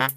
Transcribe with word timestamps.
Marco, 0.00 0.08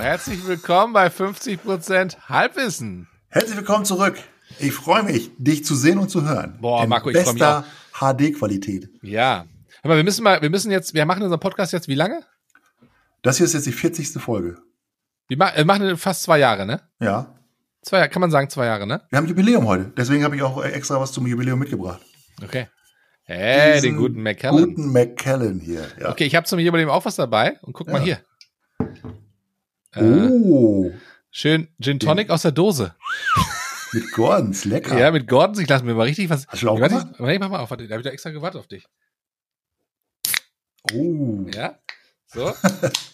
herzlich 0.00 0.46
willkommen 0.46 0.92
bei 0.92 1.08
50% 1.08 2.28
Halbwissen. 2.28 3.08
Herzlich 3.30 3.56
willkommen 3.56 3.84
zurück. 3.84 4.16
Ich 4.60 4.72
freue 4.72 5.02
mich, 5.02 5.32
dich 5.38 5.64
zu 5.64 5.74
sehen 5.74 5.98
und 5.98 6.08
zu 6.08 6.22
hören. 6.22 6.56
Boah, 6.60 6.84
In 6.84 6.88
Marco, 6.88 7.10
ich 7.10 7.16
freue 7.16 7.34
mich 7.34 7.42
bester 7.42 7.64
HD-Qualität. 7.94 8.88
Ja. 9.02 9.46
Aber 9.82 9.96
wir 9.96 10.04
müssen 10.04 10.22
mal, 10.22 10.40
wir 10.40 10.50
müssen 10.50 10.70
jetzt, 10.70 10.94
wir 10.94 11.04
machen 11.04 11.24
unseren 11.24 11.40
Podcast 11.40 11.72
jetzt 11.72 11.88
wie 11.88 11.96
lange? 11.96 12.22
Das 13.22 13.36
hier 13.38 13.46
ist 13.46 13.54
jetzt 13.54 13.66
die 13.66 13.72
40. 13.72 14.08
Folge. 14.22 14.58
Wir 15.28 15.38
äh, 15.54 15.64
machen 15.64 15.96
fast 15.96 16.22
zwei 16.22 16.38
Jahre, 16.38 16.64
ne? 16.66 16.80
Ja. 17.00 17.34
Zwei 17.82 17.98
Jahre, 17.98 18.08
kann 18.10 18.20
man 18.20 18.30
sagen 18.30 18.48
zwei 18.50 18.66
Jahre, 18.66 18.86
ne? 18.86 19.02
Wir 19.10 19.16
haben 19.18 19.26
Jubiläum 19.26 19.66
heute. 19.66 19.92
Deswegen 19.96 20.24
habe 20.24 20.36
ich 20.36 20.42
auch 20.42 20.62
extra 20.64 21.00
was 21.00 21.12
zum 21.12 21.26
Jubiläum 21.26 21.58
mitgebracht. 21.58 22.00
Okay. 22.42 22.68
Hey, 23.24 23.74
Diesen 23.74 23.90
den 23.90 23.96
guten 23.98 24.22
McKellen. 24.22 24.56
Guten 24.56 24.90
McKellen 24.92 25.60
hier. 25.60 25.86
Ja. 26.00 26.10
Okay, 26.10 26.24
ich 26.24 26.34
habe 26.34 26.46
zum 26.46 26.58
Jubiläum 26.58 26.88
auch 26.90 27.04
was 27.04 27.16
dabei 27.16 27.58
und 27.62 27.72
guck 27.74 27.88
mal 27.88 27.98
Ja. 28.06 28.18
hier. 28.80 28.86
Äh, 29.94 30.28
Oh, 30.30 30.90
Schön 31.30 31.68
Gin 31.80 31.98
Tonic 32.00 32.30
aus 32.30 32.42
der 32.42 32.52
Dose. 32.52 32.94
mit 33.92 34.10
Gordons. 34.12 34.64
Lecker. 34.64 34.98
Ja, 34.98 35.10
mit 35.10 35.28
Gordons. 35.28 35.58
Ich 35.58 35.68
lasse 35.68 35.84
mir 35.84 35.94
mal 35.94 36.04
richtig 36.04 36.30
was. 36.30 36.46
Hast 36.48 36.62
du 36.62 36.70
auch 36.70 36.80
warte, 36.80 36.94
gemacht? 36.94 37.08
ich, 37.14 37.20
warte, 37.20 37.32
ich 37.34 37.40
mach 37.40 37.50
mal 37.50 37.58
auf. 37.60 37.70
Warte, 37.70 37.86
da 37.86 37.92
habe 37.94 38.00
ich 38.00 38.06
da 38.06 38.10
extra 38.12 38.30
gewartet 38.30 38.60
auf 38.60 38.66
dich. 38.66 38.86
Oh, 40.94 41.44
Ja? 41.54 41.78
So. 42.28 42.52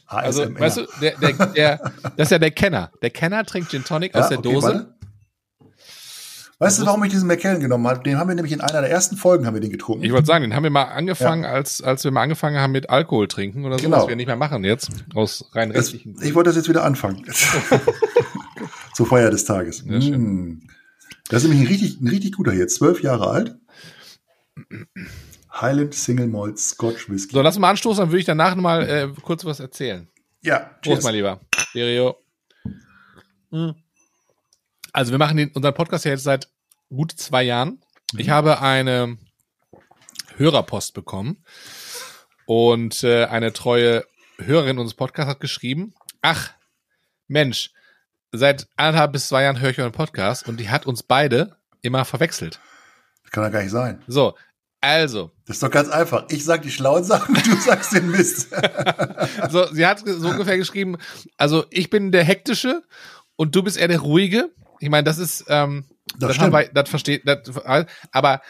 Also, 0.06 0.42
weißt 0.42 0.76
du, 0.76 0.86
der, 1.00 1.16
der, 1.18 1.32
der, 1.46 1.92
das 2.16 2.26
ist 2.28 2.30
ja 2.30 2.38
der 2.38 2.52
Kenner. 2.52 2.92
Der 3.02 3.10
Kenner 3.10 3.44
trinkt 3.44 3.70
Gin 3.70 3.82
Tonic 3.82 4.14
aus 4.14 4.24
Ja, 4.24 4.28
der 4.28 4.38
okay, 4.38 4.52
Dose. 4.52 4.66
warte. 4.66 4.94
Weißt 6.60 6.78
du, 6.80 6.86
warum 6.86 7.02
ich 7.02 7.10
diesen 7.10 7.26
McKellen 7.26 7.58
genommen 7.58 7.88
habe? 7.88 8.00
Den 8.04 8.16
haben 8.18 8.28
wir 8.28 8.34
nämlich 8.36 8.52
in 8.52 8.60
einer 8.60 8.80
der 8.82 8.90
ersten 8.90 9.16
Folgen 9.16 9.44
haben 9.44 9.54
wir 9.54 9.60
den 9.60 9.72
getrunken. 9.72 10.04
Ich 10.04 10.12
wollte 10.12 10.26
sagen, 10.26 10.42
den 10.44 10.54
haben 10.54 10.62
wir 10.62 10.70
mal 10.70 10.84
angefangen, 10.84 11.44
als, 11.44 11.82
als 11.82 12.04
wir 12.04 12.12
mal 12.12 12.22
angefangen 12.22 12.58
haben 12.58 12.70
mit 12.70 12.90
Alkohol 12.90 13.26
trinken 13.26 13.64
oder 13.64 13.78
so, 13.78 13.84
Genau. 13.84 13.96
was 14.02 14.08
wir 14.08 14.14
nicht 14.14 14.26
mehr 14.26 14.36
machen 14.36 14.62
jetzt, 14.62 14.90
aus 15.14 15.50
rein 15.52 15.72
das, 15.72 15.86
rechtlichen 15.92 16.16
ich 16.22 16.34
wollte 16.36 16.50
das 16.50 16.56
jetzt 16.56 16.68
wieder 16.68 16.84
anfangen. 16.84 17.24
Zur 18.94 19.06
Feier 19.06 19.30
des 19.30 19.44
Tages. 19.44 19.82
Ja. 19.84 19.98
Mm. 20.16 20.62
Das 21.28 21.42
ist 21.42 21.48
nämlich 21.48 21.66
ein 21.66 21.72
richtig, 21.72 22.00
ein 22.00 22.08
richtig 22.08 22.32
guter 22.36 22.52
hier. 22.52 22.68
Zwölf 22.68 23.02
Jahre 23.02 23.28
alt. 23.30 23.56
Highland 25.54 25.94
Single 25.94 26.26
Malt 26.26 26.58
Scotch 26.58 27.08
Whisky. 27.08 27.34
So, 27.34 27.42
lass 27.42 27.58
mal 27.58 27.70
anstoßen, 27.70 28.02
dann 28.02 28.10
würde 28.10 28.20
ich 28.20 28.26
danach 28.26 28.54
nochmal 28.54 28.88
äh, 28.88 29.08
kurz 29.22 29.44
was 29.44 29.60
erzählen. 29.60 30.08
Ja, 30.42 30.58
Prost, 30.58 30.82
cheers. 30.82 31.04
mein 31.04 31.14
Lieber. 31.14 31.40
Stereo. 31.56 32.16
Hm. 33.50 33.74
Also, 34.92 35.12
wir 35.12 35.18
machen 35.18 35.36
den, 35.36 35.50
unseren 35.52 35.74
Podcast 35.74 36.04
ja 36.04 36.10
jetzt 36.10 36.24
seit 36.24 36.48
gut 36.88 37.12
zwei 37.12 37.42
Jahren. 37.42 37.80
Ich 38.16 38.30
habe 38.30 38.60
eine 38.60 39.18
Hörerpost 40.36 40.94
bekommen 40.94 41.44
und 42.46 43.02
äh, 43.04 43.24
eine 43.26 43.52
treue 43.52 44.04
Hörerin 44.38 44.78
unseres 44.78 44.96
Podcasts 44.96 45.30
hat 45.30 45.40
geschrieben, 45.40 45.94
ach, 46.22 46.50
Mensch, 47.28 47.72
seit 48.32 48.66
anderthalb 48.76 49.12
bis 49.12 49.28
zwei 49.28 49.44
Jahren 49.44 49.60
höre 49.60 49.70
ich 49.70 49.78
euren 49.78 49.92
Podcast 49.92 50.48
und 50.48 50.58
die 50.58 50.68
hat 50.68 50.86
uns 50.86 51.02
beide 51.02 51.56
immer 51.82 52.04
verwechselt. 52.04 52.60
Das 53.22 53.30
kann 53.30 53.44
doch 53.44 53.52
gar 53.52 53.62
nicht 53.62 53.70
sein. 53.70 54.02
So, 54.06 54.34
also, 54.84 55.30
Das 55.46 55.56
ist 55.56 55.62
doch 55.62 55.70
ganz 55.70 55.88
einfach. 55.88 56.26
Ich 56.28 56.44
sag 56.44 56.62
die 56.62 56.70
schlauen 56.70 57.04
Sachen, 57.04 57.34
du 57.44 57.56
sagst 57.56 57.92
den 57.92 58.10
Mist. 58.10 58.48
so, 59.50 59.66
sie 59.72 59.86
hat 59.86 60.02
so 60.06 60.28
ungefähr 60.28 60.58
geschrieben, 60.58 60.96
also 61.36 61.64
ich 61.70 61.90
bin 61.90 62.12
der 62.12 62.24
hektische 62.24 62.82
und 63.36 63.54
du 63.54 63.62
bist 63.62 63.76
eher 63.76 63.88
der 63.88 64.00
ruhige. 64.00 64.50
Ich 64.80 64.90
meine, 64.90 65.04
das 65.04 65.18
ist, 65.18 65.44
ähm, 65.48 65.84
Das 66.18 66.28
das, 66.28 66.38
haben 66.38 66.52
wir, 66.52 66.68
das 66.72 66.88
versteht, 66.90 67.22
das, 67.26 67.38
aber 68.12 68.42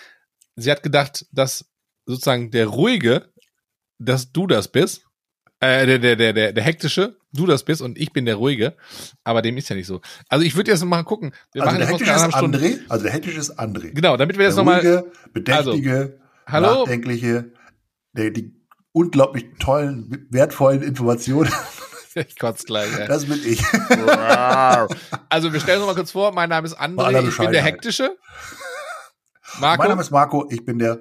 sie 0.57 0.71
hat 0.71 0.83
gedacht, 0.83 1.27
dass 1.33 1.67
sozusagen 2.07 2.51
der 2.51 2.67
ruhige, 2.67 3.33
dass 3.99 4.33
du 4.33 4.47
das 4.47 4.69
bist, 4.69 5.07
äh, 5.61 5.87
der, 5.87 5.99
der, 5.99 6.17
der, 6.17 6.33
der, 6.33 6.53
der 6.53 6.65
hektische, 6.65 7.17
du 7.33 7.47
das 7.47 7.65
bist 7.65 7.81
und 7.81 7.99
ich 7.99 8.13
bin 8.13 8.27
der 8.27 8.37
ruhige, 8.37 8.77
aber 9.25 9.41
dem 9.43 9.57
ist 9.57 9.69
ja 9.69 9.77
nicht 9.77 9.87
so. 9.87 10.01
Also 10.29 10.45
ich 10.45 10.57
würde 10.57 10.71
jetzt 10.71 10.85
mal 10.85 11.03
gucken. 11.05 11.33
Wir 11.53 11.63
Also 11.63 11.77
der 11.77 11.87
den 11.87 11.97
hektische 11.97 12.13
ist 12.13 12.35
André. 12.35 12.81
Also 12.89 13.05
der 13.05 13.13
hektische 13.13 13.39
ist 13.39 13.59
André. 13.59 13.93
Genau, 13.93 14.17
damit 14.17 14.37
wir 14.37 14.45
jetzt 14.45 14.57
Der 14.57 14.65
nochmal, 14.65 14.81
ruhige, 14.81 15.13
bedächtige, 15.33 16.21
Hallo? 16.47 16.81
nachdenkliche, 16.81 17.53
der, 18.13 18.31
die 18.31 18.55
unglaublich 18.93 19.47
tollen, 19.59 20.27
wertvollen 20.31 20.83
Informationen, 20.83 21.51
ich 22.15 22.39
kotze 22.39 22.65
gleich, 22.65 22.97
ey. 22.99 23.09
das 23.09 23.27
bin 23.27 23.41
ich. 23.45 23.63
Also 25.29 25.53
wir 25.53 25.61
stellen 25.61 25.81
uns 25.81 25.87
mal 25.89 25.95
kurz 25.95 26.13
vor, 26.13 26.33
mein 26.33 26.49
Name 26.49 26.67
ist 26.67 26.79
André, 26.79 27.27
ich 27.29 27.37
bin 27.37 27.53
der 27.53 27.63
hektische. 27.63 28.17
Mein 29.61 29.79
Marco, 29.79 29.89
Name 29.89 30.01
ist 30.01 30.11
Marco, 30.11 30.49
ich 30.51 30.65
bin 30.65 30.81
der 30.81 30.99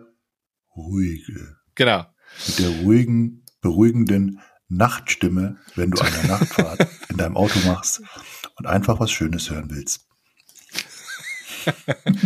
ruhige. 0.75 1.57
genau. 1.73 2.05
Mit 2.47 2.59
der 2.59 2.69
ruhigen, 2.83 3.43
beruhigenden 3.61 4.41
Nachtstimme, 4.69 5.57
wenn 5.75 5.91
du 5.91 6.01
eine 6.01 6.27
Nachtfahrt 6.27 6.87
in 7.09 7.17
deinem 7.17 7.35
Auto 7.35 7.57
machst 7.65 8.01
und 8.57 8.67
einfach 8.67 8.99
was 8.99 9.11
Schönes 9.11 9.49
hören 9.49 9.69
willst. 9.71 10.07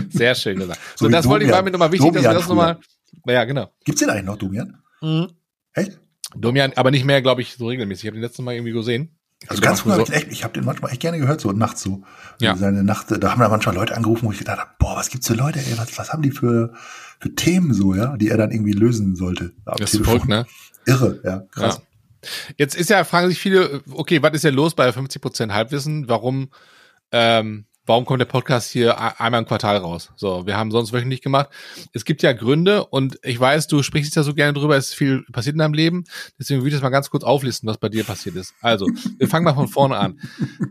Sehr 0.10 0.36
schön 0.36 0.60
gesagt. 0.60 0.80
So 0.96 1.06
So, 1.06 1.12
das 1.12 1.28
wollte 1.28 1.46
ich, 1.46 1.50
Domian. 1.52 1.58
war 1.58 1.64
mir 1.64 1.72
nochmal 1.72 1.92
wichtig, 1.92 2.12
dass 2.14 2.24
wir 2.24 2.30
Domian 2.30 2.42
das 2.42 2.50
nochmal, 2.50 2.80
ja, 3.26 3.46
genau. 3.46 3.72
Gibt's 3.84 4.02
den 4.02 4.10
eigentlich 4.10 4.26
noch, 4.26 4.38
Domian? 4.38 4.82
Echt? 5.74 6.00
Domian, 6.36 6.74
aber 6.76 6.92
nicht 6.92 7.06
mehr, 7.06 7.22
glaube 7.22 7.42
ich, 7.42 7.56
so 7.56 7.68
regelmäßig. 7.68 8.06
Ich 8.06 8.08
habe 8.08 8.18
den 8.18 8.24
letzten 8.24 8.44
Mal 8.44 8.56
irgendwie 8.56 8.74
gesehen. 8.74 9.18
Also 9.48 9.62
ganz 9.62 9.82
früher, 9.82 9.96
so, 9.96 10.02
hab 10.02 10.10
ich, 10.10 10.16
echt, 10.16 10.28
ich 10.32 10.44
habe 10.44 10.54
den 10.54 10.66
manchmal 10.66 10.92
echt 10.92 11.02
gerne 11.02 11.20
gehört, 11.20 11.42
so 11.42 11.52
nachts 11.52 11.84
so. 11.84 12.04
Ja. 12.40 12.56
Seine 12.56 12.84
Nacht, 12.84 13.08
da 13.12 13.32
haben 13.32 13.40
da 13.40 13.50
manchmal 13.50 13.76
Leute 13.76 13.96
angerufen, 13.96 14.26
wo 14.26 14.32
ich 14.32 14.40
gedacht 14.40 14.58
habe, 14.60 14.72
boah, 14.80 14.96
was 14.96 15.10
gibt's 15.10 15.28
für 15.28 15.36
Leute, 15.36 15.60
ey, 15.60 15.78
was, 15.78 15.96
was 15.98 16.12
haben 16.12 16.24
die 16.24 16.32
für, 16.32 16.74
für 17.20 17.36
Themen 17.36 17.74
so, 17.74 17.94
ja, 17.94 18.18
die 18.18 18.30
er 18.30 18.38
dann 18.38 18.52
irgendwie 18.52 18.72
lösen 18.72 19.16
sollte. 19.16 19.54
das 19.66 19.94
ist 19.94 20.04
verrückt, 20.04 20.28
ne? 20.28 20.48
Irre, 20.86 21.22
ja, 21.24 21.40
krass. 21.52 21.76
Ja. 21.76 22.30
Jetzt 22.58 22.76
ist 22.76 22.90
ja, 22.90 23.04
fragen 23.04 23.30
sich 23.30 23.40
viele, 23.40 23.84
okay, 23.92 24.24
was 24.24 24.34
ist 24.34 24.44
denn 24.44 24.56
los 24.56 24.74
bei 24.74 24.90
50% 24.90 25.54
Halbwissen? 25.54 26.10
Warum, 26.10 26.50
ähm, 27.12 27.67
warum 27.88 28.06
kommt 28.06 28.20
der 28.20 28.26
Podcast 28.26 28.70
hier 28.70 29.20
einmal 29.20 29.42
im 29.42 29.48
Quartal 29.48 29.78
raus? 29.78 30.12
So, 30.18 30.46
wir 30.46 30.58
haben 30.58 30.72
sonst 30.72 30.94
wöchentlich 30.94 31.22
gemacht. 31.22 31.50
Es 31.94 32.06
gibt 32.06 32.22
ja 32.22 32.34
Gründe 32.34 32.86
und 32.86 33.18
ich 33.24 33.40
weiß, 33.40 33.68
du 33.68 33.82
sprichst 33.82 34.16
ja 34.16 34.24
so 34.24 34.34
gerne 34.34 34.54
drüber, 34.54 34.76
es 34.76 34.90
ist 34.90 34.94
viel 34.94 35.24
passiert 35.32 35.54
in 35.54 35.60
deinem 35.60 35.74
Leben. 35.74 36.04
Deswegen 36.38 36.60
würde 36.60 36.70
ich 36.70 36.74
das 36.76 36.84
mal 36.84 36.90
ganz 36.90 37.10
kurz 37.10 37.24
auflisten, 37.24 37.68
was 37.68 37.78
bei 37.78 37.90
dir 37.90 38.04
passiert 38.04 38.36
ist. 38.36 38.54
Also, 38.62 38.88
wir 39.18 39.28
fangen 39.28 39.46
mal 39.46 39.56
von 39.56 39.70
vorne 39.70 39.98
an. 39.98 40.20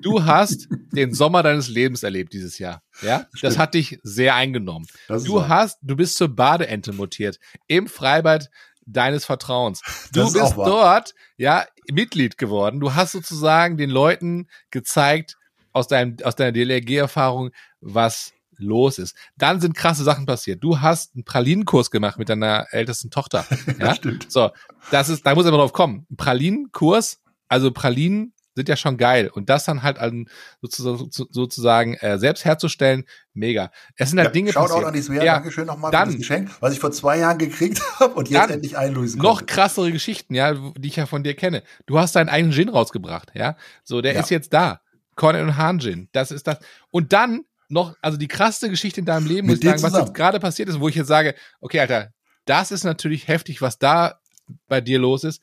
Du 0.03 0.25
hast 0.25 0.69
den 0.93 1.15
Sommer 1.15 1.43
deines 1.43 1.69
Lebens 1.69 2.03
erlebt 2.03 2.33
dieses 2.35 2.59
Jahr. 2.59 2.83
Ja, 3.03 3.27
das 3.31 3.39
Stimmt. 3.39 3.59
hat 3.59 3.75
dich 3.75 3.99
sehr 4.03 4.35
eingenommen. 4.35 4.87
Du 5.09 5.49
hast, 5.49 5.79
du 5.83 5.97
bist 5.97 6.17
zur 6.17 6.29
Badeente 6.29 6.93
mutiert 6.93 7.39
im 7.67 7.89
Freibad 7.89 8.51
deines 8.85 9.25
Vertrauens. 9.25 9.83
Du 10.13 10.33
bist 10.33 10.55
dort, 10.57 11.15
ja, 11.37 11.65
Mitglied 11.91 12.39
geworden. 12.39 12.81
Du 12.81 12.95
hast 12.95 13.13
sozusagen 13.13 13.77
den 13.77 13.91
Leuten 13.91 14.49
gezeigt 14.71 15.37
aus 15.77 15.87
deinem, 15.89 16.17
aus 16.25 16.35
deiner 16.37 16.53
DLRG-Erfahrung, 16.53 17.51
was 17.81 18.33
los 18.59 18.99
ist. 18.99 19.15
Dann 19.37 19.61
sind 19.61 19.75
krasse 19.77 20.03
Sachen 20.03 20.25
passiert. 20.25 20.65
Du 20.65 20.81
hast 20.81 21.15
einen 21.15 21.25
Pralinenkurs 21.25 21.91
gemacht 21.91 22.19
mit 22.19 22.29
deiner 22.31 22.67
ältesten 22.71 23.11
Tochter. 23.11 23.45
Ja, 23.79 23.95
stimmt. 23.95 24.33
So, 24.33 24.51
das 24.91 25.09
ist, 25.11 25.27
da 25.27 25.35
muss 25.35 25.45
aber 25.47 25.59
drauf 25.59 25.75
kommen. 25.75 26.07
Ein 26.11 26.17
Pralinenkurs, 26.17 27.21
also 27.49 27.71
Pralinen 27.71 28.33
sind 28.55 28.71
ja 28.71 28.77
schon 28.77 28.97
geil. 28.97 29.29
Und 29.31 29.51
das 29.51 29.65
dann 29.67 29.83
halt 29.83 29.99
an, 29.99 30.31
sozusagen, 30.63 31.11
sozusagen 31.11 31.93
äh, 31.97 32.19
selbst 32.19 32.47
herzustellen, 32.47 33.05
mega. 33.35 33.71
Es 33.97 34.09
sind 34.09 34.19
halt 34.19 34.29
Ja, 34.29 34.33
Dinge 34.33 34.53
Shoutout 34.55 34.69
passiert. 34.69 34.87
an 34.87 34.95
die 34.95 35.03
Svea, 35.03 35.23
Ja, 35.23 35.35
Dankeschön 35.35 35.67
nochmal 35.67 35.93
für 35.93 36.07
das 36.07 36.17
Geschenk, 36.17 36.51
was 36.61 36.73
ich 36.73 36.81
vor 36.81 36.91
zwei 36.93 37.19
Jahren 37.19 37.37
gekriegt 37.37 37.83
habe 38.01 38.15
und 38.15 38.31
jetzt 38.31 38.51
endlich 38.51 38.79
einlösen 38.79 39.21
noch 39.21 39.41
konnte. 39.41 39.45
krassere 39.53 39.93
Geschichten, 39.93 40.35
ja, 40.35 40.55
die 40.55 40.89
ich 40.89 40.97
ja 40.97 41.05
von 41.05 41.23
dir 41.23 41.35
kenne. 41.35 41.63
Du 41.85 41.99
hast 41.99 42.17
deinen 42.17 42.31
eigenen 42.31 42.55
Gin 42.55 42.71
rausgebracht, 42.71 43.33
ja. 43.35 43.59
So, 43.85 44.01
der 44.01 44.15
Ja. 44.15 44.21
ist 44.21 44.31
jetzt 44.31 44.55
da. 44.55 44.81
Cornell 45.17 45.45
und 45.45 45.57
Hahn 45.57 45.81
Gin. 45.81 46.09
Das 46.13 46.31
ist 46.31 46.47
das. 46.47 46.59
Und 46.91 47.13
dann 47.13 47.45
noch, 47.69 47.97
also 48.01 48.17
die 48.17 48.29
krasseste 48.29 48.71
Geschichte 48.71 49.01
in 49.01 49.07
deinem 49.07 49.27
Leben, 49.27 49.49
muss 49.49 49.59
ich 49.59 49.65
sagen, 49.65 49.83
was 49.83 49.95
jetzt 49.95 50.15
gerade 50.15 50.39
passiert 50.39 50.69
ist, 50.69 50.79
wo 50.79 50.89
ich 50.89 50.95
jetzt 50.95 51.09
sage, 51.09 51.35
okay, 51.61 51.81
Alter, 51.81 52.13
das 52.45 52.71
ist 52.71 52.85
natürlich 52.85 53.27
heftig, 53.27 53.61
was 53.61 53.79
da 53.79 54.21
bei 54.69 54.81
dir 54.81 55.01
los 55.01 55.25
ist. 55.25 55.43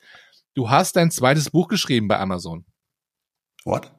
Du 0.54 0.70
hast 0.70 0.96
dein 0.96 1.10
zweites 1.10 1.50
Buch 1.50 1.68
geschrieben 1.68 2.08
bei 2.08 2.18
Amazon. 2.18 2.64
What? 3.64 3.92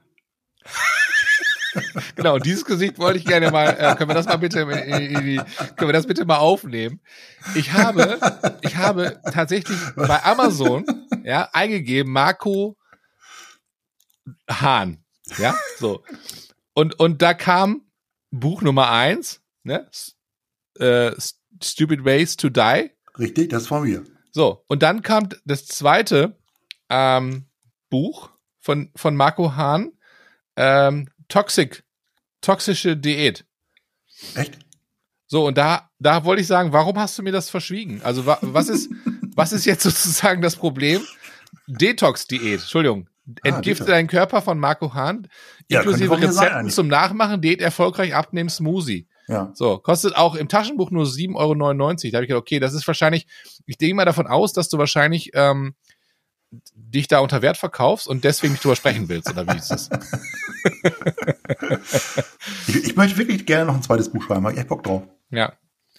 Genau, 2.15 2.39
dieses 2.39 2.63
Gesicht 2.63 2.97
wollte 2.99 3.19
ich 3.19 3.25
gerne 3.25 3.51
mal, 3.51 3.67
äh, 3.77 3.95
können 3.95 4.09
wir 4.09 4.13
das 4.15 4.27
mal 4.27 4.37
bitte, 4.37 4.61
in, 4.61 5.15
in 5.17 5.25
die, 5.25 5.41
können 5.75 5.89
wir 5.89 5.93
das 5.93 6.07
bitte 6.07 6.23
mal 6.23 6.37
aufnehmen? 6.37 7.01
Ich 7.53 7.73
habe, 7.73 8.17
ich 8.61 8.77
habe 8.77 9.19
tatsächlich 9.33 9.77
bei 9.97 10.23
Amazon, 10.23 10.85
ja, 11.25 11.49
eingegeben, 11.51 12.13
Marco 12.13 12.77
Hahn, 14.49 15.03
ja, 15.37 15.55
so. 15.77 16.03
Und, 16.73 16.99
und 16.99 17.21
da 17.21 17.33
kam 17.33 17.81
Buch 18.31 18.61
Nummer 18.61 18.91
eins, 18.91 19.41
ne, 19.63 19.89
äh, 20.79 21.11
Stupid 21.63 22.03
Ways 22.03 22.35
to 22.35 22.49
Die, 22.49 22.91
Richtig, 23.17 23.49
das 23.49 23.67
von 23.67 23.83
mir. 23.83 24.03
so, 24.31 24.63
und 24.67 24.83
dann 24.83 25.01
kam 25.01 25.29
das 25.45 25.65
zweite, 25.65 26.37
ähm, 26.89 27.45
Buch 27.89 28.29
von, 28.59 28.91
von 28.95 29.15
Marco 29.15 29.55
Hahn, 29.55 29.93
ähm, 30.57 31.09
Toxic, 31.27 31.83
toxische 32.41 32.97
Diät. 32.97 33.45
Echt? 34.35 34.59
So, 35.27 35.47
und 35.47 35.57
da, 35.57 35.89
da 35.99 36.23
wollte 36.23 36.41
ich 36.41 36.47
sagen, 36.47 36.71
warum 36.71 36.99
hast 36.99 37.17
du 37.17 37.23
mir 37.23 37.31
das 37.31 37.49
verschwiegen? 37.49 38.01
Also, 38.03 38.25
wa, 38.25 38.37
was 38.41 38.69
ist, 38.69 38.91
was 39.35 39.53
ist 39.53 39.65
jetzt 39.65 39.83
sozusagen 39.83 40.41
das 40.41 40.55
Problem? 40.55 41.01
Detox-Diät, 41.67 42.59
Entschuldigung. 42.59 43.09
Entgifte 43.43 43.83
Detox. 43.83 43.85
deinen 43.87 44.07
Körper 44.07 44.41
von 44.41 44.59
Marco 44.59 44.93
Hahn, 44.93 45.27
Ja, 45.69 45.79
inklusive 45.81 46.15
sein 46.15 46.23
Rezepten 46.25 46.69
zum 46.69 46.87
Nachmachen, 46.87 47.41
Diät 47.41 47.61
erfolgreich 47.61 48.13
abnehmen, 48.15 48.49
Smoothie. 48.49 49.07
Ja. 49.27 49.51
So, 49.55 49.79
kostet 49.79 50.15
auch 50.15 50.35
im 50.35 50.47
Taschenbuch 50.47 50.91
nur 50.91 51.05
7,99 51.05 51.35
Euro. 51.35 51.53
Da 51.55 52.17
habe 52.17 52.25
ich 52.25 52.27
gedacht, 52.29 52.31
okay, 52.41 52.59
das 52.59 52.73
ist 52.75 52.85
wahrscheinlich, 52.85 53.25
ich 53.65 53.77
denke 53.77 53.95
mal 53.95 54.05
davon 54.05 54.27
aus, 54.27 54.53
dass 54.53 54.69
du 54.69 54.77
wahrscheinlich 54.77 55.31
ähm, 55.33 55.73
dich 56.75 57.07
da 57.07 57.19
unter 57.19 57.41
Wert 57.41 57.57
verkaufst 57.57 58.07
und 58.07 58.23
deswegen 58.23 58.53
nicht 58.53 58.63
drüber 58.63 58.75
sprechen 58.75 59.09
willst, 59.09 59.29
oder 59.29 59.47
wie 59.47 59.57
ist 59.57 59.69
das? 59.71 59.89
Ich, 62.67 62.75
ich 62.83 62.95
möchte 62.95 63.17
wirklich 63.17 63.45
gerne 63.45 63.65
noch 63.65 63.75
ein 63.75 63.83
zweites 63.83 64.09
Buch 64.09 64.23
schreiben, 64.23 64.49
ich 64.51 64.57
echt 64.57 64.67
Bock 64.67 64.83
drauf. 64.83 65.03
Ja. 65.29 65.53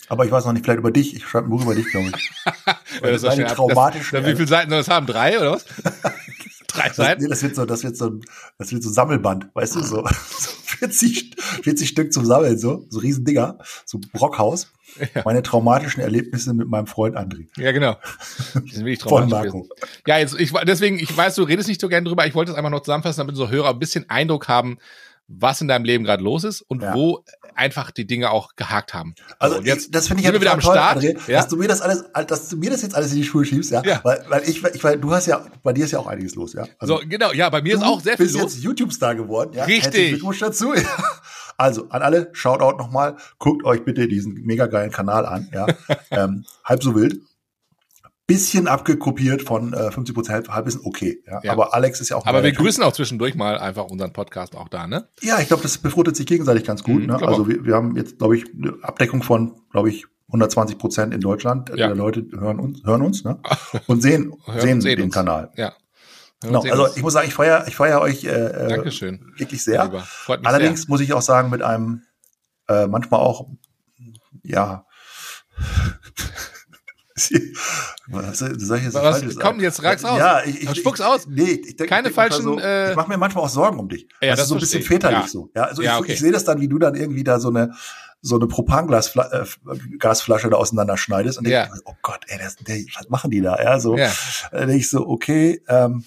Aber 0.09 0.25
ich 0.25 0.31
weiß 0.31 0.45
noch 0.45 0.53
nicht, 0.53 0.65
vielleicht 0.65 0.79
über 0.81 0.91
dich. 0.91 1.15
Ich 1.17 1.27
schreibe 1.27 1.47
ein 1.49 1.51
Buch 1.51 1.63
über 1.63 1.75
dich, 1.75 1.89
glaube 1.91 2.09
ich. 2.15 2.31
Weil 3.03 3.13
das 3.13 3.23
ist 3.23 3.29
traumatischen- 3.57 4.13
das, 4.21 4.27
wie 4.27 4.35
viele 4.37 4.47
Seiten 4.49 4.71
soll 4.71 4.79
das 4.81 4.89
haben? 4.89 5.07
Drei 5.07 5.39
oder 5.39 5.53
was? 5.53 5.65
Drei 6.69 6.89
Das, 6.89 6.97
Seiten? 6.97 7.23
nee, 7.23 7.29
das 7.29 7.43
wird 7.43 7.55
so, 7.55 7.65
das 7.65 7.83
wird 7.85 7.97
so, 7.97 8.07
ein- 8.07 8.21
das 8.59 8.73
wird 8.73 8.83
so 8.83 8.91
ein 8.91 8.93
Sammelband, 8.95 9.49
weißt 9.55 9.77
du, 9.77 9.83
so, 9.83 10.05
so 10.07 10.51
40, 10.65 11.35
40 11.63 11.89
Stück 11.89 12.13
zum 12.13 12.25
Sammeln, 12.25 12.59
so, 12.59 12.87
so 12.89 12.99
riesen 13.01 13.25
Dinger, 13.25 13.59
so 13.85 14.01
Brockhaus. 14.13 14.73
Ja. 15.15 15.23
Meine 15.25 15.43
traumatischen 15.43 16.01
Erlebnisse 16.03 16.55
mit 16.55 16.69
meinem 16.69 16.87
Freund 16.87 17.17
André. 17.17 17.49
Ja, 17.59 17.73
genau. 17.73 17.97
Die 18.55 18.75
sind 18.75 18.87
wirklich 18.87 19.03
Von 19.03 19.29
Marco. 19.29 19.63
gewesen. 19.65 19.69
Ja, 20.07 20.17
jetzt, 20.19 20.39
ich, 20.41 20.53
deswegen, 20.67 20.99
ich 20.99 21.15
weiß, 21.15 21.35
du 21.35 21.43
redest 21.43 21.69
nicht 21.69 21.81
so 21.81 21.89
gern 21.89 22.05
drüber. 22.05 22.27
Ich 22.27 22.35
wollte 22.35 22.53
es 22.53 22.57
einfach 22.57 22.71
noch 22.71 22.81
zusammenfassen, 22.81 23.19
damit 23.19 23.33
unsere 23.35 23.51
Hörer 23.51 23.71
ein 23.71 23.79
bisschen 23.79 24.09
Eindruck 24.09 24.49
haben, 24.49 24.79
was 25.29 25.61
in 25.61 25.69
deinem 25.69 25.85
Leben 25.85 26.05
gerade 26.05 26.23
los 26.23 26.45
ist 26.45 26.63
und 26.63 26.83
Ja. 26.83 26.95
wo 26.95 27.25
einfach 27.55 27.91
die 27.91 28.07
Dinge 28.07 28.31
auch 28.31 28.51
gehakt 28.55 28.95
haben. 28.95 29.15
Also 29.39 29.57
So, 29.57 29.63
jetzt, 29.63 29.95
das 29.95 30.09
finde 30.09 30.23
ich 30.23 30.29
ja 30.29 30.41
wieder 30.41 30.53
am 30.53 30.61
toll, 30.61 30.75
Start. 30.75 30.99
André, 30.99 31.19
Ja? 31.31 31.39
dass 31.41 31.49
du 31.49 31.57
mir 31.57 31.67
das 31.69 31.81
alles, 31.81 32.05
dass 32.29 32.49
du 32.49 32.57
mir 32.57 32.71
das 32.71 32.83
jetzt 32.83 32.95
alles 32.95 33.11
in 33.13 33.17
die 33.19 33.25
Schuhe 33.25 33.45
schiebst, 33.45 33.71
ja, 33.71 33.83
Ja. 33.85 34.01
weil, 34.05 34.25
weil 34.29 34.43
ich, 34.49 34.63
ich, 34.65 34.85
weil 34.85 34.99
du 34.99 35.11
hast 35.13 35.27
ja, 35.27 35.45
bei 35.63 35.73
dir 35.73 35.85
ist 35.85 35.91
ja 35.91 35.99
auch 35.99 36.07
einiges 36.07 36.35
los, 36.35 36.53
ja. 36.53 36.65
Also, 36.79 36.99
so, 36.99 37.03
genau, 37.09 37.33
ja, 37.33 37.49
bei 37.51 37.63
mir 37.63 37.75
ist 37.75 37.81
du 37.83 37.87
auch 37.87 38.01
sehr 38.01 38.17
viel 38.17 38.27
bist 38.27 38.39
los. 38.39 38.55
jetzt 38.55 38.63
YouTube-Star 38.65 39.15
geworden, 39.17 39.53
ja. 39.55 39.65
Richtig. 39.65 39.85
Herzlichen 39.85 40.11
Glückwunsch 40.15 40.39
dazu. 40.39 40.73
Also, 41.59 41.89
an 41.89 42.03
alle, 42.03 42.29
Shoutout 42.35 42.77
nochmal, 42.77 43.17
guckt 43.39 43.65
euch 43.65 43.83
bitte 43.83 44.09
diesen 44.09 44.35
mega 44.45 44.67
geilen 44.67 44.91
Kanal 44.91 45.25
an, 45.25 45.49
ja. 45.55 45.67
ähm, 46.11 46.45
halb 46.65 46.83
so 46.83 46.95
wild. 46.95 47.19
Bisschen 48.27 48.67
abgekopiert 48.67 49.43
von 49.43 49.73
äh, 49.73 49.89
50% 49.89 50.31
halb, 50.31 50.49
halbwissen, 50.49 50.81
okay, 50.85 51.23
ja. 51.27 51.41
Ja. 51.45 51.53
Aber 51.53 51.75
Alex 51.75 52.01
ist 52.01 52.09
ja 52.09 52.17
auch 52.17 52.27
Aber 52.27 52.43
wir 52.43 52.51
grüßen 52.51 52.83
auch 52.83 52.93
zwischendurch 52.93 53.37
mal 53.37 53.57
einfach 53.59 53.85
unseren 53.85 54.13
Podcast 54.13 54.57
auch 54.57 54.69
da, 54.69 54.89
ne? 54.89 55.09
Ja, 55.21 55.39
ich 55.39 55.47
glaube, 55.47 55.63
das 55.63 55.79
befruchtet 55.79 56.17
sich 56.17 56.27
gegenseitig 56.27 56.65
ganz 56.65 56.83
gut. 56.83 57.03
Mhm, 57.03 57.07
ne? 57.07 57.23
Also 57.23 57.47
wir, 57.47 57.65
wir 57.65 57.75
haben 57.77 57.97
jetzt, 57.97 58.19
glaube 58.19 58.37
ich, 58.37 58.47
eine 58.53 58.75
Abdeckung 58.83 59.23
von, 59.23 59.61
glaube 59.71 59.91
ich, 59.91 60.07
120 60.29 60.77
Prozent 60.79 61.15
in 61.15 61.21
Deutschland. 61.21 61.71
Ja. 61.71 61.87
Der 61.87 61.95
Leute 61.95 62.27
hören 62.33 62.59
uns, 62.59 62.83
hören 62.85 63.03
uns 63.03 63.23
ne? 63.23 63.39
und 63.87 64.03
sehen, 64.03 64.35
sehen 64.59 64.81
sehen 64.81 64.97
den 64.97 65.05
uns. 65.05 65.15
Kanal. 65.15 65.53
Ja. 65.57 65.75
Genau. 66.41 66.63
Also 66.63 66.89
ich 66.97 67.03
muss 67.03 67.13
sagen, 67.15 67.29
ich 67.29 67.35
feiere 67.35 67.67
ich 67.67 67.77
feier 67.77 68.01
euch 68.01 68.25
äh, 68.25 68.29
äh, 68.29 68.69
Dankeschön. 68.69 69.33
wirklich 69.37 69.65
sehr. 69.65 69.91
Allerdings 70.27 70.89
muss 70.89 71.01
ich 71.01 71.13
auch 71.13 71.23
sagen, 71.23 71.49
mit 71.51 71.63
einem 71.63 72.03
äh, 72.69 72.87
manchmal 72.87 73.21
auch, 73.21 73.49
ja, 74.43 74.85
was 78.09 78.39
soll 78.39 78.79
ich 78.79 78.85
jetzt 78.85 78.95
Was- 78.95 79.37
komm, 79.39 79.61
jetzt 79.61 79.83
reiß 79.83 80.05
raus. 80.05 80.19
Ja, 80.19 80.43
ich, 80.45 80.63
ich, 80.63 80.79
Spuck's 80.79 81.01
aus. 81.01 81.27
Nee, 81.27 81.63
ich 81.67 81.77
denk, 81.77 81.89
Keine 81.89 82.09
ich 82.09 82.15
denk 82.15 82.15
falschen, 82.15 82.43
So, 82.43 82.59
äh, 82.61 82.91
ich 82.91 82.97
mache 82.97 83.09
mir 83.09 83.17
manchmal 83.17 83.45
auch 83.45 83.49
Sorgen 83.49 83.79
um 83.79 83.89
dich. 83.89 84.07
Ja, 84.21 84.31
das 84.31 84.39
das 84.39 84.41
ist 84.45 84.49
so 84.51 84.55
ein 84.57 84.61
bisschen 84.61 84.83
väterlich 84.83 85.21
Ja. 85.23 85.29
so. 85.29 85.51
Ja, 85.55 85.63
also 85.65 85.83
Ja, 85.83 85.95
ich, 85.95 86.01
okay. 86.01 86.13
ich 86.13 86.21
sehe 86.21 86.33
das 86.33 86.45
dann, 86.45 86.61
wie 86.61 86.69
du 86.69 86.79
dann 86.79 86.95
irgendwie 86.95 87.25
da 87.25 87.41
so 87.41 87.49
eine 87.49 87.73
so 88.23 88.37
eine 88.37 88.47
Propanglasflasche 88.49 89.57
äh, 89.71 89.97
Gasflasche 89.99 90.51
da 90.51 90.57
auseinanderschneidest 90.57 91.39
und 91.39 91.47
Ja. 91.49 91.67
denk, 91.67 91.77
oh 91.85 91.95
Gott, 92.03 92.21
ey, 92.27 92.39
das, 92.39 92.57
der, 92.57 92.77
was 92.99 93.09
machen 93.09 93.31
die 93.31 93.41
da? 93.41 93.63
Ja, 93.63 93.79
so. 93.79 93.97
Ja. 93.97 94.11
Äh, 94.53 94.67
denk 94.67 94.81
ich 94.81 94.91
so, 94.91 95.07
okay, 95.07 95.63
ähm, 95.69 96.05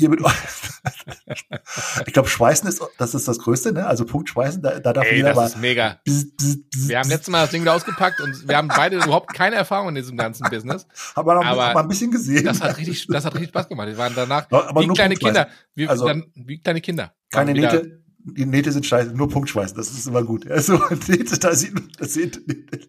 ihr 0.00 0.08
mit 0.08 0.20
ich 2.06 2.12
glaube, 2.12 2.28
Schweißen 2.28 2.68
ist, 2.68 2.82
das 2.98 3.14
ist 3.14 3.28
das 3.28 3.38
Größte, 3.38 3.72
ne? 3.72 3.86
Also 3.86 4.04
Punkt 4.04 4.28
Schweißen, 4.28 4.62
da, 4.62 4.80
da 4.80 4.92
darf 4.92 5.04
Ey, 5.06 5.16
jeder 5.16 5.28
das 5.28 5.36
mal. 5.36 5.46
ist 5.46 5.56
mega. 5.58 6.00
bzz, 6.04 6.36
bzz, 6.36 6.56
bzz, 6.70 6.88
Wir 6.88 6.98
haben 6.98 7.08
letztes 7.08 7.28
Mal 7.28 7.42
das 7.42 7.50
Ding 7.50 7.62
wieder 7.62 7.74
ausgepackt 7.74 8.20
und 8.20 8.48
wir 8.48 8.56
haben 8.56 8.68
beide 8.68 8.96
überhaupt 8.96 9.34
keine 9.34 9.56
Erfahrung 9.56 9.90
in 9.90 9.94
diesem 9.96 10.16
ganzen 10.16 10.48
Business. 10.50 10.86
Hat 11.14 11.26
man 11.26 11.36
noch 11.36 11.44
aber 11.44 11.74
man 11.74 11.84
ein 11.84 11.88
bisschen 11.88 12.10
gesehen. 12.10 12.44
Das 12.44 12.60
hat 12.60 12.76
richtig, 12.78 13.06
das 13.08 13.24
hat 13.24 13.34
richtig 13.34 13.50
Spaß 13.50 13.68
gemacht. 13.68 13.88
Wir 13.88 13.98
waren 13.98 14.12
danach 14.14 14.46
aber 14.50 14.80
wie 14.80 14.88
kleine 14.88 15.14
Punktschweißen. 15.14 15.18
Kinder. 15.18 15.48
Wir, 15.74 15.90
Also- 15.90 16.06
dann, 16.06 16.24
wie 16.34 16.60
kleine 16.60 16.80
Kinder. 16.80 17.14
Keine 17.30 17.52
Nähte. 17.52 17.99
Die 18.24 18.44
Nähte 18.44 18.70
sind 18.70 18.84
scheiße, 18.84 19.12
nur 19.12 19.28
Punktschweißen, 19.30 19.76
das 19.76 19.90
ist 19.90 20.06
immer 20.06 20.22
gut. 20.22 20.48
Also, 20.50 20.74
Nähte, 21.08 21.38
da 21.38 21.54
sieht, 21.54 21.72
das 21.98 22.12
sieht, 22.14 22.40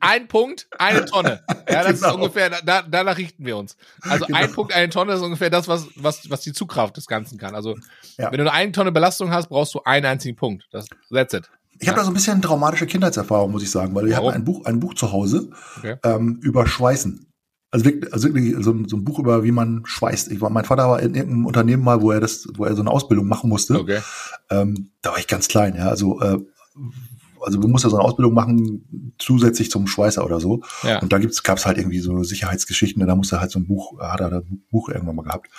Ein 0.02 0.28
Punkt, 0.28 0.68
eine 0.78 1.06
Tonne. 1.06 1.42
Ja, 1.70 1.84
das 1.84 1.94
ist 1.94 2.02
Genau. 2.04 2.16
ungefähr, 2.16 2.50
da, 2.50 2.82
danach 2.82 3.18
richten 3.18 3.46
wir 3.46 3.56
uns. 3.58 3.78
Also 4.02 4.26
Genau. 4.26 4.40
ein 4.40 4.52
Punkt, 4.52 4.74
eine 4.74 4.90
Tonne 4.90 5.14
ist 5.14 5.22
ungefähr 5.22 5.50
das, 5.50 5.68
was, 5.68 5.88
was, 5.96 6.30
was 6.30 6.42
die 6.42 6.52
Zugkraft 6.54 6.98
des 6.98 7.08
Ganzen 7.08 7.38
kann. 7.38 7.56
Also, 7.56 7.78
Ja. 8.18 8.32
wenn 8.32 8.40
du 8.44 8.52
eine 8.52 8.72
Tonne 8.74 8.92
Belastung 8.92 9.32
hast, 9.32 9.48
brauchst 9.50 9.74
du 9.74 9.82
einen 9.86 10.06
einzigen 10.06 10.36
Punkt. 10.36 10.68
Das, 10.72 10.86
that's 11.10 11.34
it. 11.34 11.50
Ich 11.80 11.88
habe 11.88 11.98
da 11.98 12.04
so 12.04 12.12
ein 12.12 12.14
bisschen 12.14 12.42
traumatische 12.42 12.86
Kindheitserfahrung, 12.86 13.52
muss 13.52 13.64
ich 13.64 13.72
sagen, 13.72 13.96
weil 13.96 14.06
wir 14.06 14.16
hatten 14.16 14.30
ein 14.30 14.44
Buch, 14.44 14.66
ein 14.66 14.80
Buch 14.80 14.94
zu 14.94 15.12
Hause 15.12 15.50
Okay. 15.78 15.96
ähm, 16.04 16.40
über 16.44 16.68
Schweißen. 16.68 17.31
Also 17.72 17.86
wirklich, 17.86 18.14
also 18.14 18.34
wirklich 18.34 18.56
so, 18.64 18.72
ein- 18.72 18.88
so 18.88 18.98
ein 18.98 19.04
Buch 19.06 19.18
über, 19.20 19.44
wie 19.44 19.52
man 19.52 19.82
schweißt. 19.86 20.32
Ich 20.32 20.42
war, 20.42 20.50
mein 20.50 20.66
Vater 20.66 20.90
war 20.90 21.02
in 21.02 21.16
irgendeinem 21.16 21.46
Unternehmen 21.46 21.84
mal, 21.84 22.02
wo 22.02 22.12
er 22.12 22.20
das, 22.20 22.48
wo 22.56 22.66
er 22.66 22.76
so 22.76 22.82
eine 22.82 22.92
Ausbildung 22.92 23.28
machen 23.28 23.50
musste. 23.50 23.80
Okay. 23.80 24.00
Ähm, 24.50 24.92
da 25.02 25.12
war 25.12 25.18
ich 25.20 25.28
ganz 25.28 25.48
klein, 25.48 25.76
ja. 25.76 25.88
Also, 25.88 26.20
äh, 26.22 26.38
also 27.44 27.60
du 27.60 27.68
musst 27.68 27.84
ja 27.84 27.90
so 27.90 27.98
eine 27.98 28.06
Ausbildung 28.06 28.34
machen, 28.34 29.14
zusätzlich 29.18 29.70
zum 29.72 29.88
Schweißer 29.88 30.26
oder 30.26 30.40
so. 30.40 30.62
Ja. 30.84 31.00
Und 31.00 31.12
da 31.14 31.18
gibt's, 31.20 31.44
gab's 31.44 31.66
halt 31.66 31.78
irgendwie 31.78 32.00
so 32.00 32.24
Sicherheitsgeschichten, 32.24 33.06
da 33.06 33.16
musste 33.16 33.40
halt 33.42 33.52
so 33.52 33.60
ein 33.60 33.68
Buch, 33.68 34.00
hat 34.00 34.20
er 34.20 34.30
da 34.30 34.38
ein 34.40 34.64
Buch 34.72 34.90
irgendwann 34.90 35.16
mal 35.16 35.24
gehabt. 35.24 35.50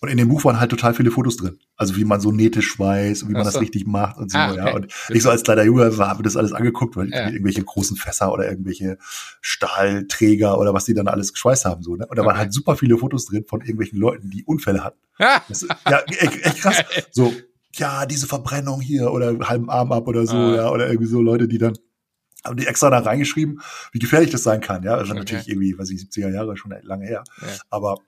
Und 0.00 0.08
in 0.08 0.16
dem 0.18 0.28
Buch 0.28 0.44
waren 0.44 0.60
halt 0.60 0.70
total 0.70 0.94
viele 0.94 1.10
Fotos 1.10 1.36
drin. 1.36 1.58
Also 1.76 1.96
wie 1.96 2.04
man 2.04 2.20
so 2.20 2.30
Nähte 2.32 2.62
schweißt 2.62 3.22
und 3.22 3.28
wie 3.30 3.32
man 3.32 3.42
Ach 3.42 3.46
das 3.46 3.54
so. 3.54 3.60
richtig 3.60 3.86
macht 3.86 4.18
und 4.18 4.30
so, 4.30 4.38
Ah, 4.38 4.50
okay. 4.50 4.56
ja. 4.58 4.74
Und 4.74 4.86
ich 5.10 5.22
so 5.22 5.30
als 5.30 5.42
kleiner 5.42 5.62
Junge 5.64 5.96
habe 5.98 6.22
das 6.22 6.36
alles 6.36 6.52
angeguckt, 6.52 6.96
weil 6.96 7.10
Ja. 7.10 7.28
irgendwelche 7.28 7.62
großen 7.64 7.96
Fässer 7.96 8.32
oder 8.32 8.48
irgendwelche 8.50 8.98
Stahlträger 9.40 10.58
oder 10.58 10.74
was 10.74 10.84
die 10.84 10.94
dann 10.94 11.08
alles 11.08 11.32
geschweißt 11.32 11.64
haben, 11.64 11.82
so, 11.82 11.96
ne? 11.96 12.06
Und 12.06 12.16
da 12.16 12.22
waren 12.22 12.30
Okay. 12.32 12.38
halt 12.40 12.52
super 12.52 12.76
viele 12.76 12.96
Fotos 12.98 13.26
drin 13.26 13.44
von 13.48 13.60
irgendwelchen 13.60 13.98
Leuten, 13.98 14.30
die 14.30 14.44
Unfälle 14.44 14.82
hatten. 14.84 14.98
Ah, 15.18 15.40
Das 15.48 15.62
ja, 15.88 16.00
echt, 16.08 16.44
echt 16.46 16.60
krass. 16.60 16.82
So, 17.12 17.32
ja, 17.76 18.06
diese 18.06 18.26
Verbrennung 18.26 18.80
hier 18.80 19.12
oder 19.12 19.38
halben 19.48 19.70
Arm 19.70 19.92
ab 19.92 20.06
oder 20.08 20.26
so, 20.26 20.36
Ah. 20.36 20.54
ja, 20.56 20.70
oder 20.70 20.88
irgendwie 20.88 21.08
so 21.10 21.20
Leute, 21.20 21.46
die 21.48 21.58
dann 21.58 21.74
haben 22.44 22.56
die 22.56 22.66
extra 22.66 22.88
da 22.90 22.98
reingeschrieben, 23.00 23.60
wie 23.92 23.98
gefährlich 23.98 24.30
das 24.30 24.42
sein 24.42 24.60
kann, 24.60 24.82
ja. 24.82 24.96
Das 24.96 25.04
ist 25.04 25.10
Okay. 25.10 25.18
natürlich 25.18 25.48
irgendwie, 25.48 25.78
weiß 25.78 25.90
ich, 25.90 26.00
70er 26.00 26.30
Jahre 26.32 26.56
schon 26.56 26.72
lange 26.82 27.04
her. 27.06 27.22
Ja. 27.42 27.48
Aber 27.68 27.98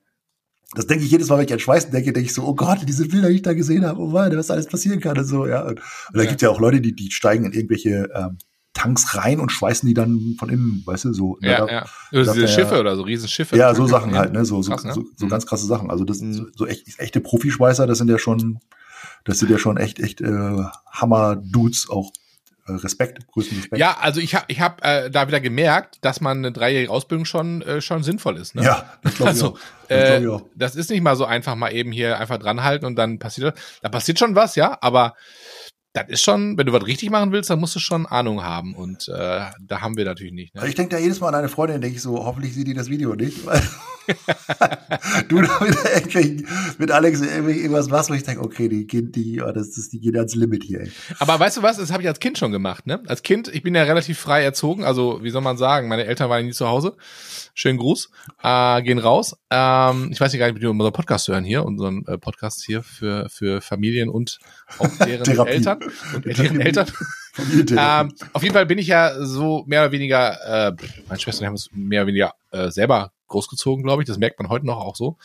das 0.75 0.87
denke 0.87 1.05
ich 1.05 1.11
jedes 1.11 1.29
Mal, 1.29 1.37
wenn 1.39 1.45
ich 1.45 1.53
an 1.53 1.59
Schweißen 1.59 1.91
denke, 1.91 2.13
denke 2.15 2.27
ich 2.29 2.35
so, 2.35 2.43
oh 2.45 2.55
Gott, 2.55 2.79
diese 2.89 3.07
Bilder, 3.07 3.29
die 3.29 3.35
ich 3.37 3.43
da 3.43 3.53
gesehen 3.53 3.85
habe, 3.85 4.01
oh 4.01 4.07
Mann, 4.09 4.35
was 4.37 4.51
alles 4.51 4.67
passieren 4.69 5.01
kann 5.01 5.19
und 5.19 5.27
so, 5.27 5.47
ja. 5.47 5.61
Und, 5.63 5.79
und 5.81 6.17
da 6.17 6.23
Ja. 6.23 6.29
gibt 6.31 6.41
ja 6.41 6.49
auch 6.49 6.61
Leute, 6.61 6.81
die, 6.81 6.95
die 6.95 7.11
steigen 7.11 7.45
in 7.45 7.53
irgendwelche 7.53 8.09
ähm, 8.15 8.39
Tanks 8.73 9.15
rein 9.15 9.39
und 9.39 9.53
schweißen 9.53 9.87
die 9.87 9.93
dann 9.93 10.35
von 10.39 10.49
innen, 10.49 10.83
weißt 10.87 11.05
du, 11.05 11.13
so. 11.13 11.37
ja, 11.43 11.67
da, 11.67 11.71
ja. 11.71 11.87
Oder 12.13 12.25
sagt 12.25 12.37
diese 12.39 12.49
Schiffe 12.49 12.81
oder 12.81 12.97
so 12.97 13.03
Riesenschiffe. 13.03 13.55
ja, 13.55 13.75
so 13.75 13.87
Sachen 13.87 14.17
halt, 14.17 14.33
ne? 14.33 14.47
So, 14.47 14.63
so, 14.63 14.71
Krass, 14.73 14.85
ne? 14.85 14.95
so, 14.95 15.05
so 15.15 15.27
Mhm. 15.27 15.31
ganz 15.31 15.45
krasse 15.45 15.67
Sachen. 15.67 15.91
Also 15.91 16.05
das 16.05 16.23
Mhm. 16.23 16.33
so, 16.33 16.47
so 16.57 16.67
echt, 16.67 16.99
echte 16.99 17.21
Profischweißer, 17.21 17.87
das 17.87 17.99
sind 17.99 18.09
ja 18.09 18.19
schon, 18.19 18.59
das 19.25 19.39
sind 19.39 19.51
ja 19.51 19.59
schon 19.59 19.77
echt, 19.77 20.01
echt 20.01 20.21
äh, 20.21 20.65
Hammer-Dudes 20.91 21.89
auch. 21.91 22.13
Äh, 22.67 22.73
Respekt, 22.75 23.27
größten 23.27 23.57
Respekt. 23.59 23.81
Ja, 23.81 23.97
also 24.01 24.21
ich 24.21 24.37
habe 24.37 24.45
ich 24.47 24.61
hab, 24.61 24.85
äh, 24.85 25.11
da 25.11 25.27
wieder 25.27 25.41
gemerkt, 25.41 25.99
dass 26.03 26.21
man 26.21 26.39
eine 26.39 26.53
dreijährige 26.53 26.93
Ausbildung 26.93 27.25
schon, 27.25 27.61
äh, 27.63 27.81
schon 27.81 28.05
sinnvoll 28.05 28.37
ist. 28.37 28.55
Ne? 28.55 28.63
ja 28.63 28.87
das 29.03 29.15
glaube 29.17 29.33
ich 29.33 29.37
Also, 29.37 29.47
auch. 29.49 29.59
Das 29.89 29.89
glaub 29.89 30.01
äh, 30.01 30.21
ich 30.23 30.29
auch. 30.29 30.43
das 30.55 30.77
ist 30.77 30.91
nicht 30.91 31.03
mal 31.03 31.17
so 31.17 31.25
einfach 31.25 31.57
mal 31.57 31.73
eben 31.73 31.91
hier 31.91 32.21
einfach 32.21 32.39
dranhalten 32.39 32.87
und 32.87 32.95
dann 32.95 33.19
passiert 33.19 33.57
da 33.83 33.89
passiert 33.89 34.21
schon 34.21 34.37
was, 34.37 34.55
ja, 34.55 34.79
aber 34.81 35.15
das 35.93 36.05
ist 36.09 36.23
schon, 36.23 36.57
wenn 36.57 36.67
du 36.67 36.73
was 36.73 36.87
richtig 36.87 37.11
machen 37.11 37.33
willst, 37.33 37.51
dann 37.51 37.59
musst 37.61 37.75
du 37.75 37.81
schon 37.81 38.07
Ahnung 38.07 38.43
haben 38.45 38.75
und 38.77 39.09
äh, 39.09 39.13
da 39.61 39.81
haben 39.81 39.97
wir 39.97 40.05
natürlich 40.05 40.33
nicht. 40.33 40.55
Also 40.55 40.65
Ne? 40.65 40.71
ich 40.71 40.77
denke 40.77 40.95
da 40.95 41.03
jedes 41.03 41.19
Mal 41.21 41.29
an 41.31 41.35
eine 41.35 41.49
Freundin, 41.49 41.81
denke 41.81 41.97
ich 41.97 42.03
so, 42.03 42.25
hoffentlich 42.25 42.55
sieht 42.55 42.69
die 42.69 42.75
das 42.75 42.89
Video 42.89 43.15
nicht. 43.17 43.39
Du 45.29 45.41
da 45.41 45.61
irgendwelchen, 45.95 46.47
mit 46.79 46.91
Alex 46.91 47.21
irgendwas 47.21 47.89
machst, 47.89 48.11
wo 48.11 48.15
ich 48.15 48.23
denke, 48.23 48.43
okay, 48.43 48.69
die 48.69 48.87
gehen, 48.87 49.13
die, 49.13 49.41
oh, 49.43 49.53
das 49.53 49.77
ist, 49.77 49.93
die 49.93 50.01
gehen 50.01 50.17
ans 50.17 50.35
Limit 50.35 50.65
hier, 50.65 50.81
ey. 50.81 50.93
Aber 51.19 51.39
weißt 51.39 51.57
du 51.59 51.63
was, 51.63 51.77
das 51.77 51.93
habe 51.93 52.03
ich 52.03 52.09
als 52.09 52.21
Kind 52.21 52.39
schon 52.39 52.53
gemacht, 52.53 52.87
ne? 52.87 53.03
Als 53.07 53.23
Kind, 53.23 53.49
ich 53.49 53.63
bin 53.63 53.75
ja 53.75 53.83
relativ 53.83 54.19
frei 54.19 54.43
erzogen, 54.43 54.85
also 54.85 55.21
wie 55.23 55.31
soll 55.31 55.43
man 55.43 55.57
sagen, 55.57 55.89
meine 55.89 56.05
Eltern 56.05 56.31
waren 56.31 56.47
nie 56.47 56.53
zu 56.53 56.69
Hause. 56.69 56.97
Schönen 57.55 57.79
Gruß, 57.79 58.11
äh, 58.43 58.83
gehen 58.83 58.99
raus. 58.99 59.37
Ähm, 59.51 60.11
ich 60.13 60.21
weiß 60.21 60.33
nicht 60.33 60.41
gar 60.41 60.47
nicht, 60.47 60.57
ob 60.57 60.61
die 60.61 60.67
unseren 60.67 60.93
Podcast 60.93 61.29
hören 61.29 61.45
hier, 61.45 61.65
unseren 61.65 62.05
äh, 62.07 62.19
Podcast 62.19 62.65
hier 62.65 62.83
für, 62.83 63.29
für 63.29 63.61
Familien 63.61 64.09
und 64.09 64.39
auch 64.79 64.89
deren. 65.05 65.47
Eltern 65.47 65.79
und 66.15 66.25
deren 66.25 66.61
Eltern. 66.61 66.87
Ähm, 67.39 68.13
auf 68.33 68.43
jeden 68.43 68.53
Fall 68.53 68.67
bin 68.67 68.79
ich 68.79 68.87
ja 68.87 69.15
so 69.25 69.65
mehr 69.67 69.83
oder 69.83 69.93
weniger, 69.93 70.69
äh, 70.69 70.73
meine 71.09 71.21
Schwester 71.21 71.41
und 71.41 71.45
ich 71.45 71.47
haben 71.47 71.55
es 71.55 71.71
mehr 71.73 72.03
oder 72.03 72.09
weniger 72.09 72.35
äh, 72.51 72.71
selber 72.71 73.13
großgezogen, 73.33 73.83
glaube 73.83 74.03
ich. 74.03 74.07
Das 74.07 74.19
merkt 74.19 74.39
man 74.39 74.49
heute 74.49 74.67
noch 74.67 74.79
auch 74.79 74.97
so. 74.97 75.17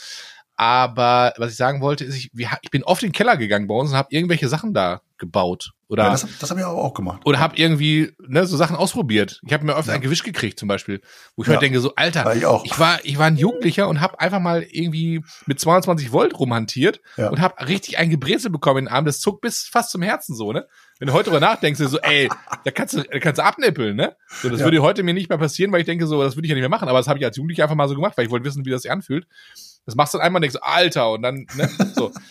Aber 0.56 1.34
was 1.38 1.52
ich 1.52 1.58
sagen 1.58 1.82
wollte, 1.82 2.04
ist, 2.04 2.16
ich, 2.16 2.32
ich 2.34 2.72
bin 2.72 2.84
oft 2.84 3.04
in 3.04 3.10
den 3.10 3.14
Keller 3.14 3.38
gegangen 3.38 3.68
bei 3.68 3.76
uns 3.76 3.92
und 3.92 3.98
habe 3.98 4.10
irgendwelche 4.12 4.50
Sachen 4.50 4.74
da 4.74 5.02
gebaut. 5.18 5.72
Oder, 5.90 6.04
ja, 6.04 6.10
das, 6.12 6.28
das 6.40 6.50
habe 6.50 6.60
ich 6.60 6.66
auch 6.66 6.94
gemacht. 6.94 7.22
Oder 7.24 7.40
habe 7.40 7.56
irgendwie 7.56 8.12
ne, 8.20 8.46
so 8.46 8.58
Sachen 8.58 8.76
ausprobiert. 8.76 9.40
Ich 9.46 9.54
habe 9.54 9.66
mir 9.66 9.76
oft 9.76 9.88
ja. 9.88 9.94
ein 9.94 10.02
Gewisch 10.02 10.24
gekriegt 10.24 10.60
zum 10.60 10.68
Beispiel, 10.68 11.02
wo 11.36 11.44
ich 11.44 11.48
ja. 11.48 11.54
heute 11.54 11.62
denke, 11.62 11.80
so 11.80 11.96
Alter, 11.96 12.36
ich, 12.36 12.46
auch. 12.46 12.66
ich 12.66 12.78
war 12.78 13.00
ich 13.04 13.18
war 13.18 13.28
ein 13.28 13.38
Jugendlicher 13.38 13.88
und 13.88 14.02
habe 14.02 14.20
einfach 14.20 14.42
mal 14.42 14.64
irgendwie 14.64 15.24
mit 15.46 15.62
22 15.62 16.12
Volt 16.12 16.38
rumhantiert 16.38 17.00
ja. 17.16 17.30
und 17.30 17.40
habe 17.40 17.68
richtig 17.68 17.98
ein 17.98 18.10
Gebrezel 18.10 18.52
bekommen 18.52 18.80
in 18.80 18.86
den 18.86 18.94
Arm. 18.94 19.06
Das 19.06 19.22
zog 19.22 19.40
bis 19.40 19.62
fast 19.62 19.92
zum 19.92 20.02
Herzen 20.02 20.36
so, 20.36 20.52
ne? 20.52 20.68
Wenn 21.00 21.08
du 21.08 21.14
heute 21.14 21.26
drüber 21.26 21.40
nachdenkst, 21.40 21.80
so, 21.80 22.00
ey, 22.00 22.28
da 22.66 22.72
kannst 22.72 22.96
du, 22.96 23.04
da 23.04 23.20
kannst 23.20 23.38
du 23.40 23.44
abnippeln, 23.44 23.96
ne? 23.96 24.18
So, 24.42 24.50
das 24.50 24.60
würde 24.62 24.82
heute 24.82 25.04
mir 25.04 25.14
nicht 25.14 25.30
mehr 25.30 25.38
passieren, 25.38 25.72
weil 25.72 25.82
ich 25.82 25.86
denke, 25.86 26.06
so, 26.08 26.22
das 26.22 26.36
würde 26.36 26.48
ich 26.48 26.50
ja 26.50 26.56
nicht 26.56 26.64
mehr 26.64 26.70
machen. 26.70 26.90
Aber 26.90 26.98
das 26.98 27.08
habe 27.08 27.20
ich 27.20 27.26
als 27.26 27.38
Jugendlicher 27.38 27.64
einfach 27.64 27.76
mal 27.76 27.88
so 27.88 27.96
gemacht, 27.96 28.18
weil 28.18 28.26
ich 28.26 28.32
wollte 28.32 28.46
wissen, 28.46 28.66
wie 28.66 28.72
das 28.72 28.82
sich 28.82 28.92
anfühlt. 28.92 29.26
Das 29.86 29.96
machst 29.96 30.14
du 30.14 30.18
dann 30.18 30.26
einmal 30.26 30.40
und 30.40 30.42
denkst, 30.42 30.58
Alter, 30.62 31.12
und 31.12 31.22
dann, 31.22 31.46
ne, 31.56 31.70
so. 31.96 32.12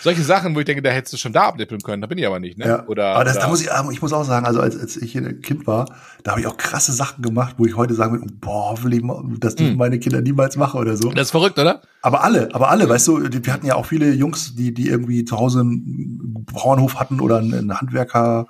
Solche 0.00 0.22
Sachen, 0.22 0.54
wo 0.54 0.60
ich 0.60 0.64
denke, 0.64 0.82
da 0.82 0.90
hättest 0.90 1.14
du 1.14 1.16
schon 1.16 1.32
da 1.32 1.44
abnippeln 1.44 1.80
können, 1.80 2.02
da 2.02 2.06
bin 2.06 2.18
ich 2.18 2.26
aber 2.26 2.40
nicht, 2.40 2.58
ne? 2.58 2.66
Ja. 2.66 2.86
Oder, 2.86 3.14
aber 3.14 3.24
das, 3.24 3.36
oder 3.36 3.44
da 3.44 3.48
muss 3.48 3.60
ich, 3.60 3.68
ich 3.92 4.02
muss 4.02 4.12
auch 4.12 4.24
sagen, 4.24 4.46
also 4.46 4.60
als, 4.60 4.78
als 4.78 4.96
ich 4.96 5.16
ein 5.16 5.40
Kind 5.40 5.66
war, 5.66 5.86
da 6.22 6.32
habe 6.32 6.40
ich 6.40 6.46
auch 6.46 6.56
krasse 6.56 6.92
Sachen 6.92 7.22
gemacht, 7.22 7.56
wo 7.58 7.66
ich 7.66 7.76
heute 7.76 7.94
sagen 7.94 8.20
würde, 8.20 8.32
boah, 8.40 8.82
will 8.82 8.94
ich 8.94 9.02
das 9.40 9.56
dürfen 9.56 9.72
hm. 9.72 9.78
meine 9.78 9.98
Kinder 9.98 10.20
niemals 10.20 10.56
machen 10.56 10.80
oder 10.80 10.96
so. 10.96 11.10
Das 11.10 11.28
ist 11.28 11.30
verrückt, 11.30 11.58
oder? 11.58 11.82
Aber 12.02 12.22
alle, 12.22 12.54
aber 12.54 12.70
alle, 12.70 12.88
weißt 12.88 13.08
du, 13.08 13.22
wir 13.22 13.52
hatten 13.52 13.66
ja 13.66 13.74
auch 13.74 13.86
viele 13.86 14.12
Jungs, 14.12 14.54
die, 14.54 14.72
die 14.72 14.88
irgendwie 14.88 15.24
zu 15.24 15.38
Hause 15.38 15.60
einen 15.60 16.44
Bauernhof 16.52 16.96
hatten 16.96 17.20
oder 17.20 17.38
einen 17.38 17.78
Handwerker, 17.78 18.46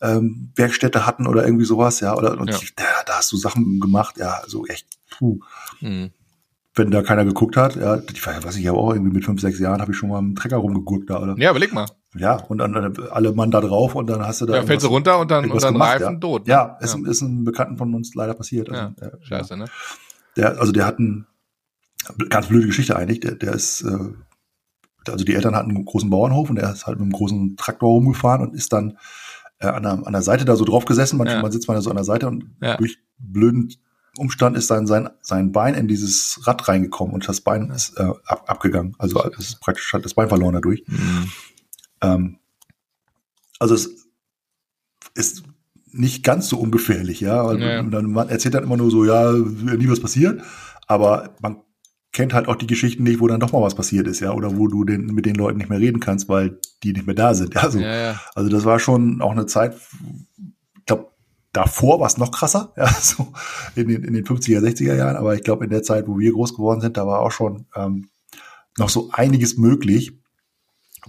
ähm, 0.00 0.50
Werkstätte 0.54 1.06
hatten 1.06 1.26
oder 1.26 1.44
irgendwie 1.44 1.64
sowas, 1.64 2.00
ja, 2.00 2.16
oder 2.16 2.38
und 2.38 2.50
ja. 2.50 2.58
da, 2.76 2.84
da 3.06 3.14
hast 3.14 3.32
du 3.32 3.36
Sachen 3.36 3.80
gemacht, 3.80 4.16
ja, 4.18 4.42
so 4.46 4.66
echt, 4.66 4.86
puh. 5.10 5.40
Hm 5.80 6.10
wenn 6.78 6.90
da 6.90 7.02
keiner 7.02 7.24
geguckt 7.24 7.56
hat, 7.56 7.76
ja, 7.76 7.96
ich 7.96 8.26
weiß 8.26 8.56
ich, 8.56 8.66
habe 8.66 8.78
auch 8.78 8.92
irgendwie 8.92 9.12
mit 9.12 9.24
fünf, 9.24 9.40
sechs 9.40 9.58
Jahren 9.58 9.80
habe 9.80 9.92
ich 9.92 9.98
schon 9.98 10.08
mal 10.08 10.18
im 10.18 10.34
Trecker 10.34 10.56
rumgeguckt 10.56 11.10
da, 11.10 11.20
oder? 11.20 11.34
Ja, 11.38 11.50
überleg 11.50 11.72
mal. 11.72 11.86
Ja, 12.14 12.36
und 12.36 12.58
dann 12.58 12.96
alle 13.10 13.32
Mann 13.32 13.50
da 13.50 13.60
drauf 13.60 13.94
und 13.94 14.08
dann 14.08 14.26
hast 14.26 14.40
du 14.40 14.46
da. 14.46 14.56
Ja, 14.56 14.62
fällst 14.62 14.86
du 14.86 14.88
runter 14.88 15.18
und 15.18 15.30
dann, 15.30 15.50
und 15.50 15.62
dann 15.62 15.74
gemacht, 15.74 16.00
Reifen 16.00 16.14
ja. 16.14 16.20
tot. 16.20 16.46
Ne? 16.46 16.52
Ja, 16.52 16.78
ist, 16.80 16.96
ja. 16.96 17.10
ist 17.10 17.20
ein 17.20 17.44
Bekannten 17.44 17.76
von 17.76 17.94
uns 17.94 18.14
leider 18.14 18.34
passiert. 18.34 18.70
Also, 18.70 18.94
ja, 19.00 19.10
scheiße, 19.20 19.56
ne? 19.56 19.66
Der, 20.36 20.58
also 20.58 20.72
der 20.72 20.86
hat 20.86 20.98
ein, 20.98 21.26
ganz 22.30 22.46
blöde 22.46 22.66
Geschichte 22.66 22.96
eigentlich, 22.96 23.20
der, 23.20 23.34
der 23.34 23.52
ist, 23.52 23.82
äh, 23.82 25.10
also 25.10 25.24
die 25.24 25.34
Eltern 25.34 25.54
hatten 25.54 25.70
einen 25.70 25.84
großen 25.84 26.10
Bauernhof 26.10 26.50
und 26.50 26.58
er 26.58 26.72
ist 26.72 26.86
halt 26.86 26.98
mit 26.98 27.04
einem 27.04 27.12
großen 27.12 27.56
Traktor 27.56 27.90
rumgefahren 27.90 28.42
und 28.42 28.54
ist 28.54 28.72
dann 28.72 28.98
äh, 29.58 29.66
an, 29.66 29.82
der, 29.82 30.06
an 30.06 30.12
der 30.12 30.22
Seite 30.22 30.44
da 30.44 30.56
so 30.56 30.64
drauf 30.64 30.84
gesessen. 30.84 31.18
Manchmal 31.18 31.52
sitzt 31.52 31.68
man 31.68 31.76
da 31.76 31.80
so 31.80 31.90
an 31.90 31.96
der 31.96 32.04
Seite 32.04 32.28
und 32.28 32.44
durch 32.78 32.98
blöden 33.18 33.72
Umstand 34.18 34.56
ist 34.56 34.66
sein, 34.66 34.86
sein, 34.86 35.08
sein 35.20 35.52
Bein 35.52 35.74
in 35.74 35.88
dieses 35.88 36.40
Rad 36.46 36.68
reingekommen 36.68 37.14
und 37.14 37.28
das 37.28 37.40
Bein 37.40 37.70
ist 37.70 37.96
äh, 37.98 38.10
ab, 38.26 38.44
abgegangen. 38.46 38.94
Also 38.98 39.22
es 39.38 39.50
ist 39.50 39.60
praktisch 39.60 39.92
hat 39.92 40.04
das 40.04 40.14
Bein 40.14 40.28
verloren 40.28 40.54
dadurch. 40.54 40.84
Mhm. 40.86 41.30
Ähm, 42.00 42.38
also 43.58 43.74
es 43.74 43.90
ist 45.14 45.42
nicht 45.92 46.22
ganz 46.22 46.48
so 46.48 46.58
ungefährlich, 46.58 47.20
ja. 47.20 47.44
Weil 47.46 47.60
ja. 47.60 47.82
Dann, 47.82 48.12
man 48.12 48.28
erzählt 48.28 48.54
dann 48.54 48.64
immer 48.64 48.76
nur 48.76 48.90
so, 48.90 49.04
ja, 49.04 49.32
nie 49.32 49.88
was 49.88 50.00
passiert, 50.00 50.42
aber 50.86 51.34
man 51.40 51.56
kennt 52.12 52.34
halt 52.34 52.48
auch 52.48 52.56
die 52.56 52.66
Geschichten 52.66 53.02
nicht, 53.02 53.20
wo 53.20 53.26
dann 53.26 53.40
doch 53.40 53.52
mal 53.52 53.62
was 53.62 53.74
passiert 53.74 54.08
ist, 54.08 54.20
ja, 54.20 54.32
oder 54.32 54.56
wo 54.56 54.66
du 54.66 54.84
den, 54.84 55.06
mit 55.06 55.26
den 55.26 55.34
Leuten 55.34 55.58
nicht 55.58 55.70
mehr 55.70 55.78
reden 55.78 56.00
kannst, 56.00 56.28
weil 56.28 56.58
die 56.82 56.92
nicht 56.92 57.06
mehr 57.06 57.14
da 57.14 57.34
sind. 57.34 57.56
Also, 57.56 57.78
ja, 57.78 57.96
ja. 57.96 58.20
also 58.34 58.48
das 58.50 58.64
war 58.64 58.78
schon 58.78 59.20
auch 59.20 59.32
eine 59.32 59.46
Zeit, 59.46 59.76
davor 61.58 61.98
war 61.98 62.06
es 62.06 62.18
noch 62.18 62.30
krasser, 62.30 62.72
ja, 62.76 62.86
so 62.86 63.32
in 63.74 63.88
den, 63.88 64.04
in 64.04 64.14
den 64.14 64.24
50er, 64.24 64.60
60er 64.60 64.94
Jahren, 64.94 65.16
aber 65.16 65.34
ich 65.34 65.42
glaube, 65.42 65.64
in 65.64 65.70
der 65.70 65.82
Zeit, 65.82 66.06
wo 66.06 66.18
wir 66.18 66.32
groß 66.32 66.54
geworden 66.54 66.80
sind, 66.80 66.96
da 66.96 67.06
war 67.06 67.20
auch 67.20 67.32
schon 67.32 67.66
ähm, 67.74 68.08
noch 68.76 68.88
so 68.88 69.10
einiges 69.12 69.56
möglich 69.56 70.12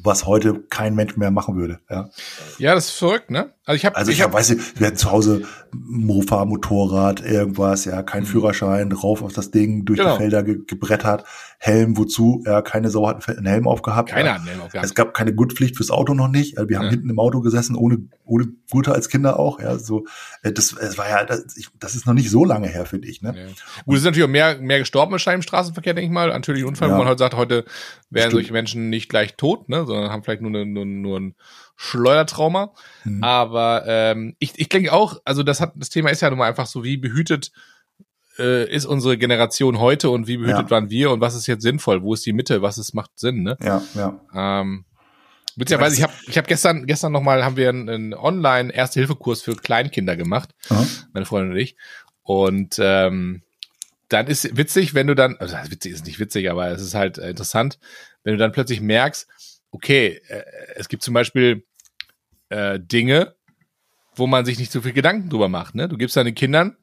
was 0.01 0.25
heute 0.25 0.61
kein 0.69 0.95
Mensch 0.95 1.17
mehr 1.17 1.31
machen 1.31 1.55
würde. 1.55 1.79
Ja, 1.89 2.09
ja 2.57 2.73
das 2.73 2.85
ist 2.85 2.91
verrückt, 2.91 3.31
ne? 3.31 3.53
Also 3.69 3.75
ich 3.75 3.85
habe, 3.85 3.95
also 3.97 4.11
ich, 4.11 4.17
ich 4.17 4.23
hab, 4.23 4.33
weiß 4.33 4.49
nicht, 4.49 4.79
wir 4.79 4.87
hatten 4.87 4.97
zu 4.97 5.11
Hause 5.11 5.43
Mofa, 5.71 6.43
Motorrad, 6.45 7.23
irgendwas, 7.23 7.85
ja, 7.85 8.01
kein 8.01 8.23
mhm. 8.23 8.25
Führerschein, 8.25 8.91
rauf 8.91 9.21
auf 9.21 9.31
das 9.31 9.51
Ding, 9.51 9.85
durch 9.85 9.99
genau. 9.99 10.13
die 10.13 10.23
Felder 10.23 10.41
ge 10.41 10.57
gebrettert, 10.65 11.23
Helm, 11.59 11.95
wozu? 11.97 12.41
Ja, 12.47 12.61
keine 12.61 12.89
Sau 12.89 13.05
hat 13.05 13.27
einen 13.29 13.45
Helm 13.45 13.67
aufgehabt. 13.67 14.09
Keiner 14.09 14.25
ja. 14.25 14.33
hat 14.33 14.39
einen 14.39 14.47
Helm 14.47 14.61
aufgehabt. 14.61 14.85
Es 14.85 14.95
gab 14.95 15.13
keine 15.13 15.35
Gurtpflicht 15.35 15.75
fürs 15.75 15.91
Auto 15.91 16.13
noch 16.13 16.29
nicht. 16.29 16.55
Wir 16.57 16.77
haben 16.77 16.85
ja. 16.85 16.89
hinten 16.89 17.09
im 17.09 17.19
Auto 17.19 17.41
gesessen, 17.41 17.75
ohne, 17.75 17.99
ohne 18.23 18.47
Gurte 18.71 18.93
als 18.93 19.09
Kinder 19.09 19.37
auch. 19.37 19.59
Ja, 19.59 19.77
so, 19.77 20.05
äh, 20.41 20.51
das, 20.51 20.71
es 20.71 20.97
war 20.97 21.07
ja, 21.07 21.25
das, 21.25 21.57
ich, 21.57 21.67
das 21.77 21.95
ist 21.95 22.07
noch 22.07 22.13
nicht 22.13 22.31
so 22.31 22.45
lange 22.45 22.69
her, 22.69 22.85
finde 22.85 23.07
ich. 23.09 23.21
Ne? 23.21 23.35
Ja. 23.37 23.45
Gut, 23.85 23.97
es 23.97 24.01
sind 24.01 24.11
natürlich 24.11 24.23
auch 24.23 24.31
mehr, 24.31 24.57
mehr 24.57 24.79
gestorben 24.79 25.11
wahrscheinlich 25.11 25.45
im 25.45 25.49
Straßenverkehr, 25.49 25.93
denke 25.93 26.07
ich 26.07 26.13
mal. 26.13 26.29
Natürlich 26.29 26.63
Unfall, 26.63 26.87
ja. 26.87 26.95
wo 26.95 26.99
man 26.99 27.07
heute 27.07 27.19
sagt, 27.19 27.35
heute 27.35 27.65
werden 28.09 28.31
solche 28.31 28.53
Menschen 28.53 28.89
nicht 28.89 29.09
gleich 29.09 29.35
tot, 29.35 29.69
ne, 29.69 29.85
sondern 29.85 30.11
haben 30.11 30.23
vielleicht 30.23 30.41
nur, 30.41 30.49
eine, 30.49 30.65
nur, 30.65 30.85
nur 30.85 31.19
ein 31.19 31.35
Schleudertrauma. 31.81 32.73
Mhm. 33.05 33.23
Aber 33.23 33.85
ähm, 33.87 34.35
ich, 34.37 34.51
ich 34.57 34.67
denke 34.67 34.91
auch, 34.91 35.21
also 35.23 35.43
das 35.43 35.61
hat 35.61 35.71
das 35.77 35.89
Thema 35.89 36.09
ist 36.09 36.21
ja 36.21 36.29
nun 36.29 36.39
mal 36.39 36.49
einfach 36.49 36.65
so, 36.65 36.83
wie 36.83 36.97
behütet 36.97 37.53
äh, 38.37 38.69
ist 38.69 38.85
unsere 38.85 39.17
Generation 39.17 39.79
heute 39.79 40.09
und 40.09 40.27
wie 40.27 40.35
behütet 40.35 40.65
ja. 40.65 40.71
waren 40.71 40.89
wir 40.89 41.09
und 41.09 41.21
was 41.21 41.35
ist 41.35 41.47
jetzt 41.47 41.61
sinnvoll? 41.61 42.03
Wo 42.03 42.13
ist 42.13 42.25
die 42.25 42.33
Mitte? 42.33 42.61
Was 42.61 42.77
ist 42.77 42.93
macht 42.93 43.11
Sinn? 43.15 43.43
Ne? 43.43 43.55
Ja, 43.63 43.81
ja. 43.95 44.19
Ähm, 44.35 44.83
Beziehungsweise 45.55 45.95
ich 45.95 46.03
habe 46.03 46.13
ich 46.27 46.37
hab 46.37 46.47
gestern 46.47 46.85
gestern 46.85 47.13
noch 47.13 47.21
mal 47.21 47.45
haben 47.45 47.55
wir 47.55 47.69
einen, 47.69 47.87
einen 47.87 48.13
Online 48.13 48.73
Erste 48.73 48.99
Hilfe 48.99 49.15
Kurs 49.15 49.41
für 49.41 49.55
Kleinkinder 49.55 50.17
gemacht, 50.17 50.49
mhm. 50.69 50.85
meine 51.13 51.25
Freundin 51.25 51.51
und 51.53 51.57
ich. 51.57 51.77
Und 52.23 52.75
ähm, 52.79 53.41
dann 54.09 54.27
ist 54.27 54.57
witzig, 54.57 54.93
wenn 54.93 55.07
du 55.07 55.15
dann, 55.15 55.37
also 55.37 55.55
witzig 55.69 55.93
ist 55.93 56.05
nicht 56.05 56.19
witzig, 56.19 56.51
aber 56.51 56.67
es 56.67 56.81
ist 56.81 56.93
halt 56.93 57.17
interessant, 57.19 57.79
wenn 58.23 58.33
du 58.33 58.37
dann 58.37 58.51
plötzlich 58.51 58.81
merkst, 58.81 59.29
okay, 59.71 60.21
äh, 60.27 60.43
es 60.75 60.89
gibt 60.89 61.03
zum 61.03 61.13
Beispiel 61.13 61.63
äh, 62.49 62.79
Dinge, 62.79 63.35
wo 64.15 64.27
man 64.27 64.45
sich 64.45 64.59
nicht 64.59 64.71
so 64.71 64.81
viel 64.81 64.93
Gedanken 64.93 65.29
drüber 65.29 65.49
macht. 65.49 65.75
Ne? 65.75 65.87
Du 65.87 65.97
gibst 65.97 66.17
deinen 66.17 66.35
Kindern 66.35 66.77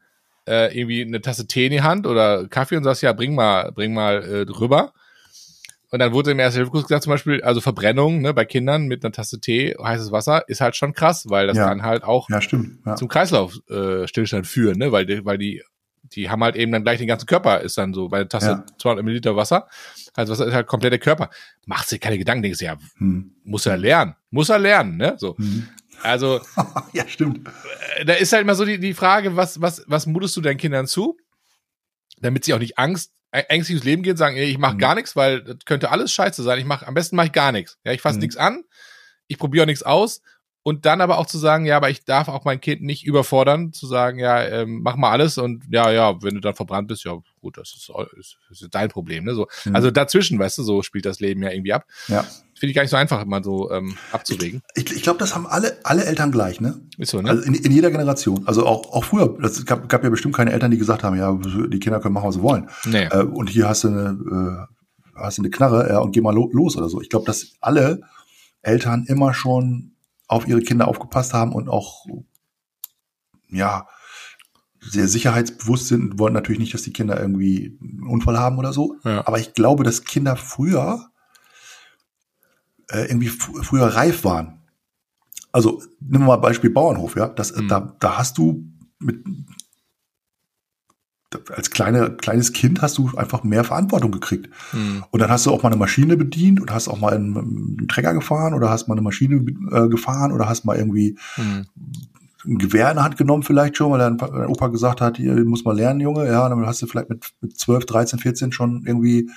äh, 0.46 0.78
irgendwie 0.78 1.02
eine 1.02 1.20
Tasse 1.20 1.46
Tee 1.46 1.66
in 1.66 1.72
die 1.72 1.82
Hand 1.82 2.06
oder 2.06 2.48
Kaffee 2.48 2.76
und 2.76 2.84
sagst, 2.84 3.02
ja, 3.02 3.12
bring 3.12 3.34
mal, 3.34 3.72
bring 3.72 3.92
mal 3.94 4.22
äh, 4.22 4.46
drüber. 4.46 4.92
Und 5.90 6.00
dann 6.00 6.12
wurde 6.12 6.32
im 6.32 6.38
ersten 6.38 6.58
Hilfekurs 6.58 6.84
gesagt, 6.84 7.04
zum 7.04 7.12
Beispiel, 7.12 7.42
also 7.42 7.60
Verbrennung 7.60 8.20
ne, 8.20 8.34
bei 8.34 8.44
Kindern 8.44 8.86
mit 8.86 9.04
einer 9.04 9.12
Tasse 9.12 9.40
Tee, 9.40 9.74
heißes 9.80 10.10
Wasser, 10.10 10.48
ist 10.48 10.60
halt 10.60 10.76
schon 10.76 10.92
krass, 10.92 11.26
weil 11.28 11.46
das 11.46 11.56
ja. 11.56 11.68
kann 11.68 11.82
halt 11.82 12.02
auch 12.02 12.28
ja, 12.28 12.40
stimmt, 12.40 12.80
ja. 12.84 12.96
zum 12.96 13.08
Kreislaufstillstand 13.08 14.44
äh, 14.44 14.48
führen, 14.48 14.78
ne? 14.78 14.90
weil, 14.92 15.06
die, 15.06 15.24
weil 15.24 15.38
die, 15.38 15.62
die 16.12 16.30
haben 16.30 16.42
halt 16.42 16.56
eben 16.56 16.72
dann 16.72 16.82
gleich 16.82 16.98
den 16.98 17.08
ganzen 17.08 17.26
Körper, 17.26 17.60
ist 17.60 17.78
dann 17.78 17.94
so, 17.94 18.08
bei 18.08 18.18
der 18.18 18.28
Tasse 18.28 18.64
200 18.78 19.04
Milliliter 19.04 19.36
Wasser, 19.36 19.68
also 20.14 20.32
Wasser 20.32 20.46
ist 20.46 20.54
halt 20.54 20.66
komplett 20.66 20.92
der 20.92 20.98
Körper. 20.98 21.30
Macht 21.66 21.88
sich 21.88 22.00
keine 22.00 22.18
Gedanken, 22.18 22.42
denkst 22.42 22.58
du, 22.58 22.64
ja, 22.64 22.76
hm. 22.98 23.34
muss 23.44 23.66
er 23.66 23.76
lernen, 23.76 24.14
muss 24.30 24.48
er 24.48 24.58
lernen, 24.58 24.96
ne? 24.96 25.14
So. 25.18 25.36
Hm. 25.36 25.68
Also. 26.02 26.40
ja, 26.92 27.06
stimmt. 27.06 27.48
Äh, 27.96 28.04
da 28.04 28.14
ist 28.14 28.32
halt 28.32 28.42
immer 28.42 28.54
so 28.54 28.64
die, 28.64 28.78
die 28.78 28.94
Frage, 28.94 29.36
was, 29.36 29.60
was, 29.60 29.84
was 29.86 30.06
mutest 30.06 30.36
du 30.36 30.40
deinen 30.40 30.58
Kindern 30.58 30.86
zu? 30.86 31.16
Damit 32.18 32.44
sie 32.44 32.54
auch 32.54 32.58
nicht 32.58 32.78
Angst, 32.78 33.12
ängstliches 33.30 33.84
Leben 33.84 34.02
gehen, 34.02 34.16
sagen, 34.16 34.36
ey, 34.36 34.44
ich 34.44 34.58
mache 34.58 34.74
mhm. 34.74 34.78
gar 34.78 34.94
nichts, 34.94 35.16
weil 35.16 35.42
das 35.42 35.58
könnte 35.66 35.90
alles 35.90 36.12
scheiße 36.12 36.42
sein. 36.42 36.58
Ich 36.58 36.64
mache, 36.64 36.86
am 36.86 36.94
besten 36.94 37.16
mache 37.16 37.26
ich 37.26 37.32
gar 37.32 37.52
nichts. 37.52 37.78
Ja, 37.84 37.92
ich 37.92 38.00
fasse 38.00 38.16
mhm. 38.16 38.22
nichts 38.22 38.36
an, 38.36 38.64
ich 39.26 39.38
probiere 39.38 39.64
auch 39.64 39.66
nichts 39.66 39.82
aus 39.82 40.22
und 40.66 40.84
dann 40.84 41.00
aber 41.00 41.18
auch 41.18 41.26
zu 41.26 41.38
sagen, 41.38 41.64
ja, 41.64 41.76
aber 41.76 41.90
ich 41.90 42.04
darf 42.04 42.26
auch 42.26 42.44
mein 42.44 42.60
Kind 42.60 42.82
nicht 42.82 43.06
überfordern, 43.06 43.72
zu 43.72 43.86
sagen, 43.86 44.18
ja, 44.18 44.42
ähm, 44.42 44.80
mach 44.82 44.96
mal 44.96 45.12
alles 45.12 45.38
und 45.38 45.62
ja, 45.70 45.92
ja, 45.92 46.20
wenn 46.24 46.34
du 46.34 46.40
dann 46.40 46.56
verbrannt 46.56 46.88
bist, 46.88 47.04
ja, 47.04 47.16
gut, 47.40 47.56
das 47.56 47.72
ist, 47.76 47.88
ist, 48.18 48.36
ist 48.50 48.74
dein 48.74 48.88
Problem, 48.88 49.26
ne? 49.26 49.36
So, 49.36 49.46
mhm. 49.64 49.76
also 49.76 49.92
dazwischen, 49.92 50.40
weißt 50.40 50.58
du, 50.58 50.64
so 50.64 50.82
spielt 50.82 51.06
das 51.06 51.20
Leben 51.20 51.40
ja 51.44 51.52
irgendwie 51.52 51.72
ab. 51.72 51.84
Ja. 52.08 52.22
Finde 52.54 52.70
ich 52.70 52.74
gar 52.74 52.82
nicht 52.82 52.90
so 52.90 52.96
einfach, 52.96 53.24
mal 53.26 53.44
so 53.44 53.70
ähm, 53.70 53.96
abzuwägen. 54.10 54.60
Ich, 54.74 54.86
ich, 54.86 54.96
ich 54.96 55.02
glaube, 55.04 55.20
das 55.20 55.36
haben 55.36 55.46
alle, 55.46 55.78
alle 55.84 56.04
Eltern 56.04 56.32
gleich, 56.32 56.60
ne? 56.60 56.80
Ist 56.98 57.12
so, 57.12 57.22
ne? 57.22 57.30
Also 57.30 57.44
in, 57.44 57.54
in 57.54 57.70
jeder 57.70 57.92
Generation. 57.92 58.44
Also 58.48 58.66
auch, 58.66 58.92
auch 58.92 59.04
früher, 59.04 59.38
es 59.44 59.64
gab, 59.66 59.88
gab 59.88 60.02
ja 60.02 60.10
bestimmt 60.10 60.34
keine 60.34 60.50
Eltern, 60.50 60.72
die 60.72 60.78
gesagt 60.78 61.04
haben, 61.04 61.16
ja, 61.16 61.32
die 61.68 61.78
Kinder 61.78 62.00
können 62.00 62.14
machen, 62.14 62.26
was 62.26 62.34
sie 62.34 62.42
wollen. 62.42 62.68
Nee. 62.86 63.04
Äh, 63.04 63.22
und 63.22 63.50
hier 63.50 63.68
hast 63.68 63.84
du 63.84 63.88
eine, 63.88 64.66
äh, 64.66 65.16
hast 65.16 65.38
du 65.38 65.42
eine 65.42 65.50
Knarre, 65.50 65.88
ja, 65.90 66.00
und 66.00 66.10
geh 66.10 66.20
mal 66.20 66.34
lo 66.34 66.50
los 66.52 66.76
oder 66.76 66.88
so. 66.88 67.00
Ich 67.00 67.08
glaube, 67.08 67.24
dass 67.24 67.52
alle 67.60 68.00
Eltern 68.62 69.04
immer 69.06 69.32
schon 69.32 69.92
auf 70.26 70.46
ihre 70.48 70.60
Kinder 70.60 70.88
aufgepasst 70.88 71.34
haben 71.34 71.52
und 71.52 71.68
auch, 71.68 72.06
ja, 73.48 73.86
sehr 74.80 75.08
sicherheitsbewusst 75.08 75.88
sind 75.88 76.02
und 76.02 76.18
wollen 76.18 76.34
natürlich 76.34 76.60
nicht, 76.60 76.74
dass 76.74 76.82
die 76.82 76.92
Kinder 76.92 77.20
irgendwie 77.20 77.78
einen 77.80 78.06
Unfall 78.06 78.38
haben 78.38 78.58
oder 78.58 78.72
so. 78.72 78.96
Ja. 79.04 79.26
Aber 79.26 79.38
ich 79.38 79.54
glaube, 79.54 79.84
dass 79.84 80.04
Kinder 80.04 80.36
früher 80.36 81.10
äh, 82.88 83.06
irgendwie 83.06 83.28
früher 83.28 83.86
reif 83.86 84.24
waren. 84.24 84.62
Also 85.52 85.82
nimm 86.00 86.24
mal 86.24 86.36
Beispiel 86.36 86.70
Bauernhof, 86.70 87.16
ja. 87.16 87.28
Das, 87.28 87.54
mhm. 87.54 87.68
da, 87.68 87.96
da 87.98 88.18
hast 88.18 88.38
du 88.38 88.64
mit 88.98 89.24
als 91.54 91.70
kleine, 91.70 92.10
kleines 92.10 92.52
Kind 92.52 92.82
hast 92.82 92.98
du 92.98 93.10
einfach 93.16 93.44
mehr 93.44 93.64
Verantwortung 93.64 94.12
gekriegt. 94.12 94.48
Mhm. 94.72 95.04
Und 95.10 95.20
dann 95.20 95.30
hast 95.30 95.46
du 95.46 95.52
auch 95.52 95.62
mal 95.62 95.70
eine 95.70 95.78
Maschine 95.78 96.16
bedient 96.16 96.60
und 96.60 96.72
hast 96.72 96.88
auch 96.88 97.00
mal 97.00 97.14
einen, 97.14 97.36
einen 97.36 97.88
Trecker 97.88 98.14
gefahren 98.14 98.54
oder 98.54 98.70
hast 98.70 98.88
mal 98.88 98.94
eine 98.94 99.02
Maschine 99.02 99.36
äh, 99.72 99.88
gefahren 99.88 100.32
oder 100.32 100.48
hast 100.48 100.64
mal 100.64 100.76
irgendwie 100.76 101.18
mhm. 101.36 101.66
ein 102.44 102.58
Gewehr 102.58 102.90
in 102.90 102.96
der 102.96 103.04
Hand 103.04 103.16
genommen 103.16 103.42
vielleicht 103.42 103.76
schon, 103.76 103.90
weil 103.90 103.98
dein, 103.98 104.18
dein 104.18 104.46
Opa 104.46 104.68
gesagt 104.68 105.00
hat, 105.00 105.16
hier 105.16 105.34
muss 105.44 105.64
mal 105.64 105.76
lernen, 105.76 106.00
Junge. 106.00 106.26
Ja, 106.26 106.44
und 106.44 106.50
dann 106.50 106.66
hast 106.66 106.82
du 106.82 106.86
vielleicht 106.86 107.10
mit, 107.10 107.32
mit 107.40 107.58
12, 107.58 107.86
13, 107.86 108.18
14 108.18 108.52
schon 108.52 108.84
irgendwie 108.86 109.30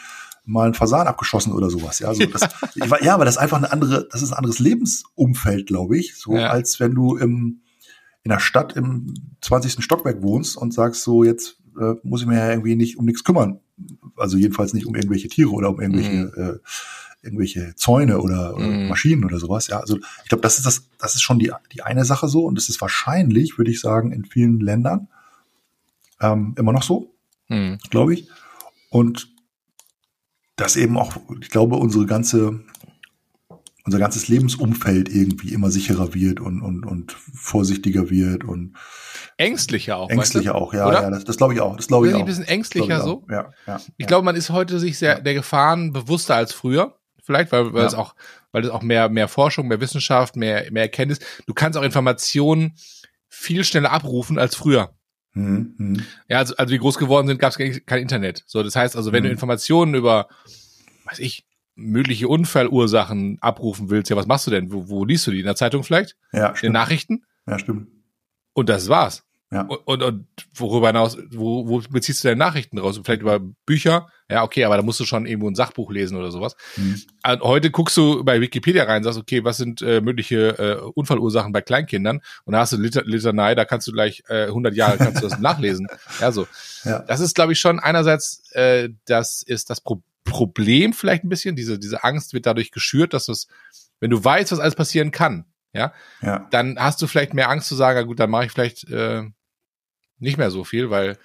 mal 0.45 0.65
einen 0.65 0.73
Fasan 0.73 1.07
abgeschossen 1.07 1.53
oder 1.53 1.69
sowas. 1.69 1.99
Ja, 1.99 2.13
so 2.13 2.25
das, 2.25 2.41
Ich 2.75 2.89
war, 2.89 3.01
ja, 3.03 3.13
aber 3.13 3.25
das 3.25 3.35
ist 3.35 3.41
einfach 3.41 3.57
eine 3.57 3.71
andere, 3.71 4.07
das 4.11 4.21
ist 4.21 4.31
ein 4.31 4.37
anderes 4.37 4.59
Lebensumfeld, 4.59 5.67
glaube 5.67 5.97
ich, 5.97 6.17
so 6.17 6.35
Ja. 6.35 6.49
als 6.49 6.79
wenn 6.79 6.95
du 6.95 7.17
im, 7.17 7.61
in 8.23 8.29
der 8.29 8.39
Stadt 8.39 8.73
im 8.73 9.13
20. 9.41 9.83
Stockwerk 9.83 10.21
wohnst 10.21 10.57
und 10.57 10.73
sagst 10.73 11.03
so, 11.03 11.23
jetzt 11.23 11.57
äh, 11.79 11.95
muss 12.03 12.21
ich 12.21 12.27
mir 12.27 12.37
ja 12.37 12.49
irgendwie 12.49 12.75
nicht 12.75 12.97
um 12.97 13.05
nichts 13.05 13.23
kümmern. 13.23 13.59
Also 14.17 14.37
jedenfalls 14.37 14.73
nicht 14.73 14.85
um 14.85 14.95
irgendwelche 14.95 15.29
Tiere 15.29 15.51
oder 15.51 15.69
um 15.69 15.79
irgendwelche, 15.79 16.11
Mhm. 16.11 16.31
äh, 16.35 16.59
irgendwelche 17.21 17.75
Zäune 17.75 18.19
oder, 18.19 18.55
oder 18.55 18.67
Mhm. 18.67 18.87
Maschinen 18.87 19.25
oder 19.25 19.39
sowas. 19.39 19.67
Ja, 19.67 19.79
also 19.79 19.97
ich 20.23 20.29
glaube, 20.29 20.41
das 20.41 20.57
ist 20.57 20.65
das, 20.65 20.89
das 20.99 21.15
ist 21.15 21.21
schon 21.21 21.39
die, 21.39 21.51
die 21.73 21.81
eine 21.83 22.05
Sache 22.05 22.27
so 22.27 22.45
und 22.45 22.55
das 22.55 22.69
ist 22.69 22.79
wahrscheinlich, 22.81 23.57
würde 23.57 23.71
ich 23.71 23.79
sagen, 23.81 24.11
in 24.11 24.25
vielen 24.25 24.59
Ländern 24.59 25.07
ähm, 26.21 26.53
immer 26.57 26.73
noch 26.73 26.83
so 26.83 27.13
Hm. 27.47 27.77
glaube 27.89 28.13
ich. 28.13 28.27
Und 28.89 29.29
dass 30.55 30.75
eben 30.75 30.97
auch, 30.97 31.15
ich 31.41 31.49
glaube, 31.49 31.77
unsere 31.77 32.05
ganze, 32.05 32.59
unser 33.89 33.97
ganzes 33.97 34.27
Lebensumfeld 34.27 35.09
irgendwie 35.09 35.51
immer 35.51 35.71
sicherer 35.71 36.13
wird 36.13 36.39
und, 36.39 36.61
und, 36.61 36.85
und 36.85 37.11
vorsichtiger 37.11 38.11
wird 38.11 38.43
und 38.43 38.75
Ängstlicher 39.37 39.97
auch. 39.97 40.11
ängstlicher 40.11 40.53
weißt 40.53 40.61
auch. 40.61 40.73
Ja, 40.75 40.87
Oder? 40.87 41.01
ja, 41.01 41.09
das, 41.09 41.23
das 41.23 41.37
glaube 41.37 41.55
ich 41.55 41.59
auch. 41.59 41.75
Das 41.75 41.87
du? 41.87 41.89
glaube 41.89 42.07
ich 42.07 42.13
auch. 42.13 42.19
ein 42.19 42.25
bisschen 42.25 42.43
ängstlicher 42.43 42.97
ich 42.97 43.03
so? 43.03 43.25
Ja, 43.31 43.51
ja. 43.65 43.81
Ich 43.97 44.05
glaube, 44.05 44.25
man 44.25 44.35
ist 44.35 44.51
heute 44.51 44.79
sich 44.79 44.99
sehr 44.99 45.21
der 45.21 45.33
Gefahren 45.33 45.91
bewusster 45.91 46.35
als 46.35 46.53
früher. 46.53 46.99
Vielleicht, 47.23 47.51
weil, 47.51 47.73
weil 47.73 47.85
es 47.87 47.95
auch, 47.95 48.13
weil 48.51 48.63
es 48.63 48.69
auch 48.69 48.83
mehr, 48.83 49.09
mehr 49.09 49.27
Forschung, 49.27 49.67
mehr 49.67 49.81
Wissenschaft, 49.81 50.35
mehr, 50.35 50.71
mehr 50.71 50.83
Erkenntnis. 50.83 51.19
Du 51.47 51.55
kannst 51.55 51.77
auch 51.77 51.83
Informationen 51.83 52.75
viel 53.27 53.63
schneller 53.63 53.91
abrufen 53.91 54.37
als 54.37 54.55
früher. 54.55 54.93
Hm, 55.33 55.73
hm. 55.77 56.05
Ja, 56.27 56.37
also, 56.39 56.55
also 56.57 56.71
wie 56.71 56.77
groß 56.77 56.97
geworden 56.97 57.27
sind, 57.27 57.39
gab 57.39 57.55
es 57.55 57.81
kein 57.85 58.01
Internet. 58.01 58.43
So, 58.45 58.61
das 58.61 58.75
heißt 58.75 58.95
also, 58.95 59.11
wenn 59.11 59.23
du 59.23 59.29
Mhm. 59.29 59.33
Informationen 59.33 59.95
über, 59.95 60.27
weiß 61.05 61.19
ich, 61.19 61.45
mögliche 61.79 62.27
Unfallursachen 62.27 63.37
abrufen 63.41 63.89
willst, 63.89 64.09
ja, 64.09 64.15
was 64.15 64.27
machst 64.27 64.47
du 64.47 64.51
denn? 64.51 64.71
Wo, 64.71 64.89
wo 64.89 65.05
liest 65.05 65.27
du 65.27 65.31
die? 65.31 65.39
In 65.39 65.45
der 65.45 65.55
Zeitung 65.55 65.83
vielleicht? 65.83 66.15
Ja, 66.31 66.49
In 66.49 66.55
den. 66.61 66.71
Nachrichten? 66.73 67.23
Ja, 67.47 67.59
stimmt. 67.59 67.87
Und 68.53 68.69
das 68.69 68.89
war's. 68.89 69.23
Ja. 69.51 69.61
Und, 69.61 69.79
und, 69.87 70.03
und 70.03 70.27
worüber 70.53 70.87
hinaus, 70.87 71.17
wo, 71.31 71.67
wo 71.67 71.81
beziehst 71.89 72.23
du 72.23 72.27
deine 72.27 72.37
Nachrichten 72.37 72.77
raus? 72.77 72.99
Vielleicht 73.03 73.21
über 73.21 73.39
Bücher? 73.65 74.07
Ja, 74.29 74.43
okay, 74.43 74.63
aber 74.63 74.77
da 74.77 74.83
musst 74.83 74.99
du 74.99 75.05
schon 75.05 75.25
irgendwo 75.25 75.49
ein 75.49 75.55
Sachbuch 75.55 75.91
lesen 75.91 76.17
oder 76.17 76.29
sowas. 76.29 76.55
Hm. 76.75 77.01
Und 77.27 77.41
heute 77.41 77.71
guckst 77.71 77.97
du 77.97 78.23
bei 78.23 78.41
Wikipedia 78.41 78.83
rein, 78.83 79.03
sagst, 79.03 79.17
okay, 79.17 79.43
was 79.43 79.57
sind 79.57 79.81
äh, 79.81 80.01
mögliche 80.01 80.59
äh, 80.59 80.75
Unfallursachen 80.93 81.51
bei 81.51 81.61
Kleinkindern? 81.61 82.21
Und 82.45 82.53
da 82.53 82.59
hast 82.59 82.73
du 82.73 82.77
Liter, 82.77 83.03
Litanei, 83.05 83.55
da 83.55 83.65
kannst 83.65 83.87
du 83.87 83.91
gleich 83.91 84.23
äh, 84.29 84.45
100 84.45 84.75
Jahre 84.75 84.97
kannst 84.97 85.23
du 85.23 85.27
das 85.27 85.39
nachlesen. 85.39 85.87
Ja, 86.21 86.31
so. 86.31 86.45
Ja. 86.83 86.99
Das 86.99 87.19
ist, 87.19 87.33
glaube 87.33 87.53
ich, 87.53 87.59
schon 87.59 87.79
einerseits, 87.79 88.51
äh, 88.51 88.89
das 89.05 89.41
ist 89.41 89.71
das 89.71 89.81
Pro 89.81 90.03
Problem 90.29 90.93
vielleicht 90.93 91.23
ein 91.23 91.29
bisschen. 91.29 91.55
Diese, 91.55 91.77
diese 91.79 92.03
Angst 92.03 92.33
wird 92.33 92.45
dadurch 92.45 92.71
geschürt, 92.71 93.13
dass 93.13 93.27
es, 93.29 93.47
wenn 93.99 94.09
du 94.09 94.23
weißt, 94.23 94.51
was 94.51 94.59
alles 94.59 94.75
passieren 94.75 95.11
kann, 95.11 95.45
ja, 95.73 95.93
Ja. 96.21 96.47
dann 96.51 96.77
hast 96.79 97.01
du 97.01 97.07
vielleicht 97.07 97.33
mehr 97.33 97.49
Angst 97.49 97.67
zu 97.67 97.75
sagen, 97.75 97.97
ja 97.97 98.03
gut, 98.03 98.19
dann 98.19 98.29
mache 98.29 98.45
ich 98.45 98.51
vielleicht 98.51 98.89
äh, 98.89 99.23
nicht 100.17 100.37
mehr 100.37 100.49
so 100.51 100.63
viel, 100.63 100.89
weil, 100.89 101.17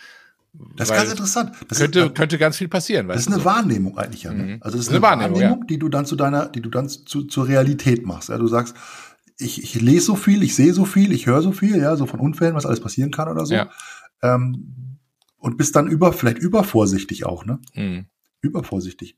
Das 0.77 0.91
ist 0.91 0.97
ganz 0.97 1.11
interessant. 1.11 1.53
Das 1.69 1.79
könnte, 1.79 2.01
ist, 2.01 2.15
könnte 2.15 2.39
ganz 2.39 2.57
viel 2.59 2.69
passieren. 2.69 3.09
das 3.09 3.21
ist 3.21 3.29
eine 3.29 3.37
so. 3.39 3.45
Wahrnehmung 3.45 3.97
eigentlich, 3.99 4.25
ja. 4.25 4.33
Ne? 4.33 4.43
Mhm. 4.43 4.59
Also 4.61 4.77
das 4.77 4.87
ist 4.87 4.93
Eine 4.93 4.99
eine, 4.99 5.03
Wahrnehmung, 5.23 5.41
Wahrnehmung, 5.41 5.67
die 5.67 5.79
du 5.79 5.89
dann 5.89 6.05
zu 6.07 6.15
deiner, 6.17 6.49
die 6.49 6.61
du 6.61 6.69
dann 6.71 6.89
zu, 6.89 7.25
zur 7.25 7.49
Realität 7.49 8.05
machst. 8.07 8.29
Ja, 8.29 8.39
du 8.39 8.47
sagst, 8.47 8.77
ich, 9.39 9.63
ich 9.65 9.75
lese 9.81 10.07
so 10.07 10.15
viel, 10.17 10.43
ich 10.45 10.55
sehe 10.55 10.73
so 10.75 10.85
viel, 10.85 11.11
ich 11.13 11.27
höre 11.27 11.43
so 11.43 11.51
viel, 11.53 11.77
ja, 11.79 11.97
so 11.97 12.07
von 12.07 12.21
Unfällen, 12.21 12.55
was 12.55 12.67
alles 12.67 12.81
passieren 12.81 13.11
kann 13.11 13.29
oder 13.29 13.47
so. 13.47 13.55
Ja. 13.55 13.71
Ähm, 14.23 14.99
und 15.39 15.57
bist 15.57 15.75
dann 15.75 15.89
über, 15.89 16.13
vielleicht 16.13 16.39
übervorsichtig 16.39 17.27
auch, 17.27 17.45
ne? 17.45 17.59
Mhm. 17.75 18.07
Übervorsichtig. 18.45 19.17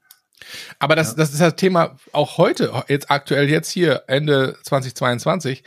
Aber 0.78 0.96
das, 0.96 1.10
Ja. 1.10 1.14
das 1.16 1.32
ist 1.32 1.40
das 1.40 1.56
Thema 1.56 1.96
auch 2.12 2.38
heute, 2.38 2.84
jetzt 2.88 3.10
aktuell 3.10 3.48
jetzt 3.48 3.70
hier, 3.70 4.04
Ende 4.06 4.56
2022, 4.62 5.64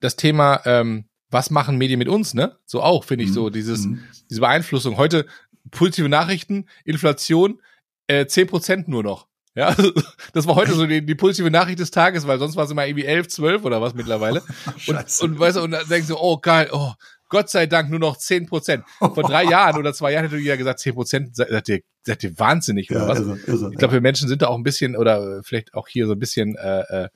das 0.00 0.16
Thema, 0.16 0.60
ähm, 0.64 1.04
was 1.30 1.50
machen 1.50 1.76
Medien 1.76 1.98
mit 1.98 2.08
uns, 2.08 2.34
ne? 2.34 2.56
So 2.66 2.82
auch, 2.82 3.04
finde 3.04 3.24
ich 3.24 3.30
Mhm. 3.30 3.34
so, 3.34 3.50
dieses, 3.50 3.86
Mhm. 3.86 4.02
diese 4.30 4.40
Beeinflussung. 4.40 4.96
Heute 4.96 5.26
positive 5.72 6.08
Nachrichten, 6.08 6.66
Inflation, 6.84 7.60
äh, 8.06 8.26
10% 8.26 8.86
nur 8.88 9.02
noch. 9.02 9.26
Ja, 9.56 9.74
das 10.34 10.46
war 10.46 10.54
heute 10.54 10.74
so 10.74 10.86
die, 10.86 11.04
die 11.04 11.14
positive 11.14 11.50
Nachricht 11.50 11.78
des 11.80 11.90
Tages, 11.90 12.26
weil 12.26 12.38
sonst 12.38 12.56
war 12.56 12.64
es 12.66 12.70
immer 12.70 12.86
irgendwie 12.86 13.06
11, 13.06 13.28
12 13.28 13.64
oder 13.64 13.80
was 13.82 13.94
mittlerweile. 13.94 14.42
Und, 14.66 14.80
Scheiße. 14.80 15.24
und 15.24 15.38
weißt 15.38 15.56
du, 15.56 15.62
und 15.62 15.70
dann 15.72 15.88
denkst 15.88 16.08
du, 16.08 16.16
oh 16.16 16.36
geil, 16.38 16.68
oh, 16.72 16.92
Gott 17.28 17.50
sei 17.50 17.66
Dank 17.66 17.90
nur 17.90 17.98
noch 17.98 18.16
10 18.18 18.46
Prozent. 18.46 18.84
Vor 18.98 19.14
drei 19.24 19.42
Jahren 19.50 19.76
oder 19.78 19.92
zwei 19.94 20.12
Jahren 20.12 20.24
hätte 20.26 20.36
jeder 20.36 20.56
gesagt, 20.56 20.78
10 20.78 20.94
Prozent, 20.94 21.34
seid 21.34 21.68
ihr, 21.68 21.80
seid 22.06 22.24
ihr 22.24 22.38
wahnsinnig 22.38 22.90
oder 22.90 23.00
ja, 23.00 23.08
was? 23.08 23.18
irre, 23.18 23.38
irre, 23.46 23.70
Ich 23.72 23.78
glaube, 23.78 23.94
wir 23.94 24.00
Menschen 24.00 24.28
sind 24.28 24.40
da 24.42 24.46
auch 24.46 24.56
ein 24.56 24.62
bisschen, 24.62 24.96
oder 24.96 25.42
vielleicht 25.42 25.74
auch 25.74 25.88
hier 25.88 26.06
so 26.06 26.12
ein 26.12 26.18
bisschen, 26.18 26.56
äh, 26.56 26.80
äh, 26.80 27.08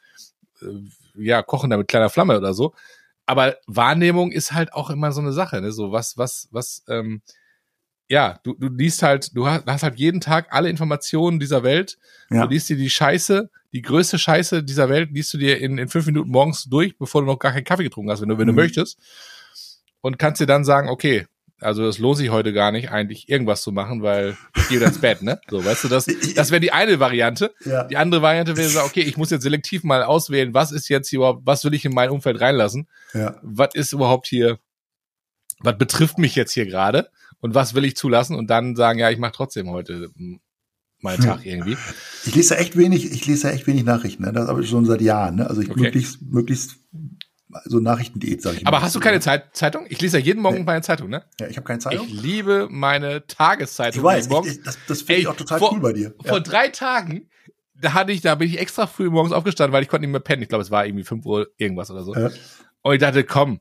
äh, 0.63 0.83
ja, 1.15 1.43
kochen 1.43 1.71
da 1.71 1.77
mit 1.77 1.89
kleiner 1.89 2.11
Flamme 2.11 2.37
oder 2.37 2.53
so. 2.53 2.75
Aber 3.27 3.57
Wahrnehmung 3.67 4.33
ist 4.33 4.53
halt 4.53 4.73
auch 4.75 4.91
immer 4.91 5.13
so 5.13 5.21
eine 5.21 5.33
Sache, 5.33 5.61
ne? 5.61 5.73
So 5.73 5.93
was, 5.93 6.19
was, 6.19 6.49
was, 6.51 6.83
ähm, 6.89 7.23
ja, 8.09 8.41
du, 8.43 8.55
du 8.55 8.69
liest 8.69 9.05
halt, 9.05 9.37
du 9.37 9.47
hast, 9.47 9.65
hast 9.67 9.85
halt 9.85 9.99
jeden 10.01 10.21
Tag 10.21 10.49
alle 10.51 10.69
Informationen 10.69 11.39
dieser 11.39 11.63
Welt. 11.63 11.97
ja. 12.31 12.45
Du 12.45 12.53
liest 12.53 12.69
dir 12.69 12.77
die 12.77 12.91
Scheiße, 12.91 13.49
die 13.73 13.83
größte 13.83 14.19
Scheiße 14.19 14.65
dieser 14.65 14.89
Welt, 14.89 15.11
liest 15.13 15.33
du 15.33 15.39
dir 15.39 15.59
in, 15.61 15.79
in 15.79 15.89
fünf 15.89 16.07
Minuten 16.07 16.31
morgens 16.31 16.65
durch, 16.65 16.99
bevor 16.99 17.21
du 17.21 17.27
noch 17.29 17.39
gar 17.39 17.53
keinen 17.53 17.63
Kaffee 17.65 17.85
getrunken 17.85 18.11
hast, 18.11 18.21
wenn 18.21 18.29
du, 18.29 18.37
wenn 18.39 18.49
du 18.49 18.53
Mhm. 18.53 18.57
möchtest. 18.57 18.99
Und 20.01 20.19
kannst 20.19 20.41
dir 20.41 20.47
dann 20.47 20.65
sagen, 20.65 20.89
okay, 20.89 21.27
also 21.61 21.87
es 21.87 21.99
lohnt 21.99 22.19
sich 22.19 22.31
heute 22.31 22.53
gar 22.53 22.73
nicht, 22.73 22.91
eigentlich 22.91 23.29
irgendwas 23.29 23.63
zu 23.63 23.73
machen, 23.73 24.03
weil 24.03 24.37
ich 24.57 24.69
gehe 24.69 24.79
wieder 24.79 24.89
ins 24.89 25.01
Bett, 25.01 25.23
ne? 25.23 25.41
So, 25.51 25.65
weißt 25.65 25.85
du, 25.85 25.89
das, 25.89 26.07
das 26.35 26.51
wäre 26.51 26.61
die 26.61 26.73
eine 26.73 26.99
Variante. 27.01 27.53
ja. 27.65 27.85
Die 27.85 27.97
andere 27.97 28.23
Variante 28.23 28.57
wäre, 28.57 28.69
so, 28.69 28.81
okay, 28.81 29.03
ich 29.03 29.17
muss 29.17 29.31
jetzt 29.31 29.43
selektiv 29.43 29.85
mal 29.85 30.03
auswählen, 30.03 30.55
was 30.55 30.73
ist 30.73 30.89
jetzt 30.89 31.09
hier 31.09 31.19
überhaupt, 31.19 31.43
was 31.47 31.65
will 31.65 31.75
ich 31.75 31.85
in 31.85 31.93
mein 31.93 32.11
Umfeld 32.11 32.41
reinlassen? 32.41 32.89
ja. 33.15 33.37
Was 33.43 33.75
ist 33.75 33.93
überhaupt 33.93 34.27
hier, 34.27 34.59
was 35.61 35.77
betrifft 35.79 36.19
mich 36.19 36.35
jetzt 36.35 36.53
hier 36.53 36.67
gerade? 36.67 37.09
Und 37.41 37.55
was 37.55 37.75
will 37.75 37.85
ich 37.85 37.97
zulassen? 37.97 38.37
Und 38.37 38.49
dann 38.51 38.77
sagen, 38.77 38.99
ja, 38.99 39.11
ich 39.11 39.19
mache 39.19 39.33
trotzdem 39.33 39.71
heute 39.71 40.11
mm, 40.15 40.37
meinen 41.01 41.19
Hm. 41.23 41.25
Tag 41.31 41.47
irgendwie. 41.47 41.77
Ich 42.27 42.35
lese 42.35 42.55
ja 42.55 42.61
echt 42.61 42.77
wenig, 42.77 43.11
ich 43.11 43.27
lese 43.27 43.49
ja 43.49 43.55
echt 43.55 43.67
wenig 43.67 43.85
Nachrichten, 43.85 44.23
ne? 44.25 44.33
Das 44.33 44.49
aber 44.49 44.63
schon 44.63 44.85
seit 44.85 45.01
Jahren, 45.01 45.37
ne? 45.37 45.49
Also 45.49 45.63
ich 45.63 45.71
Okay. 45.71 45.81
möglichst, 45.81 46.21
möglichst 46.23 46.77
so 47.65 47.81
Nachrichtendiät, 47.81 48.43
sag 48.43 48.55
ich 48.55 48.67
Aber 48.67 48.79
mal. 48.79 48.83
hast 48.85 48.95
du 48.95 49.01
keine 49.01 49.21
Zeit 49.21 49.57
Zeitung? 49.57 49.87
Ich 49.89 50.01
lese 50.01 50.19
ja 50.19 50.25
jeden 50.25 50.41
Morgen 50.43 50.59
Nee. 50.59 50.65
meine 50.65 50.83
Zeitung, 50.83 51.09
ne? 51.09 51.25
Ja, 51.41 51.49
ich 51.49 51.57
habe 51.57 51.67
keine 51.67 51.79
Zeitung. 51.81 52.07
Ich 52.07 52.13
liebe 52.23 52.69
meine 52.71 53.27
Tageszeitung. 53.27 54.01
Ich 54.01 54.05
weiß, 54.05 54.25
jeden 54.25 54.33
Morgen. 54.33 54.49
ich, 54.49 54.57
ich, 54.59 54.63
das, 54.63 54.79
das 54.87 55.03
finde 55.03 55.21
ich 55.23 55.27
auch 55.29 55.37
total 55.37 55.59
vor- 55.59 55.73
cool 55.73 55.81
bei 55.81 55.93
dir. 55.93 56.15
Vor 56.25 56.41
drei 56.41 56.69
Tagen, 56.69 57.29
da 57.75 57.95
hatte 57.95 58.13
ich, 58.13 58.21
da 58.21 58.35
bin 58.35 58.49
ich 58.49 58.59
extra 58.59 58.87
früh 58.87 59.09
morgens 59.11 59.33
aufgestanden, 59.33 59.73
weil 59.73 59.83
ich 59.83 59.89
konnte 59.89 60.03
nicht 60.07 60.13
mehr 60.13 60.21
pennen. 60.21 60.43
Ich 60.43 60.49
glaube, 60.49 60.63
es 60.63 60.71
war 60.71 60.87
irgendwie 60.87 61.05
5 61.05 61.25
Uhr 61.27 61.49
irgendwas 61.57 61.91
oder 61.91 62.05
so. 62.05 62.15
Ja. 62.15 62.31
Und 62.83 62.95
ich 62.95 63.01
dachte, 63.01 63.25
komm, 63.25 63.61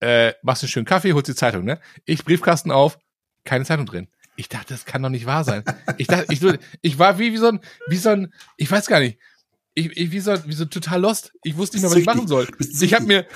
äh, 0.00 0.32
machst 0.42 0.62
einen 0.62 0.70
schönen 0.70 0.86
Kaffee, 0.86 1.12
holst 1.12 1.28
die 1.28 1.34
Zeitung, 1.34 1.64
ne? 1.64 1.80
Ich 2.04 2.24
Briefkasten 2.24 2.70
auf, 2.70 2.98
keine 3.44 3.64
Zeitung 3.64 3.86
drin. 3.86 4.08
Ich 4.36 4.48
dachte, 4.48 4.72
das 4.74 4.84
kann 4.84 5.02
doch 5.02 5.08
nicht 5.08 5.26
wahr 5.26 5.42
sein. 5.42 5.64
Ich 5.96 6.06
dachte, 6.06 6.26
ich, 6.32 6.40
ich 6.80 6.98
war 6.98 7.18
wie, 7.18 7.32
wie 7.32 7.36
so 7.38 7.48
ein, 7.48 7.60
wie 7.88 7.96
so 7.96 8.10
ein, 8.10 8.32
ich 8.56 8.70
weiß 8.70 8.86
gar 8.86 9.00
nicht. 9.00 9.18
Ich, 9.78 9.96
ich 9.96 10.10
wie 10.10 10.18
so, 10.18 10.34
wie 10.44 10.54
so 10.54 10.64
total 10.64 11.00
lost. 11.00 11.32
Ich 11.44 11.56
wusste 11.56 11.76
nicht 11.76 11.82
mehr, 11.82 11.92
was 11.92 11.98
ich 11.98 12.06
machen 12.06 12.26
soll. 12.26 12.48
Ich 12.80 12.94
habe 12.94 13.06
mir 13.06 13.26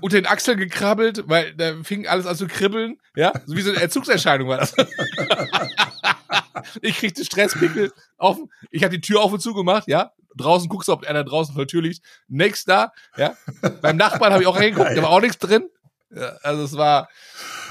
unter 0.00 0.16
den 0.16 0.26
Achseln 0.26 0.58
gekrabbelt, 0.58 1.24
weil 1.26 1.54
da 1.54 1.74
fing 1.82 2.06
alles 2.06 2.24
an 2.24 2.36
zu 2.36 2.46
kribbeln. 2.46 2.98
Ja, 3.14 3.34
so 3.44 3.54
wie 3.54 3.60
so 3.60 3.70
eine 3.70 3.82
Entzugserscheinung 3.82 4.48
war 4.48 4.56
das. 4.56 4.74
ich 6.80 6.96
kriegte 6.96 7.22
Stresspickel 7.22 7.92
auf. 8.16 8.38
Ich 8.70 8.82
habe 8.82 8.94
die 8.94 9.02
Tür 9.02 9.20
auf 9.20 9.30
und 9.30 9.40
zu 9.40 9.52
gemacht, 9.52 9.88
ja. 9.88 10.12
Draußen 10.36 10.70
guckst 10.70 10.88
du, 10.88 10.92
ob 10.92 11.04
einer 11.04 11.22
draußen 11.22 11.54
vor 11.54 11.64
der 11.64 11.68
Tür 11.68 11.82
liegt. 11.82 12.00
Next 12.28 12.66
da, 12.66 12.92
ja. 13.18 13.36
Beim 13.82 13.98
Nachbarn 13.98 14.32
habe 14.32 14.42
ich 14.42 14.48
auch 14.48 14.58
reingeguckt, 14.58 14.96
da 14.96 15.02
war 15.02 15.10
auch 15.10 15.20
nichts 15.20 15.38
drin. 15.38 15.68
Ja, 16.14 16.32
also 16.42 16.64
es 16.64 16.76
war, 16.76 17.08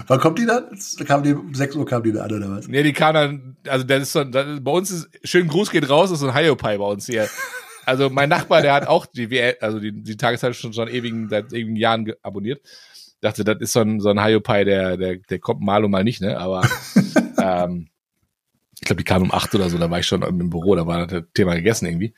Wann 0.07 0.19
kommt 0.19 0.39
die 0.39 0.45
dann? 0.45 0.65
Da 0.97 1.03
kam 1.03 1.23
die, 1.23 1.33
um 1.33 1.53
6 1.53 1.75
Uhr 1.75 1.85
kam 1.85 2.03
die 2.03 2.11
da 2.11 2.23
an, 2.23 2.31
oder 2.31 2.51
was? 2.51 2.67
nee, 2.67 2.83
die 2.83 2.93
kam 2.93 3.13
dann, 3.13 3.57
also 3.67 3.85
das 3.85 4.03
ist 4.03 4.13
so, 4.13 4.23
das 4.23 4.45
bei 4.61 4.71
uns 4.71 4.91
ist, 4.91 5.09
schön 5.23 5.47
Gruß 5.47 5.71
geht 5.71 5.89
raus, 5.89 6.09
das 6.09 6.17
ist 6.17 6.21
so 6.21 6.27
ein 6.27 6.35
Hiopai 6.35 6.77
bei 6.77 6.85
uns 6.85 7.07
hier. 7.07 7.27
Also 7.89 8.09
mein 8.09 8.29
Nachbar, 8.29 8.61
der 8.61 8.73
hat 8.73 8.87
auch 8.87 9.05
die, 9.05 9.31
WL 9.31 9.57
also 9.61 9.79
die, 9.79 9.91
die 9.91 10.15
Tageszeit 10.15 10.55
schon 10.55 10.73
schon 10.73 10.87
ewigen, 10.87 11.27
seit 11.27 11.51
ewigen 11.53 11.75
Jahren 11.75 12.13
abonniert. 12.21 12.61
Dachte, 13.21 13.43
das 13.43 13.57
ist 13.59 13.73
so 13.73 13.81
ein, 13.81 13.99
so 13.99 14.09
ein 14.09 14.23
Hiopai, 14.23 14.63
der, 14.63 14.95
der, 14.95 15.17
der 15.17 15.39
kommt 15.39 15.61
mal 15.61 15.83
und 15.83 15.91
mal 15.91 16.03
nicht, 16.03 16.21
ne, 16.21 16.37
aber, 16.37 16.61
ähm, 17.41 17.89
ich 18.75 18.85
glaube, 18.85 18.99
die 18.99 19.03
kam 19.03 19.23
um 19.23 19.33
acht 19.33 19.53
oder 19.55 19.69
so, 19.69 19.77
da 19.77 19.89
war 19.89 19.99
ich 19.99 20.07
schon 20.07 20.21
im 20.21 20.49
Büro, 20.49 20.73
da 20.75 20.87
war 20.87 21.05
das 21.05 21.23
Thema 21.33 21.55
gegessen 21.55 21.85
irgendwie. 21.85 22.13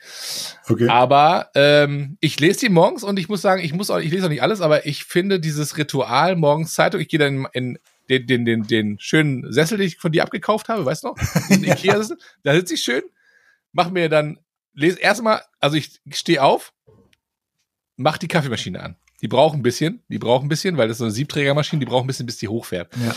Okay. 0.68 0.88
Aber 0.88 1.48
ähm, 1.56 2.18
ich 2.20 2.38
lese 2.38 2.60
die 2.60 2.68
morgens 2.68 3.02
und 3.02 3.18
ich 3.18 3.28
muss 3.28 3.42
sagen, 3.42 3.64
ich 3.64 3.72
muss 3.72 3.90
auch, 3.90 3.98
ich 3.98 4.12
lese 4.12 4.26
auch 4.26 4.30
nicht 4.30 4.42
alles, 4.42 4.60
aber 4.60 4.86
ich 4.86 5.04
finde 5.04 5.40
dieses 5.40 5.76
Ritual 5.76 6.36
morgens 6.36 6.74
Zeitung, 6.74 7.00
ich 7.00 7.08
gehe 7.08 7.18
dann 7.18 7.48
in, 7.52 7.78
in 8.06 8.26
den, 8.26 8.26
den, 8.26 8.44
den, 8.44 8.62
den 8.68 8.98
schönen 9.00 9.52
Sessel, 9.52 9.78
den 9.78 9.88
ich 9.88 9.96
von 9.96 10.12
dir 10.12 10.22
abgekauft 10.22 10.68
habe, 10.68 10.84
weißt 10.84 11.02
du 11.02 11.08
noch? 11.08 11.16
Den 11.48 11.64
Ikea-Sessel, 11.64 12.18
da 12.42 12.54
sitze 12.54 12.74
ich 12.74 12.82
schön, 12.82 13.02
mach 13.72 13.90
mir 13.90 14.08
dann, 14.08 14.38
lese 14.74 14.98
erstmal, 14.98 15.42
also 15.60 15.76
ich 15.76 16.00
stehe 16.12 16.42
auf, 16.42 16.72
mach 17.96 18.18
die 18.18 18.28
Kaffeemaschine 18.28 18.82
an. 18.82 18.96
Die 19.20 19.28
braucht 19.28 19.54
ein 19.54 19.62
bisschen, 19.62 20.02
die 20.08 20.18
braucht 20.18 20.44
ein 20.44 20.48
bisschen, 20.48 20.76
weil 20.76 20.88
das 20.88 20.96
ist 20.96 20.98
so 20.98 21.04
eine 21.04 21.12
Siebträgermaschine, 21.12 21.80
die 21.80 21.86
braucht 21.86 22.04
ein 22.04 22.08
bisschen, 22.08 22.26
bis 22.26 22.38
die 22.38 22.48
hochfährt. 22.48 22.92
Ja. 22.96 23.14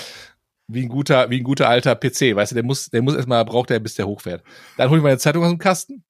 wie 0.68 0.84
ein 0.84 0.90
guter, 0.90 1.30
wie 1.30 1.40
ein 1.40 1.44
guter 1.44 1.68
alter 1.70 1.96
PC, 1.96 2.36
weißt 2.36 2.52
du, 2.52 2.56
der 2.56 2.64
muss, 2.64 2.90
der 2.90 3.02
muss 3.02 3.16
erstmal, 3.16 3.44
braucht 3.46 3.70
der, 3.70 3.80
bis 3.80 3.96
der 3.96 4.08
hochfährt. 4.08 4.44
Dann 4.78 4.90
hole 4.90 5.00
ich 5.00 5.04
meine 5.04 5.18
Zeitung 5.18 5.44
aus 5.44 5.50
dem 5.50 5.58
Kasten, 5.60 6.04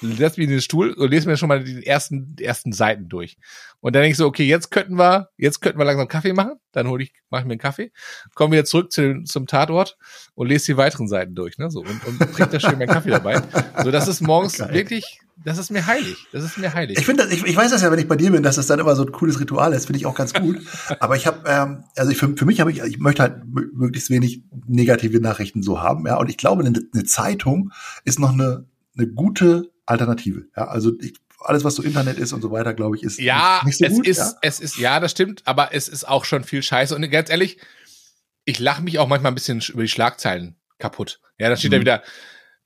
setz 0.00 0.36
mich 0.36 0.44
in 0.44 0.50
den 0.50 0.60
Stuhl 0.60 0.92
und 0.92 1.10
lese 1.10 1.28
mir 1.28 1.36
schon 1.36 1.48
mal 1.48 1.62
die 1.62 1.86
ersten, 1.86 2.36
ersten 2.40 2.72
Seiten 2.72 3.08
durch. 3.08 3.36
Und 3.80 3.94
dann 3.94 4.02
denke 4.02 4.12
ich 4.12 4.18
so, 4.18 4.26
okay, 4.26 4.44
jetzt 4.44 4.70
könnten 4.70 4.96
wir, 4.96 5.30
jetzt 5.36 5.60
könnten 5.60 5.78
wir 5.78 5.84
langsam 5.84 6.08
Kaffee 6.08 6.32
machen. 6.32 6.54
Dann 6.72 6.88
hole 6.88 7.02
ich, 7.02 7.12
mache 7.30 7.42
ich 7.42 7.46
mir 7.46 7.52
einen 7.52 7.60
Kaffee, 7.60 7.92
komme 8.34 8.52
wieder 8.52 8.64
zurück 8.64 8.92
zu, 8.92 9.24
zum 9.24 9.46
Tatort 9.46 9.96
und 10.34 10.48
lese 10.48 10.66
die 10.66 10.76
weiteren 10.76 11.08
Seiten 11.08 11.34
durch, 11.34 11.58
ne, 11.58 11.70
so 11.70 11.80
und, 11.80 12.04
und 12.06 12.18
trinke 12.18 12.48
da 12.48 12.60
schön 12.60 12.78
meinen 12.78 12.88
Kaffee 12.88 13.10
dabei. 13.10 13.42
So, 13.82 13.90
das 13.90 14.08
ist 14.08 14.20
morgens 14.20 14.58
Geil. 14.58 14.72
wirklich, 14.72 15.20
das 15.42 15.56
ist 15.56 15.70
mir 15.70 15.86
heilig. 15.86 16.26
Das 16.32 16.44
ist 16.44 16.58
mir 16.58 16.74
heilig. 16.74 16.98
Ich 16.98 17.06
finde, 17.06 17.26
ich, 17.30 17.44
ich 17.44 17.56
weiß 17.56 17.70
das 17.70 17.82
ja, 17.82 17.90
wenn 17.90 17.98
ich 17.98 18.08
bei 18.08 18.16
dir 18.16 18.30
bin, 18.30 18.42
dass 18.42 18.56
das 18.56 18.66
dann 18.66 18.78
immer 18.78 18.94
so 18.94 19.04
ein 19.04 19.12
cooles 19.12 19.40
Ritual 19.40 19.72
ist. 19.72 19.86
Finde 19.86 19.98
ich 19.98 20.06
auch 20.06 20.14
ganz 20.14 20.34
gut. 20.34 20.60
Aber 21.00 21.16
ich 21.16 21.26
habe, 21.26 21.48
ähm, 21.48 21.84
also 21.96 22.10
ich, 22.10 22.18
für, 22.18 22.36
für 22.36 22.44
mich 22.44 22.60
habe 22.60 22.70
ich, 22.70 22.82
ich 22.82 22.98
möchte 22.98 23.22
halt 23.22 23.42
möglichst 23.46 24.10
wenig 24.10 24.42
negative 24.66 25.20
Nachrichten 25.20 25.62
so 25.62 25.80
haben, 25.80 26.06
ja. 26.06 26.16
Und 26.18 26.28
ich 26.28 26.36
glaube, 26.36 26.64
eine, 26.64 26.78
eine 26.92 27.04
Zeitung 27.04 27.72
ist 28.04 28.18
noch 28.18 28.32
eine, 28.32 28.66
eine 28.96 29.06
gute 29.08 29.70
Alternative. 29.90 30.46
Ja, 30.56 30.68
also 30.68 30.92
ich, 31.00 31.14
alles, 31.40 31.64
was 31.64 31.74
so 31.74 31.82
Internet 31.82 32.18
ist 32.18 32.32
und 32.32 32.42
so 32.42 32.50
weiter, 32.50 32.74
glaube 32.74 32.96
ich, 32.96 33.02
ist 33.02 33.18
ja, 33.18 33.62
nicht 33.64 33.78
so 33.78 33.84
es 33.84 33.92
gut. 33.92 34.06
Ist, 34.06 34.18
ja? 34.18 34.32
Es 34.42 34.60
ist, 34.60 34.78
ja, 34.78 35.00
das 35.00 35.10
stimmt, 35.10 35.42
aber 35.46 35.74
es 35.74 35.88
ist 35.88 36.06
auch 36.06 36.24
schon 36.24 36.44
viel 36.44 36.62
Scheiße. 36.62 36.94
Und 36.94 37.08
ganz 37.10 37.30
ehrlich, 37.30 37.58
ich 38.44 38.58
lache 38.58 38.82
mich 38.82 38.98
auch 38.98 39.08
manchmal 39.08 39.32
ein 39.32 39.34
bisschen 39.34 39.60
über 39.60 39.82
die 39.82 39.88
Schlagzeilen 39.88 40.56
kaputt. 40.78 41.20
Ja, 41.38 41.48
da 41.48 41.56
steht 41.56 41.70
mhm. 41.70 41.76
da 41.76 41.80
wieder, 41.80 42.02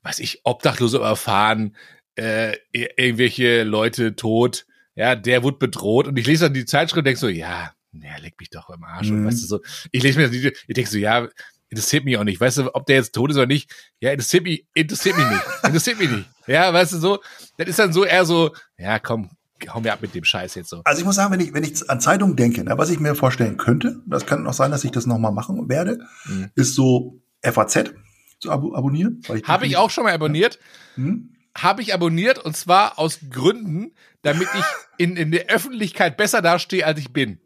weiß 0.03 0.19
ich, 0.19 0.41
Obdachlose 0.43 0.97
überfahren, 0.97 1.75
äh, 2.15 2.57
irgendwelche 2.71 3.63
Leute 3.63 4.15
tot, 4.15 4.65
ja, 4.95 5.15
der 5.15 5.43
wurde 5.43 5.57
bedroht. 5.57 6.07
Und 6.07 6.17
ich 6.17 6.25
lese 6.25 6.45
dann 6.45 6.53
die 6.53 6.65
Zeitschrift 6.65 6.99
und 6.99 7.05
denke 7.05 7.19
so, 7.19 7.27
ja, 7.27 7.73
ja, 7.91 8.17
leg 8.17 8.39
mich 8.39 8.49
doch 8.49 8.69
im 8.69 8.83
Arsch. 8.83 9.09
Mhm. 9.09 9.19
Und 9.19 9.25
weißt 9.27 9.43
du 9.43 9.47
so, 9.47 9.61
ich 9.91 10.03
lese 10.03 10.19
mir 10.19 10.27
das, 10.27 10.35
ich 10.35 10.73
denke 10.73 10.89
so, 10.89 10.97
ja, 10.97 11.27
interessiert 11.69 12.05
mich 12.05 12.17
auch 12.17 12.23
nicht. 12.23 12.39
Weißt 12.39 12.57
du, 12.57 12.75
ob 12.75 12.85
der 12.85 12.97
jetzt 12.97 13.13
tot 13.13 13.31
ist 13.31 13.37
oder 13.37 13.47
nicht? 13.47 13.71
Ja, 13.99 14.11
interessiert 14.11 14.43
mich, 14.43 14.67
interessiert 14.73 15.17
mich 15.17 15.27
nicht. 15.27 15.43
Interessiert 15.63 15.99
mich 15.99 16.09
nicht. 16.09 16.29
Ja, 16.47 16.73
weißt 16.73 16.93
du 16.93 16.97
so, 16.97 17.19
das 17.57 17.67
ist 17.67 17.79
dann 17.79 17.93
so 17.93 18.05
eher 18.05 18.25
so, 18.25 18.53
ja, 18.77 18.99
komm, 18.99 19.31
hau 19.73 19.79
mir 19.79 19.93
ab 19.93 20.01
mit 20.01 20.13
dem 20.13 20.23
Scheiß 20.23 20.55
jetzt 20.55 20.69
so. 20.69 20.81
Also 20.85 20.99
ich 20.99 21.05
muss 21.05 21.15
sagen, 21.15 21.33
wenn 21.33 21.39
ich, 21.39 21.53
wenn 21.53 21.63
ich 21.63 21.89
an 21.89 21.99
Zeitungen 21.99 22.35
denke, 22.35 22.63
ne, 22.63 22.77
was 22.77 22.89
ich 22.89 22.99
mir 22.99 23.15
vorstellen 23.15 23.57
könnte, 23.57 24.01
das 24.05 24.25
kann 24.25 24.45
auch 24.47 24.53
sein, 24.53 24.71
dass 24.71 24.83
ich 24.83 24.91
das 24.91 25.05
nochmal 25.05 25.31
machen 25.31 25.69
werde, 25.69 25.99
mhm. 26.25 26.51
ist 26.55 26.75
so 26.75 27.21
FAZ 27.41 27.93
zu 28.39 28.51
ab 28.51 28.63
abonnieren. 28.73 29.21
Habe 29.43 29.65
ich 29.65 29.77
auch 29.77 29.89
schon 29.89 30.03
mal 30.03 30.13
abonniert. 30.13 30.59
Hm? 30.95 31.31
Habe 31.57 31.81
ich 31.81 31.93
abonniert 31.93 32.37
und 32.37 32.55
zwar 32.55 32.99
aus 32.99 33.19
Gründen, 33.29 33.93
damit 34.23 34.47
ich 34.53 34.65
in, 34.97 35.15
in 35.15 35.31
der 35.31 35.47
Öffentlichkeit 35.47 36.17
besser 36.17 36.41
dastehe, 36.41 36.85
als 36.85 36.99
ich 36.99 37.13
bin. 37.13 37.39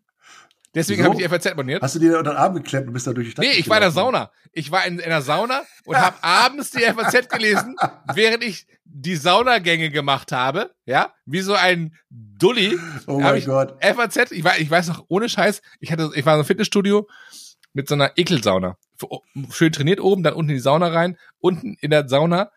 Deswegen 0.75 1.03
habe 1.03 1.15
ich 1.15 1.21
die 1.21 1.27
FAZ 1.27 1.47
abonniert. 1.47 1.82
Hast 1.82 1.95
du 1.95 1.99
dir 1.99 2.19
unter 2.19 2.32
den 2.32 2.38
Arm 2.38 2.53
geklemmt 2.53 2.88
und 2.88 2.93
bist 2.93 3.08
da 3.08 3.13
durch 3.13 3.27
die 3.27 3.32
Stadt 3.32 3.45
Nee, 3.45 3.53
ich 3.53 3.67
war 3.69 3.77
in 3.77 3.82
der 3.82 3.91
Sauna. 3.91 4.32
Ich 4.51 4.71
war 4.71 4.86
in, 4.86 4.99
in 4.99 5.10
der 5.10 5.21
Sauna 5.21 5.63
und 5.86 5.97
habe 5.97 6.17
abends 6.21 6.71
die 6.71 6.82
FAZ 6.82 7.29
gelesen, 7.29 7.75
während 8.13 8.43
ich 8.43 8.67
die 8.84 9.15
Saunagänge 9.15 9.89
gemacht 9.89 10.32
habe. 10.32 10.71
Ja, 10.86 11.13
wie 11.25 11.41
so 11.41 11.53
ein 11.53 11.95
Dulli. 12.10 12.77
Oh 13.08 13.19
mein 13.19 13.43
Gott. 13.45 13.84
FAZ, 13.84 14.32
ich, 14.32 14.43
war, 14.43 14.60
ich 14.60 14.69
weiß 14.69 14.88
noch, 14.89 15.05
ohne 15.08 15.29
Scheiß, 15.29 15.62
ich 15.79 15.91
hatte, 15.91 16.12
ich 16.13 16.25
war 16.25 16.34
in 16.34 16.39
einem 16.39 16.45
Fitnessstudio 16.45 17.08
mit 17.73 17.88
so 17.88 17.95
einer 17.95 18.12
Ekelsauna. 18.15 18.77
Schön 19.51 19.71
trainiert 19.71 20.01
oben, 20.01 20.23
dann 20.23 20.34
unten 20.34 20.49
in 20.49 20.58
die 20.58 20.62
Sauna 20.62 20.88
rein, 20.88 21.17
unten 21.39 21.77
in 21.82 21.91
der 21.91 22.08
Sauna 22.10 22.51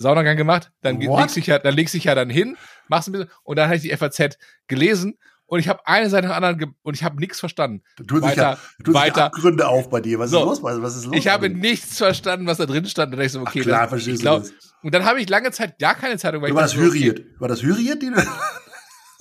Saunagang 0.00 0.36
gemacht, 0.36 0.72
dann 0.80 0.96
What? 1.06 1.20
legst 1.20 1.36
dich 1.36 1.46
ja, 1.46 1.58
dann 1.58 1.74
legst 1.74 1.94
dich 1.94 2.04
ja 2.04 2.14
dann 2.14 2.30
hin, 2.30 2.56
machst 2.88 3.08
ein 3.08 3.12
bisschen 3.12 3.30
und 3.42 3.58
dann 3.58 3.66
habe 3.66 3.76
ich 3.76 3.82
die 3.82 3.94
FAZ 3.94 4.38
gelesen 4.66 5.18
und 5.50 5.58
ich 5.58 5.68
habe 5.68 5.84
eine 5.84 6.08
Seite 6.08 6.28
nach 6.28 6.36
anderen 6.36 6.76
und 6.82 6.94
ich 6.94 7.02
habe 7.02 7.16
nichts 7.18 7.40
verstanden. 7.40 7.82
Du 7.96 8.22
weiter, 8.22 8.56
du 8.84 8.94
weiter. 8.94 9.30
Gründe 9.34 9.66
auf 9.66 9.90
bei 9.90 10.00
dir. 10.00 10.20
Was 10.20 10.30
so, 10.30 10.38
ist 10.38 10.62
los? 10.62 10.80
Was 10.80 10.94
ist 10.94 11.06
los? 11.06 11.16
Ich 11.16 11.26
habe 11.26 11.50
nichts 11.50 11.98
verstanden, 11.98 12.46
was 12.46 12.58
da 12.58 12.66
drin 12.66 12.86
stand. 12.86 13.12
Und 13.12 13.18
dann 13.18 13.26
ich 13.26 13.32
so, 13.32 13.40
okay, 13.40 13.58
Ach 13.58 13.64
klar, 13.64 13.88
das, 13.88 14.06
ich 14.06 14.20
glaub, 14.20 14.44
Und 14.84 14.94
dann 14.94 15.04
habe 15.04 15.20
ich 15.20 15.28
lange 15.28 15.50
Zeit 15.50 15.80
gar 15.80 15.96
keine 15.96 16.18
Zeitung. 16.18 16.40
Weil 16.40 16.54
war 16.54 16.62
das? 16.62 16.76
Okay. 16.76 17.26
War 17.40 17.48
das 17.48 17.64
Hürriyet? 17.64 18.00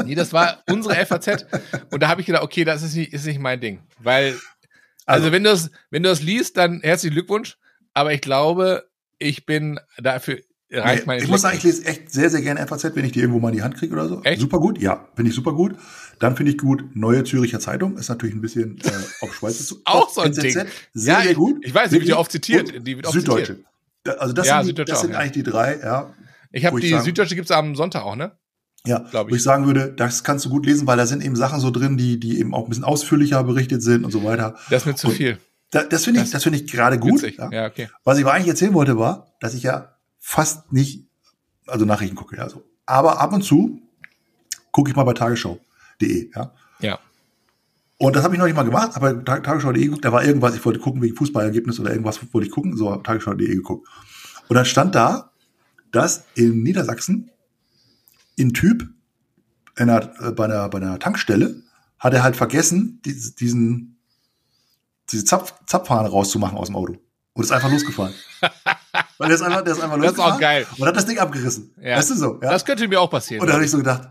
nee, 0.05 0.13
das 0.13 0.31
war 0.31 0.61
unsere 0.69 1.03
FAZ. 1.03 1.47
Und 1.89 2.03
da 2.03 2.09
habe 2.09 2.21
ich 2.21 2.27
gedacht, 2.27 2.43
okay, 2.43 2.63
das 2.63 2.83
ist 2.83 2.93
nicht, 2.93 3.11
ist 3.11 3.25
nicht 3.25 3.39
mein 3.39 3.59
Ding. 3.59 3.81
Weil, 3.97 4.33
also, 5.07 5.23
also 5.25 5.31
wenn 5.31 5.43
du 5.43 5.49
es, 5.49 5.71
wenn 5.89 6.03
du 6.03 6.11
es 6.11 6.21
liest, 6.21 6.57
dann 6.57 6.81
herzlichen 6.81 7.15
Glückwunsch. 7.15 7.57
Aber 7.95 8.13
ich 8.13 8.21
glaube, 8.21 8.87
ich 9.17 9.47
bin 9.47 9.79
dafür 9.97 10.37
reicht 10.71 11.07
nee, 11.07 11.17
Ich 11.17 11.27
muss 11.27 11.41
sagen, 11.41 11.57
ich 11.57 11.63
lese 11.63 11.85
echt 11.85 12.11
sehr, 12.11 12.29
sehr 12.29 12.41
gerne 12.41 12.65
FAZ, 12.65 12.95
wenn 12.95 13.05
ich 13.05 13.11
die 13.11 13.19
irgendwo 13.19 13.39
mal 13.39 13.49
in 13.49 13.55
die 13.55 13.63
Hand 13.63 13.75
kriege 13.75 13.93
oder 13.93 14.07
so. 14.07 14.21
Echt? 14.23 14.39
Super 14.39 14.59
gut, 14.59 14.79
ja, 14.79 15.07
finde 15.15 15.29
ich 15.29 15.35
super 15.35 15.53
gut. 15.53 15.75
Dann 16.19 16.35
finde 16.35 16.51
ich 16.51 16.57
gut, 16.57 16.95
Neue 16.95 17.23
Züricher 17.23 17.59
Zeitung 17.59 17.97
ist 17.97 18.09
natürlich 18.09 18.35
ein 18.35 18.41
bisschen 18.41 18.77
äh, 18.83 18.89
auf 19.21 19.33
Schweizer 19.33 19.63
zu. 19.63 19.81
Auch 19.85 20.09
so 20.09 20.21
ein 20.21 20.31
NZZ, 20.31 20.41
Ding. 20.41 20.53
Sehr, 20.93 21.13
ja, 21.13 21.21
sehr 21.21 21.33
gut. 21.33 21.57
Ich, 21.61 21.69
ich 21.69 21.75
weiß, 21.75 21.89
die 21.89 21.95
wird 21.95 22.09
ja 22.09 22.17
oft 22.17 22.31
zitiert. 22.31 22.85
Die 22.85 22.95
wird 22.95 23.07
oft 23.07 23.13
Süddeutsche. 23.13 23.55
Zitiert. 23.55 24.19
Also 24.19 24.33
das 24.33 24.47
ja, 24.47 24.63
sind, 24.63 24.77
die, 24.77 24.85
das 24.85 25.01
sind 25.01 25.11
ja. 25.11 25.19
eigentlich 25.19 25.31
die 25.31 25.43
drei, 25.43 25.79
ja. 25.79 26.13
Ich 26.51 26.65
habe 26.65 26.79
die 26.79 26.89
sagen, 26.89 27.03
Süddeutsche 27.03 27.35
gibt's 27.35 27.51
am 27.51 27.75
Sonntag 27.75 28.03
auch, 28.03 28.15
ne? 28.15 28.31
Ja, 28.85 28.99
glaube 28.99 29.29
ich. 29.29 29.33
Wo 29.33 29.35
ich 29.35 29.43
sagen 29.43 29.65
würde, 29.65 29.93
das 29.93 30.23
kannst 30.23 30.45
du 30.45 30.49
gut 30.49 30.65
lesen, 30.65 30.87
weil 30.87 30.97
da 30.97 31.05
sind 31.05 31.23
eben 31.23 31.35
Sachen 31.35 31.59
so 31.59 31.69
drin, 31.69 31.97
die, 31.97 32.19
die 32.19 32.39
eben 32.39 32.53
auch 32.53 32.63
ein 32.63 32.69
bisschen 32.69 32.85
ausführlicher 32.85 33.43
berichtet 33.43 33.83
sind 33.83 34.05
und 34.05 34.11
so 34.11 34.23
weiter. 34.23 34.55
Das 34.69 34.83
ist 34.83 34.85
mir 34.85 34.95
zu 34.95 35.07
und 35.07 35.13
viel. 35.13 35.37
Da, 35.71 35.83
das 35.83 36.05
finde 36.05 36.21
ich, 36.21 36.31
das 36.31 36.43
finde 36.43 36.59
ich 36.59 36.71
gerade 36.71 36.97
gut. 36.97 37.21
Ja. 37.37 37.49
ja, 37.51 37.65
okay. 37.67 37.89
Was 38.03 38.17
ich 38.17 38.25
aber 38.25 38.33
eigentlich 38.33 38.47
erzählen 38.47 38.73
wollte, 38.73 38.97
war, 38.97 39.35
dass 39.39 39.53
ich 39.53 39.63
ja 39.63 39.98
fast 40.19 40.71
nicht 40.71 41.09
also 41.69 41.85
Nachrichten 41.85 42.15
gucke, 42.15 42.37
ja 42.37 42.49
so. 42.49 42.63
Aber 42.85 43.19
ab 43.19 43.33
und 43.33 43.43
zu 43.43 43.81
gucke 44.71 44.89
ich 44.89 44.95
mal 44.95 45.03
bei 45.03 45.13
tagesschau.de, 45.13 46.31
ja. 46.35 46.53
Ja. 46.79 46.99
Und 47.97 48.15
das 48.15 48.23
habe 48.23 48.33
ich 48.33 48.39
noch 48.39 48.45
nicht 48.45 48.55
mal 48.55 48.63
gemacht, 48.63 48.95
aber 48.95 49.23
tagesschau.de 49.23 49.83
geguckt, 49.83 50.05
da 50.05 50.11
war 50.11 50.23
irgendwas, 50.23 50.55
ich 50.55 50.63
wollte 50.65 50.79
gucken 50.79 51.01
wegen 51.01 51.15
Fußballergebnis 51.15 51.79
oder 51.79 51.91
irgendwas 51.91 52.19
wollte 52.33 52.47
ich 52.47 52.53
gucken, 52.53 52.75
so 52.77 52.95
tagesschau.de 52.95 53.47
geguckt. 53.47 53.87
Und 54.47 54.55
dann 54.55 54.65
stand 54.65 54.95
da, 54.95 55.31
dass 55.91 56.25
in 56.35 56.63
Niedersachsen 56.63 57.29
ein 58.39 58.53
Typ 58.53 58.87
in 59.77 59.89
einer, 59.89 60.13
äh, 60.21 60.31
bei, 60.31 60.45
einer, 60.45 60.69
bei 60.69 60.77
einer 60.77 60.99
Tankstelle 60.99 61.61
hat 61.99 62.13
er 62.13 62.23
halt 62.23 62.37
vergessen, 62.37 63.01
diesen, 63.03 63.97
diese 65.11 65.25
Zapf, 65.25 65.53
Zapfhahn 65.65 66.05
rauszumachen 66.05 66.57
aus 66.57 66.67
dem 66.67 66.77
Auto. 66.77 66.97
Und 67.33 67.43
ist 67.43 67.51
einfach 67.51 67.71
losgefahren. 67.71 68.13
Weil 69.17 69.27
der 69.27 69.35
ist 69.35 69.41
einfach, 69.41 69.61
der 69.61 69.73
ist 69.73 69.81
einfach 69.81 69.97
Das 70.01 70.13
ist 70.13 70.19
auch 70.19 70.39
geil. 70.39 70.67
Und 70.77 70.87
hat 70.87 70.95
das 70.95 71.05
Ding 71.05 71.19
abgerissen. 71.19 71.73
Ja. 71.81 71.97
Weißt 71.97 72.11
du 72.11 72.15
so? 72.15 72.39
Ja? 72.41 72.51
Das 72.51 72.65
könnte 72.65 72.87
mir 72.87 72.99
auch 72.99 73.09
passieren. 73.09 73.41
Und 73.41 73.47
da 73.47 73.53
habe 73.53 73.65
ich 73.65 73.71
so 73.71 73.77
gedacht, 73.77 74.09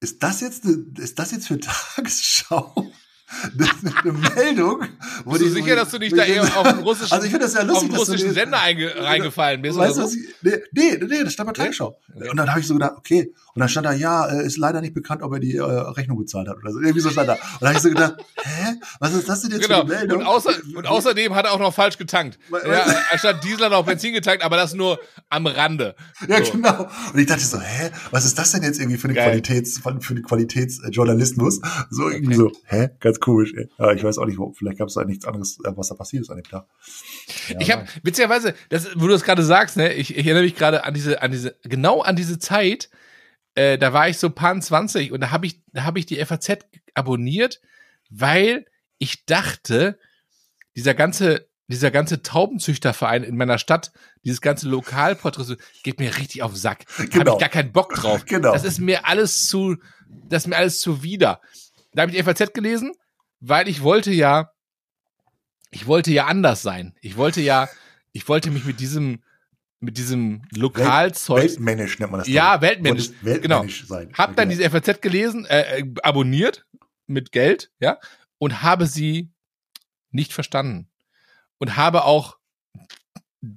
ist 0.00 0.22
das 0.22 0.40
jetzt, 0.40 0.64
ist 0.64 1.18
das 1.18 1.30
jetzt 1.32 1.46
für 1.48 1.60
Tagesschau? 1.60 2.90
Eine 4.04 4.12
Meldung. 4.34 4.82
Wo 5.24 5.32
bist 5.32 5.44
du 5.44 5.48
sicher, 5.50 5.76
dass 5.76 5.90
du 5.90 5.98
nicht 5.98 6.16
da 6.16 6.24
eher 6.24 6.42
auf 6.42 6.68
den 6.68 6.80
russischen, 6.80 7.12
also 7.12 7.26
ich 7.26 7.32
das 7.38 7.54
ja 7.54 7.62
lustig, 7.62 7.92
auf 7.92 7.98
russischen 7.98 8.32
Sender 8.32 8.58
reingefallen 8.58 9.62
bist? 9.62 9.78
Weißt 9.78 9.98
oder 9.98 10.08
so? 10.08 10.16
nee, 10.42 10.52
nee, 10.72 10.98
nee, 11.00 11.24
das 11.24 11.32
stand 11.32 11.46
bei 11.48 11.52
Tagesschau. 11.52 11.98
Und 12.14 12.36
dann 12.36 12.48
habe 12.50 12.60
ich 12.60 12.66
so 12.66 12.74
gedacht, 12.74 12.94
okay. 12.96 13.32
Und 13.54 13.60
dann 13.60 13.68
stand 13.68 13.86
da, 13.86 13.92
ja, 13.92 14.26
äh, 14.26 14.46
ist 14.46 14.56
leider 14.56 14.80
nicht 14.80 14.94
bekannt, 14.94 15.22
ob 15.22 15.32
er 15.32 15.40
die 15.40 15.56
äh, 15.56 15.62
Rechnung 15.62 16.18
bezahlt 16.18 16.48
hat 16.48 16.56
oder 16.56 16.72
so. 16.72 16.80
Irgendwie 16.80 17.00
so 17.00 17.10
stand 17.10 17.28
da. 17.28 17.34
Und 17.34 17.42
dann 17.60 17.68
habe 17.68 17.76
ich 17.78 17.82
so 17.82 17.88
gedacht, 17.88 18.14
hä? 18.36 18.74
Was 19.00 19.12
ist 19.14 19.28
das 19.28 19.42
denn 19.42 19.50
jetzt 19.52 19.66
genau. 19.66 19.86
für 19.86 19.92
eine 19.92 19.94
Meldung? 19.94 20.18
Und, 20.20 20.26
außer, 20.26 20.52
und 20.74 20.86
außerdem 20.86 21.34
hat 21.34 21.46
er 21.46 21.52
auch 21.52 21.58
noch 21.58 21.74
falsch 21.74 21.98
getankt. 21.98 22.38
Ja, 22.50 22.84
anstatt 23.12 23.42
Diesel 23.44 23.64
hat 23.64 23.72
er 23.72 23.78
auch 23.78 23.86
Benzin 23.86 24.12
getankt, 24.12 24.44
aber 24.44 24.56
das 24.56 24.74
nur 24.74 24.98
am 25.28 25.46
Rande. 25.46 25.94
Ja, 26.28 26.44
so. 26.44 26.52
genau. 26.52 26.88
Und 27.12 27.18
ich 27.18 27.26
dachte 27.26 27.44
so, 27.44 27.60
hä? 27.60 27.90
Was 28.10 28.24
ist 28.24 28.38
das 28.38 28.52
denn 28.52 28.62
jetzt 28.62 28.78
irgendwie 28.78 28.98
für 28.98 29.08
eine 29.08 29.14
Qualitäts, 29.14 29.78
für 29.78 29.90
eine 29.90 30.22
Qualitätsjournalismus? 30.22 31.60
So 31.90 32.08
irgendwie 32.08 32.38
okay. 32.38 32.52
so, 32.54 32.60
hä? 32.66 32.90
Ganz 33.00 33.19
komisch, 33.20 33.54
ey. 33.54 33.68
Ich 33.94 34.04
weiß 34.04 34.18
auch 34.18 34.26
nicht, 34.26 34.38
vielleicht 34.54 34.78
gab 34.78 34.88
es 34.88 34.94
da 34.94 35.04
nichts 35.04 35.24
anderes, 35.24 35.58
äh, 35.64 35.72
was 35.76 35.88
da 35.88 35.94
passiert 35.94 36.22
ist 36.22 36.30
an 36.30 36.36
dem 36.36 36.44
Tag. 36.44 36.66
Ja, 37.48 37.60
ich 37.60 37.70
habe 37.70 37.86
witzigerweise, 38.02 38.54
das, 38.68 38.88
wo 38.96 39.06
du 39.06 39.12
das 39.12 39.22
gerade 39.22 39.42
sagst, 39.42 39.76
ne, 39.76 39.92
ich, 39.92 40.16
ich 40.16 40.26
erinnere 40.26 40.44
mich 40.44 40.56
gerade 40.56 40.84
an 40.84 40.94
diese, 40.94 41.22
an 41.22 41.30
diese, 41.30 41.56
genau 41.62 42.00
an 42.00 42.16
diese 42.16 42.38
Zeit, 42.38 42.90
äh, 43.54 43.78
da 43.78 43.92
war 43.92 44.08
ich 44.08 44.18
so 44.18 44.30
paar 44.30 44.58
20 44.58 45.12
und 45.12 45.20
da 45.20 45.30
habe 45.30 45.46
ich, 45.46 45.60
da 45.72 45.84
habe 45.84 45.98
ich 45.98 46.06
die 46.06 46.24
FAZ 46.24 46.58
abonniert, 46.94 47.60
weil 48.08 48.66
ich 48.98 49.24
dachte, 49.26 49.98
dieser 50.76 50.94
ganze, 50.94 51.48
dieser 51.66 51.90
ganze 51.90 52.22
Taubenzüchterverein 52.22 53.22
in 53.22 53.36
meiner 53.36 53.58
Stadt, 53.58 53.92
dieses 54.24 54.40
ganze 54.40 54.68
Lokalporträt, 54.68 55.56
geht 55.82 55.98
mir 56.00 56.16
richtig 56.16 56.42
auf 56.42 56.52
den 56.52 56.58
Sack. 56.58 56.84
Da 56.96 57.04
genau. 57.04 57.18
habe 57.18 57.30
ich 57.30 57.38
gar 57.38 57.48
keinen 57.48 57.72
Bock 57.72 57.94
drauf. 57.94 58.24
Genau. 58.24 58.52
Das 58.52 58.64
ist 58.64 58.80
mir 58.80 59.06
alles 59.06 59.46
zu, 59.46 59.76
das 60.28 60.44
ist 60.44 60.48
mir 60.48 60.56
alles 60.56 60.80
zuwider. 60.80 61.40
Da 61.92 62.02
habe 62.02 62.12
ich 62.12 62.18
die 62.18 62.22
FAZ 62.22 62.52
gelesen, 62.52 62.92
weil 63.40 63.68
ich 63.68 63.82
wollte 63.82 64.12
ja, 64.12 64.52
ich 65.70 65.86
wollte 65.86 66.12
ja 66.12 66.26
anders 66.26 66.62
sein. 66.62 66.94
Ich 67.00 67.16
wollte 67.16 67.40
ja, 67.40 67.68
ich 68.12 68.28
wollte 68.28 68.50
mich 68.50 68.64
mit 68.64 68.80
diesem, 68.80 69.22
mit 69.80 69.96
diesem 69.96 70.42
Lokalzeug. 70.54 71.38
Welt, 71.38 71.50
weltmännisch 71.50 71.98
nennt 71.98 72.12
man 72.12 72.20
das. 72.20 72.28
Ja, 72.28 72.60
weltmännisch. 72.60 73.10
weltmännisch 73.22 73.82
genau. 73.82 73.96
Sein. 73.96 74.12
Hab 74.14 74.36
dann 74.36 74.48
genau. 74.48 74.60
diese 74.60 74.70
FAZ 74.70 75.00
gelesen, 75.00 75.46
äh, 75.46 75.80
äh, 75.80 75.94
abonniert 76.02 76.66
mit 77.06 77.32
Geld, 77.32 77.70
ja, 77.80 77.98
und 78.38 78.62
habe 78.62 78.86
sie 78.86 79.30
nicht 80.10 80.32
verstanden. 80.32 80.88
Und 81.58 81.76
habe 81.76 82.04
auch 82.04 82.38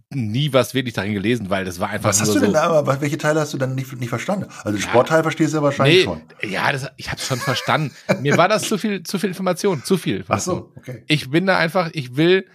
nie 0.10 0.54
was 0.54 0.74
wirklich 0.74 0.94
darin 0.94 1.14
gelesen, 1.14 1.50
weil 1.50 1.66
das 1.66 1.80
war 1.80 1.90
einfach 1.90 2.10
Was 2.10 2.22
hast 2.22 2.30
du 2.30 2.34
so 2.34 2.40
denn 2.40 2.54
da, 2.54 2.70
aber 2.70 3.02
welche 3.02 3.18
Teile 3.18 3.42
hast 3.42 3.54
du 3.54 3.58
dann 3.58 3.76
nicht, 3.76 3.92
nicht 4.00 4.10
verstanden? 4.10 4.48
Also 4.64 4.78
den 4.78 4.82
ja, 4.82 4.90
Sportteil 4.90 5.24
verstehst 5.24 5.54
du 5.54 5.58
ja 5.58 5.64
wahrscheinlich 5.64 5.98
nee, 5.98 6.04
schon. 6.04 6.22
Ja, 6.50 6.72
das, 6.72 6.88
ich 6.96 7.12
habe 7.12 7.20
schon 7.20 7.40
verstanden. 7.40 7.94
Mir 8.22 8.38
war 8.38 8.48
das 8.48 8.64
zu 8.64 8.78
viel, 8.78 9.04
zu 9.04 9.20
viel 9.20 9.30
Information, 9.30 9.84
zu 9.84 9.98
viel. 9.98 10.24
Ach 10.30 10.40
so, 10.40 10.72
okay. 10.78 11.04
Ich 11.08 11.30
bin 11.30 11.46
da 11.46 11.58
einfach, 11.58 11.90
ich 11.94 12.16
will, 12.16 12.48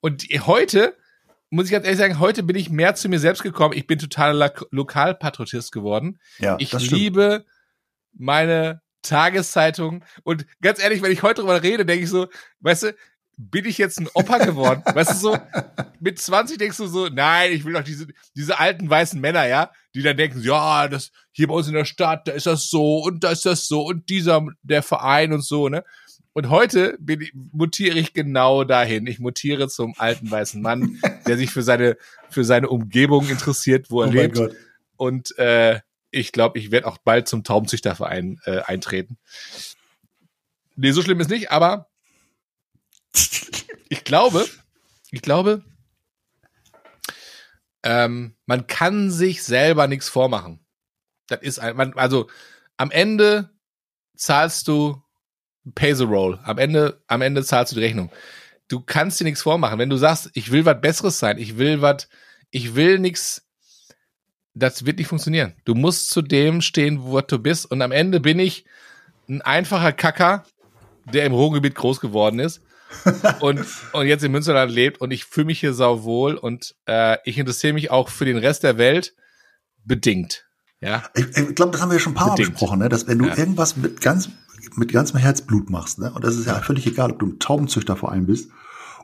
Und 0.00 0.24
heute, 0.46 0.96
muss 1.50 1.66
ich 1.66 1.72
ganz 1.72 1.84
ehrlich 1.84 2.00
sagen, 2.00 2.18
heute 2.18 2.42
bin 2.42 2.56
ich 2.56 2.70
mehr 2.70 2.96
zu 2.96 3.08
mir 3.08 3.20
selbst 3.20 3.42
gekommen. 3.42 3.74
Ich 3.76 3.86
bin 3.86 3.98
totaler 3.98 4.52
Lokalpatriotist 4.70 5.70
geworden. 5.70 6.18
Ja, 6.38 6.56
ich 6.58 6.70
das 6.70 6.84
stimmt. 6.84 7.00
liebe 7.00 7.44
meine 8.12 8.82
Tageszeitung. 9.02 10.04
Und 10.24 10.46
ganz 10.60 10.82
ehrlich, 10.82 11.02
wenn 11.02 11.12
ich 11.12 11.22
heute 11.22 11.42
drüber 11.42 11.62
rede, 11.62 11.86
denke 11.86 12.04
ich 12.04 12.10
so, 12.10 12.26
weißt 12.60 12.82
du, 12.84 12.96
bin 13.36 13.66
ich 13.66 13.78
jetzt 13.78 14.00
ein 14.00 14.08
Opa 14.14 14.38
geworden? 14.38 14.82
weißt 14.94 15.12
du 15.12 15.16
so, 15.16 15.38
mit 16.00 16.18
20 16.18 16.58
denkst 16.58 16.76
du 16.78 16.86
so, 16.86 17.08
nein, 17.08 17.52
ich 17.52 17.64
will 17.64 17.74
doch 17.74 17.84
diese, 17.84 18.06
diese 18.34 18.58
alten 18.58 18.88
weißen 18.88 19.20
Männer, 19.20 19.46
ja, 19.46 19.70
die 19.94 20.02
dann 20.02 20.16
denken, 20.16 20.40
ja, 20.42 20.88
das, 20.88 21.12
hier 21.32 21.48
bei 21.48 21.54
uns 21.54 21.68
in 21.68 21.74
der 21.74 21.84
Stadt, 21.84 22.28
da 22.28 22.32
ist 22.32 22.46
das 22.46 22.68
so 22.68 22.98
und 22.98 23.24
da 23.24 23.30
ist 23.30 23.46
das 23.46 23.66
so 23.66 23.82
und 23.82 24.08
dieser, 24.08 24.46
der 24.62 24.82
Verein 24.82 25.32
und 25.32 25.42
so, 25.42 25.68
ne? 25.68 25.84
Und 26.32 26.50
heute 26.50 26.98
bin 27.00 27.22
ich, 27.22 27.32
mutiere 27.34 27.98
ich 27.98 28.12
genau 28.12 28.62
dahin. 28.64 29.06
Ich 29.06 29.18
mutiere 29.18 29.68
zum 29.68 29.94
alten 29.96 30.30
weißen 30.30 30.60
Mann, 30.60 31.00
der 31.26 31.38
sich 31.38 31.50
für 31.50 31.62
seine, 31.62 31.96
für 32.28 32.44
seine 32.44 32.68
Umgebung 32.68 33.26
interessiert, 33.30 33.90
wo 33.90 34.02
er 34.02 34.08
Oh 34.08 34.12
lebt. 34.12 34.34
Gott. 34.34 34.54
Und 34.96 35.38
äh, 35.38 35.80
ich 36.10 36.32
glaube, 36.32 36.58
ich 36.58 36.70
werde 36.70 36.88
auch 36.88 36.98
bald 36.98 37.26
zum 37.26 37.42
Taubenzüchterverein 37.42 38.38
äh, 38.44 38.60
eintreten. 38.60 39.16
Nee, 40.74 40.90
so 40.90 41.00
schlimm 41.00 41.20
ist 41.20 41.30
nicht, 41.30 41.50
aber 41.50 41.88
ich 43.88 44.04
glaube, 44.04 44.46
ich 45.10 45.22
glaube, 45.22 45.62
ähm, 47.82 48.34
man 48.46 48.66
kann 48.66 49.10
sich 49.10 49.42
selber 49.42 49.86
nichts 49.86 50.08
vormachen. 50.08 50.60
Das 51.28 51.40
ist 51.42 51.58
ein, 51.58 51.76
man, 51.76 51.94
also 51.94 52.28
am 52.76 52.90
Ende 52.90 53.50
zahlst 54.16 54.68
du 54.68 55.02
pay 55.74 55.94
the 55.94 56.04
roll. 56.04 56.38
Am 56.44 56.58
Ende, 56.58 57.02
am 57.06 57.22
Ende 57.22 57.44
zahlst 57.44 57.72
du 57.72 57.76
die 57.76 57.82
Rechnung. 57.82 58.10
Du 58.68 58.80
kannst 58.80 59.20
dir 59.20 59.24
nichts 59.24 59.42
vormachen. 59.42 59.78
Wenn 59.78 59.90
du 59.90 59.96
sagst, 59.96 60.30
ich 60.34 60.50
will 60.50 60.64
was 60.64 60.80
Besseres 60.80 61.18
sein, 61.18 61.38
ich 61.38 61.58
will 61.58 61.80
was, 61.80 62.08
ich 62.50 62.74
will 62.74 62.98
nichts, 62.98 63.46
das 64.54 64.84
wird 64.84 64.98
nicht 64.98 65.08
funktionieren. 65.08 65.54
Du 65.64 65.74
musst 65.74 66.10
zu 66.10 66.22
dem 66.22 66.62
stehen, 66.62 67.02
wo 67.02 67.20
du 67.20 67.38
bist. 67.38 67.66
Und 67.70 67.82
am 67.82 67.92
Ende 67.92 68.20
bin 68.20 68.38
ich 68.38 68.64
ein 69.28 69.42
einfacher 69.42 69.92
Kacker, 69.92 70.44
der 71.04 71.24
im 71.24 71.32
Ruhrgebiet 71.32 71.74
groß 71.74 72.00
geworden 72.00 72.40
ist 72.40 72.60
und, 73.40 73.64
und 73.92 74.06
jetzt 74.06 74.24
in 74.24 74.32
Münsterland 74.32 74.70
lebt 74.72 75.00
und 75.00 75.10
ich 75.12 75.24
fühle 75.24 75.46
mich 75.46 75.60
hier 75.60 75.72
sauwohl 75.74 76.34
und 76.34 76.74
äh, 76.86 77.18
ich 77.24 77.38
interessiere 77.38 77.72
mich 77.72 77.90
auch 77.90 78.08
für 78.08 78.24
den 78.24 78.36
Rest 78.38 78.62
der 78.62 78.78
Welt 78.78 79.14
bedingt. 79.84 80.44
Ja, 80.80 81.04
Ich, 81.14 81.26
ich 81.36 81.54
glaube, 81.54 81.72
das 81.72 81.80
haben 81.80 81.88
wir 81.90 81.94
ja 81.94 82.00
schon 82.00 82.12
ein 82.12 82.16
paar 82.16 82.28
Mal 82.28 82.34
Bedingt. 82.34 82.52
besprochen, 82.52 82.78
ne? 82.80 82.88
dass 82.88 83.06
wenn 83.08 83.18
du 83.18 83.26
Ja. 83.26 83.36
irgendwas 83.36 83.76
mit 83.76 84.00
ganz 84.00 84.28
mit 84.76 84.92
ganzem 84.92 85.18
Herzblut 85.18 85.70
machst, 85.70 85.98
ne? 86.00 86.12
und 86.12 86.22
das 86.24 86.36
ist 86.36 86.46
ja 86.46 86.54
völlig 86.60 86.86
egal, 86.86 87.12
ob 87.12 87.18
du 87.20 87.26
im 87.26 87.38
Taubenzüchterverein 87.38 88.26
bist 88.26 88.50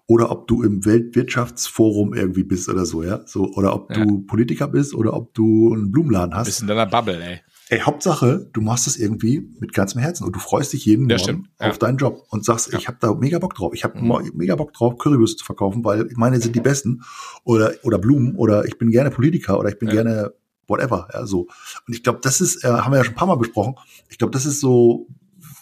oder 0.07 0.31
ob 0.31 0.47
du 0.49 0.63
im 0.63 0.85
Weltwirtschaftsforum 0.85 2.13
irgendwie 2.15 2.43
bist 2.45 2.69
oder 2.69 2.85
so, 2.85 3.03
ja, 3.03 3.21
so 3.27 3.45
oder 3.55 3.75
ob 3.75 3.91
Ja. 3.97 4.05
du 4.05 4.23
Politiker 4.27 4.69
bist 4.69 4.93
oder 4.95 5.15
ob 5.15 5.33
du 5.35 5.73
einen 5.73 5.91
Blumenladen 5.91 6.35
hast. 6.35 6.47
bist 6.47 6.61
in 6.61 6.67
deiner 6.67 6.87
Bubble, 6.87 7.23
ey. 7.23 7.41
Ey, 7.73 7.81
Hauptsache, 7.81 8.51
du 8.53 8.61
machst 8.61 8.87
es 8.87 8.99
irgendwie 8.99 9.49
mit 9.59 9.73
ganzem 9.73 9.99
Herzen 10.03 10.25
und 10.25 10.37
du 10.37 10.41
freust 10.41 10.75
dich 10.75 10.85
jeden 10.85 11.09
Ja, 11.09 11.17
Morgen. 11.17 11.49
Ja. 11.59 11.71
auf 11.71 11.79
deinen 11.79 11.97
Job 11.97 12.27
und 12.29 12.45
sagst, 12.45 12.71
Ja. 12.71 12.79
ich 12.79 12.87
habe 12.87 12.99
da 13.01 13.15
mega 13.15 13.39
Bock 13.39 13.55
drauf. 13.55 13.73
Ich 13.73 13.83
habe 13.83 13.99
Mhm. 13.99 14.33
mega 14.35 14.57
Bock 14.57 14.75
drauf, 14.75 14.99
Currywürste 14.99 15.39
zu 15.39 15.45
verkaufen, 15.47 15.83
weil 15.83 16.07
meine 16.15 16.39
sind 16.39 16.55
die 16.55 16.61
besten 16.61 17.03
oder 17.45 17.73
oder 17.83 17.97
Blumen 17.97 18.35
oder 18.37 18.67
ich 18.67 18.77
bin 18.77 18.91
gerne 18.91 19.11
Politiker 19.11 19.59
oder 19.59 19.71
ich 19.71 19.79
bin 19.79 19.89
gerne 19.89 20.35
whatever, 20.69 21.09
ja, 21.15 21.25
so. 21.25 21.47
Und 21.89 21.95
ich 21.95 22.03
glaube, 22.03 22.19
das 22.23 22.43
ist 22.43 22.63
äh, 22.63 22.69
haben 22.69 22.93
wir 22.93 22.99
ja 22.99 23.05
schon 23.05 23.15
ein 23.15 23.17
paar 23.17 23.27
mal 23.29 23.37
besprochen. 23.37 23.77
Ich 24.11 24.19
glaube, 24.19 24.33
das 24.33 24.45
ist 24.45 24.61
so 24.61 25.07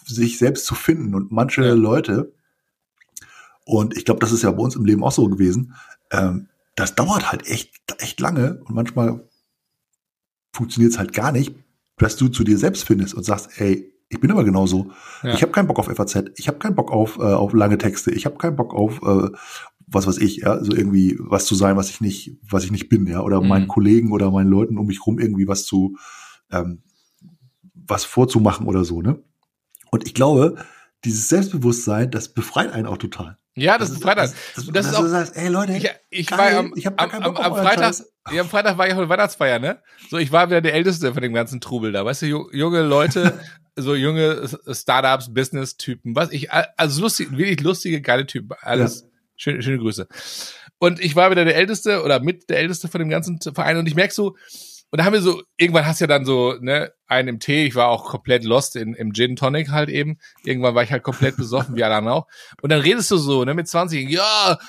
sich 0.05 0.37
selbst 0.37 0.65
zu 0.65 0.75
finden 0.75 1.15
und 1.15 1.31
manche. 1.31 1.73
Leute 1.75 2.33
und 3.63 3.95
ich 3.95 4.03
glaube, 4.03 4.19
das 4.19 4.33
ist 4.33 4.41
ja 4.41 4.51
bei 4.51 4.61
uns 4.61 4.75
im 4.75 4.83
Leben 4.83 5.01
auch 5.05 5.13
so 5.13 5.29
gewesen. 5.29 5.75
Ähm, 6.11 6.49
das 6.75 6.93
dauert 6.95 7.31
halt 7.31 7.47
echt 7.47 7.71
echt 7.99 8.19
lange 8.19 8.59
und 8.65 8.75
manchmal 8.75 9.29
funktioniert 10.53 10.91
es 10.91 10.99
halt 10.99 11.13
gar 11.13 11.31
nicht, 11.31 11.55
dass 12.01 12.15
du 12.17 12.27
zu 12.29 12.43
dir 12.43 12.57
selbst 12.57 12.83
findest 12.85 13.13
und 13.13 13.23
sagst, 13.23 13.49
ey, 13.61 13.93
ich 14.09 14.19
bin 14.19 14.31
aber 14.31 14.43
genauso. 14.43 14.91
Ja. 15.23 15.33
Ich 15.33 15.41
habe 15.41 15.51
keinen 15.51 15.67
Bock 15.67 15.79
auf 15.79 15.85
FAZ, 15.85 16.31
ich 16.35 16.47
habe 16.47 16.57
keinen 16.57 16.75
Bock 16.75 16.91
auf, 16.91 17.17
äh, 17.17 17.21
auf 17.21 17.53
lange 17.53 17.77
Texte, 17.77 18.11
ich 18.11 18.25
habe 18.25 18.37
keinen 18.37 18.55
Bock 18.55 18.73
auf 18.73 19.01
äh, 19.03 19.29
was 19.93 20.07
weiß 20.07 20.17
ich, 20.19 20.37
ja, 20.37 20.63
so 20.63 20.71
irgendwie 20.73 21.17
was 21.19 21.45
zu 21.45 21.53
sein, 21.53 21.75
was 21.75 21.89
ich 21.89 21.99
nicht, 21.99 22.37
was 22.49 22.63
ich 22.63 22.71
nicht 22.71 22.87
bin, 22.87 23.05
ja, 23.07 23.21
oder 23.21 23.41
Mhm. 23.41 23.47
meinen 23.49 23.67
Kollegen 23.67 24.11
oder 24.13 24.31
meinen 24.31 24.49
Leuten 24.49 24.77
um 24.77 24.87
mich 24.87 25.05
rum 25.05 25.19
irgendwie 25.19 25.47
was 25.47 25.65
zu, 25.65 25.97
ähm, 26.49 26.81
was 27.73 28.05
vorzumachen 28.05 28.67
oder 28.67 28.85
so, 28.85 29.01
ne? 29.01 29.21
Und 29.91 30.05
ich 30.07 30.13
glaube, 30.13 30.55
dieses 31.03 31.27
Selbstbewusstsein, 31.27 32.09
das 32.09 32.33
befreit 32.33 32.71
einen 32.71 32.87
auch 32.87 32.97
total. 32.97 33.37
Ja, 33.55 33.77
das, 33.77 33.89
ist 33.89 34.01
Freitag. 34.01 34.31
Das, 34.55 34.65
das, 34.65 34.67
das 34.73 34.85
ist 34.87 34.95
auch- 34.95 35.01
du 35.01 35.09
sagst, 35.09 35.35
ey 35.35 35.49
Leute, 35.49 35.73
Ich, 35.73 35.89
ich 36.09 36.27
geil, 36.27 36.39
war 36.39 36.59
am, 36.59 36.73
ich 36.75 36.85
hab 36.85 36.97
gar 36.97 37.05
am, 37.05 37.11
keinen 37.11 37.23
am, 37.23 37.33
Bock 37.33 37.43
am 37.45 37.55
Freitag, 37.55 37.95
ja, 38.31 38.41
am 38.41 38.49
Freitag 38.49 38.77
war 38.77 38.87
ich 38.87 38.93
auf 38.93 38.99
der 38.99 39.09
Weihnachtsfeier, 39.09 39.59
ne? 39.59 39.81
So, 40.09 40.17
ich 40.17 40.31
war 40.31 40.49
wieder 40.49 40.61
der 40.61 40.73
Älteste 40.73 41.13
von 41.13 41.21
dem 41.21 41.33
ganzen 41.33 41.59
Trubel 41.59 41.91
da. 41.91 42.05
Weißt 42.05 42.21
du, 42.21 42.27
ju- 42.27 42.55
junge 42.55 42.81
Leute, 42.83 43.39
so 43.75 43.93
junge 43.95 44.47
Startups, 44.71 45.33
Business-Typen, 45.33 46.15
was 46.15 46.31
ich, 46.31 46.49
also 46.51 47.01
lustig, 47.01 47.31
wirklich 47.31 47.59
lustige, 47.61 48.01
geile 48.01 48.25
Typen. 48.25 48.55
Alles, 48.61 49.05
schöne, 49.35 49.61
schöne 49.61 49.79
Grüße. 49.79 50.07
Und 50.79 50.99
ich 50.99 51.15
war 51.15 51.29
wieder 51.29 51.43
der 51.45 51.55
Älteste 51.55 52.03
oder 52.03 52.21
mit 52.21 52.49
der 52.49 52.59
Älteste 52.59 52.87
von 52.87 52.99
dem 52.99 53.09
ganzen 53.09 53.39
Verein 53.41 53.77
und 53.77 53.85
ich 53.87 53.95
merk 53.95 54.11
so, 54.13 54.35
und 54.91 54.97
da 54.99 55.05
haben 55.05 55.13
wir 55.13 55.21
so, 55.21 55.41
irgendwann 55.55 55.85
hast 55.85 56.01
du 56.01 56.03
ja 56.03 56.07
dann 56.07 56.25
so, 56.25 56.55
ne, 56.59 56.91
einen 57.07 57.29
im 57.29 57.39
Tee, 57.39 57.65
ich 57.65 57.75
war 57.75 57.87
auch 57.87 58.05
komplett 58.09 58.43
lost 58.43 58.75
in, 58.75 58.93
im 58.93 59.13
Gin 59.13 59.37
Tonic 59.37 59.69
halt 59.69 59.87
eben. 59.87 60.17
Irgendwann 60.43 60.75
war 60.75 60.83
ich 60.83 60.91
halt 60.91 61.03
komplett 61.03 61.37
besoffen, 61.37 61.77
wie 61.77 61.83
alle 61.83 61.95
anderen 61.95 62.19
auch. 62.19 62.27
Und 62.61 62.71
dann 62.71 62.81
redest 62.81 63.09
du 63.09 63.15
so, 63.15 63.45
ne, 63.45 63.53
mit 63.53 63.69
20, 63.69 64.09
ja, 64.09 64.59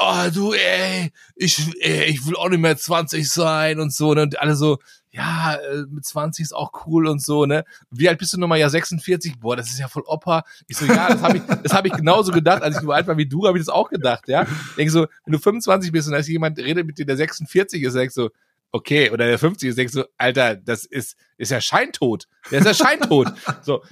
oh, 0.00 0.30
du, 0.34 0.52
ey, 0.52 1.12
ich, 1.36 1.64
ey, 1.80 2.06
ich 2.06 2.26
will 2.26 2.34
auch 2.34 2.48
nicht 2.48 2.58
mehr 2.60 2.76
20 2.76 3.30
sein 3.30 3.78
und 3.78 3.92
so, 3.92 4.14
ne, 4.14 4.22
und 4.22 4.40
alle 4.40 4.56
so, 4.56 4.78
ja, 5.10 5.54
äh, 5.54 5.84
mit 5.88 6.04
20 6.04 6.42
ist 6.42 6.54
auch 6.54 6.72
cool 6.86 7.06
und 7.06 7.22
so, 7.22 7.46
ne. 7.46 7.64
Wie 7.90 8.08
alt 8.08 8.18
bist 8.18 8.32
du 8.32 8.40
nochmal? 8.40 8.58
Ja, 8.58 8.68
46. 8.68 9.38
Boah, 9.38 9.56
das 9.56 9.68
ist 9.68 9.78
ja 9.78 9.86
voll 9.86 10.02
Opa. 10.06 10.42
Ich 10.66 10.76
so, 10.76 10.86
ja, 10.86 11.08
das 11.08 11.22
habe 11.22 11.38
ich, 11.38 11.42
das 11.62 11.72
habe 11.72 11.88
ich 11.88 11.94
genauso 11.94 12.32
gedacht, 12.32 12.62
als 12.62 12.76
ich 12.76 12.82
so 12.82 12.90
alt 12.90 13.06
war 13.06 13.16
wie 13.16 13.26
du, 13.26 13.46
habe 13.46 13.58
ich 13.58 13.64
das 13.64 13.72
auch 13.72 13.90
gedacht, 13.90 14.28
ja. 14.28 14.42
Ich 14.42 14.76
denke 14.76 14.90
so, 14.90 15.06
wenn 15.24 15.32
du 15.32 15.38
25 15.38 15.92
bist 15.92 16.08
und 16.08 16.12
da 16.12 16.18
ist 16.18 16.28
jemand 16.28 16.58
redet 16.58 16.84
mit 16.84 16.98
dir, 16.98 17.06
der 17.06 17.16
46 17.16 17.82
ist, 17.82 17.94
denkst 17.94 18.16
du, 18.16 18.28
okay, 18.72 19.10
oder 19.10 19.26
der 19.26 19.38
50 19.38 19.68
ist, 19.68 19.78
denkst 19.78 19.94
du, 19.94 20.04
Alter, 20.16 20.56
das 20.56 20.84
ist, 20.84 21.16
ist 21.36 21.50
ja 21.50 21.60
scheintot. 21.60 22.28
Der 22.50 22.60
ist 22.60 22.66
ja 22.66 22.74
scheintot. 22.74 23.28
so. 23.62 23.82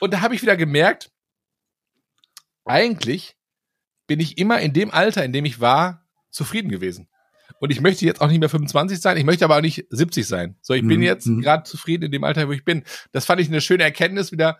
Und 0.00 0.12
da 0.12 0.20
habe 0.20 0.34
ich 0.34 0.42
wieder 0.42 0.56
gemerkt, 0.56 1.10
eigentlich 2.64 3.36
bin 4.06 4.20
ich 4.20 4.38
immer 4.38 4.60
in 4.60 4.72
dem 4.72 4.90
Alter, 4.90 5.24
in 5.24 5.32
dem 5.32 5.44
ich 5.44 5.60
war, 5.60 6.06
zufrieden 6.30 6.70
gewesen. 6.70 7.08
Und 7.58 7.70
ich 7.70 7.80
möchte 7.80 8.04
jetzt 8.04 8.20
auch 8.20 8.28
nicht 8.28 8.40
mehr 8.40 8.48
25 8.48 9.00
sein, 9.00 9.16
ich 9.16 9.24
möchte 9.24 9.44
aber 9.44 9.56
auch 9.56 9.62
nicht 9.62 9.86
70 9.88 10.26
sein. 10.26 10.56
So, 10.60 10.74
ich 10.74 10.86
bin 10.86 10.98
Mhm, 10.98 11.02
jetzt 11.02 11.26
mhm. 11.26 11.40
gerade 11.40 11.62
zufrieden 11.62 12.04
in 12.04 12.12
dem 12.12 12.24
Alter, 12.24 12.48
wo 12.48 12.52
ich 12.52 12.64
bin. 12.64 12.84
Das 13.12 13.24
fand 13.24 13.40
ich 13.40 13.48
eine 13.48 13.60
schöne 13.60 13.84
Erkenntnis 13.84 14.32
wieder. 14.32 14.58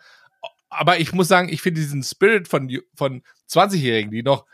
Aber 0.69 0.99
ich 0.99 1.13
muss 1.13 1.29
sagen, 1.29 1.49
ich 1.49 1.63
finde 1.63 1.81
diesen 1.81 2.03
Spirit 2.03 2.49
von, 2.49 2.71
von 2.95 3.23
20-Jährigen, 3.51 4.11
die 4.11 4.23
noch 4.23 4.47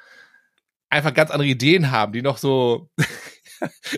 einfach 0.91 1.15
ganz 1.15 1.31
andere 1.31 1.49
Ideen 1.49 1.91
haben, 1.91 2.13
die 2.13 2.23
noch 2.23 2.37
so, 2.37 2.91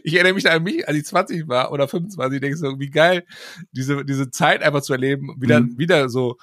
ich 0.03 0.15
erinnere 0.15 0.35
mich 0.35 0.49
an 0.51 0.63
mich, 0.63 0.87
als 0.89 0.97
ich 0.99 1.05
20 1.07 1.49
war 1.49 1.73
oder 1.73 1.89
25, 1.89 2.41
denke 2.41 2.57
so, 2.57 2.79
wie 2.79 2.91
geil, 2.91 3.25
diese, 3.73 4.05
diese 4.05 4.31
Zeit 4.31 4.63
einfach 4.63 4.83
zu 4.83 4.93
erleben, 4.93 5.35
wieder, 5.39 5.61
Mhm. 5.61 5.79
wieder 5.79 6.09
so 6.09 6.37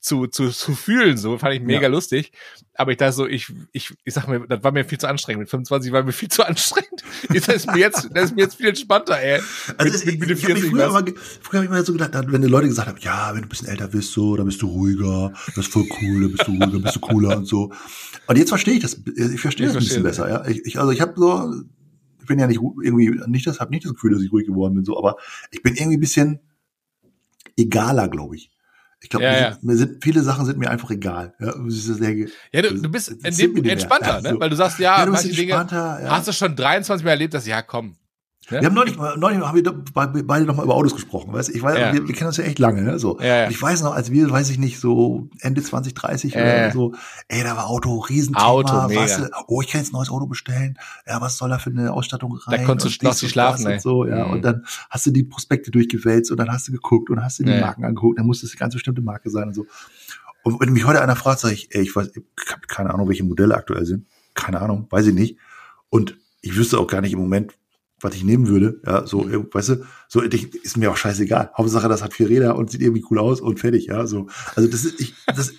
zu, 0.00 0.26
zu, 0.28 0.48
zu 0.50 0.74
fühlen, 0.74 1.18
so 1.18 1.36
fand 1.38 1.54
ich 1.54 1.60
mega 1.60 1.82
Ja. 1.82 1.88
lustig. 1.88 2.32
Aber 2.74 2.92
ich 2.92 2.96
dachte 2.98 3.12
so, 3.14 3.26
ich, 3.26 3.52
ich, 3.72 3.92
ich 4.04 4.14
sag 4.14 4.28
mir, 4.28 4.46
das 4.46 4.62
war 4.62 4.70
mir 4.70 4.84
viel 4.84 4.96
zu 4.98 5.08
anstrengend. 5.08 5.40
Mit 5.40 5.50
25 5.50 5.90
war 5.92 6.04
mir 6.04 6.12
viel 6.12 6.28
zu 6.30 6.44
anstrengend. 6.44 7.02
Das 7.34 7.48
ist 7.48 7.66
mir 7.66 7.78
jetzt, 7.78 8.08
das 8.14 8.26
ist 8.26 8.36
mir 8.36 8.42
jetzt 8.42 8.54
viel 8.56 8.68
entspannter, 8.68 9.18
ey. 9.20 9.40
Also 9.76 10.06
mit, 10.06 10.20
mit, 10.20 10.28
mit 10.28 10.38
ich, 10.38 10.44
ich 10.44 10.50
habe 10.50 10.60
40 10.60 10.70
früher, 10.70 10.90
früher 11.42 11.58
hab 11.58 11.64
ich 11.64 11.70
immer 11.70 11.84
so 11.84 11.92
gedacht, 11.92 12.12
wenn 12.28 12.42
die 12.42 12.48
Leute 12.48 12.68
gesagt 12.68 12.88
haben, 12.88 12.98
ja, 13.00 13.30
wenn 13.34 13.42
du 13.42 13.46
ein 13.46 13.48
bisschen 13.48 13.66
älter 13.68 13.88
bist, 13.88 14.12
so, 14.12 14.36
dann 14.36 14.46
bist 14.46 14.62
du 14.62 14.68
ruhiger, 14.68 15.32
das 15.48 15.66
ist 15.66 15.72
voll 15.72 15.86
cool, 16.00 16.22
dann 16.22 16.32
bist 16.32 16.46
du 16.46 16.52
ruhiger, 16.52 16.78
bist 16.78 16.96
du 16.96 17.00
cooler 17.00 17.36
und 17.36 17.46
so. 17.46 17.72
Und 18.28 18.38
jetzt 18.38 18.50
verstehe 18.50 18.74
ich 18.74 18.82
das, 18.82 18.94
ich 19.04 19.40
verstehe 19.40 19.66
Ich 19.66 19.72
das 19.72 19.82
ein 19.82 19.86
bisschen 19.86 20.02
besser, 20.04 20.28
ja. 20.28 20.46
Ich, 20.46 20.64
ich, 20.64 20.78
also 20.78 20.92
ich 20.92 21.00
habe 21.00 21.14
so, 21.16 21.52
ich 21.52 21.64
bin 22.28 22.38
ja 22.38 22.46
nicht 22.46 22.60
irgendwie 22.60 23.20
nicht 23.26 23.46
das, 23.46 23.60
habe 23.60 23.70
nicht 23.70 23.84
das 23.84 23.94
Gefühl, 23.94 24.12
dass 24.12 24.22
ich 24.22 24.32
ruhig 24.32 24.46
geworden 24.46 24.74
bin, 24.74 24.84
so, 24.84 24.96
aber 24.96 25.16
ich 25.50 25.62
bin 25.62 25.74
irgendwie 25.74 25.96
ein 25.96 26.00
bisschen 26.00 26.40
egaler, 27.56 28.08
glaube 28.08 28.36
ich. 28.36 28.50
Ich 29.00 29.10
glaube, 29.10 29.26
Ja, 29.26 29.38
ja. 29.38 29.58
mir 29.62 29.76
sind 29.76 30.02
viele 30.02 30.22
Sachen 30.22 30.44
sind 30.44 30.58
mir 30.58 30.70
einfach 30.70 30.90
egal. 30.90 31.34
Ja, 31.38 31.54
sehr 31.68 32.14
Ja, 32.52 32.62
du, 32.62 32.74
du 32.74 32.88
bist 32.88 33.14
entspannter, 33.24 34.20
ne? 34.20 34.40
Weil 34.40 34.50
du 34.50 34.56
sagst, 34.56 34.78
ja, 34.78 34.98
ja, 34.98 35.06
du 35.06 35.12
bist 35.12 35.24
manche 35.24 35.36
Dinge 35.36 35.54
hast 36.10 36.28
du 36.28 36.32
schon 36.32 36.56
23 36.56 37.04
Mal 37.04 37.12
erlebt, 37.12 37.34
dass 37.34 37.46
ja, 37.46 37.62
komm. 37.62 37.96
Ne? 38.50 38.60
Wir 38.60 38.66
haben 38.66 38.74
neulich, 38.74 38.96
mal- 38.96 39.16
neulich 39.18 39.38
haben 39.40 39.56
wir 39.56 40.26
beide 40.26 40.44
noch 40.46 40.56
mal 40.56 40.62
über 40.64 40.74
Autos 40.74 40.94
gesprochen, 40.94 41.32
weißt? 41.32 41.50
Ich 41.50 41.62
weiß, 41.62 41.78
Ja. 41.78 41.92
wir, 41.92 42.08
wir 42.08 42.14
kennen 42.14 42.28
uns 42.28 42.36
ja 42.38 42.44
echt 42.44 42.58
lange, 42.58 42.82
ne? 42.82 42.98
So. 42.98 43.18
Ja, 43.20 43.26
ja. 43.44 43.50
Ich 43.50 43.60
weiß 43.60 43.82
noch, 43.82 43.94
als 43.94 44.10
wir, 44.10 44.30
weiß 44.30 44.48
ich 44.50 44.58
nicht, 44.58 44.80
so 44.80 45.28
Ende 45.40 45.62
2030 45.62 46.34
Ja, 46.34 46.40
oder 46.40 46.56
ja. 46.66 46.70
so, 46.72 46.94
ey, 47.28 47.42
da 47.42 47.56
war 47.56 47.66
Auto, 47.68 47.98
Riesenthema, 47.98 48.46
Auto, 48.46 48.88
mega. 48.88 49.00
was, 49.02 49.20
oh, 49.48 49.60
ich 49.60 49.68
kann 49.68 49.80
jetzt 49.82 49.90
ein 49.90 49.96
neues 49.96 50.10
Auto 50.10 50.26
bestellen, 50.26 50.78
ja, 51.06 51.20
was 51.20 51.36
soll 51.36 51.50
da 51.50 51.58
für 51.58 51.70
eine 51.70 51.92
Ausstattung 51.92 52.36
rein? 52.46 52.64
konntest 52.64 53.02
du 53.02 53.08
dies 53.08 53.22
nicht 53.22 53.32
schlafen. 53.32 53.66
Und 53.66 53.80
so, 53.82 54.06
ja. 54.06 54.24
Mhm. 54.26 54.32
Und 54.32 54.42
dann 54.42 54.64
hast 54.90 55.06
du 55.06 55.10
die 55.10 55.24
Prospekte 55.24 55.70
durchgewälzt 55.70 56.30
und 56.30 56.38
dann 56.38 56.50
hast 56.50 56.68
du 56.68 56.72
geguckt 56.72 57.10
und 57.10 57.22
hast 57.22 57.38
du 57.38 57.44
die 57.44 57.50
Ja, 57.50 57.56
ja. 57.58 57.66
Marken 57.66 57.84
angeguckt, 57.84 58.18
dann 58.18 58.26
musste 58.26 58.46
es 58.46 58.52
eine 58.52 58.58
ganz 58.60 58.74
bestimmte 58.74 59.02
Marke 59.02 59.30
sein 59.30 59.48
und 59.48 59.54
so. 59.54 59.66
Und 60.42 60.60
wenn 60.60 60.72
mich 60.72 60.86
heute 60.86 61.02
einer 61.02 61.16
fragt, 61.16 61.40
sage 61.40 61.52
ich, 61.54 61.74
ey, 61.74 61.82
ich 61.82 61.94
weiß, 61.94 62.12
ich 62.16 62.22
habe 62.52 62.62
keine 62.66 62.94
Ahnung, 62.94 63.08
welche 63.08 63.24
Modelle 63.24 63.54
aktuell 63.56 63.84
sind. 63.84 64.06
keine 64.34 64.60
Ahnung, 64.62 64.86
weiß 64.88 65.06
ich 65.08 65.14
nicht. 65.14 65.36
Und 65.90 66.16
ich 66.40 66.56
wüsste 66.56 66.78
auch 66.78 66.86
gar 66.86 67.00
nicht 67.00 67.12
im 67.12 67.18
Moment, 67.18 67.54
was 68.00 68.14
ich 68.14 68.24
nehmen 68.24 68.48
würde. 68.48 68.80
Ja, 68.86 69.06
so, 69.06 69.22
Mhm. 69.22 69.48
weißt 69.52 69.68
du, 69.70 69.84
so 70.08 70.20
ist 70.20 70.76
mir 70.76 70.90
auch 70.90 70.96
scheißegal. 70.96 71.50
Hauptsache, 71.56 71.88
das 71.88 72.02
hat 72.02 72.14
vier 72.14 72.28
Räder 72.28 72.56
und 72.56 72.70
sieht 72.70 72.80
irgendwie 72.82 73.04
cool 73.10 73.18
aus 73.18 73.40
und 73.40 73.58
fertig. 73.60 73.86
Ja, 73.86 74.06
so. 74.06 74.28
Also 74.54 74.68
das 74.68 74.84
ist, 74.84 75.00
ich, 75.00 75.14
das, 75.26 75.52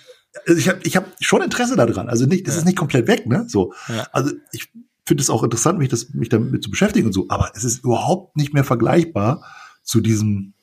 also 0.46 0.58
ich 0.58 0.68
habe 0.68 0.80
ich 0.84 0.96
hab 0.96 1.06
schon 1.20 1.42
Interesse 1.42 1.76
daran. 1.76 2.08
Also 2.08 2.26
nicht, 2.26 2.46
das 2.46 2.54
Ja. 2.54 2.60
ist 2.60 2.64
nicht 2.66 2.78
komplett 2.78 3.06
weg, 3.08 3.26
ne? 3.26 3.44
So. 3.48 3.72
Ja. 3.88 4.08
Also 4.12 4.32
ich 4.52 4.70
finde 5.06 5.22
es 5.22 5.30
auch 5.30 5.42
interessant, 5.42 5.78
mich, 5.78 5.88
das, 5.88 6.10
mich 6.10 6.28
damit 6.28 6.62
zu 6.62 6.70
beschäftigen 6.70 7.06
und 7.06 7.12
so. 7.12 7.26
Aber 7.28 7.50
es 7.54 7.64
ist 7.64 7.84
überhaupt 7.84 8.36
nicht 8.36 8.54
mehr 8.54 8.64
vergleichbar 8.64 9.44
zu 9.82 10.00
diesem 10.00 10.54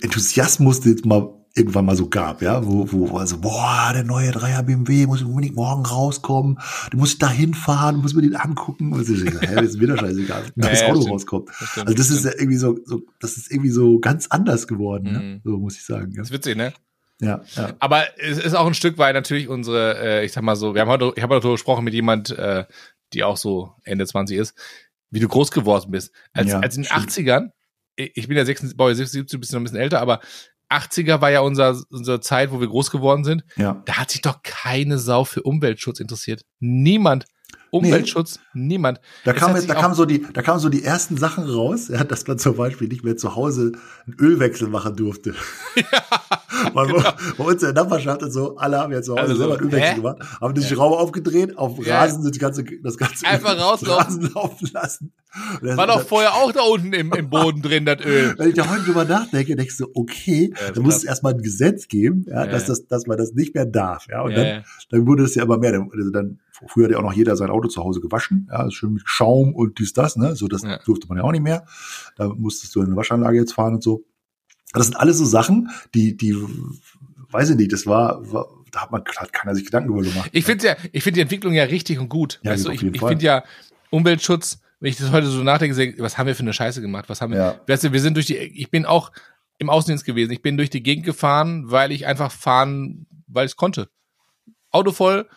Enthusiasmus, 0.00 0.80
den 0.80 0.94
es 0.94 1.04
mal 1.04 1.43
irgendwann 1.56 1.84
mal 1.84 1.94
so 1.96 2.08
gab, 2.08 2.42
ja, 2.42 2.66
wo, 2.66 2.90
wo, 2.90 3.16
also, 3.16 3.38
boah, 3.38 3.92
der 3.94 4.02
neue 4.04 4.30
3er 4.32 4.62
BMW 4.62 5.06
muss 5.06 5.22
unbedingt 5.22 5.54
morgen 5.54 5.86
rauskommen, 5.86 6.58
du 6.90 6.96
musst 6.98 7.22
da 7.22 7.30
hinfahren, 7.30 7.96
du 7.96 8.02
musst 8.02 8.16
mir 8.16 8.22
den 8.22 8.34
angucken. 8.34 8.92
Und 8.92 9.02
ich 9.02 9.06
so, 9.20 9.24
hä, 9.40 9.54
das 9.54 9.66
ist 9.66 9.78
mir 9.78 9.86
doch 9.86 9.98
scheißegal, 9.98 10.42
wenn 10.56 10.64
Ja, 10.64 10.70
das 10.70 10.80
ja, 10.80 10.86
Auto 10.88 10.96
stimmt. 11.00 11.12
rauskommt. 11.12 11.48
Das 11.60 11.68
stimmt, 11.68 11.86
Also 11.86 11.96
das 11.96 12.10
ist 12.10 12.18
stimmt. 12.20 12.34
ja 12.34 12.40
irgendwie 12.40 12.58
so, 12.58 12.78
so, 12.84 13.02
das 13.20 13.36
ist 13.36 13.50
irgendwie 13.52 13.70
so 13.70 14.00
ganz 14.00 14.26
anders 14.28 14.66
geworden, 14.66 15.12
ne? 15.12 15.18
Mhm. 15.20 15.40
so 15.44 15.58
muss 15.58 15.76
ich 15.76 15.84
sagen. 15.84 16.10
Ja, 16.12 16.18
Das 16.18 16.28
ist 16.30 16.32
witzig, 16.34 16.56
ne? 16.56 16.72
ja. 17.20 17.42
ja. 17.54 17.72
Aber 17.78 18.02
es 18.18 18.38
ist 18.38 18.54
auch 18.54 18.66
ein 18.66 18.74
Stück 18.74 18.98
weit 18.98 19.14
natürlich 19.14 19.48
unsere, 19.48 19.96
äh, 19.98 20.24
ich 20.24 20.32
sag 20.32 20.42
mal 20.42 20.56
so, 20.56 20.74
wir 20.74 20.80
haben 20.82 20.88
heute, 20.88 21.12
ich 21.14 21.22
habe 21.22 21.36
heute 21.36 21.50
gesprochen 21.50 21.84
mit 21.84 21.94
jemand, 21.94 22.30
äh, 22.30 22.64
die 23.12 23.22
auch 23.22 23.36
so 23.36 23.72
Ende 23.84 24.04
20 24.06 24.36
ist, 24.36 24.58
wie 25.10 25.20
du 25.20 25.28
groß 25.28 25.52
geworden 25.52 25.92
bist. 25.92 26.12
Als, 26.32 26.50
Ja, 26.50 26.58
als 26.58 26.76
in 26.76 26.82
den 26.82 26.90
stimmt. 26.90 27.28
80ern, 27.28 27.50
ich 27.96 28.26
bin 28.26 28.36
ja 28.36 28.44
76, 28.44 28.76
Baujahr 28.76 28.96
76, 28.96 29.38
bist 29.38 29.52
noch 29.52 29.60
ein 29.60 29.62
bisschen 29.62 29.78
älter, 29.78 30.00
aber 30.00 30.18
80er 30.70 31.20
war 31.20 31.30
ja 31.30 31.40
unser, 31.40 31.80
unsere 31.90 32.20
Zeit, 32.20 32.50
wo 32.50 32.60
wir 32.60 32.68
groß 32.68 32.90
geworden 32.90 33.24
sind. 33.24 33.44
ja. 33.56 33.82
Da 33.84 33.98
hat 33.98 34.10
sich 34.10 34.22
doch 34.22 34.42
keine 34.42 34.98
Sau 34.98 35.24
für 35.24 35.42
Umweltschutz 35.42 36.00
interessiert. 36.00 36.42
Niemand. 36.60 37.26
Umweltschutz, 37.74 38.38
niemand. 38.54 39.00
Da 39.24 39.32
Es 39.32 39.36
kam 39.38 39.54
jetzt, 39.56 39.68
da 39.68 39.74
kamen 39.74 39.94
so 39.94 40.04
die, 40.04 40.24
da 40.32 40.42
kamen 40.42 40.60
so 40.60 40.68
die 40.68 40.84
ersten 40.84 41.16
Sachen 41.16 41.44
raus, 41.44 41.88
ja, 41.88 42.04
dass 42.04 42.26
man 42.26 42.38
zum 42.38 42.56
Beispiel 42.56 42.88
nicht 42.88 43.04
mehr 43.04 43.16
zu 43.16 43.34
Hause 43.36 43.72
einen 44.06 44.16
Ölwechsel 44.20 44.68
machen 44.68 44.96
durfte. 44.96 45.34
Man, 46.72 46.88
Bei 47.36 47.44
uns 47.44 47.62
in 47.62 47.74
der 47.74 47.82
Nachbarschaft 47.84 48.22
und 48.22 48.30
so, 48.30 48.56
alle 48.56 48.78
haben 48.78 48.92
ja 48.92 49.02
zu 49.02 49.12
Hause 49.12 49.22
Also 49.22 49.34
so, 49.34 49.38
selber 49.40 49.54
einen 49.58 49.64
Ölwechsel 49.66 49.90
hä? 49.92 49.96
gemacht, 49.96 50.18
haben 50.40 50.54
die 50.54 50.62
Schraube 50.62 50.96
aufgedreht, 50.98 51.58
auf 51.58 51.84
Ja. 51.84 52.00
Rasen 52.00 52.24
das 52.24 52.38
ganze, 52.38 52.64
das 52.82 52.96
ganze 52.96 53.26
Einfach 53.26 53.58
rauslaufen. 53.58 54.04
Rasen 54.26 54.32
laufen 54.34 54.70
lassen. 54.72 55.12
Das- 55.62 55.76
War 55.76 55.86
doch 55.88 56.00
vorher 56.06 56.32
auch 56.34 56.52
da 56.52 56.60
unten 56.62 56.92
im, 56.92 57.12
im 57.12 57.28
Boden 57.28 57.60
drin, 57.60 57.84
das 57.84 58.04
Öl. 58.04 58.34
wenn 58.38 58.48
ich 58.50 58.54
da 58.54 58.70
heute 58.70 58.82
drüber 58.84 59.04
nachdenke, 59.04 59.56
denkst 59.56 59.76
du, 59.78 59.88
okay, 59.94 60.54
Ja, 60.64 60.70
da 60.72 60.80
muss 60.80 60.96
es 60.98 61.04
erstmal 61.04 61.34
ein 61.34 61.42
Gesetz 61.42 61.88
geben, 61.88 62.24
ja, 62.28 62.44
Ja, 62.44 62.50
dass, 62.50 62.62
ja. 62.62 62.68
das, 62.68 62.86
dass 62.86 63.06
man 63.06 63.18
das 63.18 63.32
nicht 63.32 63.54
mehr 63.54 63.66
darf. 63.66 64.06
Ja, 64.08 64.22
und 64.22 64.30
Ja, 64.30 64.36
dann, 64.36 64.46
ja. 64.46 64.62
dann 64.90 65.06
wurde 65.06 65.24
es 65.24 65.34
ja 65.34 65.42
immer 65.42 65.58
mehr. 65.58 65.72
Dann, 65.72 65.90
also 65.92 66.10
dann, 66.10 66.38
früher 66.68 66.84
hat 66.84 66.92
ja 66.92 66.98
auch 66.98 67.02
noch 67.02 67.12
jeder 67.12 67.34
sein 67.36 67.50
Auto 67.50 67.63
zu 67.68 67.82
Hause 67.82 68.00
gewaschen, 68.00 68.48
ja, 68.50 68.70
schön 68.70 68.94
mit 68.94 69.02
Schaum 69.06 69.54
und 69.54 69.78
dies, 69.78 69.92
das, 69.92 70.16
ne? 70.16 70.36
So, 70.36 70.48
das 70.48 70.62
Ja. 70.62 70.78
durfte 70.84 71.06
man 71.08 71.18
ja 71.18 71.24
auch 71.24 71.32
nicht 71.32 71.42
mehr. 71.42 71.66
Da 72.16 72.28
musstest 72.28 72.74
du 72.74 72.80
in 72.80 72.86
eine 72.86 72.96
Waschanlage 72.96 73.38
jetzt 73.38 73.52
fahren 73.52 73.74
und 73.74 73.82
so. 73.82 74.04
Das 74.72 74.86
sind 74.86 74.96
alles 74.96 75.18
so 75.18 75.24
Sachen, 75.24 75.70
die, 75.94 76.16
die, 76.16 76.34
weiß 77.30 77.50
ich 77.50 77.56
nicht, 77.56 77.72
das 77.72 77.86
war, 77.86 78.30
war 78.32 78.46
da 78.72 78.82
hat 78.82 78.90
man, 78.90 79.04
hat 79.16 79.32
keiner 79.32 79.54
sich 79.54 79.64
Gedanken 79.64 79.90
darüber 79.90 80.08
gemacht. 80.08 80.30
Ich 80.32 80.44
finde 80.44 80.66
ja, 80.66 80.76
ich 80.92 81.02
finde 81.04 81.14
die 81.16 81.20
Entwicklung 81.22 81.52
ja 81.54 81.64
richtig 81.64 81.98
und 82.00 82.08
gut. 82.08 82.40
Ja, 82.42 82.50
weißt 82.52 82.64
du, 82.64 82.68
auf 82.70 82.74
ich 82.74 82.82
ich 82.82 83.00
finde 83.00 83.24
ja 83.24 83.44
Umweltschutz, 83.90 84.58
wenn 84.80 84.90
ich 84.90 84.96
das 84.96 85.12
heute 85.12 85.28
so 85.28 85.42
nachdenke, 85.42 85.94
was 85.98 86.18
haben 86.18 86.26
wir 86.26 86.34
für 86.34 86.42
eine 86.42 86.52
Scheiße 86.52 86.80
gemacht? 86.80 87.04
Was 87.08 87.20
haben 87.20 87.32
wir? 87.32 87.38
Ja. 87.38 87.60
Weißt 87.66 87.84
du, 87.84 87.92
wir 87.92 88.00
sind 88.00 88.14
durch 88.16 88.26
die, 88.26 88.36
ich 88.36 88.70
bin 88.70 88.84
auch 88.84 89.12
im 89.58 89.70
Außendienst 89.70 90.04
gewesen. 90.04 90.32
Ich 90.32 90.42
bin 90.42 90.56
durch 90.56 90.70
die 90.70 90.82
Gegend 90.82 91.06
gefahren, 91.06 91.70
weil 91.70 91.92
ich 91.92 92.06
einfach 92.06 92.32
fahren, 92.32 93.06
weil 93.28 93.46
ich 93.46 93.52
es 93.52 93.56
konnte. 93.56 93.88
Auto 94.70 94.90
voll, 94.90 95.28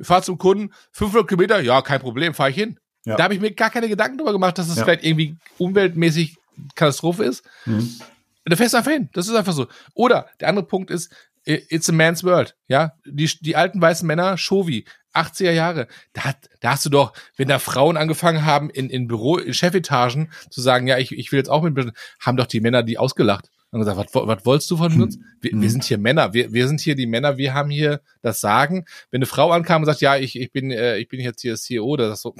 fahr 0.00 0.22
zum 0.22 0.38
Kunden, 0.38 0.72
500 0.92 1.28
Kilometer, 1.28 1.60
ja, 1.60 1.82
kein 1.82 2.00
Problem, 2.00 2.34
fahre 2.34 2.50
ich 2.50 2.56
hin. 2.56 2.78
Ja. 3.04 3.16
Da 3.16 3.24
habe 3.24 3.34
ich 3.34 3.40
mir 3.40 3.52
gar 3.52 3.70
keine 3.70 3.88
Gedanken 3.88 4.18
darüber 4.18 4.32
gemacht, 4.32 4.58
dass 4.58 4.68
es 4.68 4.76
Ja. 4.76 4.84
vielleicht 4.84 5.04
irgendwie 5.04 5.36
umweltmäßig 5.58 6.36
Katastrophe 6.74 7.24
ist. 7.24 7.44
Mhm. 7.66 8.00
Da 8.44 8.56
fährst 8.56 8.74
du 8.74 8.78
einfach 8.78 8.92
hin. 8.92 9.08
Das 9.12 9.26
ist 9.28 9.34
einfach 9.34 9.52
so. 9.52 9.66
Oder 9.94 10.26
der 10.40 10.48
andere 10.48 10.66
Punkt 10.66 10.90
ist, 10.90 11.12
it's 11.44 11.88
a 11.88 11.92
man's 11.92 12.24
world. 12.24 12.56
Ja, 12.68 12.92
die, 13.04 13.30
die 13.40 13.56
alten 13.56 13.80
weißen 13.80 14.06
Männer, 14.06 14.36
Shovi, 14.38 14.84
80er 15.14 15.52
Jahre. 15.52 15.86
Da, 16.12 16.24
hat, 16.24 16.48
da 16.60 16.70
hast 16.72 16.84
du 16.86 16.90
doch, 16.90 17.12
wenn 17.36 17.48
da 17.48 17.58
Frauen 17.58 17.96
angefangen 17.96 18.44
haben, 18.44 18.70
in, 18.70 18.90
in 18.90 19.06
Büro, 19.06 19.36
in 19.38 19.54
Chefetagen 19.54 20.32
zu 20.50 20.60
sagen, 20.60 20.86
ja, 20.86 20.98
ich, 20.98 21.12
ich 21.12 21.30
will 21.32 21.38
jetzt 21.38 21.50
auch 21.50 21.62
mit, 21.62 21.92
haben 22.20 22.36
doch 22.36 22.46
die 22.46 22.60
Männer 22.60 22.82
die 22.82 22.98
ausgelacht. 22.98 23.50
Und 23.74 23.80
gesagt, 23.80 23.98
was, 24.14 24.26
was 24.26 24.46
wolltest 24.46 24.70
du 24.70 24.76
von 24.76 25.02
uns? 25.02 25.18
Wir, 25.40 25.50
wir 25.50 25.58
Mhm. 25.58 25.68
sind 25.68 25.84
hier 25.84 25.98
Männer. 25.98 26.32
Wir, 26.32 26.52
wir 26.52 26.68
sind 26.68 26.80
hier 26.80 26.94
die 26.94 27.06
Männer. 27.06 27.36
Wir 27.36 27.54
haben 27.54 27.70
hier 27.70 28.00
das 28.22 28.40
Sagen. 28.40 28.84
Wenn 29.10 29.18
eine 29.18 29.26
Frau 29.26 29.50
ankam 29.50 29.82
und 29.82 29.86
sagt, 29.86 30.00
ja, 30.00 30.16
ich, 30.16 30.38
ich 30.38 30.52
bin, 30.52 30.70
äh, 30.70 30.98
ich 30.98 31.08
bin 31.08 31.20
jetzt 31.20 31.40
hier 31.42 31.56
CEO, 31.56 31.96
das 31.96 32.14
ist 32.18 32.22
so, 32.22 32.34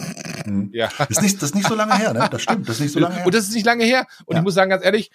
Mhm. 0.47 0.71
ja. 0.75 0.89
Das 0.99 1.11
ist 1.11 1.23
nicht, 1.23 1.37
das 1.37 1.51
ist 1.51 1.55
nicht 1.55 1.67
so 1.69 1.75
lange 1.75 1.97
her, 1.99 2.13
ne? 2.13 2.29
Das 2.31 2.43
stimmt, 2.43 2.69
das 2.69 2.77
ist 2.77 2.83
nicht 2.83 2.93
so 2.93 3.01
lange 3.01 3.17
her. 3.17 3.27
Und 3.27 3.35
das 3.35 3.45
ist 3.49 3.55
nicht 3.55 3.67
lange 3.67 3.85
her. 3.85 4.07
Und 4.27 4.35
Ja. 4.35 4.41
ich 4.41 4.45
muss 4.45 4.55
sagen, 4.55 4.71
ganz 4.71 4.85
ehrlich, 4.85 5.11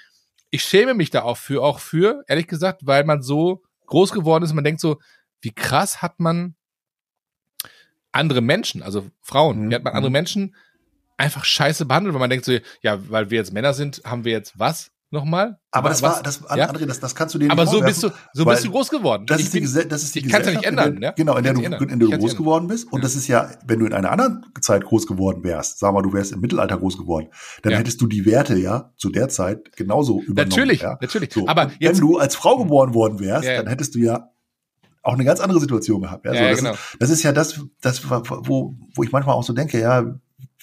ich 0.52 0.64
schäme 0.64 0.94
mich 0.94 1.10
da 1.10 1.22
auch 1.24 1.38
für, 1.38 1.62
auch 1.64 1.80
für, 1.80 2.24
ehrlich 2.28 2.48
gesagt, 2.48 2.86
weil 2.86 3.04
man 3.06 3.22
so 3.22 3.62
groß 3.86 4.12
geworden 4.12 4.44
ist. 4.44 4.54
Man 4.54 4.64
denkt 4.64 4.82
so, 4.82 5.00
wie 5.42 5.52
krass 5.52 6.02
hat 6.02 6.20
man 6.20 6.56
andere 8.12 8.42
Menschen, 8.42 8.82
also 8.84 9.06
Frauen, 9.22 9.66
Mhm. 9.66 9.70
wie 9.72 9.76
hat 9.76 9.84
man 9.84 9.94
andere 9.94 10.12
Menschen 10.12 10.56
einfach 11.18 11.46
scheiße 11.46 11.86
behandelt, 11.86 12.14
weil 12.14 12.20
man 12.20 12.30
denkt 12.30 12.46
so, 12.46 12.58
ja, 12.82 13.10
weil 13.10 13.30
wir 13.30 13.38
jetzt 13.38 13.54
Männer 13.54 13.74
sind, 13.74 14.02
haben 14.06 14.26
wir 14.26 14.32
jetzt 14.32 14.58
was 14.58 14.92
nochmal? 15.12 15.60
aber 15.72 15.90
das 15.90 16.02
was? 16.02 16.16
war, 16.18 16.24
das, 16.24 16.42
Ja? 16.56 16.70
André, 16.70 16.86
das, 16.86 17.00
das 17.00 17.14
kannst 17.16 17.34
du 17.36 17.40
dir 17.40 17.46
nicht 17.46 17.52
Aber 17.52 17.66
so 17.68 17.80
bist 17.82 18.02
du, 18.04 18.10
so 18.34 18.46
bist 18.46 18.66
du 18.66 18.72
groß 18.72 18.90
geworden. 18.90 19.26
Das 19.26 19.40
Ich 19.40 19.46
ist, 19.48 19.54
die, 19.54 19.62
Gese- 19.62 19.86
das 19.86 20.04
ist 20.04 20.16
die 20.16 20.20
ich 20.20 20.30
kann's 20.32 20.46
ja 20.48 20.52
nicht 20.54 20.64
Gesellschaft, 20.64 20.88
ändern, 20.88 20.96
in 20.96 21.02
der, 21.02 21.10
ne? 21.12 21.16
Genau, 21.18 21.36
in 21.38 21.44
der 21.44 21.54
du, 21.54 21.62
in 21.62 22.00
der 22.00 22.08
du 22.10 22.18
groß 22.18 22.36
geworden 22.36 22.68
bist. 22.68 22.92
Und 22.92 23.00
Ja. 23.00 23.04
das 23.04 23.16
ist 23.16 23.28
ja, 23.28 23.50
wenn 23.66 23.80
du 23.80 23.86
in 23.86 23.94
einer 23.94 24.12
anderen 24.12 24.46
Zeit 24.62 24.84
groß 24.84 25.08
geworden 25.08 25.44
wärst, 25.44 25.80
sag 25.80 25.94
mal, 25.94 26.02
du 26.02 26.14
wärst 26.14 26.32
im 26.32 26.40
Mittelalter 26.42 26.78
groß 26.78 26.98
geworden, 26.98 27.28
dann 27.64 27.72
Ja. 27.74 27.78
hättest 27.80 28.02
du 28.02 28.08
die 28.08 28.26
Werte 28.26 28.56
ja 28.58 28.92
zu 28.98 29.10
der 29.10 29.30
Zeit 29.30 29.76
genauso 29.76 30.22
übernommen. 30.22 30.50
Natürlich, 30.50 30.82
ja. 30.82 30.98
natürlich. 31.02 31.34
So, 31.34 31.48
Aber 31.48 31.72
jetzt, 31.80 32.02
wenn 32.02 32.08
du 32.08 32.18
als 32.18 32.36
Frau 32.36 32.58
geboren 32.58 32.94
worden 32.94 33.20
wärst, 33.20 33.46
Ja, 33.46 33.54
ja. 33.54 33.58
dann 33.64 33.68
hättest 33.70 33.96
du 33.96 34.00
ja 34.00 34.30
auch 35.02 35.14
eine 35.14 35.24
ganz 35.24 35.40
andere 35.40 35.60
Situation 35.60 36.02
gehabt. 36.02 36.26
Ja, 36.26 36.34
Ja, 36.34 36.38
so, 36.40 36.44
ja, 36.44 36.50
das, 36.52 36.60
genau. 36.60 36.72
ist, 36.74 36.98
das 37.00 37.10
ist 37.10 37.24
ja 37.24 37.32
das, 37.32 37.60
das, 37.82 38.10
wo, 38.10 38.76
wo 38.96 39.04
ich 39.04 39.12
manchmal 39.12 39.36
auch 39.36 39.44
so 39.44 39.54
denke, 39.54 39.80
ja, 39.80 40.16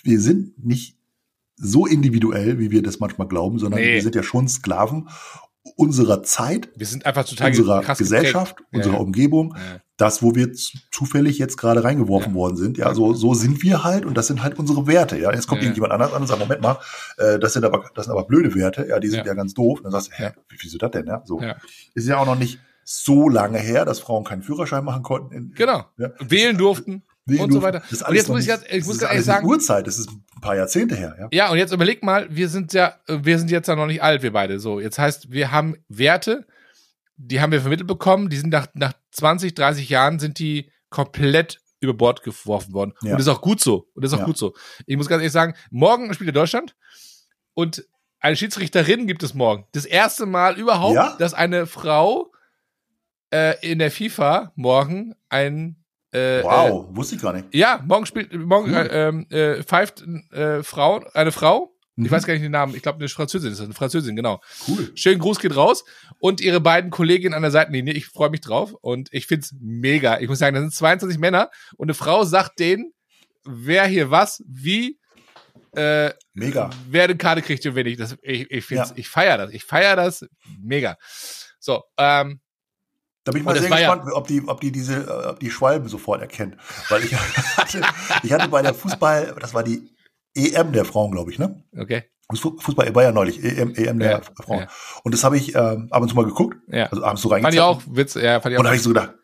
wir 0.03 0.21
sind 0.21 0.63
nicht 0.65 0.97
so 1.57 1.87
individuell, 1.87 2.59
wie 2.59 2.71
wir 2.71 2.83
das 2.83 3.01
manchmal 3.01 3.29
glauben, 3.29 3.59
sondern 3.59 3.81
Nee. 3.81 3.95
wir 3.95 4.03
sind 4.03 4.15
ja 4.15 4.23
schon 4.23 4.47
Sklaven 4.49 5.09
unserer 5.77 6.23
Zeit, 6.23 6.69
wir 6.77 6.87
sind 6.87 7.05
einfach 7.07 7.25
total 7.25 7.51
unserer 7.51 7.83
Gesellschaft, 7.95 8.57
geprägt. 8.57 8.75
Unserer 8.77 8.95
ja. 8.95 9.01
Umgebung, 9.01 9.55
Ja. 9.57 9.81
das, 9.97 10.23
wo 10.23 10.35
wir 10.35 10.53
zufällig 10.93 11.39
jetzt 11.39 11.57
gerade 11.57 11.83
reingeworfen 11.83 12.31
Ja. 12.33 12.35
worden 12.37 12.57
sind. 12.57 12.79
Ja, 12.79 12.95
so, 12.95 13.15
so 13.15 13.35
sind 13.35 13.63
wir 13.63 13.83
halt 13.83 14.07
und 14.07 14.17
das 14.17 14.29
sind 14.29 14.43
halt 14.43 14.59
unsere 14.59 14.87
Werte. 14.87 15.19
Ja, 15.19 15.33
jetzt 15.33 15.49
kommt 15.49 15.63
irgendjemand 15.63 15.93
anders 15.93 16.13
an 16.13 16.23
und 16.23 16.29
sagt, 16.29 16.39
Moment 16.41 16.63
mal, 16.63 16.79
äh, 17.19 17.39
das 17.39 17.55
sind 17.55 17.65
aber, 17.65 17.85
das 17.95 18.05
sind 18.07 18.13
aber 18.13 18.25
blöde 18.27 18.55
Werte. 18.55 18.87
Ja, 18.89 19.01
die 19.01 19.09
sind 19.09 19.27
Ja. 19.27 19.35
ganz 19.35 19.55
doof. 19.55 19.79
Und 19.79 19.85
dann 19.85 19.93
sagst 19.93 20.09
du, 20.09 20.13
hä, 20.25 20.31
wie, 20.49 20.57
wieso 20.61 20.79
das 20.79 20.91
denn? 20.93 21.07
Ja, 21.07 21.23
so. 21.25 21.41
Ist 21.95 22.07
ja 22.07 22.19
auch 22.19 22.27
noch 22.27 22.39
nicht 22.39 22.61
so 22.85 23.29
lange 23.29 23.59
her, 23.59 23.85
dass 23.85 23.99
Frauen 23.99 24.23
keinen 24.23 24.43
Führerschein 24.43 24.85
machen 24.85 25.03
konnten. 25.03 25.35
In, 25.35 25.53
Genau. 25.57 25.85
Wählen 26.21 26.57
durften. 26.57 27.03
Nee, 27.27 27.41
und 27.41 27.53
so 27.53 27.61
weiter. 27.63 27.81
Das 27.81 27.93
ist 27.93 28.09
Und 28.09 28.15
jetzt 28.15 28.29
muss 28.29 28.41
ich 28.43 28.47
ganz- 28.49 28.63
ich 28.71 28.79
das 28.79 28.87
muss 28.87 29.03
ehrlich 29.03 29.27
nicht 29.27 29.43
Uhrzeit, 29.43 29.87
das 29.87 29.99
ist 29.99 30.09
ein 30.11 30.41
paar 30.41 30.57
Jahrzehnte 30.57 30.95
her. 30.97 31.17
Ja, 31.19 31.29
Ja, 31.33 31.51
und 31.51 31.59
jetzt 31.59 31.73
überleg 31.73 32.03
mal, 32.05 32.29
wir 32.31 32.49
sind 32.49 32.73
ja, 32.73 32.95
wir 33.09 33.39
sind 33.39 33.51
jetzt 33.51 33.67
ja 33.67 33.75
noch 33.77 33.87
nicht 33.87 34.03
alt, 34.03 34.23
wir 34.23 34.33
beide. 34.33 34.61
So, 34.61 34.79
jetzt 34.81 34.99
heißt, 34.99 35.31
wir 35.33 35.51
haben 35.51 35.77
Werte, 35.89 36.47
die 37.17 37.41
haben 37.41 37.51
wir 37.53 37.61
vermittelt 37.61 37.89
bekommen, 37.89 38.29
die 38.31 38.37
sind 38.37 38.51
nach, 38.51 38.69
nach 38.75 38.93
20, 39.11 39.55
30 39.55 39.89
Jahren 39.89 40.19
sind 40.19 40.39
die 40.39 40.71
komplett 40.91 41.61
über 41.81 41.95
Bord 41.95 42.23
geworfen 42.23 42.73
worden. 42.73 42.93
Ja. 43.03 43.13
Und 43.13 43.19
das 43.19 43.27
ist 43.27 43.33
auch 43.33 43.41
gut 43.43 43.61
so. 43.61 43.89
Und 43.95 44.05
das 44.05 44.11
ist 44.13 44.15
auch 44.17 44.21
Ja. 44.21 44.27
gut 44.27 44.39
so. 44.39 44.55
Ich 44.87 44.97
muss 44.97 45.09
ganz 45.09 45.21
ehrlich 45.21 45.33
sagen, 45.33 45.55
morgen 45.71 46.13
spielt 46.15 46.29
ja 46.29 46.33
Deutschland 46.33 46.77
und 47.55 47.87
eine 48.21 48.37
Schiedsrichterin 48.37 49.07
gibt 49.07 49.23
es 49.23 49.35
morgen. 49.35 49.67
Das 49.73 49.85
erste 49.85 50.27
Mal 50.27 50.59
überhaupt, 50.59 50.95
Ja? 50.95 51.17
dass 51.19 51.35
eine 51.35 51.67
Frau 51.67 52.33
äh, 53.33 53.57
in 53.69 53.79
der 53.81 53.91
FIFA 53.91 54.53
morgen 54.55 55.15
ein 55.29 55.77
äh, 56.17 56.41
äh, 56.41 56.45
wow, 56.45 56.87
wusste 56.91 57.17
ich 57.17 57.23
gar 57.23 57.33
nicht. 57.33 57.47
ja, 57.55 57.83
morgen 57.87 58.07
spielt, 58.07 58.33
morgen 58.35 58.71
Cool. 58.75 59.27
äh, 59.31 59.59
äh, 59.59 59.63
pfeift 59.63 60.05
äh, 60.33 60.63
Frau, 60.63 61.05
eine 61.15 61.33
Frau, 61.33 61.73
Mhm. 61.99 62.05
ich 62.05 62.11
weiß 62.11 62.27
gar 62.27 62.35
nicht 62.35 62.43
den 62.45 62.53
Namen, 62.53 62.75
ich 62.75 62.83
glaube 62.83 62.99
eine 62.99 63.09
Französin 63.09 63.51
ist 63.53 63.59
das, 63.59 63.65
eine 63.65 63.73
Französin, 63.75 64.17
genau. 64.17 64.39
Cool. 64.69 64.93
Schönen 64.97 65.19
Gruß 65.19 65.39
geht 65.41 65.57
raus 65.57 65.83
und 66.19 66.43
ihre 66.43 66.61
beiden 66.61 66.91
Kolleginnen 66.91 67.33
an 67.33 67.41
der 67.41 67.51
Seitenlinie, 67.51 67.95
ich 67.95 68.05
freue 68.07 68.29
mich 68.29 68.43
drauf 68.43 68.75
und 68.83 69.09
ich 69.13 69.27
find's 69.27 69.55
mega. 69.61 70.21
Ich 70.21 70.29
muss 70.29 70.39
sagen, 70.39 70.55
da 70.55 70.61
sind 70.61 70.75
22 70.75 71.19
Männer 71.19 71.51
und 71.79 71.87
eine 71.87 71.95
Frau 71.95 72.25
sagt 72.25 72.59
denen, 72.59 72.93
wer 73.47 73.87
hier 73.87 74.11
was, 74.11 74.43
wie, 74.47 74.99
äh, 75.75 76.11
Mega. 76.35 76.69
wer 76.91 77.05
eine 77.05 77.17
Karte 77.17 77.41
kriegt 77.41 77.65
und 77.65 77.75
wer 77.75 77.85
nicht. 77.85 77.99
Das, 77.99 78.15
ich 78.21 78.51
ich, 78.51 78.65
find's, 78.67 78.91
Ja. 78.91 78.97
ich 78.99 79.09
feier 79.09 79.39
das, 79.39 79.51
ich 79.53 79.65
feier 79.65 79.97
das 79.97 80.27
mega. 80.63 80.97
So, 81.59 81.83
ähm, 81.97 82.41
Da 83.27 83.33
bin 83.33 83.41
ich 83.43 83.45
mal 83.45 83.53
das 83.55 83.63
sehr 83.63 83.71
war 83.71 83.81
ja- 83.81 83.93
gespannt, 83.95 84.15
ob 84.17 84.27
die, 84.29 84.43
ob 84.47 84.61
die 84.61 84.73
diese, 84.73 84.95
äh, 85.05 85.27
ob 85.31 85.41
die 85.41 85.51
Schwalben 85.51 85.89
sofort 85.89 86.21
erkennt. 86.23 86.57
Weil 86.89 87.05
ich 87.05 87.15
hatte, 87.57 87.83
ich 88.23 88.33
hatte 88.33 88.49
bei 88.49 88.63
der 88.63 88.73
Fußball, 88.73 89.35
das 89.41 89.53
war 89.53 89.63
die 89.65 89.91
EM 90.35 90.73
der 90.73 90.85
Frauen, 90.85 91.11
glaube 91.11 91.31
ich, 91.33 91.39
ne? 91.39 91.63
okay. 91.79 92.05
Das 92.29 92.41
Fu- 92.41 92.57
Fußball 92.59 92.93
war 92.95 93.03
ja 93.05 93.13
neulich, 93.13 93.43
EM, 93.45 93.75
EM 93.75 93.99
der 94.01 94.11
Ja, 94.11 94.21
Frauen. 94.43 94.61
ja. 94.61 94.69
Und 95.05 95.13
das 95.15 95.23
habe 95.23 95.37
ich 95.37 95.55
ähm, 95.55 95.89
ab 95.91 96.03
und 96.03 96.09
zu 96.09 96.17
mal 96.17 96.25
geguckt, 96.25 96.57
Ja. 96.69 96.87
also 96.87 97.05
abends 97.05 97.23
so 97.23 97.29
Fand 97.29 97.45
reingezapft. 97.45 97.83
ich 97.83 97.89
auch 97.91 97.97
Witz, 97.97 98.15
ja, 98.15 98.41
fand 98.41 98.53
ich 98.53 98.57
auch. 98.57 98.61
Und 98.61 98.65
da 98.65 98.69
habe 98.71 98.77
ich 98.77 98.83
so 98.83 98.91
gedacht, 98.91 99.15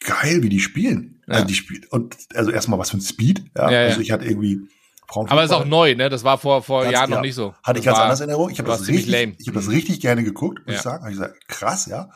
geil, 0.00 0.42
wie 0.42 0.48
die 0.48 0.60
spielen. 0.60 1.22
Ja. 1.26 1.34
Also 1.34 1.46
die 1.46 1.54
spielen 1.54 1.84
und 1.90 2.16
also 2.34 2.50
erstmal 2.50 2.78
was 2.78 2.90
für 2.90 2.96
ein 2.96 3.00
Speed. 3.02 3.44
Ja, 3.56 3.64
also 3.66 4.00
ich 4.00 4.10
hatte 4.10 4.24
irgendwie 4.24 4.60
Frauen. 5.06 5.28
Aber 5.28 5.44
ist 5.44 5.52
auch 5.52 5.64
neu, 5.64 5.94
ne? 5.94 6.08
Das 6.08 6.24
war 6.24 6.38
vor, 6.38 6.62
vor 6.62 6.82
Ganz- 6.82 6.92
Jahren 6.94 7.10
ja. 7.10 7.16
noch 7.16 7.22
nicht 7.22 7.34
so. 7.34 7.54
Hatte 7.62 7.78
ich 7.78 7.84
Das 7.84 7.92
ganz 7.92 7.98
war- 7.98 8.04
anders 8.04 8.20
in 8.20 8.28
Erinnerung. 8.28 8.50
Ich 8.50 8.58
habe 8.58 8.68
das 8.68 8.88
richtig, 8.88 9.14
ich 9.38 9.46
habe 9.48 9.58
das 9.58 9.68
richtig 9.68 10.00
gerne 10.00 10.24
geguckt, 10.24 10.60
muss 10.66 10.76
ich 10.76 10.80
sagen. 10.82 11.04
Hab 11.04 11.10
ich 11.10 11.16
gesagt, 11.18 11.46
krass, 11.48 11.86
ja. 11.86 12.10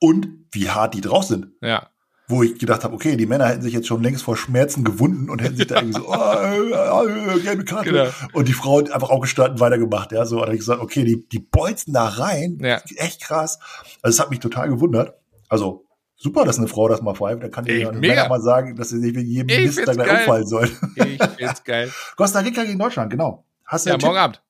Und 0.00 0.28
wie 0.52 0.70
hart 0.70 0.94
die 0.94 1.00
drauf 1.00 1.24
sind. 1.24 1.48
Ja. 1.60 1.88
Wo 2.30 2.42
ich 2.42 2.58
gedacht 2.58 2.84
habe, 2.84 2.94
okay, 2.94 3.16
die 3.16 3.24
Männer 3.26 3.46
hätten 3.46 3.62
sich 3.62 3.72
jetzt 3.72 3.86
schon 3.86 4.02
längst 4.02 4.22
vor 4.22 4.36
Schmerzen 4.36 4.84
gewunden 4.84 5.30
und 5.30 5.40
hätten 5.40 5.56
sich 5.56 5.66
da 5.66 5.76
irgendwie 5.76 5.98
so, 5.98 6.08
oh, 6.08 7.06
äh, 7.06 7.36
äh, 7.36 7.40
gelbe 7.40 7.64
Karte. 7.64 7.90
Genau. 7.90 8.08
Und 8.34 8.48
die 8.48 8.52
Frau 8.52 8.78
hat 8.80 8.90
einfach 8.92 9.08
auch 9.08 9.20
gestanden 9.20 9.60
weitergemacht, 9.60 10.12
ja. 10.12 10.26
So, 10.26 10.42
hab 10.42 10.50
ich 10.52 10.58
gesagt, 10.58 10.82
okay, 10.82 11.04
die, 11.04 11.26
die 11.28 11.38
bolzen 11.38 11.94
da 11.94 12.06
rein. 12.06 12.58
Ja. 12.60 12.82
Echt 12.96 13.22
krass. 13.22 13.58
Also, 14.02 14.14
es 14.16 14.20
hat 14.20 14.30
mich 14.30 14.40
total 14.40 14.68
gewundert. 14.68 15.14
Also, 15.48 15.86
super, 16.16 16.44
dass 16.44 16.58
eine 16.58 16.68
Frau 16.68 16.86
das 16.88 17.00
mal 17.00 17.14
pfeift. 17.14 17.42
Dann 17.42 17.50
kann 17.50 17.66
Ey, 17.66 17.80
ja. 17.80 17.92
Männer 17.92 18.28
mal 18.28 18.42
sagen, 18.42 18.76
dass 18.76 18.90
sie 18.90 18.98
sich 19.00 19.14
wegen 19.14 19.26
jedem 19.28 19.48
Ich 19.48 19.64
Mist 19.76 19.88
da 19.88 19.94
gleich 19.94 20.06
geil. 20.06 20.18
umfallen 20.18 20.46
sollen. 20.46 20.70
Ich 20.96 21.18
find's 21.38 21.64
geil. 21.64 21.90
Costa 22.16 22.40
Rica 22.40 22.62
gegen 22.64 22.78
Deutschland, 22.78 23.10
genau. 23.10 23.46
Hast 23.64 23.86
du 23.86 23.90
Ja, 23.90 23.96
morgen 23.98 24.18
Abend. 24.18 24.42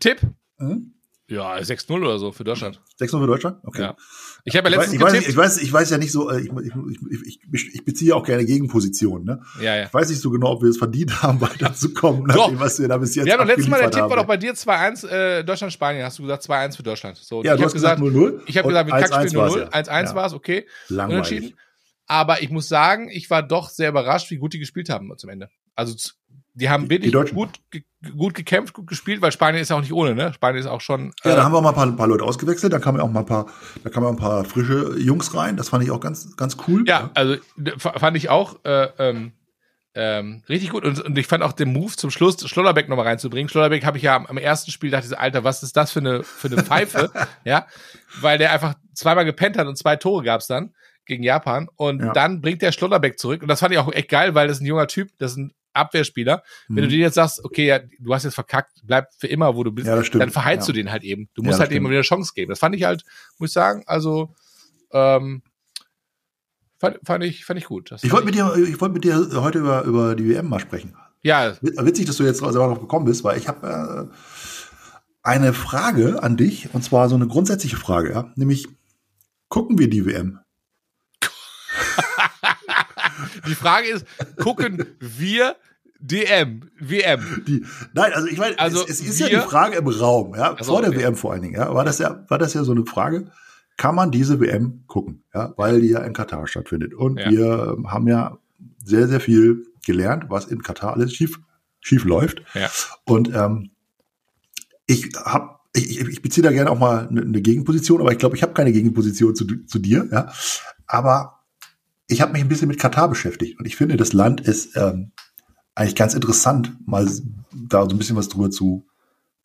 Tipp? 0.00 0.20
Hm? 0.58 0.93
Ja, 1.34 1.56
6-0 1.56 1.90
oder 2.00 2.18
so 2.18 2.32
für 2.32 2.44
Deutschland. 2.44 2.80
6 2.98 3.12
für 3.12 3.26
Deutschland? 3.26 3.58
Okay. 3.64 3.82
Ja. 3.82 3.96
Ich 4.44 4.56
habe 4.56 4.68
ja 4.70 4.76
letztens 4.76 4.94
ich, 4.94 5.00
weiß, 5.00 5.12
getippt. 5.12 5.28
ich, 5.30 5.36
weiß, 5.36 5.58
ich 5.58 5.72
weiß 5.72 5.90
ja 5.90 5.98
nicht 5.98 6.12
so, 6.12 6.30
äh, 6.30 6.40
ich, 6.40 6.50
ich, 6.50 7.40
ich, 7.52 7.74
ich 7.74 7.84
beziehe 7.84 8.14
auch 8.14 8.24
gerne 8.24 8.44
Gegenpositionen. 8.44 9.24
Ne? 9.24 9.42
ja, 9.60 9.76
ja. 9.76 9.84
Ich 9.86 9.94
weiß 9.94 10.08
nicht 10.10 10.20
so 10.20 10.30
genau, 10.30 10.52
ob 10.52 10.62
wir 10.62 10.68
es 10.68 10.78
verdient 10.78 11.22
haben, 11.22 11.40
weiterzukommen, 11.40 12.26
Doch. 12.26 12.48
dem, 12.48 12.60
was 12.60 12.78
wir 12.78 12.88
da 12.88 12.98
bis 12.98 13.14
jetzt 13.14 13.24
Wir 13.26 13.32
haben 13.32 13.40
doch 13.40 13.46
letztes 13.46 13.68
Mal, 13.68 13.80
der 13.80 13.90
Tipp 13.90 14.02
war 14.02 14.16
doch 14.16 14.26
bei 14.26 14.36
dir 14.36 14.54
2-1 14.54 15.08
äh, 15.08 15.44
Deutschland-Spanien. 15.44 16.04
Hast 16.04 16.18
du 16.18 16.22
gesagt 16.22 16.44
2-1 16.44 16.76
für 16.76 16.82
Deutschland. 16.82 17.16
So, 17.16 17.42
Ja, 17.42 17.54
ich 17.54 17.60
du 17.60 17.66
hast 17.66 17.72
gesagt 17.72 18.00
0-0. 18.00 18.40
Ich 18.46 18.58
habe 18.58 18.68
gesagt, 18.68 18.86
mit 18.86 18.94
1-1 18.94 19.08
Kackspiel 19.08 19.38
war's 19.38 19.54
0-0. 19.54 19.58
ja. 19.60 19.68
1-1 19.68 20.04
Ja. 20.04 20.14
war 20.14 20.26
es, 20.26 20.32
okay. 20.34 20.66
Langweilig. 20.88 21.30
Unentschieden. 21.30 21.58
Aber 22.06 22.42
ich 22.42 22.50
muss 22.50 22.68
sagen, 22.68 23.08
ich 23.10 23.30
war 23.30 23.42
doch 23.42 23.70
sehr 23.70 23.88
überrascht, 23.88 24.30
wie 24.30 24.36
gut 24.36 24.52
die 24.52 24.58
gespielt 24.58 24.90
haben 24.90 25.10
zum 25.16 25.30
Ende. 25.30 25.48
Also 25.74 25.94
die 26.54 26.68
haben 26.70 26.84
Die 26.84 26.90
wirklich 26.90 27.12
Deutschen. 27.12 27.34
gut, 27.36 27.50
gut 28.16 28.34
gekämpft, 28.34 28.74
gut 28.74 28.86
gespielt, 28.86 29.20
weil 29.22 29.32
Spanien 29.32 29.60
ist 29.60 29.70
ja 29.70 29.76
auch 29.76 29.80
nicht 29.80 29.92
ohne, 29.92 30.14
ne? 30.14 30.32
Spanien 30.32 30.60
ist 30.60 30.66
auch 30.68 30.80
schon. 30.80 31.12
Ja, 31.24 31.32
äh, 31.32 31.36
da 31.36 31.44
haben 31.44 31.52
wir 31.52 31.58
auch 31.58 31.62
mal 31.62 31.70
ein 31.70 31.74
paar, 31.74 31.86
ein 31.86 31.96
paar 31.96 32.06
Leute 32.08 32.24
ausgewechselt, 32.24 32.72
da 32.72 32.78
kamen 32.78 33.00
auch 33.00 33.10
mal 33.10 33.20
ein 33.20 33.26
paar, 33.26 33.46
da 33.82 33.90
kamen 33.90 34.06
auch 34.06 34.10
ein 34.10 34.16
paar 34.16 34.44
frische 34.44 34.96
Jungs 34.98 35.34
rein. 35.34 35.56
Das 35.56 35.68
fand 35.70 35.82
ich 35.84 35.90
auch 35.90 36.00
ganz, 36.00 36.36
ganz 36.36 36.56
cool. 36.68 36.84
Ja, 36.86 37.10
also 37.14 37.36
d- 37.56 37.72
f- 37.72 37.92
fand 37.96 38.16
ich 38.16 38.28
auch 38.30 38.64
äh, 38.64 38.88
ähm, 38.98 39.32
ähm, 39.96 40.42
richtig 40.48 40.70
gut. 40.70 40.84
Und, 40.84 41.00
und 41.00 41.16
ich 41.18 41.26
fand 41.26 41.42
auch 41.44 41.52
den 41.52 41.72
Move 41.72 41.94
zum 41.96 42.10
Schluss, 42.10 42.36
Schlotterbeck 42.48 42.88
nochmal 42.88 43.06
reinzubringen. 43.06 43.48
Schlotterbeck 43.48 43.84
habe 43.84 43.96
ich 43.96 44.02
ja 44.04 44.16
am, 44.16 44.26
am 44.26 44.38
ersten 44.38 44.70
Spiel 44.70 44.90
dachte 44.90 45.04
ich 45.04 45.10
so, 45.10 45.16
Alter, 45.16 45.44
was 45.44 45.62
ist 45.62 45.76
das 45.76 45.92
für 45.92 46.00
eine, 46.00 46.22
für 46.24 46.48
eine 46.48 46.62
Pfeife? 46.62 47.10
ja, 47.44 47.66
weil 48.20 48.38
der 48.38 48.52
einfach 48.52 48.74
zweimal 48.94 49.24
gepennt 49.24 49.56
hat 49.56 49.66
und 49.66 49.76
zwei 49.78 49.96
Tore 49.96 50.24
gab's 50.24 50.46
dann 50.48 50.74
gegen 51.06 51.22
Japan. 51.22 51.68
Und 51.76 52.00
Ja. 52.00 52.12
dann 52.12 52.40
bringt 52.40 52.62
der 52.62 52.72
Schlotterbeck 52.72 53.18
zurück. 53.18 53.42
Und 53.42 53.48
das 53.48 53.60
fand 53.60 53.72
ich 53.72 53.78
auch 53.78 53.92
echt 53.92 54.08
geil, 54.08 54.34
weil 54.34 54.48
das 54.48 54.56
ist 54.58 54.62
ein 54.62 54.66
junger 54.66 54.86
Typ, 54.88 55.10
das 55.18 55.32
ist 55.32 55.38
ein 55.38 55.52
Abwehrspieler. 55.74 56.42
Wenn 56.68 56.76
du 56.76 56.82
Mhm. 56.84 56.88
dir 56.88 56.98
jetzt 56.98 57.14
sagst, 57.14 57.44
okay, 57.44 57.66
ja, 57.66 57.80
du 57.98 58.14
hast 58.14 58.22
jetzt 58.24 58.34
verkackt, 58.34 58.80
bleib 58.84 59.12
für 59.18 59.26
immer, 59.26 59.54
wo 59.56 59.64
du 59.64 59.72
bist, 59.72 59.86
Ja, 59.86 60.00
dann 60.00 60.30
verheizt 60.30 60.66
Ja. 60.68 60.72
du 60.72 60.78
den 60.78 60.90
halt 60.90 61.04
eben. 61.04 61.28
Du 61.34 61.42
musst 61.42 61.58
halt 61.60 61.70
eben 61.70 61.76
stimmt. 61.84 61.90
wieder 61.90 61.98
eine 61.98 62.02
Chance 62.04 62.32
geben. 62.34 62.50
Das 62.50 62.58
fand 62.60 62.74
ich 62.74 62.84
halt, 62.84 63.04
muss 63.38 63.50
ich 63.50 63.54
sagen, 63.54 63.82
also 63.86 64.34
ähm, 64.92 65.42
fand, 66.78 66.98
fand 67.04 67.24
ich 67.24 67.44
fand 67.44 67.58
ich 67.58 67.66
gut. 67.66 67.90
Das 67.90 68.04
Ich 68.04 68.12
wollte 68.12 68.26
mit 68.26 68.34
dir, 68.34 68.54
ich 68.56 68.80
wollte 68.80 68.94
mit 68.94 69.04
dir 69.04 69.28
heute 69.42 69.58
über, 69.58 69.82
über 69.84 70.14
die 70.14 70.28
WM 70.28 70.48
mal 70.48 70.60
sprechen. 70.60 70.94
ja, 71.22 71.56
Witzig, 71.60 72.06
dass 72.06 72.16
du 72.16 72.24
jetzt 72.24 72.38
selber 72.38 72.50
drauf 72.68 72.80
gekommen 72.80 73.06
bist, 73.06 73.24
weil 73.24 73.38
ich 73.38 73.48
habe 73.48 74.10
äh, 74.10 74.14
eine 75.22 75.52
Frage 75.54 76.22
an 76.22 76.36
dich, 76.36 76.68
und 76.74 76.84
zwar 76.84 77.08
so 77.08 77.14
eine 77.14 77.26
grundsätzliche 77.26 77.76
Frage, 77.76 78.12
ja? 78.12 78.32
nämlich, 78.36 78.68
gucken 79.48 79.78
wir 79.78 79.88
die 79.88 80.04
WM? 80.06 80.38
die 83.46 83.54
Frage 83.54 83.88
ist, 83.88 84.06
gucken 84.36 84.84
wir 85.00 85.56
DM, 86.00 86.62
WM? 86.80 87.44
Die, 87.46 87.64
nein, 87.94 88.12
also 88.12 88.28
ich 88.28 88.38
meine, 88.38 88.58
Also 88.58 88.82
es, 88.84 89.00
es 89.00 89.08
ist 89.08 89.20
ja 89.20 89.28
wir- 89.30 89.40
die 89.40 89.46
Frage 89.48 89.76
im 89.76 89.86
Raum, 89.88 90.34
ja, 90.34 90.52
Also, 90.54 90.72
vor 90.72 90.82
der 90.82 90.90
okay. 90.90 91.00
WM 91.00 91.16
vor 91.16 91.32
allen 91.32 91.42
Dingen, 91.42 91.54
ja, 91.54 91.72
war 91.74 91.84
das 91.84 91.98
ja, 91.98 92.24
war 92.28 92.38
das 92.38 92.52
ja 92.54 92.62
so 92.64 92.72
eine 92.72 92.84
Frage, 92.84 93.30
kann 93.76 93.94
man 93.94 94.10
diese 94.10 94.38
WM 94.40 94.84
gucken, 94.86 95.24
ja, 95.34 95.52
weil 95.56 95.80
die 95.80 95.88
ja 95.88 96.00
in 96.00 96.12
Katar 96.12 96.46
stattfindet. 96.46 96.94
Und 96.94 97.18
Ja. 97.18 97.30
wir 97.30 97.76
haben 97.86 98.06
ja 98.06 98.38
sehr, 98.84 99.08
sehr 99.08 99.20
viel 99.20 99.66
gelernt, 99.86 100.26
was 100.28 100.44
in 100.46 100.62
Katar 100.62 100.92
alles 100.94 101.12
schief, 101.14 101.38
schief 101.80 102.04
läuft. 102.04 102.42
Ja. 102.54 102.70
Und 103.04 103.32
ähm, 103.34 103.70
ich 104.86 105.10
habe 105.24 105.54
ich, 105.76 105.98
ich 106.00 106.22
beziehe 106.22 106.44
da 106.44 106.52
gerne 106.52 106.70
auch 106.70 106.78
mal 106.78 107.08
eine, 107.08 107.22
eine 107.22 107.42
Gegenposition, 107.42 108.00
aber 108.00 108.12
ich 108.12 108.18
glaube, 108.18 108.36
ich 108.36 108.42
habe 108.44 108.52
keine 108.52 108.70
Gegenposition 108.72 109.34
zu, 109.34 109.44
zu 109.66 109.78
dir, 109.80 110.08
ja. 110.12 110.30
Aber 110.86 111.40
ich 112.06 112.20
habe 112.20 112.32
mich 112.32 112.42
ein 112.42 112.48
bisschen 112.48 112.68
mit 112.68 112.78
Katar 112.78 113.08
beschäftigt 113.08 113.58
und 113.58 113.66
ich 113.66 113.76
finde, 113.76 113.96
das 113.96 114.12
Land 114.12 114.40
ist 114.40 114.76
ähm, 114.76 115.12
eigentlich 115.74 115.96
ganz 115.96 116.14
interessant, 116.14 116.76
mal 116.86 117.08
da 117.52 117.84
so 117.84 117.90
ein 117.90 117.98
bisschen 117.98 118.16
was 118.16 118.28
drüber 118.28 118.50
zu 118.50 118.86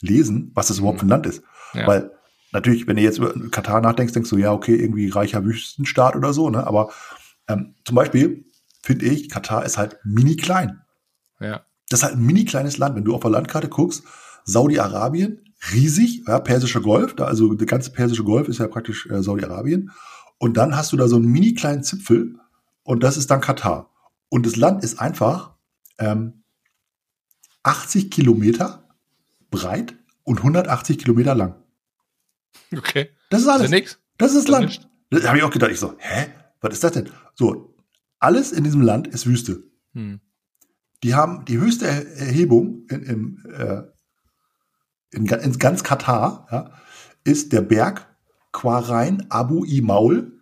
lesen, 0.02 0.52
was 0.54 0.68
das 0.68 0.80
überhaupt 0.80 1.00
für 1.00 1.06
ein 1.06 1.10
Land 1.10 1.26
ist. 1.26 1.44
Ja. 1.74 1.88
Weil 1.88 2.12
natürlich, 2.52 2.88
wenn 2.88 2.96
du 2.96 3.02
jetzt 3.02 3.18
über 3.18 3.34
Katar 3.50 3.82
nachdenkst, 3.82 4.14
denkst 4.14 4.30
du, 4.30 4.38
ja, 4.38 4.52
okay, 4.52 4.76
irgendwie 4.76 5.10
reicher 5.10 5.44
Wüstenstaat 5.46 6.16
oder 6.16 6.34
so, 6.34 6.50
ne? 6.50 6.66
Aber 6.66 6.92
ähm, 7.48 7.76
zum 7.86 7.96
Beispiel 7.96 8.46
finde 8.82 9.06
ich, 9.06 9.30
Katar 9.30 9.66
ist 9.66 9.78
halt 9.78 9.98
mini 10.04 10.36
klein. 10.36 10.82
Ja. 11.40 11.66
Das 11.90 12.00
ist 12.00 12.04
halt 12.04 12.16
ein 12.16 12.26
mini 12.26 12.46
kleines 12.46 12.78
Land. 12.78 12.96
Wenn 12.96 13.06
du 13.06 13.16
auf 13.16 13.22
der 13.22 13.32
Landkarte 13.32 13.68
guckst, 13.68 14.04
Saudi-Arabien, 14.46 15.42
riesig, 15.74 16.24
ja, 16.28 16.40
Persischer 16.40 16.82
Golf, 16.82 17.16
da, 17.16 17.26
also 17.26 17.54
der 17.54 17.68
ganze 17.68 17.92
Persische 17.92 18.24
Golf 18.24 18.48
ist 18.48 18.60
ja 18.60 18.68
praktisch 18.68 19.08
äh, 19.08 19.22
Saudi-Arabien. 19.22 19.92
Und 20.38 20.56
dann 20.58 20.76
hast 20.76 20.92
du 20.94 20.98
da 20.98 21.08
so 21.08 21.18
einen 21.18 21.26
mini 21.26 21.54
kleinen 21.54 21.84
Zipfel 21.84 22.36
und 22.84 23.04
das 23.04 23.18
ist 23.18 23.30
dann 23.32 23.42
Katar. 23.42 23.92
Und 24.30 24.46
das 24.46 24.56
Land 24.56 24.84
ist 24.84 25.00
einfach 25.00 25.56
ähm, 25.98 26.44
80 27.64 28.12
Kilometer 28.12 28.88
breit 29.52 29.96
und 30.24 30.38
180 30.40 30.98
Kilometer 31.00 31.36
lang. 31.36 31.56
Okay. 32.76 33.10
Das 33.30 33.42
ist 33.42 33.48
alles. 33.48 33.62
Also 33.64 33.74
nix. 33.76 34.00
Das 34.18 34.32
ist 34.34 34.38
das 34.38 34.44
Das 34.46 34.52
Land. 34.52 34.66
nicht. 34.68 34.90
Da 35.24 35.28
habe 35.30 35.38
ich 35.38 35.44
auch 35.44 35.52
gedacht, 35.52 35.72
ich 35.72 35.80
so, 35.80 35.96
hä? 35.98 36.28
Was 36.62 36.74
ist 36.74 36.84
das 36.84 36.92
denn? 36.92 37.10
So, 37.36 37.76
alles 38.20 38.52
in 38.52 38.64
diesem 38.64 38.82
Land 38.82 39.08
ist 39.08 39.26
Wüste. 39.26 39.64
Hm. 39.94 40.20
Die 41.04 41.16
haben 41.16 41.46
die 41.46 41.58
höchste 41.58 41.88
Er- 41.88 42.18
Erhebung 42.18 42.86
in, 42.90 43.04
in, 43.04 43.46
äh, 43.52 43.84
in, 45.12 45.26
in 45.26 45.58
ganz 45.58 45.84
Katar, 45.84 46.48
ja, 46.52 46.72
ist 47.24 47.54
der 47.54 47.62
Berg 47.62 48.06
Quarain 48.52 49.26
Abu 49.32 49.64
Imaul 49.64 50.40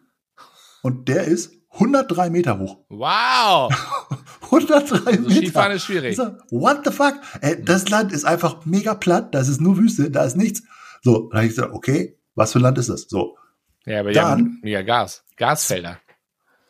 und 0.82 1.08
der 1.08 1.26
ist 1.26 1.54
103 1.80 2.30
Meter 2.30 2.58
hoch. 2.60 2.78
Wow. 2.90 3.72
103 4.42 4.96
Also 5.12 5.22
Meter. 5.22 5.30
Skifahren 5.36 5.72
ist 5.74 5.84
schwierig. 5.86 6.18
What 6.50 6.82
the 6.86 6.92
fuck? 6.92 7.16
Ey, 7.42 7.64
das 7.64 7.90
Land 7.90 8.12
ist 8.12 8.26
einfach 8.26 8.66
mega 8.66 8.96
platt, 8.96 9.34
das 9.36 9.48
ist 9.48 9.62
nur 9.62 9.78
Wüste, 9.78 10.10
da 10.12 10.24
ist 10.24 10.36
nichts. 10.38 10.64
So, 11.04 11.28
dann 11.30 11.38
habe 11.40 11.48
ich 11.48 11.56
gesagt, 11.56 11.74
okay, 11.74 12.18
was 12.36 12.52
für 12.54 12.60
ein 12.60 12.64
Land 12.64 12.78
ist 12.78 12.90
das? 12.90 13.04
So, 13.10 13.38
Ja, 13.86 14.00
aber 14.02 14.12
Dann- 14.12 14.60
mega 14.64 14.82
Gas. 14.82 15.24
Gasfelder. 15.38 15.98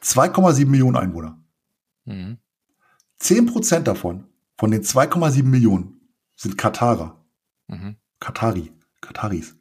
2,7 0.04 0.66
Millionen 0.68 0.98
Einwohner. 0.98 1.40
Mhm. 2.06 2.38
10% 3.22 3.80
davon, 3.88 4.26
von 4.58 4.72
den 4.72 4.84
2,7 4.84 5.44
Millionen, 5.44 6.02
sind 6.36 6.58
Katarer. 6.58 7.24
Mhm. 7.68 7.96
Katari, 8.20 8.72
Kataris. 9.02 9.56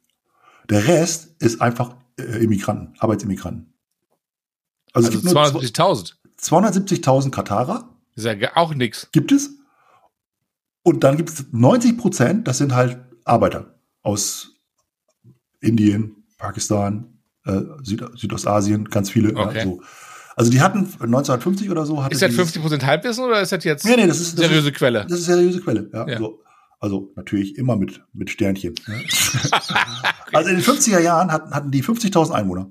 Der 0.69 0.87
Rest 0.89 1.35
ist 1.41 1.61
einfach 1.63 1.97
äh, 2.19 2.43
Immigranten, 2.45 2.95
Arbeitsimmigranten. 2.99 3.73
Also, 4.97 5.09
Also 5.09 5.19
es 5.19 5.25
gibt 5.25 5.35
nur 5.35 5.45
270.000. 5.45 6.15
270.000 6.41 7.31
Katarer, 7.31 7.89
Ist 8.15 8.25
ja 8.25 8.35
auch 8.57 8.75
nix. 8.75 9.09
gibt 9.13 9.31
es. 9.33 9.51
Und 10.83 11.03
dann 11.05 11.17
gibt 11.17 11.31
es 11.31 11.45
90 11.53 11.99
Prozent, 11.99 12.47
das 12.49 12.59
sind 12.59 12.75
halt 12.75 12.99
Arbeiter 13.25 13.75
aus 14.03 14.53
Indien, 15.61 16.25
Pakistan, 16.39 17.19
äh, 17.45 17.61
Süd 17.83 18.05
Südostasien, 18.15 18.85
ganz 18.87 19.11
viele. 19.11 19.35
Okay. 19.37 19.59
Ja, 19.59 19.65
so. 19.65 19.83
Also 20.37 20.51
die 20.51 20.61
hatten 20.61 20.81
1950 21.01 21.71
oder 21.71 21.87
so. 21.87 22.03
Hatte 22.05 22.15
Ist 22.15 22.23
das 22.23 22.31
dieses- 22.31 22.53
50% 22.57 22.85
Halbwissen 22.85 23.25
oder 23.25 23.41
ist 23.41 23.53
das 23.53 23.65
jetzt 23.65 23.85
Nee, 23.85 23.97
nee, 23.97 24.07
das 24.07 24.21
ist, 24.21 24.39
das 24.39 24.47
seriöse 24.47 24.69
ist, 24.69 24.77
Quelle? 24.77 25.07
Das 25.09 25.19
ist 25.21 25.25
seriöse 25.27 25.61
Quelle, 25.61 25.91
ja. 25.93 26.07
Ja. 26.09 26.19
So. 26.19 26.41
Also 26.79 27.11
natürlich 27.17 27.57
immer 27.57 27.75
mit, 27.77 28.03
mit 28.13 28.31
Sternchen. 28.31 28.75
Ne? 28.87 29.03
Also 30.33 30.51
in 30.51 30.57
den 30.57 30.65
50er 30.65 30.99
Jahren 31.01 31.33
hatten, 31.33 31.55
hatten 31.55 31.71
die 31.71 31.83
50.000 31.83 32.33
Einwohner. 32.33 32.71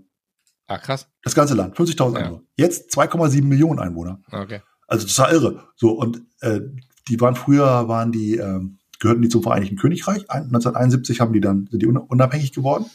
Ah, 0.67 0.77
krass. 0.77 1.07
Das 1.23 1.35
ganze 1.35 1.53
Land, 1.53 1.75
50.000 1.77 2.13
Ja. 2.19 2.25
Einwohner. 2.25 2.41
Jetzt 2.55 2.91
2,7 2.97 3.43
Millionen 3.43 3.79
Einwohner. 3.79 4.19
Okay. 4.31 4.61
Also 4.87 5.07
total 5.07 5.33
irre. 5.33 5.67
So, 5.75 5.91
und 5.91 6.21
äh, 6.41 6.61
die 7.07 7.19
waren 7.21 7.35
früher, 7.35 7.87
waren 7.87 8.11
die, 8.11 8.37
ähm, 8.37 8.79
gehörten 8.99 9.21
die 9.21 9.29
zum 9.29 9.43
Vereinigten 9.43 9.77
Königreich. 9.77 10.29
Ein, 10.29 10.43
1971 10.45 11.19
haben 11.21 11.33
die 11.33 11.41
dann, 11.41 11.67
sind 11.69 11.81
die 11.81 11.87
un- 11.87 11.97
unabhängig 11.97 12.51
geworden. 12.53 12.85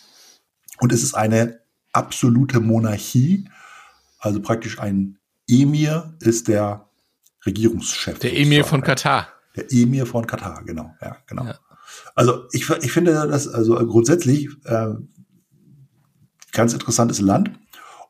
Und 0.80 0.92
es 0.92 1.02
ist 1.02 1.14
eine 1.14 1.60
absolute 1.92 2.60
Monarchie. 2.60 3.48
Also 4.18 4.40
praktisch 4.40 4.78
ein 4.80 5.18
Emir 5.48 6.14
ist 6.20 6.48
der 6.48 6.88
Regierungschef. 7.46 8.18
Der 8.18 8.36
Emir 8.36 8.64
von 8.64 8.82
Katar. 8.82 9.28
Der 9.56 9.66
Emir 9.72 10.06
von 10.06 10.26
Katar, 10.26 10.62
genau, 10.64 10.94
ja, 11.00 11.16
genau. 11.26 11.44
Ja. 11.44 11.58
Also 12.14 12.44
ich, 12.52 12.68
ich 12.82 12.92
finde 12.92 13.12
das 13.12 13.48
also 13.48 13.74
grundsätzlich 13.86 14.48
äh, 14.64 14.90
ganz 16.52 16.72
interessantes 16.72 17.20
Land. 17.20 17.50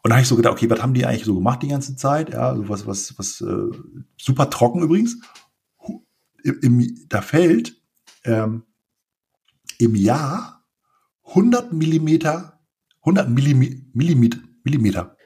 Und 0.03 0.11
da 0.11 0.17
habe 0.17 0.23
ich 0.23 0.29
so 0.29 0.37
gedacht, 0.37 0.55
okay, 0.55 0.71
was 0.71 0.83
haben 0.83 0.95
die 0.95 1.05
eigentlich 1.05 1.25
so 1.25 1.35
gemacht 1.35 1.63
die 1.63 1.69
ganze 1.69 1.95
Zeit? 1.97 2.31
Ja, 2.31 2.57
so 2.57 2.69
was, 2.69 2.87
was, 2.87 3.19
was, 3.19 3.41
äh, 3.43 3.71
super 4.17 4.49
trocken 4.49 4.83
übrigens. 4.83 5.19
Im, 6.43 6.59
im, 6.63 7.07
da 7.09 7.21
fällt 7.21 7.77
ähm, 8.25 8.65
im 9.79 9.95
Jahr 9.95 10.65
100 11.29 11.73
Millimeter, 11.73 12.61
100 13.01 13.29
Millimeter, 13.29 14.41
Millimeter 14.65 15.17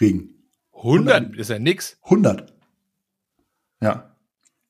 Regen. 0.00 0.50
100, 0.74 1.14
100 1.14 1.36
ist 1.36 1.50
ja 1.50 1.58
nix. 1.58 1.98
100. 2.02 2.52
Ja. 3.80 4.16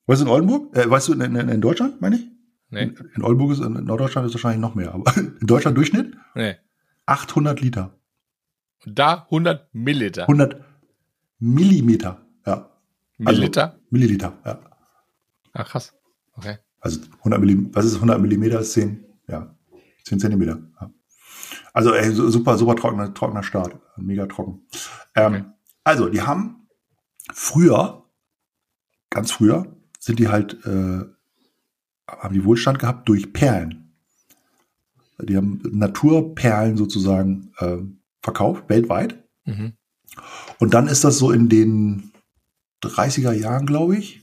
Weißt 0.05 0.21
du 0.21 0.25
in 0.25 0.31
Oldenburg? 0.31 0.75
Äh, 0.77 0.89
weißt 0.89 1.07
du 1.07 1.13
in, 1.13 1.21
in, 1.21 1.49
in 1.49 1.61
Deutschland, 1.61 1.99
meine 1.99 2.17
ich? 2.17 2.34
Nee. 2.69 2.91
In, 3.15 3.23
Oldenburg 3.23 3.51
ist, 3.51 3.59
in 3.59 3.73
Norddeutschland 3.85 4.27
ist 4.27 4.33
wahrscheinlich 4.33 4.59
noch 4.59 4.75
mehr, 4.75 4.93
aber 4.93 5.15
in 5.17 5.47
Deutschland 5.47 5.77
Durchschnitt? 5.77 6.15
Nee. 6.33 6.55
800 7.05 7.61
Liter. 7.61 7.97
Und 8.85 8.97
da 8.99 9.23
100 9.25 9.73
Milliliter. 9.73 10.23
100 10.23 10.63
Millimeter, 11.39 12.25
ja. 12.45 12.69
Milliliter? 13.17 13.73
Also, 13.73 13.77
Milliliter, 13.89 14.33
ja. 14.45 14.59
Ach, 15.53 15.69
krass. 15.69 15.93
Okay. 16.33 16.57
Also 16.79 17.01
100 17.19 17.39
Millimeter, 17.39 17.75
was 17.75 17.85
ist 17.85 17.95
100 17.95 18.19
Millimeter? 18.19 18.59
Ist 18.59 18.73
10, 18.73 19.05
ja, 19.27 19.55
10 20.03 20.19
Zentimeter. 20.19 20.59
Ja. 20.79 20.91
Also 21.73 21.93
ey, 21.93 22.11
super, 22.11 22.57
super 22.57 22.75
trockener, 22.75 23.13
trockener 23.13 23.43
Start. 23.43 23.79
Mega 23.97 24.27
trocken. 24.27 24.65
Ähm, 25.15 25.33
okay. 25.33 25.43
Also, 25.83 26.09
die 26.09 26.21
haben 26.21 26.67
früher, 27.33 28.03
ganz 29.09 29.31
früher, 29.31 29.75
sind 29.99 30.19
die 30.19 30.27
halt, 30.27 30.65
äh, 30.65 31.05
haben 32.07 32.33
die 32.33 32.45
Wohlstand 32.45 32.79
gehabt 32.79 33.07
durch 33.09 33.33
Perlen. 33.33 33.93
Die 35.21 35.37
haben 35.37 35.61
Naturperlen 35.71 36.77
sozusagen 36.77 37.51
äh, 37.57 37.77
verkauft, 38.21 38.65
weltweit. 38.67 39.23
Mhm. 39.45 39.73
Und 40.59 40.73
dann 40.73 40.87
ist 40.87 41.03
das 41.03 41.17
so 41.17 41.31
in 41.31 41.49
den 41.49 42.11
30er 42.83 43.31
Jahren, 43.31 43.65
glaube 43.65 43.97
ich, 43.97 44.21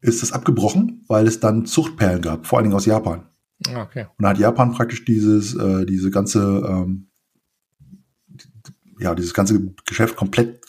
ist 0.00 0.22
das 0.22 0.32
abgebrochen, 0.32 1.04
weil 1.08 1.26
es 1.26 1.40
dann 1.40 1.66
Zuchtperlen 1.66 2.22
gab, 2.22 2.46
vor 2.46 2.58
allen 2.58 2.64
Dingen 2.64 2.76
aus 2.76 2.86
Japan. 2.86 3.26
Ah, 3.68 3.82
okay. 3.82 4.06
Und 4.16 4.22
dann 4.22 4.30
hat 4.30 4.38
Japan 4.38 4.72
praktisch 4.72 5.04
dieses, 5.04 5.54
äh, 5.54 5.84
diese 5.84 6.10
ganze, 6.10 6.40
ähm, 6.68 7.08
ja, 9.00 9.14
dieses 9.14 9.34
ganze 9.34 9.74
Geschäft 9.86 10.16
komplett 10.16 10.64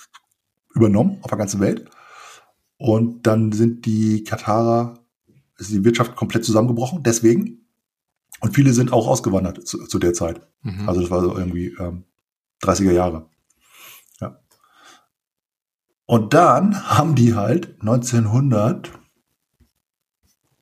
übernommen 0.74 1.18
auf 1.22 1.30
der 1.30 1.38
ganzen 1.38 1.60
Welt. 1.60 1.90
Und 2.78 3.28
dann 3.28 3.52
sind 3.52 3.86
die 3.86 4.24
Katarer, 4.24 5.00
ist 5.60 5.72
die 5.72 5.84
Wirtschaft 5.84 6.16
komplett 6.16 6.46
zusammengebrochen, 6.46 7.04
deswegen. 7.04 7.66
Und 8.42 8.56
viele 8.56 8.74
sind 8.74 8.94
auch 8.94 9.08
ausgewandert 9.08 9.68
zu, 9.68 9.86
zu 9.86 10.00
der 10.00 10.14
Zeit. 10.14 10.42
Mhm. 10.62 10.88
Also 10.88 11.02
das 11.02 11.12
war 11.12 11.22
so 11.22 11.38
irgendwie 11.38 11.76
ähm, 11.80 12.06
30er 12.62 12.92
Jahre. 12.92 13.30
Ja. 14.22 14.40
Und 16.06 16.34
dann 16.34 16.90
haben 16.90 17.16
die 17.16 17.36
halt 17.36 17.76
1900 17.82 19.00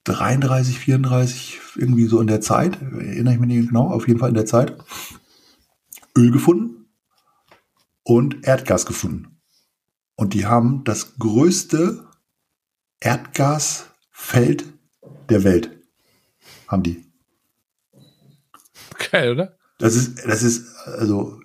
33, 0.07 0.79
34, 0.79 1.59
irgendwie 1.75 2.05
so 2.05 2.21
in 2.21 2.27
der 2.27 2.39
Zeit, 2.39 2.81
erinnere 2.81 3.33
ich 3.33 3.39
mich 3.39 3.49
nicht 3.49 3.67
genau, 3.67 3.89
auf 3.89 4.07
jeden 4.07 4.19
Fall 4.19 4.29
in 4.29 4.35
der 4.35 4.45
Zeit, 4.45 4.77
Öl 6.17 6.31
gefunden 6.31 6.87
und 8.03 8.47
Erdgas 8.47 8.85
gefunden. 8.85 9.41
Und 10.15 10.33
die 10.33 10.45
haben 10.45 10.83
das 10.85 11.17
größte 11.19 12.07
Erdgasfeld 12.99 14.65
der 15.29 15.43
Welt. 15.43 15.71
Haben 16.67 16.83
die. 16.83 17.05
Geil, 19.11 19.31
oder? 19.31 19.57
Das 19.77 19.95
ist, 19.95 20.25
das 20.25 20.43
ist, 20.43 20.75
also. 20.85 21.39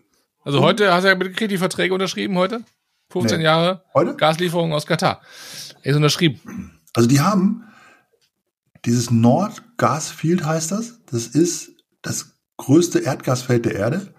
Also 0.45 0.61
heute 0.61 0.93
hast 0.93 1.05
du 1.05 1.09
ja 1.09 1.15
mitgekriegt, 1.15 1.53
die 1.53 1.59
Verträge 1.59 1.95
unterschrieben 1.95 2.37
heute? 2.37 2.65
15 3.11 3.39
nee. 3.39 3.45
Jahre 3.45 3.85
heute? 3.95 4.17
Gaslieferung 4.17 4.73
aus 4.73 4.87
Katar. 4.87 5.23
Ist 5.83 5.97
unterschrieben. 5.97 6.81
Also 6.95 7.09
die 7.09 7.21
haben 7.21 7.65
dieses 8.85 9.11
Nordgasfield 9.11 10.45
heißt 10.45 10.73
das. 10.73 11.01
Das 11.07 11.29
ist 11.29 11.71
das 12.01 12.39
größte 12.57 13.01
Erdgasfeld 13.01 13.67
der 13.67 13.77
Erde. 13.77 14.15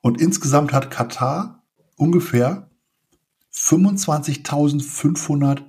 Und 0.00 0.20
insgesamt 0.20 0.72
hat 0.72 0.90
Katar 0.90 1.64
ungefähr 1.96 2.70
25.500 3.52 5.62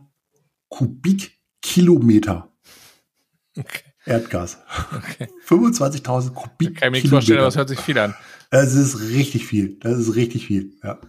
Kubikkilometer 0.69 2.51
okay. 3.57 3.83
Erdgas. 4.05 4.59
Okay. 4.95 5.27
25.000 5.47 6.33
Kubikkilometer. 6.33 6.79
Kann 6.79 6.93
ich 6.93 7.03
mir 7.03 7.09
vorstellen, 7.09 7.39
aber 7.39 7.47
das 7.47 7.57
hört 7.57 7.69
sich 7.69 7.79
viel 7.79 7.97
an. 7.97 8.15
Das 8.51 8.73
ist 8.73 8.99
richtig 8.99 9.45
viel. 9.47 9.77
Das 9.79 9.97
ist 9.97 10.15
richtig 10.15 10.47
viel, 10.47 10.73
ja. 10.83 10.99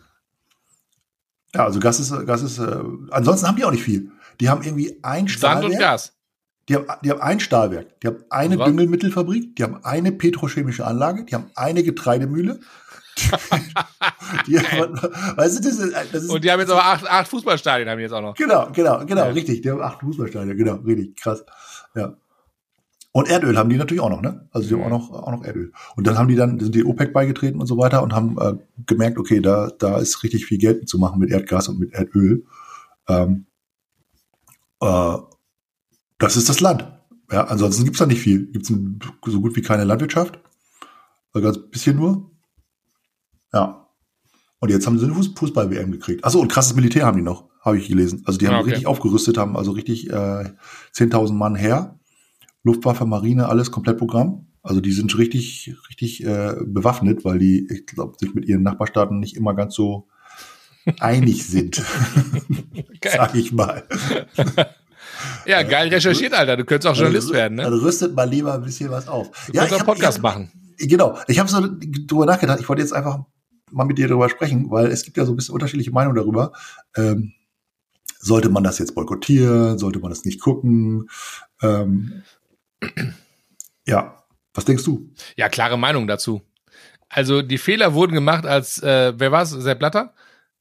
Ja, 1.54 1.64
also 1.64 1.78
Gas 1.80 2.00
ist, 2.00 2.26
Gas 2.26 2.42
ist, 2.42 2.58
äh, 2.58 2.82
ansonsten 3.10 3.46
haben 3.46 3.56
die 3.56 3.64
auch 3.64 3.70
nicht 3.70 3.82
viel. 3.82 4.10
Die 4.40 4.48
haben 4.48 4.62
irgendwie 4.62 4.98
ein 5.02 5.28
Stahlwerk. 5.28 5.62
Sand 5.62 5.74
und 5.74 5.80
Gas. 5.80 6.12
Die 6.68 6.74
haben, 6.74 6.86
die 7.04 7.10
haben 7.10 7.20
ein 7.20 7.38
Stahlwerk, 7.38 8.00
die 8.00 8.08
haben 8.08 8.24
eine 8.28 8.58
Was? 8.58 8.66
Düngelmittelfabrik, 8.66 9.54
die 9.54 9.62
haben 9.62 9.84
eine 9.84 10.10
petrochemische 10.10 10.84
Anlage, 10.84 11.24
die 11.24 11.34
haben 11.34 11.50
eine 11.54 11.84
Getreidemühle. 11.84 12.58
die 14.46 14.58
haben, 14.58 15.00
weißt 15.36 15.58
du, 15.58 15.62
das 15.62 15.78
ist, 15.78 15.94
das 16.12 16.24
ist, 16.24 16.30
Und 16.30 16.42
die 16.42 16.50
haben 16.50 16.60
jetzt 16.60 16.70
aber 16.70 16.84
acht, 16.84 17.08
acht 17.08 17.28
Fußballstadien, 17.28 17.88
haben 17.88 17.98
die 17.98 18.02
jetzt 18.02 18.12
auch 18.12 18.20
noch. 18.20 18.34
Genau, 18.34 18.68
genau, 18.72 19.06
genau, 19.06 19.26
ja. 19.26 19.30
richtig. 19.30 19.62
Die 19.62 19.70
haben 19.70 19.80
acht 19.80 20.00
Fußballstadien, 20.00 20.56
genau, 20.56 20.74
richtig, 20.76 21.16
krass. 21.16 21.44
Ja. 21.94 22.16
Und 23.16 23.30
Erdöl 23.30 23.56
haben 23.56 23.70
die 23.70 23.78
natürlich 23.78 24.02
auch 24.02 24.10
noch, 24.10 24.20
ne? 24.20 24.46
Also 24.50 24.68
die 24.68 24.74
haben 24.74 24.82
auch 24.82 24.90
noch, 24.90 25.10
auch 25.10 25.32
noch 25.32 25.42
Erdöl. 25.42 25.72
Und 25.96 26.06
dann 26.06 26.18
haben 26.18 26.28
die 26.28 26.34
dann, 26.34 26.60
sind 26.60 26.74
die 26.74 26.84
OPEC 26.84 27.14
beigetreten 27.14 27.58
und 27.62 27.66
so 27.66 27.78
weiter 27.78 28.02
und 28.02 28.12
haben 28.12 28.36
äh, 28.38 28.58
gemerkt, 28.84 29.16
okay, 29.16 29.40
da, 29.40 29.70
da 29.78 29.96
ist 29.96 30.22
richtig 30.22 30.44
viel 30.44 30.58
Geld 30.58 30.86
zu 30.86 30.98
machen 30.98 31.18
mit 31.18 31.30
Erdgas 31.30 31.68
und 31.68 31.80
mit 31.80 31.94
Erdöl. 31.94 32.44
Ähm, 33.08 33.46
äh, 34.82 35.16
das 36.18 36.36
ist 36.36 36.50
das 36.50 36.60
Land. 36.60 36.92
Ja, 37.32 37.44
ansonsten 37.44 37.84
gibt's 37.84 38.00
da 38.00 38.04
nicht 38.04 38.20
viel. 38.20 38.48
Gibt's 38.52 38.68
so 38.68 39.40
gut 39.40 39.56
wie 39.56 39.62
keine 39.62 39.84
Landwirtschaft. 39.84 40.38
Also 41.32 41.46
ganz 41.46 41.70
bisschen 41.70 41.96
nur. 41.96 42.30
Ja. 43.54 43.88
Und 44.58 44.68
jetzt 44.68 44.86
haben 44.86 44.98
sie 44.98 45.06
eine 45.06 45.14
Fußball-WM 45.14 45.90
gekriegt. 45.90 46.22
Achso, 46.22 46.38
und 46.38 46.52
krasses 46.52 46.74
Militär 46.74 47.06
haben 47.06 47.16
die 47.16 47.22
noch, 47.22 47.48
habe 47.62 47.78
ich 47.78 47.88
gelesen. 47.88 48.24
Also 48.26 48.38
die 48.38 48.46
haben 48.46 48.56
ah, 48.56 48.60
okay. 48.60 48.72
richtig 48.72 48.86
aufgerüstet, 48.86 49.38
haben 49.38 49.56
also 49.56 49.70
richtig 49.70 50.10
äh, 50.10 50.52
10.000 50.94 51.32
Mann 51.32 51.54
her. 51.54 51.98
Luftwaffe, 52.66 53.06
Marine, 53.06 53.48
alles 53.48 53.70
komplett 53.70 53.96
Programm. 53.96 54.48
Also 54.62 54.80
die 54.80 54.90
sind 54.90 55.16
richtig, 55.16 55.72
richtig 55.88 56.24
äh, 56.24 56.56
bewaffnet, 56.64 57.24
weil 57.24 57.38
die, 57.38 57.68
ich 57.72 57.86
glaube, 57.86 58.16
sich 58.18 58.34
mit 58.34 58.44
ihren 58.46 58.64
Nachbarstaaten 58.64 59.20
nicht 59.20 59.36
immer 59.36 59.54
ganz 59.54 59.74
so 59.74 60.08
einig 61.00 61.46
sind. 61.46 61.82
Sag 63.02 63.34
ich 63.34 63.52
mal. 63.52 63.84
Ja, 65.46 65.62
geil 65.62 65.88
recherchiert, 65.88 66.34
Alter. 66.34 66.56
Du 66.56 66.64
könntest 66.64 66.92
auch 66.92 66.96
Journalist 66.96 67.32
werden, 67.32 67.54
ne? 67.54 67.62
Dann 67.62 67.72
rüstet 67.72 68.14
mal 68.14 68.28
lieber 68.28 68.54
ein 68.54 68.62
bisschen 68.62 68.90
was 68.90 69.08
auf. 69.08 69.30
Du 69.46 69.52
ja, 69.54 69.60
kannst 69.60 69.74
einen 69.74 69.86
Podcast 69.86 70.18
hab, 70.18 70.22
machen. 70.22 70.50
Genau. 70.78 71.16
Ich 71.28 71.38
habe 71.38 71.48
so 71.48 71.60
drüber 72.06 72.26
nachgedacht. 72.26 72.60
Ich 72.60 72.68
wollte 72.68 72.82
jetzt 72.82 72.92
einfach 72.92 73.20
mal 73.70 73.84
mit 73.84 73.96
dir 73.96 74.08
darüber 74.08 74.28
sprechen, 74.28 74.70
weil 74.70 74.86
es 74.88 75.04
gibt 75.04 75.16
ja 75.16 75.24
so 75.24 75.32
ein 75.32 75.36
bisschen 75.36 75.54
unterschiedliche 75.54 75.92
Meinungen 75.92 76.16
darüber. 76.16 76.52
Ähm, 76.96 77.32
sollte 78.18 78.48
man 78.50 78.64
das 78.64 78.78
jetzt 78.78 78.94
boykottieren? 78.94 79.78
Sollte 79.78 80.00
man 80.00 80.10
das 80.10 80.24
nicht 80.24 80.40
gucken? 80.40 81.08
Ähm, 81.62 82.22
ja, 83.86 84.22
was 84.54 84.64
denkst 84.64 84.84
du? 84.84 85.12
Ja, 85.36 85.48
klare 85.48 85.78
Meinung 85.78 86.06
dazu. 86.06 86.42
Also 87.08 87.42
die 87.42 87.58
Fehler 87.58 87.94
wurden 87.94 88.14
gemacht, 88.14 88.46
als 88.46 88.82
äh, 88.82 89.12
wer 89.16 89.32
war 89.32 89.42
es, 89.42 89.50
Sepp 89.50 89.78
Blatter, 89.78 90.14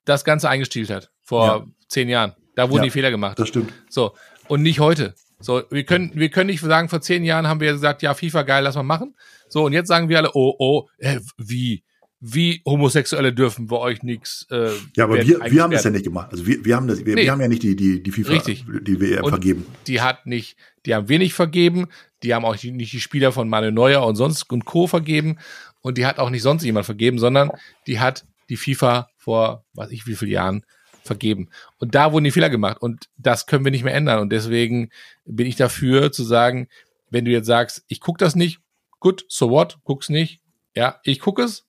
das 0.06 0.24
Ganze 0.24 0.50
eingestielt 0.50 0.90
hat 0.90 1.12
vor 1.24 1.46
ja. 1.46 1.66
zehn 1.88 2.10
Jahren. 2.10 2.34
Da 2.56 2.70
wurden 2.70 2.84
ja, 2.84 2.86
die 2.86 2.92
Fehler 2.92 3.12
gemacht. 3.12 3.40
Das 3.40 3.48
stimmt. 3.48 3.74
So 3.90 4.14
und 4.48 4.62
nicht 4.62 4.80
heute. 4.80 5.16
So, 5.40 5.64
wir 5.70 5.84
können, 5.84 6.12
wir 6.14 6.30
können 6.30 6.48
nicht 6.48 6.62
sagen, 6.62 6.90
vor 6.90 7.02
zehn 7.02 7.24
Jahren 7.24 7.48
haben 7.48 7.60
wir 7.60 7.74
gesagt, 7.74 8.02
ja, 8.02 8.14
FIFA 8.14 8.44
geil, 8.44 8.64
lass 8.64 8.76
mal 8.76 8.84
machen. 8.84 9.16
So, 9.50 9.66
und 9.66 9.74
jetzt 9.74 9.88
sagen 9.88 10.10
wir 10.10 10.18
alle, 10.18 10.32
oh, 10.34 10.56
oh, 10.58 10.88
äh, 10.98 11.20
wie, 11.38 11.84
wie 12.20 12.62
Homosexuelle 12.66 13.34
dürfen 13.34 13.68
bei 13.68 13.78
euch 13.78 14.02
nichts. 14.02 14.48
Äh, 14.50 14.70
ja, 14.96 15.04
aber 15.04 15.16
wir, 15.16 15.40
wir 15.50 15.64
haben 15.64 15.72
das 15.72 15.84
ja 15.84 15.90
nicht 15.90 16.06
gemacht. 16.06 16.30
Also 16.32 16.48
wir, 16.48 16.64
wir 16.64 16.76
haben 16.76 16.88
das, 16.88 17.06
wir, 17.06 17.16
nee. 17.16 17.24
wir 17.24 17.32
haben 17.32 17.42
ja 17.42 17.48
nicht 17.48 17.64
die, 17.64 17.76
die, 17.76 18.02
die 18.02 18.12
FIFA, 18.12 18.32
Richtig. 18.32 18.66
die 18.82 19.00
WM 19.00 19.24
und 19.26 19.30
vergeben. 19.30 19.66
Die 19.88 20.02
hat 20.02 20.26
nicht, 20.26 20.58
die 20.86 20.96
haben 20.96 21.10
wenig 21.10 21.34
vergeben, 21.34 21.88
die 22.24 22.34
haben 22.34 22.46
auch 22.46 22.62
nicht 22.62 22.94
die 22.94 23.00
Spieler 23.00 23.32
von 23.32 23.50
Manuel 23.50 23.72
Neuer 23.72 24.06
und 24.06 24.16
sonst 24.16 24.50
und 24.52 24.66
Co. 24.66 24.88
vergeben 24.88 25.38
und 25.82 25.98
die 25.98 26.06
hat 26.06 26.20
auch 26.20 26.30
nicht 26.30 26.42
sonst 26.42 26.64
jemand 26.64 26.86
vergeben, 26.86 27.20
sondern 27.20 27.52
die 27.88 28.00
hat 28.00 28.26
die 28.50 28.58
FIFA 28.58 29.10
vor, 29.18 29.66
weiß 29.74 29.92
ich 29.92 30.08
wie 30.08 30.16
vielen 30.16 30.32
Jahren 30.32 30.66
vergeben. 31.04 31.50
Und 31.78 31.96
da 31.96 32.12
wurden 32.12 32.24
die 32.24 32.32
Fehler 32.32 32.50
gemacht 32.50 32.82
und 32.82 33.10
das 33.18 33.46
können 33.46 33.64
wir 33.64 33.72
nicht 33.72 33.84
mehr 33.84 33.94
ändern. 33.94 34.20
Und 34.20 34.32
deswegen 34.32 34.90
bin 35.26 35.48
ich 35.48 35.56
dafür 35.56 36.12
zu 36.12 36.24
sagen, 36.24 36.68
wenn 37.10 37.26
du 37.26 37.32
jetzt 37.32 37.46
sagst, 37.46 37.84
ich 37.88 38.00
gucke 38.00 38.18
das 38.18 38.36
nicht, 38.36 38.60
gut, 39.00 39.26
so 39.28 39.50
what, 39.50 39.78
guck's 39.84 40.10
nicht. 40.10 40.42
Ja, 40.76 41.00
ich 41.04 41.20
gucke 41.20 41.44
es, 41.44 41.66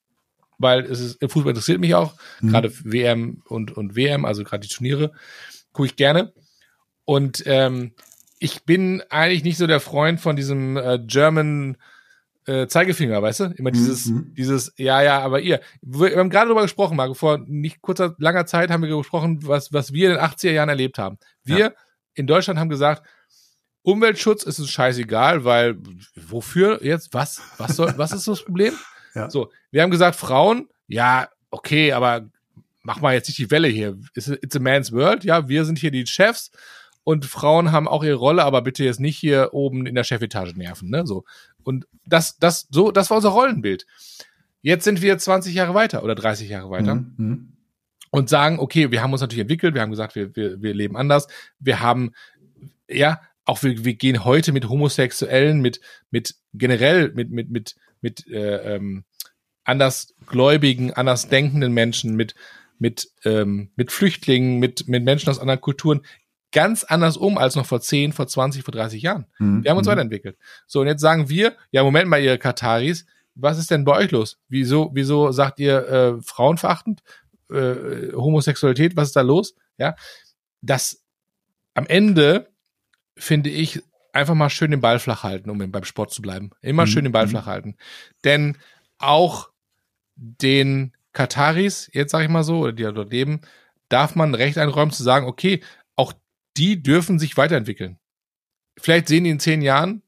weil 0.59 0.85
es 0.85 1.01
ist, 1.01 1.19
Fußball 1.21 1.51
interessiert 1.51 1.81
mich 1.81 1.95
auch, 1.95 2.15
mhm. 2.41 2.49
gerade 2.49 2.73
WM 2.85 3.43
und, 3.47 3.77
und 3.77 3.95
WM, 3.95 4.25
also 4.25 4.43
gerade 4.43 4.67
die 4.67 4.75
Turniere, 4.75 5.13
gucke 5.73 5.87
ich 5.87 5.97
gerne. 5.97 6.33
Und 7.05 7.43
ähm, 7.47 7.93
ich 8.39 8.65
bin 8.65 9.03
eigentlich 9.09 9.45
nicht 9.45 9.59
so 9.59 9.67
der 9.67 9.81
Freund 9.81 10.21
von 10.21 10.37
diesem 10.37 10.77
äh, 10.77 10.99
German 11.03 11.77
äh, 12.47 12.67
Zeigefinger, 12.67 13.21
weißt 13.23 13.41
du? 13.41 13.45
Immer 13.57 13.71
dieses, 13.71 14.07
mhm. 14.07 14.33
dieses, 14.37 14.73
ja, 14.77 15.03
ja, 15.03 15.21
aber 15.21 15.41
ihr. 15.41 15.61
Wir 15.83 16.17
haben 16.17 16.31
gerade 16.31 16.47
darüber 16.47 16.63
gesprochen, 16.63 16.97
Marco, 16.97 17.15
vor 17.15 17.39
nicht 17.39 17.83
kurzer, 17.83 18.15
langer 18.19 18.47
Zeit 18.47 18.71
haben 18.71 18.83
wir 18.83 18.97
gesprochen, 18.97 19.41
was, 19.47 19.73
was 19.73 19.93
wir 19.93 20.11
in 20.11 20.17
den 20.17 20.25
80er 20.25 20.53
Jahren 20.53 20.69
erlebt 20.69 20.99
haben. 20.99 21.19
Wir 21.45 21.59
ja. 21.59 21.73
in 22.15 22.27
Deutschland 22.27 22.59
haben 22.59 22.69
gesagt, 22.69 23.07
Umweltschutz 23.83 24.43
ist 24.43 24.59
uns 24.59 24.71
scheißegal, 24.71 25.45
weil 25.45 25.77
wofür 26.15 26.85
jetzt? 26.85 27.15
Was? 27.15 27.41
Was 27.57 27.77
soll, 27.77 27.95
was 27.97 28.13
ist 28.13 28.29
das 28.29 28.45
Problem? 28.45 28.75
Ja. 29.15 29.31
So, 29.31 29.51
wir 29.71 29.81
haben 29.81 29.91
gesagt, 29.91 30.15
Frauen, 30.15 30.69
ja, 30.89 31.31
okay, 31.49 31.93
aber 31.93 32.29
mach 32.83 33.01
mal 33.01 33.15
jetzt 33.15 33.29
nicht 33.29 33.39
die 33.39 33.51
Welle 33.51 33.69
hier. 33.69 33.97
It's 34.15 34.29
a, 34.29 34.35
it's 34.35 34.55
a 34.55 34.59
man's 34.59 34.93
world, 34.93 35.25
ja, 35.25 35.49
wir 35.49 35.65
sind 35.65 35.79
hier 35.79 35.91
die 35.91 36.07
Chefs 36.07 36.51
und 37.07 37.25
Frauen 37.25 37.71
haben 37.71 37.87
auch 37.87 38.03
ihre 38.03 38.17
Rolle, 38.17 38.43
aber 38.43 38.63
bitte 38.63 38.83
jetzt 38.83 38.99
nicht 38.99 39.17
hier 39.17 39.51
oben 39.53 39.87
in 39.87 39.95
der 39.95 40.03
Chefetage 40.03 40.57
nerven, 40.57 40.91
ne? 40.91 41.07
So. 41.07 41.25
Und 41.63 41.87
das, 42.05 42.37
das, 42.39 42.67
so, 42.69 42.91
das 42.91 43.11
war 43.11 43.19
unser 43.19 43.29
Rollenbild. 43.29 43.87
Jetzt 44.61 44.83
sind 44.83 45.03
wir 45.03 45.17
20 45.17 45.55
Jahre 45.55 45.73
weiter 45.73 46.03
oder 46.03 46.17
30 46.17 46.49
Jahre 46.49 46.69
weiter. 46.69 46.97
Mhm. 46.97 47.15
mhm. 47.17 47.53
Und 48.11 48.29
sagen, 48.29 48.59
okay, 48.59 48.91
wir 48.91 49.03
haben 49.03 49.13
uns 49.13 49.21
natürlich 49.21 49.43
entwickelt, 49.43 49.75
wir 49.75 49.83
haben 49.83 49.91
gesagt, 49.91 50.17
wir, 50.17 50.35
wir, 50.35 50.61
wir 50.63 50.75
leben 50.75 50.97
anders. 50.97 51.29
Wir 51.61 51.81
haben, 51.81 52.13
ja, 52.89 53.21
auch 53.45 53.63
wir, 53.63 53.85
wir 53.85 53.95
gehen 53.95 54.25
heute 54.25 54.53
mit 54.53 54.69
Homosexuellen, 54.69 55.61
mit, 55.61 55.81
mit 56.11 56.35
generell, 56.55 57.13
mit, 57.13 57.31
mit, 57.31 57.51
mit, 57.51 57.77
mit 58.01 58.27
äh, 58.27 58.75
ähm, 58.75 59.05
andersgläubigen, 59.63 60.93
andersdenkenden 60.93 61.73
Menschen, 61.73 62.17
mit, 62.17 62.35
mit, 62.79 63.11
ähm, 63.25 63.71
mit 63.77 63.93
Flüchtlingen, 63.93 64.59
mit, 64.59 64.89
mit 64.89 65.05
Menschen 65.05 65.31
aus 65.31 65.39
anderen 65.39 65.61
Kulturen 65.61 66.01
ganz 66.53 66.85
anders 66.85 67.17
um 67.17 67.39
als 67.39 67.57
noch 67.57 67.67
vor 67.67 67.81
10, 67.81 68.13
vor 68.13 68.27
20, 68.27 68.63
vor 68.63 68.73
30 68.73 69.03
Jahren. 69.03 69.27
Mhm. 69.39 69.65
Wir 69.65 69.71
haben 69.71 69.79
uns 69.79 69.87
mhm. 69.87 69.93
weiterentwickelt. 69.93 70.39
So, 70.67 70.81
und 70.81 70.87
jetzt 70.87 71.01
sagen 71.01 71.29
wir, 71.29 71.57
ja, 71.71 71.83
Moment 71.83 72.09
mal, 72.09 72.23
ihr 72.23 72.39
Kataris, 72.39 73.07
was 73.35 73.59
ist 73.59 73.71
denn 73.71 73.85
bei 73.85 73.97
euch 73.97 74.11
los? 74.11 74.39
Wieso, 74.49 74.91
wieso 74.95 75.33
sagt 75.33 75.61
ihr 75.61 75.89
äh, 75.89 76.23
frauenverachtend, 76.23 77.03
äh, 77.51 78.13
Homosexualität, 78.15 78.97
was 78.97 79.09
ist 79.09 79.17
da 79.17 79.21
los? 79.21 79.55
Ja, 79.79 79.95
das 80.63 81.03
am 81.75 81.87
Ende 81.87 82.49
finde 83.19 83.51
ich 83.51 83.83
einfach 84.13 84.35
mal 84.35 84.51
schön 84.51 84.71
den 84.71 84.81
Ball 84.81 84.99
flach 84.99 85.23
halten, 85.23 85.51
um 85.51 85.59
beim 85.71 85.85
Sport 85.85 86.13
zu 86.13 86.23
bleiben. 86.23 86.51
Immer 86.63 86.85
mhm. 86.85 86.87
schön 86.87 87.05
den 87.05 87.13
Ball 87.13 87.27
mhm. 87.27 87.31
flach 87.31 87.47
halten. 87.47 87.77
Denn 88.25 88.57
auch 88.99 89.51
den 90.17 90.97
Kataris, 91.13 91.91
jetzt 91.93 92.13
sage 92.13 92.25
ich 92.25 92.31
mal 92.31 92.43
so, 92.43 92.61
oder 92.61 92.73
die 92.73 92.83
dort 92.83 93.13
leben, 93.13 93.43
darf 93.89 94.15
man 94.17 94.35
Recht 94.35 94.59
einräumen 94.59 94.91
zu 94.91 95.03
sagen, 95.03 95.27
okay, 95.27 95.63
die 96.57 96.83
dürfen 96.83 97.19
sich 97.19 97.37
weiterentwickeln. 97.37 97.99
Vielleicht 98.79 99.09
sehen 99.09 99.25
die 99.25 99.31
in 99.31 99.41
zehn 99.41 99.63
Jahren 99.63 100.03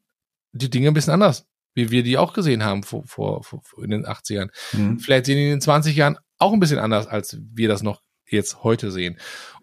die 0.52 0.70
Dinge 0.70 0.88
ein 0.88 0.94
bisschen 0.94 1.12
anders, 1.12 1.46
wie 1.74 1.90
wir 1.90 2.02
die 2.02 2.18
auch 2.18 2.32
gesehen 2.32 2.64
haben 2.64 2.82
vor, 2.82 3.04
vor, 3.06 3.42
vor 3.42 3.62
in 3.82 3.90
den 3.90 4.06
80ern. 4.06 4.50
Mhm. 4.72 4.98
Vielleicht 4.98 5.26
sehen 5.26 5.36
die 5.36 5.44
in 5.44 5.50
den 5.50 5.60
20 5.60 5.96
Jahren 5.96 6.18
auch 6.38 6.52
ein 6.52 6.60
bisschen 6.60 6.78
anders, 6.78 7.06
als 7.06 7.38
wir 7.54 7.68
das 7.68 7.82
noch 7.82 8.02
jetzt 8.26 8.62
heute 8.62 8.90
sehen. 8.90 9.18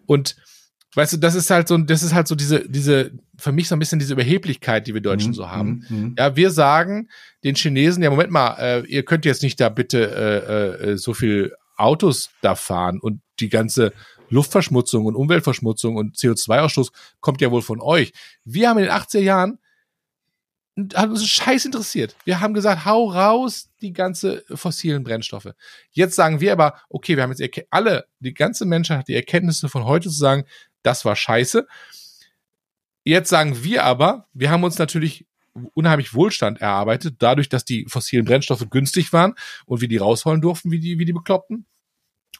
Und 0.06 0.36
weißt 0.94 1.14
du, 1.14 1.16
das 1.18 1.34
ist 1.34 1.50
halt 1.50 1.68
so, 1.68 1.76
das 1.78 2.02
ist 2.02 2.14
halt 2.14 2.26
so 2.26 2.34
diese, 2.34 2.68
diese, 2.68 3.12
für 3.36 3.52
mich 3.52 3.68
so 3.68 3.76
ein 3.76 3.78
bisschen 3.78 3.98
diese 3.98 4.14
Überheblichkeit, 4.14 4.86
die 4.86 4.94
wir 4.94 5.00
Deutschen 5.00 5.30
mhm. 5.30 5.34
so 5.34 5.50
haben. 5.50 5.84
Mhm. 5.88 5.98
mhm. 5.98 6.14
Ja, 6.18 6.36
wir 6.36 6.50
sagen 6.50 7.08
den 7.44 7.54
Chinesen, 7.54 8.02
ja, 8.02 8.10
Moment 8.10 8.30
mal, 8.30 8.56
äh, 8.58 8.86
ihr 8.86 9.04
könnt 9.04 9.24
jetzt 9.24 9.42
nicht 9.42 9.60
da 9.60 9.68
bitte 9.68 10.78
äh, 10.82 10.90
äh, 10.90 10.96
so 10.96 11.14
viel 11.14 11.54
Autos 11.76 12.30
da 12.40 12.54
fahren 12.54 12.98
und 13.00 13.20
die 13.38 13.50
ganze 13.50 13.92
Luftverschmutzung 14.28 15.06
und 15.06 15.14
Umweltverschmutzung 15.14 15.96
und 15.96 16.16
CO2-Ausstoß 16.16 16.92
kommt 17.20 17.40
ja 17.40 17.50
wohl 17.50 17.62
von 17.62 17.80
euch. 17.80 18.12
Wir 18.44 18.68
haben 18.68 18.78
in 18.78 18.84
den 18.84 18.92
80er 18.92 19.20
Jahren 19.20 19.58
hat 20.94 21.08
uns 21.08 21.26
scheiß 21.26 21.64
interessiert. 21.64 22.16
Wir 22.24 22.40
haben 22.40 22.52
gesagt, 22.52 22.84
hau 22.84 23.10
raus 23.10 23.70
die 23.80 23.92
ganze 23.92 24.44
fossilen 24.54 25.04
Brennstoffe. 25.04 25.54
Jetzt 25.90 26.16
sagen 26.16 26.40
wir 26.40 26.52
aber, 26.52 26.74
okay, 26.90 27.16
wir 27.16 27.22
haben 27.22 27.32
jetzt 27.32 27.66
alle, 27.70 28.06
die 28.20 28.34
ganze 28.34 28.66
Menschheit 28.66 28.98
hat 28.98 29.08
die 29.08 29.14
Erkenntnisse 29.14 29.68
von 29.68 29.86
heute 29.86 30.10
zu 30.10 30.16
sagen, 30.16 30.44
das 30.82 31.04
war 31.04 31.16
scheiße. 31.16 31.66
Jetzt 33.04 33.30
sagen 33.30 33.64
wir 33.64 33.84
aber, 33.84 34.28
wir 34.34 34.50
haben 34.50 34.64
uns 34.64 34.78
natürlich 34.78 35.26
unheimlich 35.72 36.12
Wohlstand 36.12 36.60
erarbeitet, 36.60 37.16
dadurch, 37.20 37.48
dass 37.48 37.64
die 37.64 37.86
fossilen 37.88 38.26
Brennstoffe 38.26 38.68
günstig 38.68 39.14
waren 39.14 39.34
und 39.64 39.80
wir 39.80 39.88
die 39.88 39.96
rausholen 39.96 40.42
durften, 40.42 40.70
wie 40.70 40.80
die, 40.80 40.98
wie 40.98 41.06
die 41.06 41.14
Bekloppten 41.14 41.64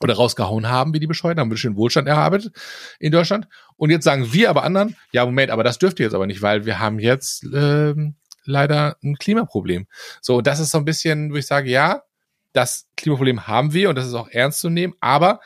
oder 0.01 0.15
rausgehauen 0.15 0.69
haben, 0.69 0.95
wie 0.95 1.01
die 1.01 1.07
Bescheuerten, 1.07 1.41
haben 1.41 1.51
wir 1.51 1.57
schön 1.57 1.77
Wohlstand 1.77 2.09
erarbeitet 2.09 2.55
in 2.99 3.13
Deutschland. 3.13 3.49
Und 3.77 3.91
jetzt 3.91 4.05
sagen 4.05 4.33
wir 4.33 4.51
aber 4.51 4.65
anderen, 4.65 4.97
ja, 5.13 5.25
Moment, 5.25 5.51
aber 5.51 5.65
das 5.65 5.79
dürft 5.79 5.99
ihr 6.01 6.07
jetzt 6.07 6.15
aber 6.15 6.27
nicht, 6.27 6.43
weil 6.43 6.67
wir 6.67 6.79
haben 6.79 6.99
jetzt 6.99 7.45
ähm, 7.53 8.17
leider 8.45 8.97
ein 9.03 9.17
Klimaproblem. 9.17 9.87
So, 10.21 10.37
und 10.37 10.47
das 10.47 10.61
ist 10.61 10.71
so 10.71 10.79
ein 10.79 10.85
bisschen, 10.85 11.33
wo 11.33 11.37
ich 11.37 11.47
sage, 11.47 11.71
ja, 11.71 12.03
das 12.53 12.89
Klimaproblem 12.97 13.47
haben 13.47 13.73
wir 13.73 13.89
und 13.89 13.97
das 13.97 14.07
ist 14.07 14.15
auch 14.15 14.29
ernst 14.29 14.61
zu 14.61 14.71
nehmen, 14.71 14.95
aber 15.01 15.41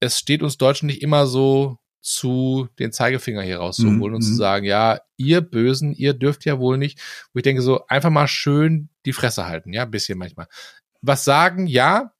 es 0.00 0.18
steht 0.18 0.42
uns 0.42 0.56
Deutschen 0.56 0.86
nicht 0.86 1.02
immer 1.02 1.26
so 1.26 1.78
zu, 2.00 2.68
den 2.78 2.92
Zeigefinger 2.92 3.42
hier 3.42 3.58
rauszuholen 3.58 3.98
mhm. 3.98 4.14
und 4.14 4.22
zu 4.22 4.32
mhm. 4.32 4.36
sagen, 4.36 4.64
ja, 4.64 5.00
ihr 5.18 5.42
Bösen, 5.42 5.92
ihr 5.92 6.14
dürft 6.14 6.46
ja 6.46 6.58
wohl 6.58 6.78
nicht, 6.78 6.98
wo 7.32 7.38
ich 7.38 7.42
denke 7.42 7.60
so, 7.60 7.86
einfach 7.88 8.08
mal 8.10 8.26
schön 8.26 8.88
die 9.04 9.12
Fresse 9.12 9.46
halten, 9.46 9.72
ja, 9.72 9.82
ein 9.82 9.90
bisschen 9.90 10.18
manchmal. 10.18 10.46
Was 11.02 11.24
sagen, 11.24 11.66
ja, 11.66 12.12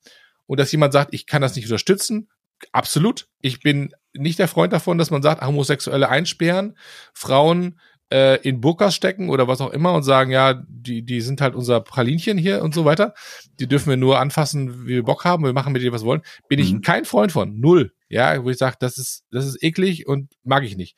und 0.50 0.58
dass 0.58 0.72
jemand 0.72 0.92
sagt, 0.92 1.14
ich 1.14 1.26
kann 1.26 1.42
das 1.42 1.54
nicht 1.54 1.66
unterstützen, 1.66 2.28
absolut. 2.72 3.28
Ich 3.40 3.60
bin 3.60 3.94
nicht 4.12 4.40
der 4.40 4.48
Freund 4.48 4.72
davon, 4.72 4.98
dass 4.98 5.12
man 5.12 5.22
sagt, 5.22 5.46
Homosexuelle 5.46 6.08
einsperren, 6.08 6.76
Frauen 7.14 7.78
äh, 8.12 8.42
in 8.42 8.60
Burkas 8.60 8.96
stecken 8.96 9.30
oder 9.30 9.46
was 9.46 9.60
auch 9.60 9.70
immer 9.70 9.92
und 9.92 10.02
sagen, 10.02 10.32
ja, 10.32 10.60
die, 10.66 11.04
die 11.04 11.20
sind 11.20 11.40
halt 11.40 11.54
unser 11.54 11.80
Pralinchen 11.80 12.36
hier 12.36 12.64
und 12.64 12.74
so 12.74 12.84
weiter. 12.84 13.14
Die 13.60 13.68
dürfen 13.68 13.90
wir 13.90 13.96
nur 13.96 14.18
anfassen, 14.18 14.86
wie 14.86 14.94
wir 14.94 15.04
Bock 15.04 15.24
haben, 15.24 15.44
wir 15.44 15.52
machen 15.52 15.72
mit 15.72 15.82
denen 15.82 15.94
was 15.94 16.04
wollen. 16.04 16.22
Bin 16.48 16.58
mhm. 16.58 16.64
ich 16.64 16.82
kein 16.82 17.04
Freund 17.04 17.30
von. 17.30 17.60
Null. 17.60 17.92
Ja, 18.08 18.42
wo 18.42 18.50
ich 18.50 18.58
sage, 18.58 18.74
das 18.80 18.98
ist, 18.98 19.22
das 19.30 19.46
ist 19.46 19.62
eklig 19.62 20.08
und 20.08 20.32
mag 20.42 20.64
ich 20.64 20.76
nicht. 20.76 20.96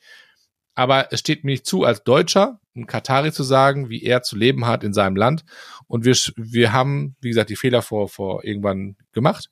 Aber 0.73 1.13
es 1.13 1.19
steht 1.19 1.43
mir 1.43 1.51
nicht 1.51 1.67
zu, 1.67 1.83
als 1.83 2.03
Deutscher, 2.03 2.59
ein 2.75 2.87
Katari 2.87 3.31
zu 3.31 3.43
sagen, 3.43 3.89
wie 3.89 4.03
er 4.03 4.23
zu 4.23 4.35
leben 4.35 4.65
hat 4.65 4.83
in 4.83 4.93
seinem 4.93 5.15
Land. 5.15 5.45
Und 5.87 6.05
wir, 6.05 6.15
wir 6.35 6.73
haben, 6.73 7.15
wie 7.21 7.29
gesagt, 7.29 7.49
die 7.49 7.55
Fehler 7.55 7.81
vor, 7.81 8.09
vor 8.09 8.43
irgendwann 8.43 8.95
gemacht, 9.11 9.49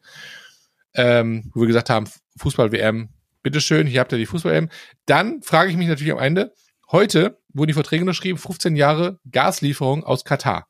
ähm, 0.93 1.51
wo 1.53 1.61
wir 1.61 1.67
gesagt 1.67 1.89
haben, 1.89 2.07
Fußball-WM, 2.38 3.09
bitteschön, 3.43 3.88
hier 3.88 3.99
habt 3.99 4.11
ihr 4.11 4.17
die 4.17 4.26
Fußball-WM. 4.26 4.69
Dann 5.05 5.41
frage 5.41 5.72
ich 5.72 5.78
mich 5.78 5.88
natürlich 5.88 6.13
am 6.13 6.19
Ende, 6.19 6.53
heute 6.91 7.39
wurden 7.53 7.67
die 7.67 7.74
Verträge 7.74 8.03
unterschrieben, 8.03 8.38
15 8.38 8.76
Jahre 8.76 9.19
Gaslieferung 9.30 10.03
aus 10.03 10.26
Katar. 10.26 10.67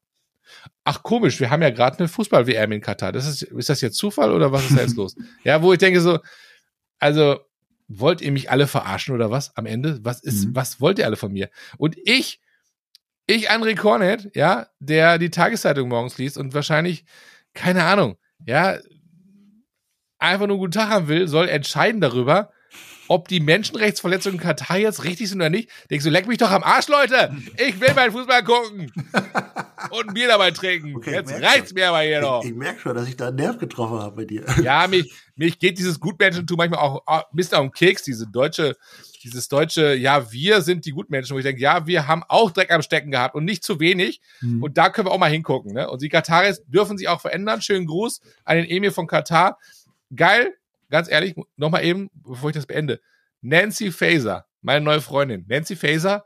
Ach 0.84 1.04
komisch, 1.04 1.40
wir 1.40 1.50
haben 1.50 1.62
ja 1.62 1.70
gerade 1.70 2.00
eine 2.00 2.08
Fußball-WM 2.08 2.72
in 2.72 2.82
Katar. 2.82 3.12
Das 3.12 3.28
ist, 3.28 3.44
ist 3.44 3.70
das 3.70 3.82
jetzt 3.82 3.98
Zufall 3.98 4.32
oder 4.32 4.52
was 4.52 4.70
ist 4.70 4.78
da 4.78 4.82
jetzt 4.82 4.96
los? 4.98 5.16
Ja, 5.44 5.62
wo 5.62 5.72
ich 5.72 5.80
denke 5.80 6.02
so, 6.02 6.20
also 7.00 7.40
wollt 8.00 8.22
ihr 8.22 8.32
mich 8.32 8.50
alle 8.50 8.68
verarschen 8.68 9.14
oder 9.16 9.32
was 9.32 9.56
am 9.56 9.66
Ende? 9.66 10.00
Was 10.04 10.22
ist, 10.24 10.48
mhm. 10.48 10.56
was 10.56 10.82
wollt 10.82 11.00
ihr 11.00 11.06
alle 11.06 11.16
von 11.18 11.32
mir? 11.32 11.50
Und 11.78 11.98
ich, 12.04 12.40
ich, 13.28 13.52
André 13.52 13.76
Cornet, 13.76 14.30
ja, 14.36 14.68
der 14.80 15.18
die 15.18 15.30
Tageszeitung 15.30 15.90
morgens 15.90 16.18
liest 16.18 16.38
und 16.38 16.54
wahrscheinlich, 16.54 17.06
keine 17.54 17.84
Ahnung, 17.84 18.18
ja, 18.46 18.78
einfach 20.20 20.48
nur 20.48 20.58
guten 20.58 20.72
Tag 20.72 20.90
haben 20.90 21.08
will, 21.08 21.28
soll 21.28 21.50
entscheiden 21.50 22.02
darüber, 22.02 22.52
ob 23.12 23.28
die 23.28 23.42
Menschenrechtsverletzungen 23.42 24.40
in 24.40 24.42
Katar 24.42 24.78
jetzt 24.78 25.04
richtig 25.04 25.28
sind 25.28 25.42
oder 25.42 25.50
nicht. 25.50 25.70
Denkst 25.90 26.06
du, 26.06 26.10
leck 26.10 26.28
mich 26.28 26.38
doch 26.38 26.50
am 26.50 26.64
Arsch, 26.64 26.88
Leute! 26.88 27.36
Ich 27.58 27.78
will 27.82 27.94
meinen 27.94 28.14
Fußball 28.14 28.42
gucken! 28.42 28.90
Und 29.90 30.08
ein 30.08 30.14
Bier 30.14 30.30
dabei 30.30 30.52
trinken. 30.52 30.96
Okay, 30.96 31.16
jetzt 31.16 31.34
reicht's 31.34 31.72
schon. 31.72 31.76
mir 31.76 31.90
aber 31.90 32.00
hier 32.02 32.22
noch. 32.22 32.42
Ich, 32.42 32.52
ich 32.52 32.56
merke 32.56 32.80
schon, 32.80 32.96
dass 32.96 33.10
ich 33.10 33.18
da 33.18 33.28
einen 33.28 33.36
Nerv 33.36 33.58
getroffen 33.58 34.00
habe 34.00 34.16
bei 34.16 34.26
dir. 34.26 34.46
Ja, 34.64 34.88
mich, 34.88 35.12
mich 35.36 35.60
geht 35.60 35.78
dieses 35.78 36.00
Gutmenschentum 36.00 36.56
manchmal 36.56 36.80
auch 36.80 37.06
ein 37.06 37.24
bisschen 37.34 37.58
auf 37.58 37.64
den 37.64 37.74
Keks, 37.74 38.04
diese 38.04 38.28
deutsche, 38.28 38.78
dieses 39.24 39.50
deutsche, 39.50 39.94
ja, 39.96 40.32
wir 40.32 40.62
sind 40.62 40.86
die 40.86 40.92
Gutmenschen, 40.92 41.34
wo 41.36 41.40
ich 41.40 41.44
denke, 41.44 41.62
ja, 41.62 41.86
wir 41.88 42.08
haben 42.08 42.24
auch 42.30 42.52
Dreck 42.52 42.72
am 42.72 42.82
Stecken 42.82 43.12
gehabt 43.12 43.36
und 43.36 43.44
nicht 43.44 43.66
zu 43.66 43.82
wenig. 43.82 44.22
Hm. 44.40 44.64
Und 44.64 44.78
da 44.78 44.90
können 44.90 45.08
wir 45.08 45.12
auch 45.12 45.20
mal 45.20 45.30
hingucken. 45.30 45.74
Ne? 45.74 45.90
Und 45.90 46.02
die 46.02 46.10
Kataris 46.10 46.64
dürfen 46.68 46.98
sich 46.98 47.10
auch 47.10 47.20
verändern. 47.20 47.62
Schönen 47.62 47.88
Gruß 47.88 48.22
an 48.46 48.56
den 48.56 48.70
Emir 48.70 48.94
von 48.94 49.06
Katar. 49.06 49.58
Geil, 50.16 50.54
ganz 50.92 51.10
ehrlich, 51.10 51.36
nochmal 51.56 51.84
eben, 51.84 52.10
bevor 52.14 52.50
ich 52.52 52.56
das 52.56 52.68
beende. 52.68 53.02
Nancy 53.42 53.92
Faser, 53.92 54.46
meine 54.62 54.86
neue 54.86 55.02
Freundin. 55.02 55.46
Nancy 55.48 55.76
Faser, 55.76 56.26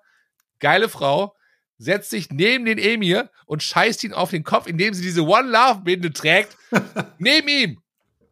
geile 0.60 0.90
Frau, 0.90 1.34
setzt 1.78 2.10
sich 2.10 2.30
neben 2.30 2.66
den 2.66 2.78
Emir 2.78 3.30
und 3.46 3.64
scheißt 3.64 4.04
ihn 4.04 4.14
auf 4.14 4.32
den 4.32 4.44
Kopf, 4.44 4.68
indem 4.68 4.94
sie 4.94 5.02
diese 5.02 5.24
One 5.24 5.50
Love 5.50 5.82
Binde 5.84 6.12
trägt. 6.12 6.58
neben 7.18 7.48
ihm. 7.48 7.82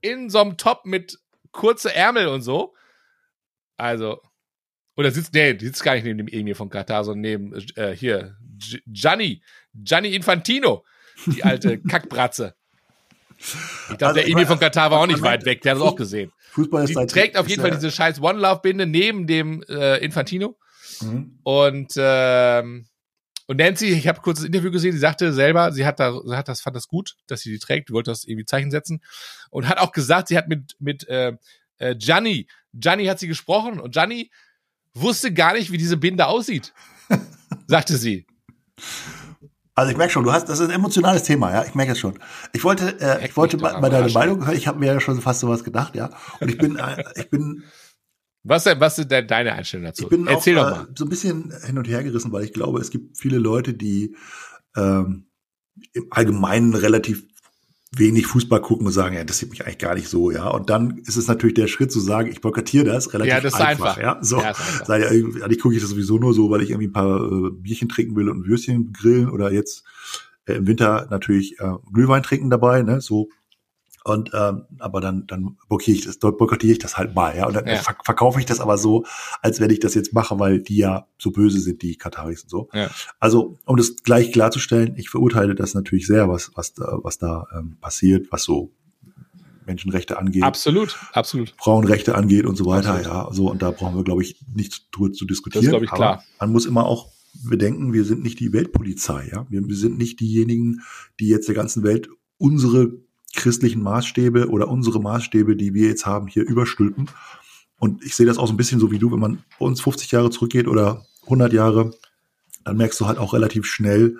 In 0.01 0.29
so 0.29 0.39
einem 0.39 0.57
Top 0.57 0.85
mit 0.85 1.17
kurze 1.51 1.93
Ärmel 1.93 2.27
und 2.27 2.41
so. 2.41 2.73
Also, 3.77 4.21
oder 4.95 5.11
sitzt, 5.11 5.33
nee, 5.33 5.57
sitzt 5.57 5.83
gar 5.83 5.95
nicht 5.95 6.03
neben 6.03 6.17
dem 6.17 6.27
Emir 6.27 6.55
von 6.55 6.69
Katar, 6.69 7.03
sondern 7.05 7.21
neben, 7.21 7.67
äh, 7.75 7.95
hier, 7.95 8.37
Gianni, 8.85 9.41
Gianni 9.73 10.13
Infantino, 10.13 10.85
die 11.25 11.43
alte 11.43 11.79
Kackbratze. 11.89 12.55
Ich 13.91 13.97
glaube, 13.97 14.05
also, 14.05 14.13
der 14.15 14.27
Emir 14.27 14.47
von 14.47 14.59
Katar 14.59 14.91
war 14.91 14.99
auch 14.99 15.07
nicht 15.07 15.21
weit 15.21 15.45
weg, 15.45 15.61
der 15.61 15.73
hat 15.73 15.77
es 15.77 15.83
auch 15.83 15.95
gesehen. 15.95 16.31
Fußball 16.51 16.83
ist 16.83 16.97
Die 16.97 17.05
trägt 17.07 17.37
auf 17.37 17.47
jeden 17.47 17.61
Fall 17.61 17.71
diese 17.71 17.91
scheiß 17.91 18.21
One 18.21 18.39
Love 18.39 18.61
Binde 18.61 18.85
neben 18.85 19.27
dem 19.27 19.63
äh, 19.67 19.97
Infantino. 19.97 20.57
Mhm. 21.01 21.39
Und, 21.43 21.93
ähm, 21.97 22.85
und 23.47 23.57
Nancy, 23.57 23.87
ich 23.87 24.07
habe 24.07 24.21
kurz 24.21 24.39
das 24.39 24.45
Interview 24.45 24.71
gesehen, 24.71 24.93
sie 24.93 24.99
sagte 24.99 25.33
selber, 25.33 25.71
sie 25.71 25.85
hat 25.85 25.99
da, 25.99 26.13
sie 26.23 26.35
hat 26.35 26.47
das, 26.47 26.61
fand 26.61 26.75
das 26.75 26.87
gut, 26.87 27.15
dass 27.27 27.41
sie 27.41 27.51
die 27.51 27.59
trägt, 27.59 27.91
wollte 27.91 28.11
das 28.11 28.23
irgendwie 28.23 28.45
Zeichen 28.45 28.71
setzen 28.71 29.01
und 29.49 29.67
hat 29.67 29.79
auch 29.79 29.91
gesagt, 29.91 30.29
sie 30.29 30.37
hat 30.37 30.47
mit 30.47 30.75
mit 30.79 31.07
äh, 31.09 31.33
äh, 31.77 31.95
Gianni, 31.95 32.47
Gianni 32.73 33.05
hat 33.05 33.19
sie 33.19 33.27
gesprochen 33.27 33.79
und 33.79 33.93
Gianni 33.93 34.31
wusste 34.93 35.33
gar 35.33 35.53
nicht, 35.53 35.71
wie 35.71 35.77
diese 35.77 35.97
Binde 35.97 36.27
aussieht, 36.27 36.73
sagte 37.67 37.97
sie. 37.97 38.25
Also 39.75 39.91
ich 39.91 39.97
merke 39.97 40.13
schon, 40.13 40.23
du 40.23 40.31
hast, 40.31 40.49
das 40.49 40.59
ist 40.59 40.69
ein 40.69 40.75
emotionales 40.75 41.23
Thema, 41.23 41.51
ja. 41.51 41.63
Ich 41.65 41.73
merke 41.73 41.93
es 41.93 41.99
schon. 41.99 42.19
Ich 42.53 42.63
wollte, 42.63 42.99
äh, 42.99 43.25
ich 43.25 43.35
wollte 43.35 43.57
bei, 43.57 43.79
bei 43.79 43.89
deiner 43.89 44.11
Meinung 44.11 44.45
hören. 44.45 44.55
Ich 44.55 44.67
habe 44.67 44.79
mir 44.79 44.93
ja 44.93 44.99
schon 44.99 45.19
fast 45.19 45.39
sowas 45.39 45.63
gedacht, 45.63 45.95
ja. 45.95 46.11
Und 46.39 46.49
ich 46.49 46.57
bin, 46.57 46.75
äh, 46.77 47.03
ich 47.15 47.29
bin. 47.29 47.63
Was, 48.43 48.65
was 48.65 48.99
ist 48.99 49.09
denn 49.09 49.27
deine 49.27 49.53
Einstellung 49.53 49.85
dazu? 49.85 50.03
Ich 50.03 50.09
bin 50.09 50.27
Erzähl 50.27 50.59
auch, 50.59 50.69
doch 50.69 50.77
mal. 50.77 50.83
Äh, 50.83 50.93
so 50.95 51.05
ein 51.05 51.09
bisschen 51.09 51.53
hin 51.65 51.77
und 51.77 51.87
her 51.87 52.03
gerissen, 52.03 52.31
weil 52.31 52.43
ich 52.43 52.53
glaube, 52.53 52.81
es 52.81 52.91
gibt 52.91 53.17
viele 53.17 53.39
Leute, 53.39 53.73
die 53.73 54.15
ähm, 54.75 55.27
im 55.93 56.07
Allgemeinen 56.11 56.75
relativ 56.75 57.25
wenig 57.95 58.27
Fußball 58.27 58.61
gucken 58.61 58.87
und 58.87 58.93
sagen, 58.93 59.15
ja, 59.15 59.23
das 59.23 59.39
sieht 59.39 59.49
mich 59.49 59.63
eigentlich 59.65 59.77
gar 59.77 59.95
nicht 59.95 60.07
so, 60.07 60.31
ja. 60.31 60.47
Und 60.47 60.69
dann 60.69 60.97
ist 60.97 61.17
es 61.17 61.27
natürlich 61.27 61.53
der 61.53 61.67
Schritt 61.67 61.91
zu 61.91 61.99
sagen, 61.99 62.29
ich 62.29 62.41
boykottiere 62.41 62.85
das 62.85 63.13
relativ 63.13 63.33
ja, 63.33 63.41
das 63.41 63.53
einfach. 63.53 63.97
einfach. 63.97 64.01
Ja, 64.01 64.17
so. 64.21 64.39
Ja, 64.39 64.53
Sei 64.85 64.99
ja, 64.99 65.07
eigentlich 65.07 65.59
gucke 65.59 65.75
ich 65.75 65.81
das 65.81 65.91
sowieso 65.91 66.17
nur 66.17 66.33
so, 66.33 66.49
weil 66.49 66.61
ich 66.61 66.71
irgendwie 66.71 66.87
ein 66.87 66.93
paar 66.93 67.21
äh, 67.21 67.51
Bierchen 67.51 67.89
trinken 67.89 68.15
will 68.15 68.29
und 68.29 68.47
Würstchen 68.47 68.93
grillen 68.93 69.29
oder 69.29 69.51
jetzt 69.51 69.83
äh, 70.45 70.53
im 70.53 70.67
Winter 70.67 71.07
natürlich 71.11 71.59
äh, 71.59 71.73
Glühwein 71.91 72.23
trinken 72.23 72.49
dabei, 72.49 72.81
ne, 72.81 72.99
so 73.01 73.29
und 74.03 74.31
ähm, 74.33 74.65
aber 74.79 74.99
dann 75.01 75.25
dann 75.27 75.57
blockiere 75.69 75.97
ich 75.97 76.05
das, 76.05 76.19
dort 76.19 76.37
boykottiere 76.37 76.73
ich 76.73 76.79
das 76.79 76.97
halt 76.97 77.15
mal, 77.15 77.35
ja. 77.35 77.47
Und 77.47 77.55
dann 77.55 77.67
ja. 77.67 77.77
verk 77.77 78.03
verkaufe 78.03 78.39
ich 78.39 78.45
das 78.45 78.59
aber 78.59 78.77
so, 78.77 79.05
als 79.41 79.59
wenn 79.59 79.69
ich 79.69 79.79
das 79.79 79.93
jetzt 79.93 80.13
mache, 80.13 80.37
weil 80.39 80.59
die 80.59 80.77
ja 80.77 81.07
so 81.17 81.31
böse 81.31 81.59
sind, 81.59 81.81
die 81.81 81.95
Kataris 81.95 82.43
und 82.43 82.49
so. 82.49 82.69
Ja. 82.73 82.89
Also 83.19 83.57
um 83.65 83.77
das 83.77 83.95
gleich 84.03 84.31
klarzustellen, 84.31 84.95
ich 84.97 85.09
verurteile 85.09 85.55
das 85.55 85.73
natürlich 85.73 86.05
sehr, 86.05 86.27
was 86.27 86.51
was 86.55 86.73
da, 86.73 86.99
was 87.01 87.17
da 87.17 87.47
ähm, 87.57 87.77
passiert, 87.79 88.31
was 88.31 88.43
so 88.43 88.71
Menschenrechte 89.65 90.17
angeht. 90.17 90.43
Absolut, 90.43 90.97
absolut. 91.13 91.53
Frauenrechte 91.57 92.15
angeht 92.15 92.45
und 92.45 92.57
so 92.57 92.65
weiter, 92.65 92.95
absolut. 92.95 93.13
ja. 93.13 93.33
So 93.33 93.51
und 93.51 93.61
da 93.61 93.71
brauchen 93.71 93.95
wir, 93.95 94.03
glaube 94.03 94.21
ich, 94.21 94.37
nicht 94.53 94.87
drüber 94.91 95.13
zu 95.13 95.25
diskutieren. 95.25 95.63
Das 95.63 95.69
glaube 95.69 95.85
ich 95.85 95.91
klar. 95.91 96.23
man 96.39 96.51
muss 96.51 96.65
immer 96.65 96.85
auch 96.85 97.11
bedenken, 97.45 97.93
wir 97.93 98.03
sind 98.03 98.23
nicht 98.23 98.39
die 98.39 98.53
Weltpolizei, 98.53 99.29
ja. 99.31 99.45
Wir, 99.49 99.67
wir 99.67 99.75
sind 99.75 99.97
nicht 99.97 100.19
diejenigen, 100.19 100.81
die 101.19 101.27
jetzt 101.27 101.47
der 101.47 101.55
ganzen 101.55 101.83
Welt 101.83 102.09
unsere 102.37 102.93
christlichen 103.33 103.81
Maßstäbe 103.81 104.49
oder 104.49 104.67
unsere 104.67 105.01
Maßstäbe, 105.01 105.55
die 105.55 105.73
wir 105.73 105.87
jetzt 105.87 106.05
haben, 106.05 106.27
hier 106.27 106.43
überstülpen. 106.43 107.09
Und 107.79 108.03
ich 108.03 108.15
sehe 108.15 108.25
das 108.25 108.37
auch 108.37 108.47
so 108.47 108.53
ein 108.53 108.57
bisschen 108.57 108.79
so 108.79 108.91
wie 108.91 108.99
du, 108.99 109.11
wenn 109.11 109.19
man 109.19 109.43
bei 109.59 109.65
uns 109.65 109.81
50 109.81 110.11
Jahre 110.11 110.29
zurückgeht 110.29 110.67
oder 110.67 111.05
100 111.23 111.51
Jahre, 111.51 111.91
dann 112.63 112.77
merkst 112.77 112.99
du 113.01 113.07
halt 113.07 113.17
auch 113.17 113.33
relativ 113.33 113.65
schnell, 113.65 114.19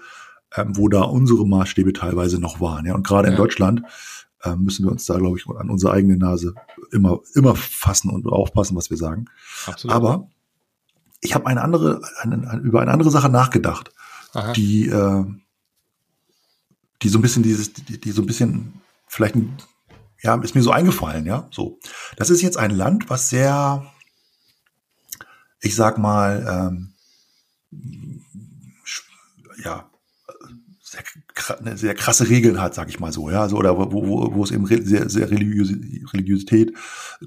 ähm, 0.55 0.76
wo 0.76 0.89
da 0.89 1.01
unsere 1.01 1.47
Maßstäbe 1.47 1.93
teilweise 1.93 2.39
noch 2.39 2.59
waren. 2.59 2.86
Ja, 2.86 2.95
und 2.95 3.07
gerade 3.07 3.28
ja. 3.28 3.32
in 3.32 3.38
Deutschland 3.38 3.84
äh, 4.43 4.55
müssen 4.55 4.86
wir 4.86 4.91
uns 4.91 5.05
da, 5.05 5.18
glaube 5.18 5.38
ich, 5.38 5.47
an 5.47 5.70
unsere 5.70 5.93
eigene 5.93 6.18
Nase 6.18 6.55
immer, 6.91 7.22
immer 7.34 7.55
fassen 7.55 8.09
und 8.09 8.26
aufpassen, 8.28 8.76
was 8.76 8.89
wir 8.89 8.97
sagen. 8.97 9.26
Absolut. 9.66 9.95
Aber 9.95 10.28
ich 11.22 11.34
habe 11.34 11.47
eine 11.47 11.61
andere, 11.61 12.01
eine, 12.22 12.49
eine, 12.49 12.61
über 12.61 12.82
eine 12.82 12.91
andere 12.91 13.11
Sache 13.11 13.30
nachgedacht, 13.30 13.91
Aha. 14.34 14.51
die, 14.53 14.89
äh, 14.89 15.24
die 17.01 17.09
so 17.09 17.18
ein 17.18 17.22
bisschen 17.22 17.43
dieses, 17.43 17.72
die, 17.74 17.99
die 17.99 18.11
so 18.11 18.22
ein 18.22 18.26
bisschen 18.26 18.82
vielleicht 19.14 19.36
ein, 19.36 19.57
ja, 20.22 20.36
ist 20.41 20.55
mir 20.55 20.64
so 20.64 20.72
eingefallen, 20.72 21.26
ja, 21.26 21.47
so. 21.51 21.80
Das 22.18 22.30
ist 22.30 22.41
jetzt 22.41 22.57
ein 22.57 22.72
Land, 22.72 23.09
was 23.09 23.30
sehr, 23.30 23.86
ich 25.61 25.76
sag 25.76 25.97
mal, 25.97 26.72
ähm, 26.72 26.93
ja, 29.64 29.89
sehr, 30.82 31.03
eine 31.59 31.78
sehr 31.78 31.95
krasse 31.95 32.30
Regeln 32.30 32.61
hat, 32.61 32.74
sag 32.74 32.89
ich 32.89 32.99
mal 32.99 33.11
so, 33.11 33.30
ja, 33.30 33.49
so, 33.49 33.57
oder 33.57 33.78
wo, 33.78 33.91
wo, 33.91 34.34
wo 34.36 34.43
es 34.43 34.51
eben 34.51 34.66
sehr, 34.66 35.09
sehr 35.09 35.30
Religiosität 35.32 36.74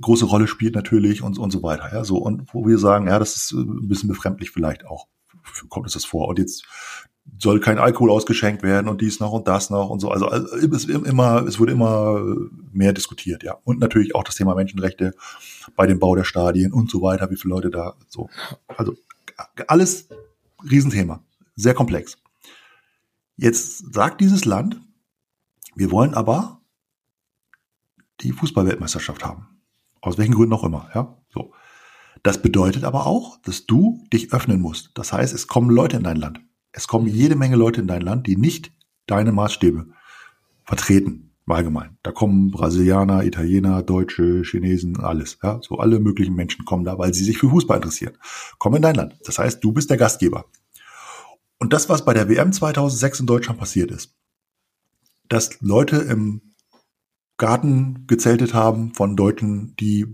große 0.00 0.24
Rolle 0.24 0.46
spielt 0.48 0.74
natürlich 0.74 1.22
und, 1.22 1.38
und 1.38 1.50
so 1.50 1.62
weiter, 1.62 1.90
ja, 1.92 2.04
so, 2.04 2.16
und 2.18 2.52
wo 2.52 2.66
wir 2.66 2.78
sagen, 2.78 3.08
ja, 3.08 3.18
das 3.18 3.36
ist 3.36 3.52
ein 3.52 3.88
bisschen 3.88 4.08
befremdlich 4.08 4.50
vielleicht 4.50 4.86
auch, 4.86 5.08
kommt 5.68 5.86
uns 5.86 5.94
das 5.94 6.04
vor. 6.04 6.28
Und 6.28 6.38
jetzt 6.38 6.64
soll 7.38 7.60
kein 7.60 7.78
Alkohol 7.78 8.10
ausgeschenkt 8.10 8.62
werden 8.62 8.88
und 8.88 9.00
dies 9.00 9.20
noch 9.20 9.32
und 9.32 9.48
das 9.48 9.70
noch 9.70 9.90
und 9.90 10.00
so. 10.00 10.10
Also, 10.10 10.28
also 10.28 10.56
es, 10.56 10.84
immer, 10.84 11.44
es 11.46 11.58
wurde 11.58 11.72
immer 11.72 12.20
mehr 12.72 12.92
diskutiert, 12.92 13.42
ja. 13.42 13.58
Und 13.64 13.80
natürlich 13.80 14.14
auch 14.14 14.24
das 14.24 14.36
Thema 14.36 14.54
Menschenrechte 14.54 15.14
bei 15.74 15.86
dem 15.86 15.98
Bau 15.98 16.14
der 16.14 16.24
Stadien 16.24 16.72
und 16.72 16.90
so 16.90 17.02
weiter, 17.02 17.30
wie 17.30 17.36
viele 17.36 17.54
Leute 17.54 17.70
da 17.70 17.94
so. 18.08 18.30
Also 18.68 18.94
alles 19.66 20.08
Riesenthema, 20.62 21.22
sehr 21.56 21.74
komplex. 21.74 22.18
Jetzt 23.36 23.92
sagt 23.92 24.20
dieses 24.20 24.44
Land, 24.44 24.80
wir 25.74 25.90
wollen 25.90 26.14
aber 26.14 26.60
die 28.20 28.32
Fußballweltmeisterschaft 28.32 29.24
haben. 29.24 29.48
Aus 30.00 30.16
welchen 30.16 30.34
Gründen 30.34 30.54
auch 30.54 30.64
immer, 30.64 30.90
ja. 30.94 31.16
So. 31.28 31.52
Das 32.26 32.42
bedeutet 32.42 32.82
aber 32.82 33.06
auch, 33.06 33.40
dass 33.42 33.66
du 33.66 34.04
dich 34.12 34.32
öffnen 34.32 34.60
musst. 34.60 34.90
Das 34.94 35.12
heißt, 35.12 35.32
es 35.32 35.46
kommen 35.46 35.70
Leute 35.70 35.98
in 35.98 36.02
dein 36.02 36.16
Land. 36.16 36.40
Es 36.72 36.88
kommen 36.88 37.06
jede 37.06 37.36
Menge 37.36 37.54
Leute 37.54 37.80
in 37.80 37.86
dein 37.86 38.00
Land, 38.02 38.26
die 38.26 38.36
nicht 38.36 38.72
deine 39.06 39.30
Maßstäbe 39.30 39.86
vertreten, 40.64 41.36
allgemein. 41.46 41.98
Da 42.02 42.10
kommen 42.10 42.50
Brasilianer, 42.50 43.22
Italiener, 43.22 43.84
Deutsche, 43.84 44.42
Chinesen, 44.42 44.98
alles. 44.98 45.38
Ja, 45.40 45.60
so 45.62 45.78
alle 45.78 46.00
möglichen 46.00 46.34
Menschen 46.34 46.64
kommen 46.64 46.84
da, 46.84 46.98
weil 46.98 47.14
sie 47.14 47.22
sich 47.22 47.38
für 47.38 47.48
Fußball 47.48 47.76
interessieren. 47.76 48.18
Kommen 48.58 48.74
in 48.74 48.82
dein 48.82 48.96
Land. 48.96 49.16
Das 49.24 49.38
heißt, 49.38 49.62
du 49.62 49.70
bist 49.70 49.90
der 49.90 49.96
Gastgeber. 49.96 50.46
Und 51.58 51.72
das, 51.72 51.88
was 51.88 52.04
bei 52.04 52.12
der 52.12 52.28
WM 52.28 52.52
2006 52.52 53.20
in 53.20 53.26
Deutschland 53.26 53.60
passiert 53.60 53.92
ist, 53.92 54.16
dass 55.28 55.60
Leute 55.60 55.98
im 55.98 56.55
Garten 57.38 58.04
gezeltet 58.06 58.54
haben 58.54 58.94
von 58.94 59.16
Deutschen, 59.16 59.74
die 59.78 60.06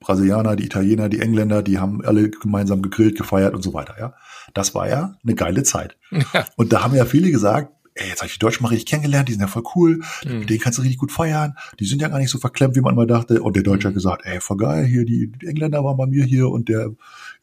Brasilianer, 0.00 0.56
die 0.56 0.64
Italiener, 0.64 1.08
die 1.08 1.20
Engländer, 1.20 1.62
die 1.62 1.78
haben 1.78 2.04
alle 2.04 2.30
gemeinsam 2.30 2.82
gegrillt, 2.82 3.16
gefeiert 3.16 3.54
und 3.54 3.62
so 3.62 3.74
weiter. 3.74 3.96
Ja, 3.98 4.14
das 4.54 4.74
war 4.74 4.88
ja 4.88 5.16
eine 5.22 5.34
geile 5.34 5.62
Zeit. 5.62 5.96
Ja. 6.10 6.46
Und 6.56 6.72
da 6.72 6.82
haben 6.82 6.94
ja 6.94 7.04
viele 7.04 7.30
gesagt, 7.30 7.72
ey, 7.96 8.08
jetzt 8.08 8.20
habe 8.20 8.26
ich 8.26 8.34
die 8.34 8.38
Deutschen 8.38 8.62
mal 8.62 8.68
richtig 8.68 8.86
kennengelernt, 8.86 9.28
die 9.28 9.32
sind 9.32 9.40
ja 9.40 9.46
voll 9.46 9.64
cool, 9.74 10.02
mhm. 10.24 10.40
mit 10.40 10.50
denen 10.50 10.60
kannst 10.60 10.78
du 10.78 10.82
richtig 10.82 10.98
gut 10.98 11.12
feiern, 11.12 11.56
die 11.80 11.86
sind 11.86 12.02
ja 12.02 12.08
gar 12.08 12.18
nicht 12.18 12.30
so 12.30 12.38
verklemmt, 12.38 12.76
wie 12.76 12.80
man 12.80 12.94
mal 12.94 13.06
dachte. 13.06 13.42
Und 13.42 13.56
der 13.56 13.62
Deutsche 13.62 13.88
mhm. 13.88 13.90
hat 13.90 13.94
gesagt, 13.94 14.22
ey, 14.24 14.40
voll 14.40 14.58
geil, 14.58 14.84
hier, 14.84 15.04
die, 15.04 15.32
die, 15.32 15.46
Engländer 15.46 15.82
waren 15.82 15.96
bei 15.96 16.06
mir 16.06 16.24
hier 16.24 16.48
und 16.48 16.68
der 16.68 16.90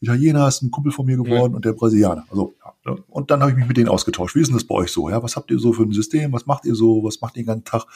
Italiener 0.04 0.48
ist 0.48 0.62
ein 0.62 0.70
Kumpel 0.70 0.92
von 0.92 1.06
mir 1.06 1.16
geworden 1.16 1.52
mhm. 1.52 1.56
und 1.56 1.64
der 1.64 1.72
Brasilianer. 1.72 2.24
Also, 2.30 2.54
ja. 2.64 2.92
Ne? 2.92 3.02
Und 3.08 3.30
dann 3.30 3.40
habe 3.40 3.50
ich 3.50 3.56
mich 3.56 3.66
mit 3.66 3.76
denen 3.76 3.88
ausgetauscht. 3.88 4.34
Wie 4.34 4.40
ist 4.40 4.48
denn 4.48 4.56
das 4.56 4.64
bei 4.64 4.74
euch 4.74 4.90
so? 4.90 5.08
Ja, 5.08 5.22
was 5.22 5.36
habt 5.36 5.50
ihr 5.50 5.58
so 5.58 5.72
für 5.72 5.82
ein 5.82 5.92
System? 5.92 6.32
Was 6.32 6.46
macht 6.46 6.64
ihr 6.64 6.74
so? 6.74 7.02
Was 7.02 7.20
macht 7.20 7.36
ihr 7.36 7.42
den 7.42 7.46
ganzen 7.46 7.64
Tag? 7.64 7.86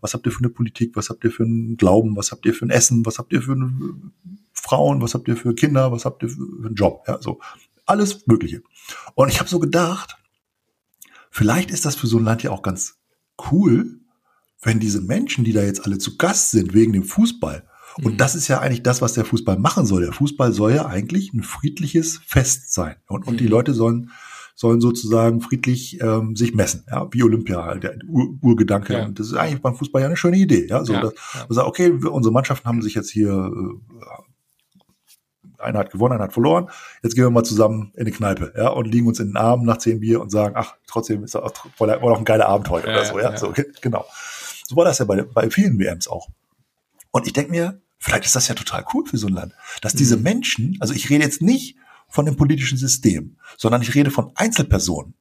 Was 0.00 0.14
habt 0.14 0.24
ihr 0.26 0.32
für 0.32 0.40
eine 0.40 0.50
Politik? 0.50 0.94
Was 0.94 1.10
habt 1.10 1.24
ihr 1.24 1.30
für 1.30 1.44
einen 1.44 1.76
Glauben? 1.76 2.16
Was 2.16 2.32
habt 2.32 2.46
ihr 2.46 2.54
für 2.54 2.66
ein 2.66 2.70
Essen? 2.70 3.04
Was 3.04 3.18
habt 3.18 3.32
ihr 3.32 3.42
für 3.42 3.52
eine 3.52 3.70
Frauen? 4.52 5.02
Was 5.02 5.14
habt 5.14 5.28
ihr 5.28 5.36
für 5.36 5.54
Kinder? 5.54 5.92
Was 5.92 6.04
habt 6.04 6.22
ihr 6.22 6.28
für 6.28 6.40
einen 6.40 6.74
Job? 6.74 7.02
Ja, 7.06 7.20
so 7.20 7.40
alles 7.84 8.26
Mögliche. 8.26 8.62
Und 9.14 9.28
ich 9.28 9.38
habe 9.38 9.48
so 9.48 9.60
gedacht, 9.60 10.16
Vielleicht 11.36 11.70
ist 11.70 11.84
das 11.84 11.96
für 11.96 12.06
so 12.06 12.16
ein 12.16 12.24
Land 12.24 12.42
ja 12.44 12.50
auch 12.50 12.62
ganz 12.62 12.96
cool, 13.52 14.00
wenn 14.62 14.80
diese 14.80 15.02
Menschen, 15.02 15.44
die 15.44 15.52
da 15.52 15.62
jetzt 15.62 15.84
alle 15.84 15.98
zu 15.98 16.16
Gast 16.16 16.52
sind 16.52 16.72
wegen 16.72 16.94
dem 16.94 17.04
Fußball, 17.04 17.68
und 18.02 18.14
mhm. 18.14 18.16
das 18.18 18.34
ist 18.34 18.48
ja 18.48 18.60
eigentlich 18.60 18.82
das, 18.82 19.00
was 19.00 19.14
der 19.14 19.24
Fußball 19.24 19.58
machen 19.58 19.86
soll. 19.86 20.02
Der 20.02 20.12
Fußball 20.12 20.52
soll 20.52 20.74
ja 20.74 20.86
eigentlich 20.86 21.32
ein 21.32 21.42
friedliches 21.42 22.20
Fest 22.26 22.72
sein. 22.72 22.96
Und, 23.08 23.26
und 23.26 23.34
mhm. 23.34 23.38
die 23.38 23.46
Leute 23.46 23.72
sollen, 23.72 24.10
sollen 24.54 24.80
sozusagen 24.80 25.40
friedlich 25.40 26.00
ähm, 26.00 26.36
sich 26.36 26.54
messen, 26.54 26.84
ja, 26.90 27.08
wie 27.12 27.22
Olympia, 27.22 27.74
der 27.76 27.98
Ur 28.08 28.38
Urgedanke. 28.42 28.94
Ja. 28.94 29.04
Und 29.06 29.18
das 29.18 29.28
ist 29.28 29.34
eigentlich 29.34 29.62
beim 29.62 29.74
Fußball 29.74 30.02
ja 30.02 30.08
eine 30.08 30.16
schöne 30.16 30.36
Idee, 30.36 30.66
ja. 30.68 30.84
So, 30.84 30.92
ja, 30.92 31.00
dass, 31.00 31.14
ja. 31.34 31.46
Sagt, 31.48 31.68
okay, 31.68 31.90
unsere 31.90 32.32
Mannschaften 32.32 32.68
haben 32.68 32.82
sich 32.82 32.94
jetzt 32.94 33.10
hier 33.10 33.30
äh, 33.30 34.02
einer 35.58 35.78
hat 35.78 35.90
gewonnen, 35.90 36.14
einer 36.14 36.24
hat 36.24 36.34
verloren. 36.34 36.68
Jetzt 37.02 37.14
gehen 37.14 37.24
wir 37.24 37.30
mal 37.30 37.44
zusammen 37.44 37.92
in 37.94 38.02
eine 38.02 38.10
Kneipe, 38.10 38.52
ja, 38.56 38.68
und 38.68 38.86
liegen 38.86 39.06
uns 39.06 39.20
in 39.20 39.28
den 39.28 39.36
Armen 39.36 39.64
nach 39.64 39.78
zehn 39.78 40.00
Bier 40.00 40.20
und 40.20 40.30
sagen, 40.30 40.54
ach, 40.56 40.74
trotzdem 40.86 41.24
ist 41.24 41.34
das 41.34 41.52
voll, 41.76 41.88
war 41.88 42.00
noch 42.00 42.18
ein 42.18 42.24
geiler 42.26 42.46
Abend 42.46 42.68
heute 42.68 42.88
ja, 42.88 42.92
oder 42.94 43.04
so, 43.06 43.18
ja, 43.18 43.30
ja. 43.30 43.36
so, 43.36 43.54
genau. 43.80 44.04
So 44.66 44.76
war 44.76 44.84
das 44.84 44.98
ja 44.98 45.06
bei, 45.06 45.22
bei 45.22 45.48
vielen 45.48 45.78
WMs 45.78 46.08
auch. 46.08 46.28
Und 47.10 47.26
ich 47.26 47.32
denke 47.32 47.50
mir, 47.50 47.80
vielleicht 47.98 48.24
ist 48.24 48.36
das 48.36 48.48
ja 48.48 48.54
total 48.54 48.84
cool 48.92 49.06
für 49.06 49.18
so 49.18 49.26
ein 49.26 49.34
Land, 49.34 49.54
dass 49.80 49.94
mhm. 49.94 49.98
diese 49.98 50.16
Menschen, 50.16 50.76
also 50.80 50.94
ich 50.94 51.10
rede 51.10 51.24
jetzt 51.24 51.42
nicht 51.42 51.76
von 52.08 52.26
dem 52.26 52.36
politischen 52.36 52.78
System, 52.78 53.36
sondern 53.56 53.82
ich 53.82 53.94
rede 53.94 54.10
von 54.10 54.32
Einzelpersonen, 54.34 55.14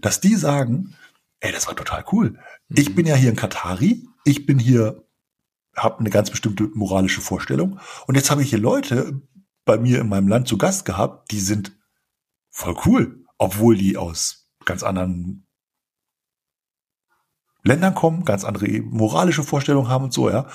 dass 0.00 0.20
die 0.20 0.34
sagen, 0.34 0.94
ey, 1.40 1.52
das 1.52 1.66
war 1.66 1.76
total 1.76 2.04
cool. 2.12 2.38
Ich 2.68 2.90
mhm. 2.90 2.94
bin 2.94 3.06
ja 3.06 3.14
hier 3.14 3.30
in 3.30 3.36
Katari, 3.36 4.06
ich 4.24 4.46
bin 4.46 4.58
hier, 4.58 5.04
habe 5.76 6.00
eine 6.00 6.10
ganz 6.10 6.30
bestimmte 6.30 6.68
moralische 6.74 7.20
Vorstellung 7.20 7.78
und 8.06 8.14
jetzt 8.14 8.30
habe 8.30 8.42
ich 8.42 8.50
hier 8.50 8.58
Leute, 8.58 9.20
bei 9.64 9.78
mir 9.78 10.00
in 10.00 10.08
meinem 10.08 10.28
Land 10.28 10.48
zu 10.48 10.58
Gast 10.58 10.84
gehabt, 10.84 11.30
die 11.30 11.40
sind 11.40 11.72
voll 12.50 12.76
cool, 12.84 13.24
obwohl 13.38 13.76
die 13.76 13.96
aus 13.96 14.48
ganz 14.64 14.82
anderen 14.82 15.46
Ländern 17.64 17.94
kommen, 17.94 18.24
ganz 18.24 18.44
andere 18.44 18.80
moralische 18.80 19.42
Vorstellungen 19.42 19.88
haben 19.88 20.04
und 20.04 20.12
so, 20.12 20.28
ja. 20.30 20.46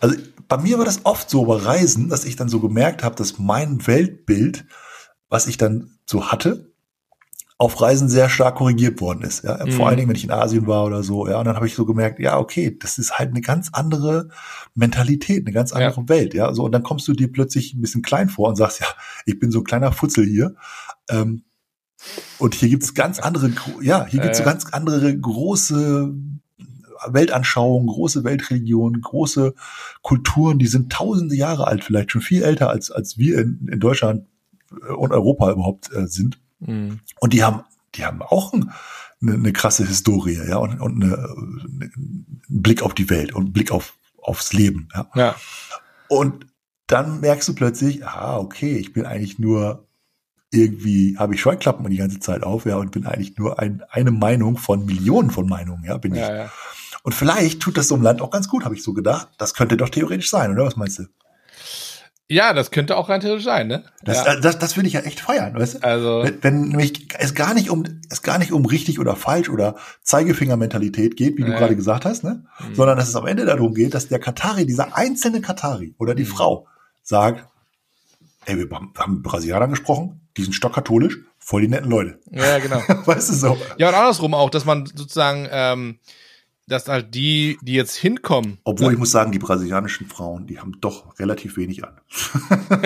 Also 0.00 0.16
bei 0.48 0.58
mir 0.58 0.78
war 0.78 0.84
das 0.84 1.04
oft 1.04 1.28
so 1.28 1.44
bei 1.44 1.56
Reisen, 1.56 2.08
dass 2.08 2.24
ich 2.24 2.36
dann 2.36 2.48
so 2.48 2.60
gemerkt 2.60 3.02
habe, 3.02 3.16
dass 3.16 3.38
mein 3.38 3.86
Weltbild, 3.86 4.64
was 5.28 5.46
ich 5.46 5.56
dann 5.56 5.98
so 6.06 6.30
hatte, 6.30 6.72
auf 7.58 7.80
Reisen 7.80 8.08
sehr 8.08 8.28
stark 8.28 8.56
korrigiert 8.56 9.00
worden 9.00 9.22
ist. 9.22 9.44
Ja? 9.44 9.64
Mhm. 9.64 9.72
Vor 9.72 9.86
allen 9.86 9.96
Dingen, 9.96 10.08
wenn 10.08 10.16
ich 10.16 10.24
in 10.24 10.32
Asien 10.32 10.66
war 10.66 10.84
oder 10.84 11.04
so. 11.04 11.28
Ja, 11.28 11.38
und 11.38 11.44
dann 11.44 11.54
habe 11.54 11.68
ich 11.68 11.74
so 11.74 11.84
gemerkt, 11.84 12.18
ja, 12.18 12.36
okay, 12.38 12.76
das 12.80 12.98
ist 12.98 13.18
halt 13.18 13.30
eine 13.30 13.40
ganz 13.40 13.68
andere 13.72 14.30
Mentalität, 14.74 15.46
eine 15.46 15.54
ganz 15.54 15.72
andere 15.72 16.08
Welt. 16.08 16.34
Ja, 16.34 16.52
so 16.54 16.64
und 16.64 16.72
dann 16.72 16.82
kommst 16.82 17.06
du 17.06 17.12
dir 17.12 17.30
plötzlich 17.30 17.72
ein 17.72 17.80
bisschen 17.80 18.02
klein 18.02 18.28
vor 18.28 18.48
und 18.48 18.56
sagst, 18.56 18.80
ja, 18.80 18.86
ich 19.26 19.38
bin 19.38 19.52
so 19.52 19.60
ein 19.60 19.64
kleiner 19.64 19.92
Futzel 19.92 20.26
hier. 20.26 20.56
Ähm, 21.08 21.44
und 22.38 22.56
hier 22.56 22.68
gibt's 22.68 22.94
ganz 22.94 23.20
andere, 23.20 23.52
ja, 23.80 24.06
hier 24.06 24.20
gibt's 24.20 24.38
so 24.38 24.42
Äh. 24.42 24.46
ganz 24.46 24.66
andere 24.72 25.16
große 25.16 26.12
Weltanschauungen, 27.08 27.88
große 27.88 28.24
Weltreligionen, 28.24 29.00
große 29.00 29.54
Kulturen, 30.02 30.58
die 30.58 30.66
sind 30.66 30.92
tausende 30.92 31.34
Jahre 31.34 31.66
alt, 31.66 31.84
vielleicht 31.84 32.12
schon 32.12 32.20
viel 32.20 32.42
älter 32.42 32.70
als, 32.70 32.90
als 32.90 33.18
wir 33.18 33.38
in, 33.38 33.68
in 33.70 33.80
Deutschland 33.80 34.26
äh, 34.70 34.92
und 34.92 35.12
Europa 35.12 35.50
überhaupt 35.52 35.92
äh, 35.92 36.06
sind. 36.06 36.38
Mhm. 36.60 37.00
Und 37.20 37.32
die 37.32 37.42
haben, 37.42 37.64
die 37.94 38.04
haben 38.04 38.22
auch 38.22 38.52
ein, 38.52 38.70
eine, 39.20 39.34
eine 39.34 39.52
krasse 39.52 39.86
Historie, 39.86 40.40
ja, 40.48 40.56
und, 40.56 40.80
und 40.80 41.02
eine, 41.02 41.16
einen 41.16 42.42
Blick 42.48 42.82
auf 42.82 42.94
die 42.94 43.10
Welt 43.10 43.32
und 43.34 43.44
einen 43.44 43.52
Blick 43.52 43.70
auf, 43.70 43.94
aufs 44.20 44.52
Leben, 44.52 44.88
ja. 44.94 45.08
Ja. 45.14 45.34
Und 46.08 46.46
dann 46.86 47.20
merkst 47.20 47.48
du 47.48 47.54
plötzlich, 47.54 48.06
ah, 48.06 48.36
okay, 48.36 48.76
ich 48.76 48.92
bin 48.92 49.06
eigentlich 49.06 49.38
nur 49.38 49.88
irgendwie, 50.52 51.16
habe 51.18 51.34
ich 51.34 51.40
Scheuklappen 51.40 51.88
die 51.88 51.96
ganze 51.96 52.20
Zeit 52.20 52.42
auf, 52.42 52.66
ja, 52.66 52.76
und 52.76 52.92
bin 52.92 53.06
eigentlich 53.06 53.38
nur 53.38 53.58
ein, 53.58 53.82
eine 53.88 54.10
Meinung 54.10 54.58
von 54.58 54.84
Millionen 54.84 55.30
von 55.30 55.48
Meinungen, 55.48 55.84
ja, 55.84 55.96
bin 55.96 56.12
ich. 56.14 56.20
Ja, 56.20 56.34
ja. 56.34 56.52
Und 57.02 57.14
vielleicht 57.14 57.60
tut 57.60 57.76
das 57.76 57.88
so 57.88 57.94
einem 57.96 58.04
Land 58.04 58.22
auch 58.22 58.30
ganz 58.30 58.48
gut, 58.48 58.64
habe 58.64 58.74
ich 58.74 58.82
so 58.82 58.92
gedacht. 58.92 59.28
Das 59.38 59.54
könnte 59.54 59.76
doch 59.76 59.88
theoretisch 59.88 60.30
sein, 60.30 60.52
oder 60.52 60.64
was 60.64 60.76
meinst 60.76 60.98
du? 61.00 61.04
ja, 62.28 62.54
das 62.54 62.70
könnte 62.70 62.96
auch 62.96 63.10
rein 63.10 63.20
theoretisch 63.20 63.44
sein, 63.44 63.66
ne? 63.66 63.84
Das, 64.02 64.24
ja. 64.24 64.34
äh, 64.34 64.40
das, 64.40 64.58
das 64.58 64.76
würde 64.76 64.86
ich 64.86 64.94
ja 64.94 65.00
echt 65.00 65.20
feiern, 65.20 65.54
weißt 65.54 65.74
du? 65.74 65.82
Also, 65.82 66.22
Wenn, 66.24 66.42
wenn 66.42 66.60
nämlich 66.68 67.08
es 67.18 67.34
gar 67.34 67.52
nicht 67.52 67.68
um 67.68 67.84
es 68.08 68.22
gar 68.22 68.38
nicht 68.38 68.52
um 68.52 68.64
richtig 68.64 68.98
oder 68.98 69.16
falsch 69.16 69.50
oder 69.50 69.74
Zeigefingermentalität 70.02 71.16
geht, 71.18 71.36
wie 71.36 71.42
du 71.42 71.50
Ja. 71.50 71.58
gerade 71.58 71.76
gesagt 71.76 72.06
hast, 72.06 72.24
ne? 72.24 72.44
Mhm. 72.60 72.74
sondern 72.74 72.96
dass 72.96 73.08
es 73.08 73.16
am 73.16 73.26
Ende 73.26 73.44
darum 73.44 73.74
geht, 73.74 73.92
dass 73.92 74.08
der 74.08 74.18
Katari, 74.18 74.64
dieser 74.64 74.96
einzelne 74.96 75.42
Katari 75.42 75.94
oder 75.98 76.14
die 76.14 76.22
Mhm. 76.22 76.28
Frau 76.28 76.66
sagt, 77.02 77.44
ey, 78.46 78.56
wir 78.56 78.74
haben, 78.74 78.92
wir 78.94 79.02
haben 79.02 79.14
mit 79.14 79.22
Brasilianern 79.24 79.70
gesprochen, 79.70 80.20
die 80.38 80.42
sind 80.44 80.54
stockkatholisch, 80.54 81.18
voll 81.38 81.60
die 81.62 81.68
netten 81.68 81.90
Leute. 81.90 82.18
ja, 82.30 82.58
genau. 82.60 82.78
weißt 83.04 83.28
du 83.28 83.34
so? 83.34 83.58
Ja, 83.76 83.88
und 83.90 83.94
andersrum 83.94 84.32
auch, 84.32 84.48
dass 84.48 84.64
man 84.64 84.86
sozusagen, 84.86 85.48
ähm, 85.50 85.98
dass 86.66 86.88
halt 86.88 87.14
die, 87.14 87.58
die 87.62 87.74
jetzt 87.74 87.96
hinkommen. 87.96 88.58
Obwohl 88.64 88.92
ich 88.92 88.98
muss 88.98 89.10
sagen, 89.10 89.32
die 89.32 89.38
brasilianischen 89.38 90.06
Frauen, 90.06 90.46
die 90.46 90.58
haben 90.60 90.80
doch 90.80 91.18
relativ 91.18 91.56
wenig 91.56 91.84
an. 91.84 92.00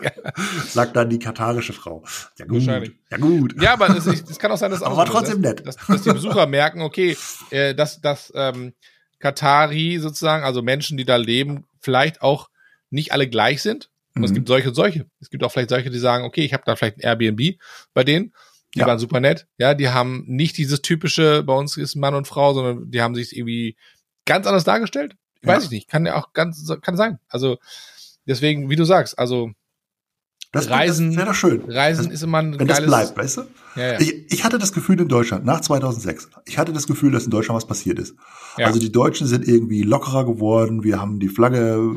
Sagt 0.68 0.96
dann 0.96 1.10
die 1.10 1.18
katarische 1.18 1.72
Frau. 1.72 2.02
Ja 2.38 2.46
gut. 2.46 2.58
Wahrscheinlich. 2.66 2.92
Ja 3.10 3.18
gut. 3.18 3.60
Ja, 3.60 3.72
aber 3.74 3.90
es, 3.96 4.06
es 4.06 4.38
kann 4.38 4.50
auch 4.52 4.56
sein, 4.56 4.70
dass 4.70 4.82
Aber 4.82 4.96
war 4.96 5.06
trotzdem 5.06 5.40
nett. 5.40 5.66
Dass, 5.66 5.76
dass 5.76 6.02
die 6.02 6.12
Besucher 6.12 6.46
merken, 6.46 6.82
okay, 6.82 7.16
äh, 7.50 7.74
dass, 7.74 8.00
dass 8.00 8.32
ähm, 8.34 8.72
Katari 9.18 9.98
sozusagen, 9.98 10.44
also 10.44 10.62
Menschen, 10.62 10.96
die 10.96 11.04
da 11.04 11.16
leben, 11.16 11.66
vielleicht 11.80 12.22
auch 12.22 12.48
nicht 12.90 13.12
alle 13.12 13.28
gleich 13.28 13.62
sind. 13.62 13.90
Und 14.14 14.24
es 14.24 14.30
Mhm. 14.30 14.36
gibt 14.36 14.48
solche 14.48 14.68
und 14.68 14.74
solche. 14.74 15.06
Es 15.20 15.30
gibt 15.30 15.44
auch 15.44 15.52
vielleicht 15.52 15.70
solche, 15.70 15.90
die 15.90 15.98
sagen, 15.98 16.24
okay, 16.24 16.44
ich 16.44 16.52
habe 16.52 16.64
da 16.66 16.74
vielleicht 16.76 16.96
ein 16.98 17.02
Airbnb 17.02 17.58
bei 17.94 18.02
denen. 18.04 18.32
Die 18.74 18.80
Ja. 18.80 18.86
waren 18.86 18.98
super 18.98 19.20
nett. 19.20 19.46
Ja, 19.58 19.74
die 19.74 19.88
haben 19.88 20.24
nicht 20.26 20.56
dieses 20.56 20.80
typische, 20.82 21.42
bei 21.42 21.54
uns 21.54 21.76
ist 21.76 21.96
Mann 21.96 22.14
und 22.14 22.28
Frau, 22.28 22.54
sondern 22.54 22.90
die 22.90 23.02
haben 23.02 23.14
sich 23.14 23.36
irgendwie 23.36 23.76
ganz 24.26 24.46
anders 24.46 24.64
dargestellt. 24.64 25.16
Ja. 25.42 25.48
Weiß 25.54 25.64
ich 25.64 25.70
nicht. 25.70 25.88
Kann 25.88 26.06
ja 26.06 26.16
auch 26.16 26.32
ganz, 26.32 26.70
kann 26.82 26.96
sein. 26.96 27.18
Also 27.28 27.58
deswegen, 28.26 28.70
wie 28.70 28.76
du 28.76 28.84
sagst, 28.84 29.18
also 29.18 29.50
Das, 30.52 30.68
Reisen- 30.70 31.08
das 31.10 31.16
wäre 31.16 31.26
doch 31.28 31.34
schön. 31.34 31.62
Reisen 31.68 32.04
das, 32.06 32.14
ist 32.14 32.22
immer 32.22 32.38
ein 32.38 32.58
wenn 32.58 32.66
das 32.68 32.78
geiles. 32.78 32.90
bleibt, 32.90 33.16
weißt 33.16 33.36
du? 33.38 33.42
Ja, 33.76 33.92
ja. 33.94 34.00
Ich, 34.00 34.32
ich 34.32 34.44
hatte 34.44 34.58
das 34.58 34.72
Gefühl 34.72 35.00
in 35.00 35.08
Deutschland, 35.08 35.44
nach 35.44 35.60
2006, 35.60 36.28
ich 36.46 36.58
hatte 36.58 36.72
das 36.72 36.86
Gefühl, 36.86 37.10
dass 37.12 37.24
in 37.24 37.30
Deutschland 37.30 37.56
was 37.56 37.66
passiert 37.66 37.98
ist. 37.98 38.14
Ja. 38.58 38.66
Also 38.66 38.78
die 38.80 38.90
Deutschen 38.92 39.26
sind 39.26 39.46
irgendwie 39.48 39.82
lockerer 39.82 40.24
geworden, 40.26 40.82
wir 40.84 41.00
haben 41.00 41.18
die 41.20 41.28
Flagge 41.28 41.92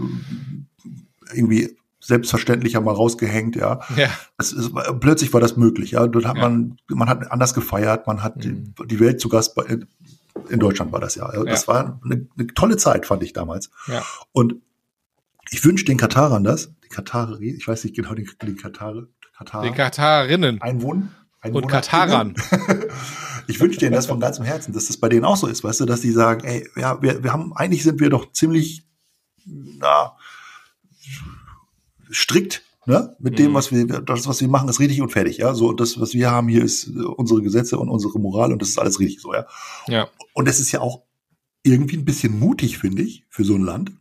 irgendwie 1.34 1.76
selbstverständlicher 2.06 2.82
mal 2.82 2.94
rausgehängt, 2.94 3.56
ja. 3.56 3.80
ja. 3.96 4.10
Es 4.38 4.52
ist, 4.52 4.72
plötzlich 5.00 5.32
war 5.34 5.40
das 5.40 5.56
möglich, 5.56 5.92
ja. 5.92 6.06
Dort 6.08 6.26
hat 6.26 6.36
Ja. 6.38 6.42
man, 6.50 6.78
man 6.90 7.08
hat 7.08 7.32
anders 7.32 7.54
gefeiert, 7.54 8.08
man 8.08 8.22
hat 8.24 8.36
Mhm. 8.38 8.74
die, 8.78 8.88
die 8.88 9.00
Welt 9.00 9.22
zu 9.22 9.30
Gast 9.30 9.56
bei, 9.56 9.64
in, 10.50 10.60
Deutschland 10.60 10.92
war 10.92 11.00
das 11.00 11.16
ja. 11.16 11.26
Also 11.26 11.46
Das 11.46 11.68
war 11.68 12.02
eine, 12.04 12.28
eine 12.38 12.48
tolle 12.48 12.76
Zeit, 12.78 13.06
fand 13.06 13.24
ich 13.24 13.32
damals. 13.34 13.70
Ja. 13.88 14.04
Und 14.34 14.56
ich 15.52 15.64
wünsche 15.64 15.86
den 15.86 15.98
Katarern 15.98 16.44
das, 16.44 16.74
die 16.84 16.90
Katari, 16.90 17.52
ich 17.52 17.68
weiß 17.68 17.84
nicht 17.86 17.96
genau, 17.96 18.14
den, 18.14 18.28
den 18.42 18.58
Katare, 18.58 19.08
Katar, 19.38 19.62
Den 19.64 19.74
Katarinnen 19.74 20.62
Einwohnen, 20.62 21.04
und 21.44 21.52
Einwohner- 21.52 21.68
Katarern. 21.68 22.34
ich 23.48 23.60
wünsche 23.60 23.80
denen 23.80 23.94
das 23.94 24.08
von 24.08 24.20
ganzem 24.20 24.46
Herzen, 24.46 24.74
dass 24.74 24.88
das 24.88 24.98
bei 24.98 25.10
denen 25.10 25.26
auch 25.26 25.38
so 25.38 25.48
ist, 25.48 25.64
weißt 25.64 25.82
du, 25.82 25.86
dass 25.86 26.02
die 26.02 26.12
sagen, 26.12 26.44
ey, 26.46 26.68
ja, 26.76 27.02
wir, 27.02 27.24
wir 27.24 27.32
haben, 27.34 27.54
eigentlich 27.56 27.84
sind 27.84 28.00
wir 28.00 28.10
doch 28.10 28.32
ziemlich, 28.32 28.86
na, 29.46 30.14
strikt, 32.14 32.64
ne, 32.86 33.16
mit 33.20 33.40
dem, 33.40 33.52
Mhm. 33.52 33.56
was 33.56 33.72
wir, 33.72 33.86
das, 33.86 34.28
was 34.28 34.42
wir 34.42 34.48
machen, 34.48 34.70
ist 34.70 34.80
richtig 34.80 35.02
und 35.02 35.10
fertig, 35.12 35.38
ja, 35.38 35.54
so, 35.54 35.74
das, 35.74 36.00
was 36.00 36.14
wir 36.14 36.30
haben 36.32 36.48
hier, 36.48 36.64
ist 36.64 36.88
äh, 36.88 37.00
unsere 37.02 37.42
Gesetze 37.42 37.78
und 37.80 37.90
unsere 37.90 38.20
Moral 38.20 38.52
und 38.54 38.62
das 38.62 38.70
ist 38.70 38.80
alles 38.80 39.00
richtig 39.00 39.22
so, 39.22 39.34
ja. 39.34 39.46
Ja. 39.88 40.08
Und 40.34 40.48
es 40.48 40.60
ist 40.60 40.72
ja 40.72 40.82
auch 40.82 41.02
irgendwie 41.64 41.98
ein 41.98 42.06
bisschen 42.06 42.38
mutig, 42.40 42.78
finde 42.78 43.02
ich, 43.04 43.24
für 43.30 43.44
so 43.44 43.56
ein 43.56 43.64
Land, 43.64 43.92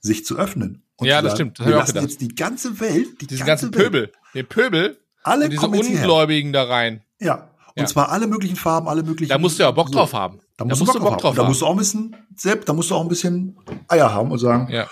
sich 0.00 0.24
zu 0.24 0.36
öffnen. 0.36 0.82
Ja, 1.00 1.18
zu 1.18 1.22
das 1.22 1.22
sagen, 1.22 1.34
stimmt, 1.36 1.58
das 1.60 1.66
wir 1.66 1.74
lassen 1.76 2.00
jetzt 2.02 2.20
die 2.20 2.34
ganze 2.34 2.80
Welt, 2.80 3.20
die 3.20 3.26
Diesen 3.26 3.46
ganze 3.46 3.66
ganzen 3.70 3.78
Welt, 3.80 3.92
Pöbel. 3.92 4.12
Den 4.34 4.46
Pöbel 4.46 4.98
alle 5.22 5.48
diese. 5.48 5.66
Ungläubigen 5.66 6.52
da 6.52 6.64
rein. 6.64 7.02
Ja. 7.20 7.48
Und 7.74 7.82
Ja. 7.82 7.86
zwar 7.86 8.10
alle 8.10 8.26
möglichen 8.26 8.56
Farben, 8.56 8.88
alle 8.88 9.02
möglichen. 9.02 9.30
Da 9.30 9.38
musst 9.38 9.58
du 9.58 9.62
ja 9.62 9.70
Bock 9.70 9.90
drauf 9.90 10.12
haben. 10.12 10.40
Da 10.58 10.64
musst, 10.64 10.80
du 10.80 10.84
Bock, 10.84 11.18
drauf 11.18 11.30
haben. 11.30 11.36
Da 11.36 11.44
musst 11.44 11.62
du 11.62 11.66
auch 11.66 11.70
ein 11.70 11.78
bisschen, 11.78 12.14
selbst, 12.36 12.68
da 12.68 12.72
musst 12.74 12.90
du 12.90 12.94
auch 12.94 13.00
ein 13.02 13.08
bisschen 13.08 13.56
Eier 13.88 14.12
haben 14.12 14.30
und 14.30 14.38
sagen, 14.38 14.68
Ja. 14.70 14.86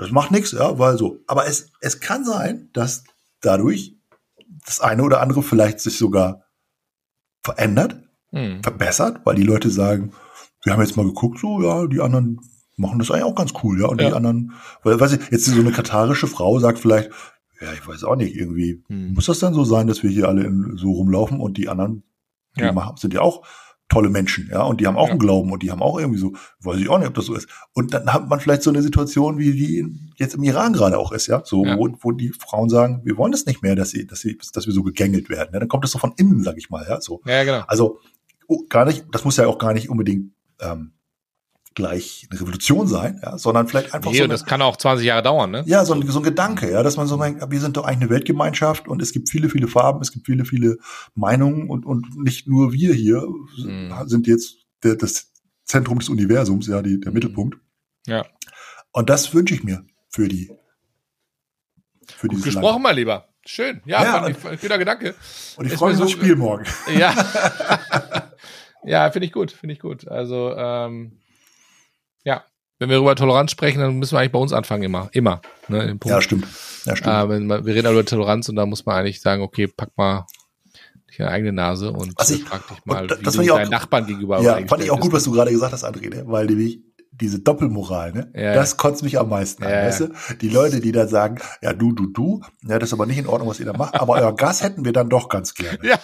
Das 0.00 0.10
macht 0.10 0.30
nichts, 0.30 0.52
ja, 0.52 0.78
weil 0.78 0.96
so. 0.98 1.18
Aber 1.26 1.46
es, 1.46 1.70
es 1.80 2.00
kann 2.00 2.24
sein, 2.24 2.70
dass 2.72 3.04
dadurch 3.40 3.96
das 4.66 4.80
eine 4.80 5.02
oder 5.02 5.20
andere 5.20 5.42
vielleicht 5.42 5.80
sich 5.80 5.98
sogar 5.98 6.44
verändert, 7.42 7.96
Hm. 8.32 8.62
verbessert, 8.62 9.22
weil 9.24 9.34
die 9.34 9.42
Leute 9.42 9.70
sagen, 9.70 10.12
wir 10.62 10.72
haben 10.72 10.80
jetzt 10.82 10.96
mal 10.96 11.04
geguckt, 11.06 11.40
so, 11.40 11.60
ja, 11.62 11.86
die 11.88 12.00
anderen 12.00 12.40
machen 12.76 13.00
das 13.00 13.10
eigentlich 13.10 13.24
auch 13.24 13.34
ganz 13.34 13.52
cool, 13.64 13.80
ja, 13.80 13.88
und 13.88 14.00
die 14.00 14.04
Ja. 14.04 14.12
anderen, 14.14 14.52
weil, 14.84 15.00
weiß 15.00 15.12
ich, 15.12 15.30
jetzt 15.32 15.46
so 15.46 15.58
eine 15.60 15.72
katarische 15.72 16.28
Frau 16.28 16.58
sagt 16.60 16.78
vielleicht, 16.78 17.10
ja, 17.60 17.72
ich 17.72 17.86
weiß 17.86 18.04
auch 18.04 18.14
nicht, 18.16 18.36
irgendwie, 18.36 18.84
Hm. 18.86 19.14
muss 19.14 19.26
das 19.26 19.40
dann 19.40 19.52
so 19.52 19.64
sein, 19.64 19.86
dass 19.88 20.02
wir 20.04 20.10
hier 20.10 20.28
alle 20.28 20.44
in, 20.44 20.76
so 20.76 20.92
rumlaufen 20.92 21.40
und 21.40 21.56
die 21.56 21.68
anderen, 21.68 22.04
die 22.56 22.62
Ja. 22.62 22.72
machen, 22.72 22.96
sind 22.98 23.14
ja 23.14 23.20
auch 23.20 23.44
tolle 23.90 24.08
Menschen, 24.08 24.48
ja, 24.50 24.62
und 24.62 24.80
die 24.80 24.86
haben 24.86 24.96
auch 24.96 25.06
Ja. 25.06 25.10
einen 25.10 25.18
Glauben 25.18 25.52
und 25.52 25.62
die 25.62 25.70
haben 25.70 25.82
auch 25.82 25.98
irgendwie 25.98 26.18
so, 26.18 26.32
weiß 26.60 26.80
ich 26.80 26.88
auch 26.88 26.98
nicht, 26.98 27.08
ob 27.08 27.14
das 27.14 27.26
so 27.26 27.34
ist. 27.34 27.48
Und 27.74 27.92
dann 27.92 28.10
hat 28.12 28.28
man 28.28 28.40
vielleicht 28.40 28.62
so 28.62 28.70
eine 28.70 28.80
Situation, 28.82 29.36
wie 29.38 29.52
die 29.52 29.94
jetzt 30.16 30.34
im 30.36 30.42
Iran 30.44 30.72
gerade 30.72 30.96
auch 30.98 31.12
ist, 31.12 31.26
ja, 31.26 31.42
so, 31.44 31.64
Ja. 31.66 31.76
Wo, 31.76 31.88
wo 32.00 32.12
die 32.12 32.30
Frauen 32.30 32.70
sagen, 32.70 33.02
wir 33.04 33.16
wollen 33.18 33.32
es 33.34 33.44
nicht 33.46 33.62
mehr, 33.62 33.76
dass 33.76 33.90
sie, 33.90 34.06
dass 34.06 34.20
sie, 34.20 34.38
dass 34.54 34.66
wir 34.66 34.72
so 34.72 34.82
gegängelt 34.82 35.28
werden. 35.28 35.50
Ja, 35.52 35.58
dann 35.60 35.68
kommt 35.68 35.84
das 35.84 35.90
so 35.90 35.98
von 35.98 36.12
innen, 36.16 36.42
sag 36.42 36.56
ich 36.56 36.70
mal, 36.70 36.86
ja, 36.88 37.00
so. 37.00 37.20
Ja, 37.26 37.44
genau. 37.44 37.64
Also 37.66 37.98
oh, 38.46 38.64
gar 38.68 38.84
nicht, 38.86 39.04
das 39.12 39.24
muss 39.24 39.36
ja 39.36 39.46
auch 39.46 39.58
gar 39.58 39.74
nicht 39.74 39.90
unbedingt 39.90 40.32
ähm, 40.60 40.92
gleich 41.74 42.26
eine 42.30 42.40
Revolution 42.40 42.88
sein, 42.88 43.20
ja, 43.22 43.38
sondern 43.38 43.68
vielleicht 43.68 43.94
einfach 43.94 44.10
Nee, 44.10 44.18
so 44.18 44.24
und 44.24 44.30
eine, 44.30 44.34
das 44.38 44.44
kann 44.44 44.60
auch 44.60 44.76
20 44.76 45.06
Jahre 45.06 45.22
dauern, 45.22 45.50
ne? 45.52 45.62
ja, 45.66 45.84
so 45.84 45.94
ein, 45.94 46.06
so 46.08 46.18
ein 46.18 46.24
Gedanke, 46.24 46.70
ja, 46.70 46.82
dass 46.82 46.96
man 46.96 47.06
so 47.06 47.16
denkt, 47.16 47.44
wir 47.48 47.60
sind 47.60 47.76
doch 47.76 47.84
eigentlich 47.84 48.00
eine 48.02 48.10
Weltgemeinschaft 48.10 48.88
und 48.88 49.00
es 49.00 49.12
gibt 49.12 49.30
viele, 49.30 49.48
viele 49.48 49.68
Farben, 49.68 50.00
es 50.00 50.10
gibt 50.10 50.26
viele, 50.26 50.44
viele 50.44 50.78
Meinungen 51.14 51.68
und, 51.70 51.86
und 51.86 52.16
nicht 52.22 52.48
nur 52.48 52.72
wir 52.72 52.92
hier 52.94 53.24
Mhm. 53.58 53.92
sind 54.06 54.26
jetzt 54.26 54.56
der, 54.82 54.96
das 54.96 55.32
Zentrum 55.64 56.00
des 56.00 56.08
Universums, 56.08 56.66
ja, 56.66 56.82
die, 56.82 56.98
der 56.98 57.10
Mhm. 57.10 57.14
Mittelpunkt. 57.14 57.58
Ja. 58.06 58.24
Und 58.92 59.08
das 59.08 59.32
wünsche 59.32 59.54
ich 59.54 59.62
mir 59.62 59.84
für 60.08 60.26
die, 60.26 60.50
für 62.16 62.26
Gut 62.26 62.42
gesprochen, 62.42 62.82
mein 62.82 62.96
Lieber. 62.96 63.28
Schön. 63.46 63.80
Ja, 63.86 64.02
Ja, 64.02 64.34
fand 64.34 64.54
ich, 64.54 64.60
guter 64.60 64.76
Gedanke. 64.78 65.06
Land. 65.06 65.16
Und 65.56 65.66
ich 65.66 65.72
Ist 65.72 65.78
freue 65.78 65.92
mich 65.92 66.02
aufs 66.02 66.12
so- 66.12 66.18
Spiel 66.18 66.34
morgen. 66.36 66.64
Ja. 66.98 67.14
ja, 68.84 69.10
finde 69.10 69.26
ich 69.26 69.32
gut, 69.32 69.52
finde 69.52 69.72
ich 69.74 69.78
gut. 69.80 70.08
Also, 70.08 70.52
ähm, 70.56 71.12
ja. 72.24 72.44
Wenn 72.78 72.88
wir 72.88 72.96
über 72.96 73.14
Toleranz 73.14 73.50
sprechen, 73.50 73.78
dann 73.80 73.98
müssen 73.98 74.14
wir 74.14 74.20
eigentlich 74.20 74.32
bei 74.32 74.38
uns 74.38 74.54
anfangen, 74.54 74.82
immer. 74.84 75.10
Immer. 75.12 75.42
Ne, 75.68 75.86
Punkt. 75.88 76.06
Ja, 76.06 76.20
stimmt. 76.22 76.46
Ja, 76.86 76.96
stimmt. 76.96 77.14
Äh, 77.14 77.28
wenn 77.28 77.46
man, 77.46 77.66
wir 77.66 77.74
reden 77.74 77.90
über 77.92 78.04
Toleranz 78.06 78.48
und 78.48 78.56
da 78.56 78.64
muss 78.64 78.86
man 78.86 78.96
eigentlich 78.96 79.20
sagen, 79.20 79.42
okay, 79.42 79.66
pack 79.66 79.90
mal 79.96 80.24
in 81.08 81.14
die 81.18 81.22
eigene 81.24 81.52
Nase 81.52 81.92
und 81.92 82.14
Was 82.16 82.30
ich- 82.30 82.42
frag 82.44 82.66
dich 82.68 82.78
mal, 82.86 83.02
und 83.02 83.10
da- 83.10 83.18
wie 83.20 83.22
das 83.24 83.34
du 83.34 83.42
deinen 83.44 83.70
Nachbarn 83.70 84.06
gegenüber 84.06 84.40
Ja, 84.40 84.58
fand 84.66 84.82
ich 84.82 84.90
auch 84.90 84.98
gut, 85.00 85.12
was 85.12 85.24
du 85.24 85.32
gerade 85.32 85.50
gesagt 85.50 85.72
hast, 85.74 85.84
André, 85.84 86.08
ne? 86.08 86.22
weil 86.26 86.46
nämlich 86.46 86.80
diese 87.12 87.40
Doppelmoral, 87.40 88.12
ne? 88.12 88.32
Ja, 88.34 88.54
das 88.54 88.78
kotzt 88.78 89.02
mich 89.02 89.18
am 89.18 89.28
meisten 89.28 89.62
an, 89.62 89.70
Ja, 89.70 89.82
weißt 89.84 90.00
du? 90.00 90.08
Die 90.40 90.48
Leute, 90.48 90.80
die 90.80 90.90
dann 90.92 91.08
sagen, 91.08 91.38
ja, 91.60 91.74
du, 91.74 91.92
du, 91.92 92.06
du, 92.06 92.40
ja, 92.66 92.78
das 92.78 92.88
ist 92.88 92.92
aber 92.94 93.04
nicht 93.04 93.18
in 93.18 93.26
Ordnung, 93.26 93.48
was 93.50 93.60
ihr 93.60 93.66
da 93.66 93.74
macht, 93.74 93.94
aber 94.00 94.14
euer 94.14 94.34
Gas 94.34 94.62
hätten 94.62 94.86
wir 94.86 94.94
dann 94.94 95.10
doch 95.10 95.28
ganz 95.28 95.52
gerne. 95.52 95.78
Ja. 95.82 95.98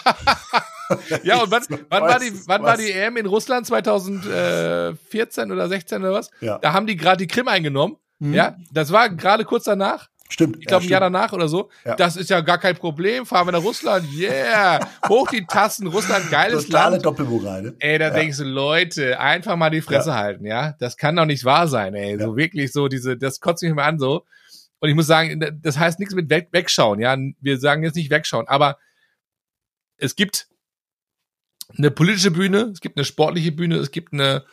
Ja, 1.22 1.42
und 1.42 1.50
wann, 1.50 1.62
wann, 1.88 2.02
war 2.02 2.18
die, 2.18 2.32
Was? 2.32 2.48
wann 2.48 2.62
war 2.62 2.76
die 2.76 2.90
EM 2.90 3.16
in 3.16 3.26
Russland? 3.26 3.66
2014 3.66 5.52
oder 5.52 5.68
16 5.68 6.02
oder 6.02 6.12
was? 6.12 6.30
Ja. 6.40 6.58
Da 6.58 6.72
haben 6.72 6.86
die 6.86 6.96
gerade 6.96 7.18
die 7.18 7.26
Krim 7.26 7.48
eingenommen. 7.48 7.96
Mhm. 8.18 8.34
Ja, 8.34 8.56
das 8.72 8.92
war 8.92 9.10
gerade 9.10 9.44
kurz 9.44 9.64
danach. 9.64 10.08
Stimmt. 10.28 10.56
Ich 10.58 10.66
glaube, 10.66 10.82
ja, 10.84 10.88
ein 10.88 10.90
Jahr 10.90 11.00
danach 11.00 11.32
oder 11.32 11.46
so. 11.46 11.70
Ja. 11.84 11.94
Das 11.94 12.16
ist 12.16 12.30
ja 12.30 12.40
gar 12.40 12.58
kein 12.58 12.74
Problem. 12.76 13.26
Fahren 13.26 13.46
wir 13.46 13.52
nach 13.52 13.62
Russland. 13.62 14.08
Yeah. 14.12 14.80
Hoch 15.08 15.28
die 15.30 15.46
Tassen. 15.46 15.86
Russland, 15.86 16.30
geiles 16.32 16.66
Totale 16.66 16.92
Land. 16.92 17.06
Doppelmoral, 17.06 17.62
ne? 17.62 17.74
Ey, 17.78 17.96
da 17.98 18.08
Ja. 18.08 18.14
denkst 18.14 18.38
du, 18.38 18.44
Leute, 18.44 19.20
einfach 19.20 19.54
mal 19.54 19.70
die 19.70 19.82
Fresse 19.82 20.14
halten, 20.14 20.44
ja. 20.44 20.74
Das 20.80 20.96
kann 20.96 21.14
doch 21.14 21.26
nicht 21.26 21.44
wahr 21.44 21.68
sein, 21.68 21.94
ey. 21.94 22.18
So 22.18 22.36
wirklich 22.36 22.72
so 22.72 22.88
diese, 22.88 23.16
das 23.16 23.38
kotzt 23.38 23.62
mich 23.62 23.70
immer 23.70 23.84
an 23.84 24.00
so. 24.00 24.24
Und 24.80 24.88
ich 24.88 24.96
muss 24.96 25.06
sagen, 25.06 25.60
das 25.62 25.78
heißt 25.78 26.00
nichts 26.00 26.14
mit 26.14 26.28
weg, 26.28 26.48
wegschauen, 26.50 26.98
ja. 26.98 27.16
Wir 27.40 27.58
sagen 27.60 27.84
jetzt 27.84 27.94
nicht 27.94 28.10
wegschauen, 28.10 28.48
aber 28.48 28.78
es 29.96 30.16
gibt 30.16 30.48
eine 31.76 31.90
politische 31.90 32.30
Bühne, 32.30 32.70
es 32.72 32.80
gibt 32.80 32.96
eine 32.96 33.04
sportliche 33.04 33.52
Bühne, 33.52 33.76
es 33.76 33.90
gibt 33.90 34.12
eine 34.12 34.44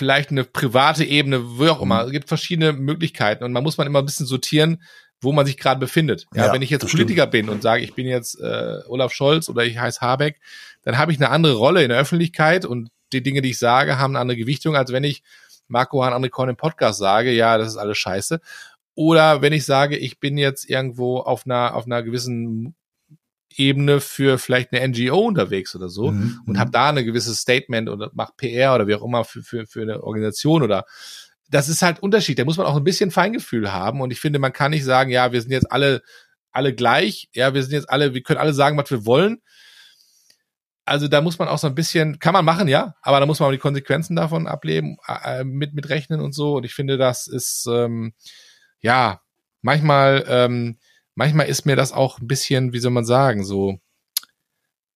vielleicht 0.00 0.30
eine 0.30 0.44
private 0.44 1.04
Ebene, 1.04 1.58
wo 1.58 1.66
auch 1.66 1.82
immer. 1.82 2.00
Mhm. 2.00 2.06
Es 2.06 2.12
gibt 2.12 2.28
verschiedene 2.28 2.72
Möglichkeiten 2.72 3.44
und 3.44 3.52
man 3.52 3.62
muss 3.62 3.76
man 3.76 3.86
immer 3.86 3.98
ein 3.98 4.06
bisschen 4.06 4.26
sortieren, 4.26 4.82
wo 5.20 5.32
man 5.32 5.44
sich 5.44 5.58
gerade 5.58 5.78
befindet. 5.78 6.26
Ja, 6.34 6.46
Ja, 6.46 6.52
wenn 6.52 6.62
ich 6.62 6.70
jetzt 6.70 6.88
Politiker 6.88 7.26
bin 7.26 7.50
und 7.50 7.62
sage, 7.62 7.82
ich 7.82 7.94
bin 7.94 8.06
jetzt 8.06 8.40
äh, 8.40 8.78
Olaf 8.88 9.12
Scholz 9.12 9.48
oder 9.50 9.64
ich 9.64 9.78
heiße 9.78 10.00
Habeck, 10.00 10.40
dann 10.82 10.96
habe 10.96 11.12
ich 11.12 11.18
eine 11.18 11.28
andere 11.28 11.54
Rolle 11.54 11.82
in 11.82 11.90
der 11.90 11.98
Öffentlichkeit 11.98 12.64
und 12.64 12.90
die 13.12 13.22
Dinge, 13.22 13.42
die 13.42 13.50
ich 13.50 13.58
sage, 13.58 13.98
haben 13.98 14.12
eine 14.12 14.20
andere 14.20 14.38
Gewichtung, 14.38 14.76
als 14.76 14.92
wenn 14.92 15.04
ich 15.04 15.22
Marco 15.68 16.02
Hahn 16.02 16.14
André 16.14 16.30
Korn 16.30 16.48
im 16.48 16.56
Podcast 16.56 16.98
sage, 16.98 17.32
ja, 17.32 17.58
das 17.58 17.68
ist 17.68 17.76
alles 17.76 17.98
scheiße. 17.98 18.40
Oder 18.94 19.42
wenn 19.42 19.52
ich 19.52 19.64
sage, 19.64 19.96
ich 19.96 20.18
bin 20.18 20.38
jetzt 20.38 20.68
irgendwo 20.68 21.18
auf 21.18 21.44
einer, 21.44 21.74
auf 21.74 21.86
einer 21.86 22.02
gewissen 22.02 22.74
Ebene 23.54 24.00
für 24.00 24.38
vielleicht 24.38 24.72
eine 24.72 24.86
NGO 24.88 25.18
unterwegs 25.26 25.74
oder 25.74 25.88
so 25.88 26.10
Mhm, 26.10 26.40
und 26.46 26.54
mhm. 26.54 26.58
habe 26.58 26.70
da 26.70 26.88
eine 26.88 27.04
gewisse 27.04 27.34
Statement 27.34 27.88
oder 27.88 28.10
mach 28.14 28.36
PR 28.36 28.74
oder 28.74 28.86
wie 28.86 28.94
auch 28.94 29.04
immer 29.04 29.24
für, 29.24 29.42
für, 29.42 29.66
für 29.66 29.82
eine 29.82 30.02
Organisation 30.02 30.62
oder 30.62 30.84
das 31.50 31.68
ist 31.68 31.82
halt 31.82 32.00
Unterschied. 32.00 32.38
Da 32.38 32.44
muss 32.44 32.58
man 32.58 32.66
auch 32.66 32.76
ein 32.76 32.84
bisschen 32.84 33.10
Feingefühl 33.10 33.72
haben 33.72 34.00
und 34.00 34.12
ich 34.12 34.20
finde, 34.20 34.38
man 34.38 34.52
kann 34.52 34.70
nicht 34.70 34.84
sagen, 34.84 35.10
ja, 35.10 35.32
wir 35.32 35.40
sind 35.40 35.50
jetzt 35.50 35.70
alle 35.72 36.02
alle 36.52 36.74
gleich, 36.74 37.28
ja, 37.32 37.54
wir 37.54 37.62
sind 37.62 37.72
jetzt 37.72 37.90
alle, 37.90 38.14
wir 38.14 38.22
können 38.22 38.40
alle 38.40 38.52
sagen, 38.52 38.76
was 38.76 38.90
wir 38.90 39.06
wollen. 39.06 39.40
Also 40.84 41.06
da 41.06 41.20
muss 41.20 41.38
man 41.38 41.46
auch 41.46 41.58
so 41.58 41.68
ein 41.68 41.74
bisschen, 41.74 42.18
kann 42.18 42.32
man 42.32 42.44
machen, 42.44 42.66
ja, 42.66 42.96
aber 43.02 43.20
da 43.20 43.26
muss 43.26 43.38
man 43.38 43.48
auch 43.48 43.52
die 43.52 43.58
Konsequenzen 43.58 44.16
davon 44.16 44.48
ableben, 44.48 44.96
äh, 45.06 45.44
mit 45.44 45.74
mit 45.74 45.88
rechnen 45.88 46.20
und 46.20 46.32
so. 46.32 46.56
Und 46.56 46.64
ich 46.64 46.74
finde, 46.74 46.98
das 46.98 47.28
ist 47.28 47.66
ähm, 47.70 48.14
ja 48.80 49.20
manchmal 49.62 50.24
ähm, 50.26 50.78
manchmal 51.14 51.46
ist 51.48 51.66
mir 51.66 51.76
das 51.76 51.92
auch 51.92 52.18
ein 52.18 52.26
bisschen, 52.26 52.72
wie 52.72 52.78
soll 52.78 52.92
man 52.92 53.04
sagen, 53.04 53.44
so 53.44 53.78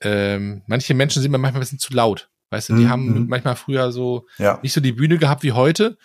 ähm, 0.01 0.62
manche 0.67 0.95
Menschen 0.95 1.23
sind 1.23 1.31
mir 1.31 1.39
manchmal 1.39 1.61
ein 1.61 1.65
bisschen 1.65 1.79
zu 1.79 1.93
laut. 1.95 2.31
Weißt 2.51 2.69
du, 2.69 2.77
die 2.77 2.85
Mhm, 2.85 2.89
haben 2.91 3.15
mhm. 3.23 3.29
manchmal 3.29 3.57
früher 3.57 3.91
so 3.93 4.27
Ja. 4.39 4.59
nicht 4.62 4.73
so 4.73 4.81
die 4.81 4.93
Bühne 4.93 5.19
gehabt 5.19 5.43
wie 5.43 5.53
heute 5.53 5.97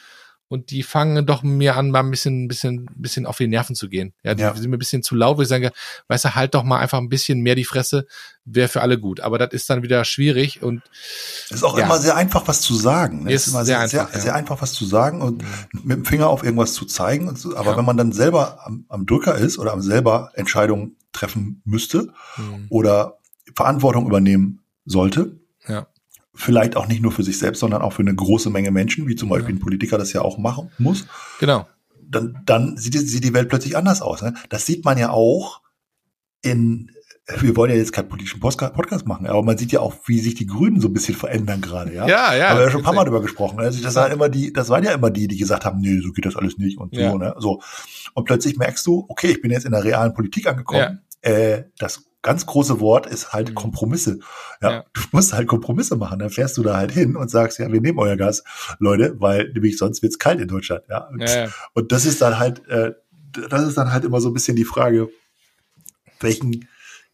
und 0.50 0.72
die 0.72 0.84
fangen 0.84 1.26
doch 1.26 1.43
mir 1.43 1.76
an, 1.78 1.91
mal 1.91 2.00
ein 2.00 2.10
bisschen, 2.12 2.43
ein 2.43 2.47
bisschen, 2.47 2.88
ein 2.89 3.02
bisschen 3.02 3.26
auf 3.26 3.38
die 3.38 3.47
Nerven 3.47 3.76
zu 3.76 3.88
gehen. 3.88 4.14
Ja, 4.24 4.34
die 4.34 4.41
Ja. 4.41 4.54
sind 4.56 4.70
mir 4.70 4.76
ein 4.76 4.80
bisschen 4.80 5.04
zu 5.04 5.16
laut, 5.16 5.38
wo 5.38 5.43
ich 5.43 5.47
sage, 5.47 5.72
weißt 6.08 6.26
du, 6.26 6.36
halt 6.36 6.56
doch 6.56 6.64
mal 6.64 6.80
einfach 6.80 6.97
ein 6.97 7.08
bisschen 7.08 7.41
mehr 7.41 7.54
die 7.56 7.64
Fresse, 7.66 8.08
wäre 8.45 8.68
für 8.68 8.82
alle 8.82 9.00
gut. 9.00 9.20
Aber 9.22 9.38
das 9.38 9.54
ist 9.54 9.70
dann 9.70 9.84
wieder 9.84 10.04
schwierig 10.06 10.64
und 10.64 10.82
Es 11.50 11.58
ist 11.58 11.64
auch 11.64 11.78
Ja. 11.78 11.86
immer 11.86 12.00
sehr 12.00 12.16
einfach, 12.16 12.47
was 12.47 12.62
zu 12.62 12.74
sagen. 12.76 13.24
Ne? 13.26 13.32
Ist 13.34 13.41
Es 13.43 13.47
ist 13.47 13.54
immer 13.54 13.64
sehr 13.66 13.88
sehr, 13.88 14.02
einfach, 14.02 14.10
sehr, 14.12 14.18
ja. 14.20 14.24
sehr 14.26 14.36
einfach, 14.36 14.62
was 14.62 14.74
zu 14.74 14.86
sagen 14.86 15.22
und 15.22 15.43
mit 15.72 15.97
dem 15.97 16.06
Finger 16.06 16.28
auf 16.30 16.43
irgendwas 16.43 16.74
zu 16.74 16.86
zeigen. 16.86 17.28
Und 17.30 17.38
so. 17.38 17.56
Aber 17.56 17.78
wenn 17.78 17.86
man 17.86 17.95
dann 17.97 18.12
selber 18.12 18.66
am, 18.66 18.86
am 18.89 19.06
Drücker 19.06 19.36
ist 19.36 19.60
oder 19.60 19.72
am 19.74 19.82
selber 19.82 20.32
Entscheidungen 20.34 20.95
treffen 21.14 21.62
müsste 21.66 22.12
hm, 22.36 22.66
oder 22.70 23.20
Verantwortung 23.56 24.08
übernehmen 24.08 24.62
sollte, 24.86 25.39
vielleicht 26.40 26.76
auch 26.78 26.88
nicht 26.88 27.02
nur 27.02 27.12
für 27.12 27.24
sich 27.24 27.38
selbst, 27.38 27.60
sondern 27.60 27.82
auch 27.82 27.94
für 27.94 28.02
eine 28.02 28.16
große 28.16 28.50
Menge 28.50 28.72
Menschen, 28.72 29.08
wie 29.08 29.16
zum 29.16 29.30
Beispiel 29.30 29.56
ein 29.56 29.60
Politiker 29.60 29.98
das 29.98 30.14
ja 30.14 30.22
auch 30.22 30.38
machen 30.38 30.72
muss, 30.78 31.06
genau. 31.40 31.68
dann, 32.02 32.42
dann 32.46 32.78
sieht, 32.78 32.94
die- 32.94 33.00
sieht 33.00 33.24
die 33.24 33.34
Welt 33.34 33.50
plötzlich 33.50 33.76
anders 33.78 34.02
aus. 34.02 34.22
Ne? 34.22 34.34
Das 34.50 34.66
sieht 34.66 34.86
man 34.86 34.98
ja 34.98 35.10
auch 35.12 35.62
in, 36.42 36.92
wir 37.40 37.56
wollen 37.58 37.70
ja 37.72 37.78
jetzt 37.78 37.92
keinen 37.94 38.08
politischen 38.10 38.40
Podcast 38.40 39.06
machen, 39.06 39.28
aber 39.28 39.44
man 39.44 39.58
sieht 39.58 39.72
ja 39.72 39.82
auch, 39.82 39.94
wie 40.06 40.20
sich 40.20 40.34
die 40.36 40.46
Grünen 40.48 40.80
so 40.82 40.88
ein 40.88 40.94
bisschen 40.94 41.14
verändern 41.16 41.62
gerade. 41.62 41.94
Ja, 41.94 42.08
Ja, 42.08 42.34
ja. 42.34 42.50
haben 42.50 42.58
wir 42.58 42.66
ja 42.66 42.72
schon 42.72 42.82
ein 42.82 42.86
paar 42.86 42.94
Mal 42.96 43.04
drüber 43.04 43.22
gesprochen. 43.22 43.60
Also 43.60 43.84
das, 43.84 43.94
waren 43.96 44.12
immer 44.12 44.30
die, 44.30 44.52
das 44.54 44.70
waren 44.70 44.84
ja 44.84 44.92
immer 44.94 45.12
die, 45.12 45.28
die 45.28 45.38
gesagt 45.38 45.66
haben, 45.66 45.82
nee, 45.82 46.00
so 46.00 46.12
geht 46.12 46.26
das 46.26 46.36
alles 46.38 46.58
nicht 46.58 46.78
und 46.80 46.96
so. 46.96 47.02
Ja. 47.02 47.16
Ne? 47.16 47.36
so. 47.38 47.62
Und 48.14 48.24
plötzlich 48.26 48.58
merkst 48.58 48.86
du, 48.88 49.06
okay, 49.10 49.28
ich 49.28 49.42
bin 49.42 49.52
jetzt 49.52 49.66
in 49.66 49.74
der 49.74 49.84
realen 49.84 50.14
Politik 50.14 50.48
angekommen. 50.48 51.02
Äh, 51.22 51.64
das 51.78 52.06
ganz 52.22 52.45
große 52.45 52.80
Wort 52.80 53.05
ist 53.05 53.32
halt 53.34 53.49
Mhm. 53.49 53.55
Kompromisse. 53.55 54.20
Ja, 54.61 54.72
Ja. 54.72 54.86
Du 54.93 55.01
musst 55.11 55.34
halt 55.34 55.47
Kompromisse 55.47 55.95
machen. 55.95 56.20
Dann 56.20 56.30
fährst 56.30 56.57
du 56.57 56.63
da 56.63 56.76
halt 56.76 56.91
hin 56.91 57.15
und 57.15 57.30
sagst, 57.32 57.59
ja, 57.59 57.72
wir 57.72 57.80
nehmen 57.82 57.99
euer 57.99 58.17
Gas, 58.17 58.43
Leute, 58.80 59.15
weil 59.20 59.49
nämlich 59.53 59.78
sonst 59.78 60.01
wird's 60.01 60.20
kalt 60.20 60.39
in 60.41 60.47
Deutschland. 60.47 60.84
Ja, 60.89 61.07
und, 61.07 61.22
Ja, 61.22 61.45
ja. 61.45 61.51
und 61.74 61.91
das 61.91 62.05
ist 62.05 62.22
dann 62.22 62.38
halt, 62.39 62.67
äh, 62.67 62.93
das 63.49 63.63
ist 63.67 63.78
dann 63.78 63.91
halt 63.93 64.03
immer 64.05 64.20
so 64.22 64.30
ein 64.30 64.34
bisschen 64.34 64.55
die 64.57 64.65
Frage, 64.65 65.09
welchen 66.20 66.67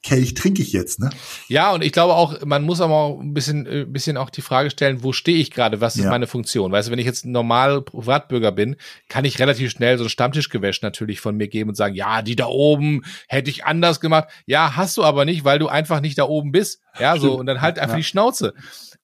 Kelch 0.06 0.36
trinke 0.36 0.62
ich 0.62 0.72
jetzt, 0.72 1.00
ne? 1.00 1.10
Ja, 1.48 1.74
und 1.74 1.84
ich 1.84 1.92
glaube 1.92 2.14
auch, 2.14 2.46
man 2.46 2.62
muss 2.64 2.80
aber 2.80 2.94
auch 2.94 3.20
ein 3.20 3.34
bisschen, 3.34 3.66
äh, 3.66 3.82
ein 3.82 3.92
bisschen 3.92 4.18
auch 4.18 4.30
die 4.30 4.44
Frage 4.44 4.70
stellen, 4.70 5.02
wo 5.02 5.14
stehe 5.14 5.38
ich 5.40 5.50
gerade, 5.50 5.82
was 5.82 5.96
ist 5.96 6.04
Ja. 6.04 6.12
meine 6.12 6.28
Funktion? 6.28 6.72
Weißt 6.72 6.88
du, 6.88 6.92
wenn 6.92 7.00
ich 7.00 7.08
jetzt 7.08 7.26
ein 7.26 7.32
normal 7.32 7.82
Privatbürger 7.82 8.52
bin, 8.52 8.76
kann 9.10 9.26
ich 9.26 9.40
relativ 9.40 9.72
schnell 9.72 9.98
so 9.98 10.04
ein 10.04 10.10
Stammtischgewäsch 10.10 10.84
natürlich 10.84 11.20
von 11.20 11.36
mir 11.36 11.48
geben 11.48 11.70
und 11.72 11.76
sagen, 11.76 11.96
ja, 11.96 12.22
die 12.22 12.36
da 12.36 12.46
oben 12.46 13.02
hätte 13.28 13.50
ich 13.50 13.66
anders 13.66 14.00
gemacht. 14.00 14.30
Ja, 14.46 14.76
hast 14.76 14.96
du 14.98 15.04
aber 15.04 15.26
nicht, 15.26 15.44
weil 15.44 15.58
du 15.58 15.68
einfach 15.68 16.02
nicht 16.02 16.20
da 16.20 16.26
oben 16.26 16.52
bist. 16.52 16.82
Ja, 17.00 17.18
so, 17.18 17.34
und 17.40 17.48
dann 17.48 17.62
halt 17.62 17.80
einfach 17.80 17.96
Ja. 17.96 17.98
die 17.98 18.04
Schnauze. 18.04 18.54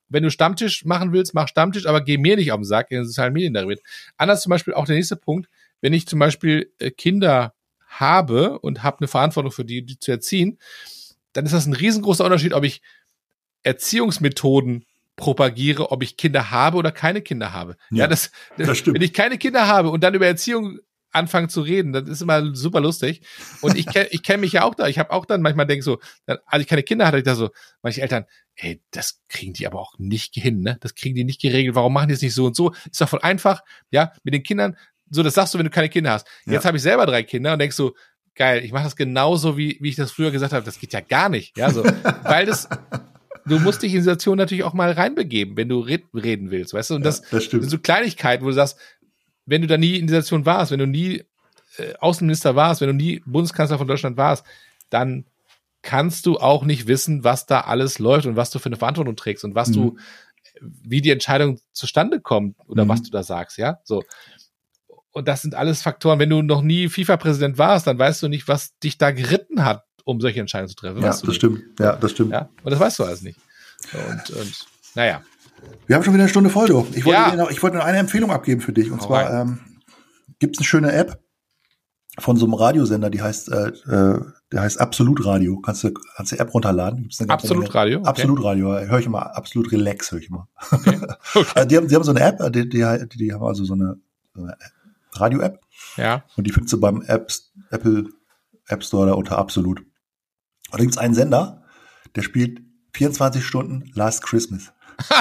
Wenn 0.08 0.22
du 0.24 0.30
Stammtisch 0.30 0.86
machen 0.86 1.14
willst, 1.14 1.34
mach 1.34 1.48
Stammtisch, 1.48 1.88
aber 1.88 2.02
geh 2.04 2.18
mir 2.20 2.36
nicht 2.36 2.52
auf 2.52 2.60
den 2.60 2.66
Sack 2.66 2.92
in 2.92 2.98
den 2.98 3.06
sozialen 3.06 3.34
Medien 3.34 3.54
damit. 3.56 3.82
Anders 4.18 4.42
zum 4.44 4.52
Beispiel 4.52 4.76
auch 4.76 4.86
der 4.86 4.98
nächste 4.98 5.16
Punkt, 5.16 5.50
wenn 5.82 5.94
ich 5.94 6.06
zum 6.06 6.20
Beispiel 6.20 6.72
äh, 6.80 6.92
Kinder 6.92 7.54
habe 8.00 8.60
und 8.60 8.84
habe 8.84 9.00
eine 9.00 9.08
Verantwortung 9.08 9.52
für 9.52 9.66
die, 9.66 9.84
die 9.86 10.00
zu 10.00 10.12
erziehen, 10.12 10.58
dann 11.34 11.46
ist 11.46 11.54
das 11.54 11.66
ein 11.66 11.74
riesengroßer 11.74 12.26
Unterschied, 12.26 12.54
ob 12.54 12.64
ich 12.64 12.82
Erziehungsmethoden 13.64 14.86
propagiere, 15.16 15.92
ob 15.92 16.04
ich 16.04 16.18
Kinder 16.18 16.52
habe 16.52 16.78
oder 16.78 16.92
keine 16.92 17.22
Kinder 17.22 17.54
habe. 17.54 17.78
Ja, 17.92 18.00
Ja, 18.04 18.08
das, 18.08 18.32
das 18.58 18.78
stimmt. 18.78 18.96
wenn 18.96 19.04
ich 19.04 19.14
keine 19.14 19.38
Kinder 19.38 19.68
habe 19.68 19.90
und 19.90 20.04
dann 20.04 20.14
über 20.16 20.26
Erziehung 20.26 20.80
anfange 21.12 21.50
zu 21.50 21.62
reden, 21.62 21.92
das 21.92 22.08
ist 22.08 22.22
immer 22.22 22.56
super 22.56 22.80
lustig. 22.80 23.22
Und 23.60 23.78
ich 23.78 23.86
kenne 23.86 24.08
ich 24.12 24.24
kenn 24.24 24.40
mich 24.40 24.54
ja 24.54 24.64
auch 24.64 24.76
da. 24.76 24.88
Ich 24.88 24.98
habe 24.98 25.12
auch 25.12 25.26
dann 25.26 25.42
manchmal 25.42 25.68
denk 25.68 25.84
so, 25.84 26.00
dann, 26.26 26.38
als 26.46 26.62
ich 26.64 26.68
keine 26.70 26.84
Kinder 26.84 27.06
hatte, 27.06 27.18
ich 27.18 27.24
da 27.24 27.36
so, 27.36 27.50
manche 27.82 28.02
Eltern, 28.02 28.26
ey, 28.56 28.82
das 28.92 29.22
kriegen 29.28 29.54
die 29.54 29.68
aber 29.68 29.80
auch 29.80 30.00
nicht 30.00 30.36
hin, 30.36 30.62
ne? 30.62 30.78
Das 30.80 30.96
kriegen 30.96 31.16
die 31.16 31.26
nicht 31.26 31.42
geregelt. 31.42 31.76
Warum 31.76 31.94
machen 31.94 32.08
die 32.08 32.14
es 32.14 32.22
nicht 32.22 32.34
so 32.34 32.46
und 32.46 32.56
so? 32.56 32.74
Ist 32.90 33.02
doch 33.02 33.10
voll 33.10 33.22
einfach, 33.22 33.62
ja, 33.92 34.14
mit 34.24 34.34
den 34.34 34.44
Kindern. 34.44 34.78
So, 35.12 35.22
das 35.24 35.34
sagst 35.36 35.54
du, 35.54 35.58
wenn 35.60 35.66
du 35.66 35.72
keine 35.72 35.90
Kinder 35.90 36.12
hast. 36.12 36.28
Jetzt 36.46 36.64
Ja. 36.64 36.68
habe 36.68 36.78
ich 36.78 36.84
selber 36.84 37.06
drei 37.06 37.22
Kinder 37.24 37.54
und 37.54 37.60
denkst 37.60 37.76
so, 37.76 37.94
geil, 38.36 38.64
ich 38.64 38.72
mache 38.72 38.86
das 38.86 38.96
genauso, 38.96 39.58
wie, 39.58 39.78
wie 39.82 39.90
ich 39.90 39.96
das 39.98 40.12
früher 40.12 40.32
gesagt 40.32 40.54
habe. 40.54 40.66
Das 40.66 40.80
geht 40.80 40.94
ja 40.94 41.02
gar 41.02 41.30
nicht. 41.30 41.56
Ja, 41.58 41.70
so, 41.72 41.84
weil 42.24 42.46
das, 42.46 42.68
du 43.46 43.60
musst 43.60 43.84
dich 43.84 43.92
in 43.94 43.98
die 44.00 44.04
Situation 44.04 44.38
natürlich 44.38 44.64
auch 44.64 44.74
mal 44.74 44.92
reinbegeben, 44.92 45.58
wenn 45.58 45.70
du 45.70 45.80
red, 45.80 46.06
reden 46.14 46.50
willst, 46.50 46.74
weißt 46.74 46.92
du? 46.92 46.96
Und 46.96 47.04
das, 47.04 47.22
das 47.22 47.30
das 47.30 47.44
stimmt. 47.44 47.64
sind 47.64 47.70
so 47.70 47.78
Kleinigkeiten, 47.80 48.44
wo 48.44 48.48
du 48.50 48.54
sagst, 48.56 48.78
wenn 49.46 49.62
du 49.62 49.68
da 49.68 49.78
nie 49.78 49.98
in 49.98 50.08
dieser 50.08 50.22
Situation 50.22 50.46
warst, 50.46 50.72
wenn 50.72 50.80
du 50.80 50.88
nie 50.88 51.24
äh, 51.78 51.94
Außenminister 52.00 52.56
warst, 52.56 52.80
wenn 52.82 52.88
du 52.88 52.94
nie 52.94 53.22
Bundeskanzler 53.26 53.78
von 53.78 53.88
Deutschland 53.88 54.16
warst, 54.18 54.46
dann 54.90 55.26
kannst 55.82 56.26
du 56.28 56.38
auch 56.38 56.64
nicht 56.64 56.88
wissen, 56.88 57.24
was 57.24 57.48
da 57.48 57.62
alles 57.62 57.98
läuft 58.00 58.28
und 58.28 58.36
was 58.36 58.52
du 58.52 58.60
für 58.60 58.68
eine 58.68 58.76
Verantwortung 58.78 59.16
trägst 59.16 59.44
und 59.44 59.56
was 59.56 59.70
Mhm. 59.70 59.74
du, 59.74 59.98
wie 60.62 61.02
die 61.02 61.10
Entscheidung 61.10 61.60
zustande 61.74 62.20
kommt 62.22 62.56
oder 62.68 62.86
Mhm. 62.86 62.90
was 62.90 63.02
du 63.02 63.10
da 63.12 63.24
sagst, 63.24 63.58
ja? 63.58 63.80
So. 63.84 64.04
Und 65.12 65.28
das 65.28 65.42
sind 65.42 65.56
alles 65.56 65.82
Faktoren. 65.82 66.20
Wenn 66.20 66.30
du 66.30 66.42
noch 66.42 66.62
nie 66.62 66.88
FIFA-Präsident 66.90 67.58
warst, 67.58 67.86
dann 67.88 68.00
weißt 68.00 68.24
du 68.24 68.28
nicht, 68.30 68.48
was 68.48 68.78
dich 68.80 68.98
da 68.98 69.12
geritten 69.12 69.66
hat, 69.66 69.84
um 70.06 70.22
solche 70.22 70.40
Entscheidungen 70.40 70.70
zu 70.70 70.76
treffen. 70.76 71.02
Ja, 71.02 71.10
weißt 71.10 71.24
du 71.24 71.28
das 71.28 71.34
nicht. 71.34 71.38
stimmt. 71.38 71.80
Ja, 71.80 71.96
das 71.98 72.12
stimmt. 72.12 72.32
Ja, 72.32 72.50
und 72.64 72.72
das 72.72 72.80
weißt 72.80 73.00
du 73.00 73.04
alles 73.04 73.22
nicht. 73.22 73.40
Und, 73.94 74.30
und 74.38 74.66
naja. 74.96 75.22
Wir 75.88 75.96
haben 75.96 76.04
schon 76.04 76.14
wieder 76.14 76.24
eine 76.24 76.30
Stunde 76.30 76.50
voll, 76.50 76.68
du. 76.68 76.88
Ich 76.94 77.06
wollte, 77.06 77.20
Ja. 77.20 77.36
noch, 77.36 77.52
ich 77.52 77.62
wollte 77.62 77.78
noch 77.78 77.86
eine 77.86 77.98
Empfehlung 77.98 78.32
abgeben 78.32 78.62
für 78.62 78.74
dich. 78.74 78.90
Und 78.90 79.02
Hau 79.02 79.08
zwar 79.08 79.26
rein. 79.30 79.48
ähm, 79.48 79.60
gibt 80.40 80.56
es 80.56 80.60
eine 80.60 80.66
schöne 80.66 80.92
App 80.94 81.20
von 82.20 82.36
so 82.38 82.46
einem 82.46 82.54
Radiosender, 82.56 83.10
die 83.10 83.22
heißt, 83.22 83.50
äh, 83.52 83.68
äh, 83.68 84.20
der 84.52 84.62
heißt 84.62 84.80
Absolut 84.82 85.24
Radio. 85.26 85.60
Kannst 85.62 85.84
du, 85.84 85.92
kannst 86.16 86.32
du 86.32 86.36
die 86.36 86.42
App 86.42 86.54
runterladen. 86.54 87.04
Gibt's 87.04 87.22
eine 87.22 87.30
Absolut 87.30 87.64
Menge- 87.66 87.76
Radio. 87.76 88.00
Okay. 88.00 88.08
Absolut 88.10 88.44
Radio. 88.44 88.68
Höre 88.80 89.00
ich 89.00 89.06
immer, 89.06 89.36
absolut 89.36 89.72
relax, 89.72 90.12
höre 90.12 90.20
ich 90.20 90.30
immer. 90.30 90.48
Okay. 90.72 91.00
Also 91.56 91.68
die, 91.68 91.78
haben, 91.78 91.88
die 91.88 91.96
haben 91.96 92.04
so 92.04 92.12
eine 92.12 92.22
App, 92.22 92.40
die, 92.54 92.68
die, 92.70 93.08
die 93.18 93.34
haben 93.34 93.44
also 93.44 93.64
so 93.66 93.74
eine, 93.74 93.98
so 94.36 94.42
eine 94.44 94.58
Radio-App 95.14 95.60
Ja. 95.98 96.24
und 96.38 96.46
die 96.48 96.52
findest 96.52 96.74
du 96.74 96.80
beim 96.80 97.02
Apps, 97.04 97.52
Apple 97.70 98.06
App 98.68 98.84
Store 98.84 99.08
da 99.08 99.14
unter 99.14 99.38
Absolut. 99.38 99.80
Und 99.80 99.88
da 100.72 100.78
gibt's 100.80 100.98
einen 100.98 101.14
Sender, 101.14 101.64
der 102.16 102.22
spielt 102.22 102.62
24 102.94 103.46
Stunden 103.46 103.90
Last 103.94 104.24
Christmas. 104.24 104.72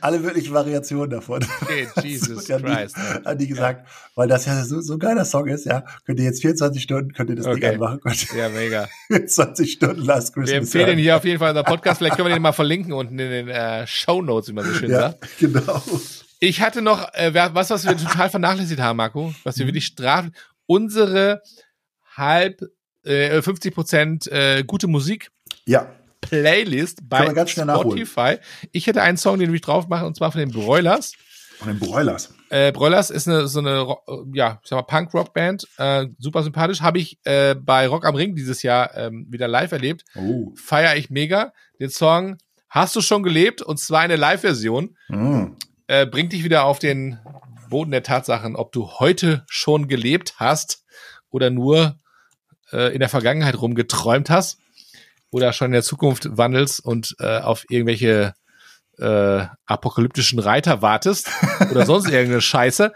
Alle 0.00 0.18
möglichen 0.20 0.52
Variationen 0.52 1.10
davon. 1.10 1.44
Okay, 1.62 1.88
Jesus 2.02 2.46
Ja, 2.48 2.58
die- 2.58 2.64
Christ. 2.64 2.96
Haben 2.96 3.38
die 3.38 3.46
gesagt, 3.48 3.88
weil 4.14 4.28
das 4.28 4.44
ja 4.46 4.62
so, 4.64 4.80
so 4.80 4.94
ein 4.94 4.98
geiler 4.98 5.24
Song 5.24 5.46
ist, 5.48 5.64
ja, 5.64 5.82
könnt 6.04 6.18
ihr 6.18 6.26
jetzt 6.26 6.42
24 6.42 6.82
Stunden, 6.82 7.12
könnt 7.12 7.30
ihr 7.30 7.36
das 7.36 7.46
Ding 7.46 7.54
Okay. 7.56 7.74
anmachen, 7.74 8.00
könnt 8.00 8.32
Ja, 8.34 8.48
mega. 8.50 8.88
24 9.08 9.72
Stunden 9.72 10.02
Last 10.02 10.34
Christmas 10.34 10.50
Wir 10.50 10.56
empfehlen 10.58 10.86
hören. 10.88 10.98
hier 10.98 11.16
auf 11.16 11.24
jeden 11.24 11.38
Fall 11.38 11.50
unser 11.50 11.64
Podcast. 11.64 11.98
Vielleicht 11.98 12.16
können 12.16 12.28
wir 12.28 12.34
den 12.34 12.42
mal 12.42 12.52
verlinken 12.52 12.92
unten 12.92 13.18
in 13.18 13.30
den 13.30 13.48
äh, 13.48 13.86
Show 13.86 14.20
Notes, 14.22 14.48
wie 14.48 14.52
man 14.52 14.64
so 14.66 14.72
schön 14.74 14.90
Ja, 14.90 15.00
sagt. 15.12 15.26
genau. 15.38 15.82
Ich 16.38 16.60
hatte 16.60 16.82
noch, 16.82 17.12
äh, 17.14 17.32
was, 17.34 17.70
was 17.70 17.84
wir 17.84 17.96
total 17.96 18.30
vernachlässigt 18.30 18.80
haben, 18.80 18.96
Marco, 18.96 19.34
was 19.44 19.58
wir 19.58 19.64
mhm. 19.64 19.68
wirklich 19.68 19.86
strafen, 19.86 20.34
unsere 20.66 21.42
halb 22.16 22.62
äh, 23.04 23.40
50 23.40 23.74
Prozent 23.74 24.26
äh, 24.28 24.64
gute 24.66 24.86
Musik. 24.86 25.30
Ja. 25.66 25.90
Playlist 26.20 27.08
bei 27.08 27.46
Spotify. 27.46 28.38
Ich 28.72 28.86
hätte 28.86 29.02
einen 29.02 29.16
Song, 29.16 29.38
den 29.38 29.54
ich 29.54 29.60
drauf 29.60 29.86
mache, 29.86 30.06
und 30.06 30.16
zwar 30.16 30.32
von 30.32 30.40
den 30.40 30.50
Broilers. 30.50 31.12
Von 31.58 31.68
den 31.68 31.78
Broilers. 31.78 32.34
Äh, 32.50 32.72
Broilers 32.72 33.10
ist 33.10 33.28
eine 33.28 33.46
so 33.46 33.60
eine 33.60 33.96
ja, 34.34 34.60
ich 34.62 34.68
sag 34.68 34.76
mal 34.76 34.82
Punk-Rock-Band, 34.82 35.68
äh, 35.78 36.06
super 36.18 36.42
sympathisch. 36.42 36.80
Habe 36.80 36.98
ich 36.98 37.18
äh, 37.24 37.54
bei 37.54 37.86
Rock 37.86 38.04
am 38.04 38.14
Ring 38.14 38.34
dieses 38.34 38.62
Jahr 38.62 38.94
ähm, 38.96 39.26
wieder 39.30 39.46
live 39.46 39.72
erlebt. 39.72 40.04
Oh. 40.16 40.52
Feier 40.56 40.96
ich 40.96 41.10
mega. 41.10 41.52
Den 41.78 41.90
Song 41.90 42.38
Hast 42.76 42.94
du 42.94 43.00
schon 43.00 43.22
gelebt? 43.22 43.62
Und 43.62 43.78
zwar 43.78 44.00
eine 44.00 44.16
Live-Version. 44.16 44.96
Mm. 45.08 45.44
Äh, 45.88 46.06
bringt 46.06 46.32
dich 46.32 46.44
wieder 46.44 46.64
auf 46.64 46.78
den 46.78 47.18
Boden 47.68 47.90
der 47.90 48.02
Tatsachen, 48.02 48.56
ob 48.56 48.72
du 48.72 48.88
heute 48.98 49.44
schon 49.48 49.88
gelebt 49.88 50.34
hast 50.38 50.84
oder 51.30 51.50
nur 51.50 51.98
äh, 52.72 52.92
in 52.92 53.00
der 53.00 53.08
Vergangenheit 53.08 53.60
rumgeträumt 53.60 54.30
hast 54.30 54.58
oder 55.30 55.52
schon 55.52 55.66
in 55.66 55.72
der 55.72 55.82
Zukunft 55.82 56.36
wandelst 56.36 56.84
und 56.84 57.16
äh, 57.20 57.38
auf 57.38 57.64
irgendwelche 57.68 58.34
äh, 58.98 59.46
apokalyptischen 59.66 60.38
Reiter 60.38 60.82
wartest 60.82 61.30
oder 61.70 61.86
sonst 61.86 62.08
irgendeine 62.08 62.40
Scheiße. 62.40 62.92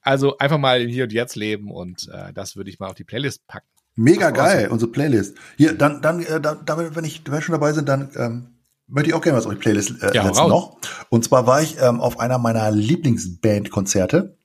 Also 0.00 0.36
einfach 0.38 0.58
mal 0.58 0.80
Hier 0.80 1.04
und 1.04 1.12
Jetzt 1.12 1.36
leben 1.36 1.70
und 1.70 2.08
äh, 2.12 2.32
das 2.32 2.56
würde 2.56 2.70
ich 2.70 2.78
mal 2.78 2.88
auf 2.88 2.94
die 2.94 3.04
Playlist 3.04 3.46
packen. 3.46 3.66
Mega 3.96 4.30
geil, 4.30 4.68
unsere 4.70 4.90
Playlist. 4.90 5.38
Hier, 5.56 5.72
dann, 5.72 6.02
dann, 6.02 6.20
äh, 6.20 6.40
dann, 6.40 6.66
wenn 6.66 7.04
ich, 7.04 7.22
wenn 7.24 7.34
wir 7.34 7.40
schon 7.40 7.52
dabei 7.52 7.72
sind, 7.72 7.88
dann 7.88 8.10
ähm, 8.16 8.53
möchte 8.86 9.10
ich 9.10 9.14
auch 9.14 9.20
gerne 9.20 9.38
was 9.38 9.46
auf 9.46 9.52
die 9.52 9.58
Playlist 9.58 10.02
äh, 10.02 10.14
ja, 10.14 10.24
setzen 10.24 10.48
noch. 10.48 10.78
Und 11.08 11.24
zwar 11.24 11.46
war 11.46 11.62
ich 11.62 11.76
ähm, 11.80 12.00
auf 12.00 12.20
einer 12.20 12.38
meiner 12.38 12.70
Lieblingsband-Konzerte 12.70 14.36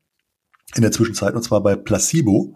in 0.76 0.82
der 0.82 0.92
Zwischenzeit, 0.92 1.34
und 1.34 1.44
zwar 1.44 1.62
bei 1.62 1.76
Placebo 1.76 2.56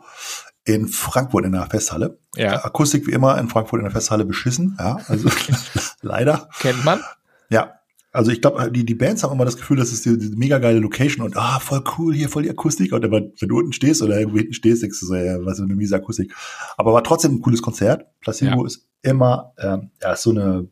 in 0.66 0.88
Frankfurt 0.88 1.46
in 1.46 1.52
der 1.52 1.66
Festhalle. 1.68 2.20
Ja. 2.36 2.64
Akustik 2.64 3.08
wie 3.08 3.12
immer 3.12 3.38
in 3.38 3.50
Frankfurt 3.50 3.80
in 3.80 3.86
der 3.86 3.92
Festhalle 3.92 4.26
beschissen, 4.26 4.78
ja, 4.80 4.98
also 5.08 5.30
leider. 6.02 6.50
Kennt 6.60 6.86
man. 6.86 7.02
Ja, 7.50 7.74
also 8.14 8.30
ich 8.30 8.42
glaube, 8.42 8.72
die, 8.72 8.86
die 8.86 8.94
Bands 8.94 9.24
haben 9.24 9.34
immer 9.34 9.44
das 9.44 9.58
Gefühl, 9.58 9.78
das 9.78 9.92
ist 9.92 10.06
die, 10.06 10.18
die 10.18 10.36
mega 10.36 10.60
geile 10.60 10.78
Location 10.78 11.26
und 11.26 11.36
ah, 11.36 11.60
voll 11.60 11.84
cool, 11.98 12.14
hier 12.14 12.30
voll 12.30 12.44
die 12.44 12.50
Akustik. 12.52 12.94
Und 12.94 13.02
wenn 13.12 13.34
du 13.50 13.58
unten 13.58 13.74
stehst 13.74 14.04
oder 14.04 14.20
irgendwo 14.20 14.38
hinten 14.38 14.54
stehst, 14.54 14.84
denkst 14.84 15.00
du 15.00 15.08
so, 15.08 15.16
ja, 15.16 15.44
was 15.44 15.58
für 15.58 15.64
eine 15.64 15.74
miese 15.74 15.96
Akustik. 15.96 16.32
Aber 16.78 16.94
war 16.94 17.04
trotzdem 17.04 17.34
ein 17.34 17.42
cooles 17.42 17.64
Konzert. 17.64 18.06
Placebo 18.22 18.62
ja. 18.62 18.68
ist 18.68 18.88
immer, 19.02 19.54
ähm, 19.58 19.90
ja, 20.00 20.14
ist 20.14 20.22
so 20.22 20.30
eine 20.30 20.68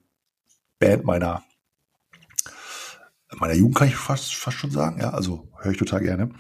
Band 0.81 1.05
meiner, 1.05 1.43
meiner 3.37 3.53
Jugend, 3.53 3.77
kann 3.77 3.87
ich 3.87 3.95
fast, 3.95 4.35
fast 4.35 4.57
schon 4.57 4.71
sagen. 4.71 4.99
Ja, 4.99 5.11
also 5.11 5.47
höre 5.61 5.71
ich 5.71 5.77
total 5.77 6.01
gerne. 6.01 6.25
Mhm. 6.25 6.35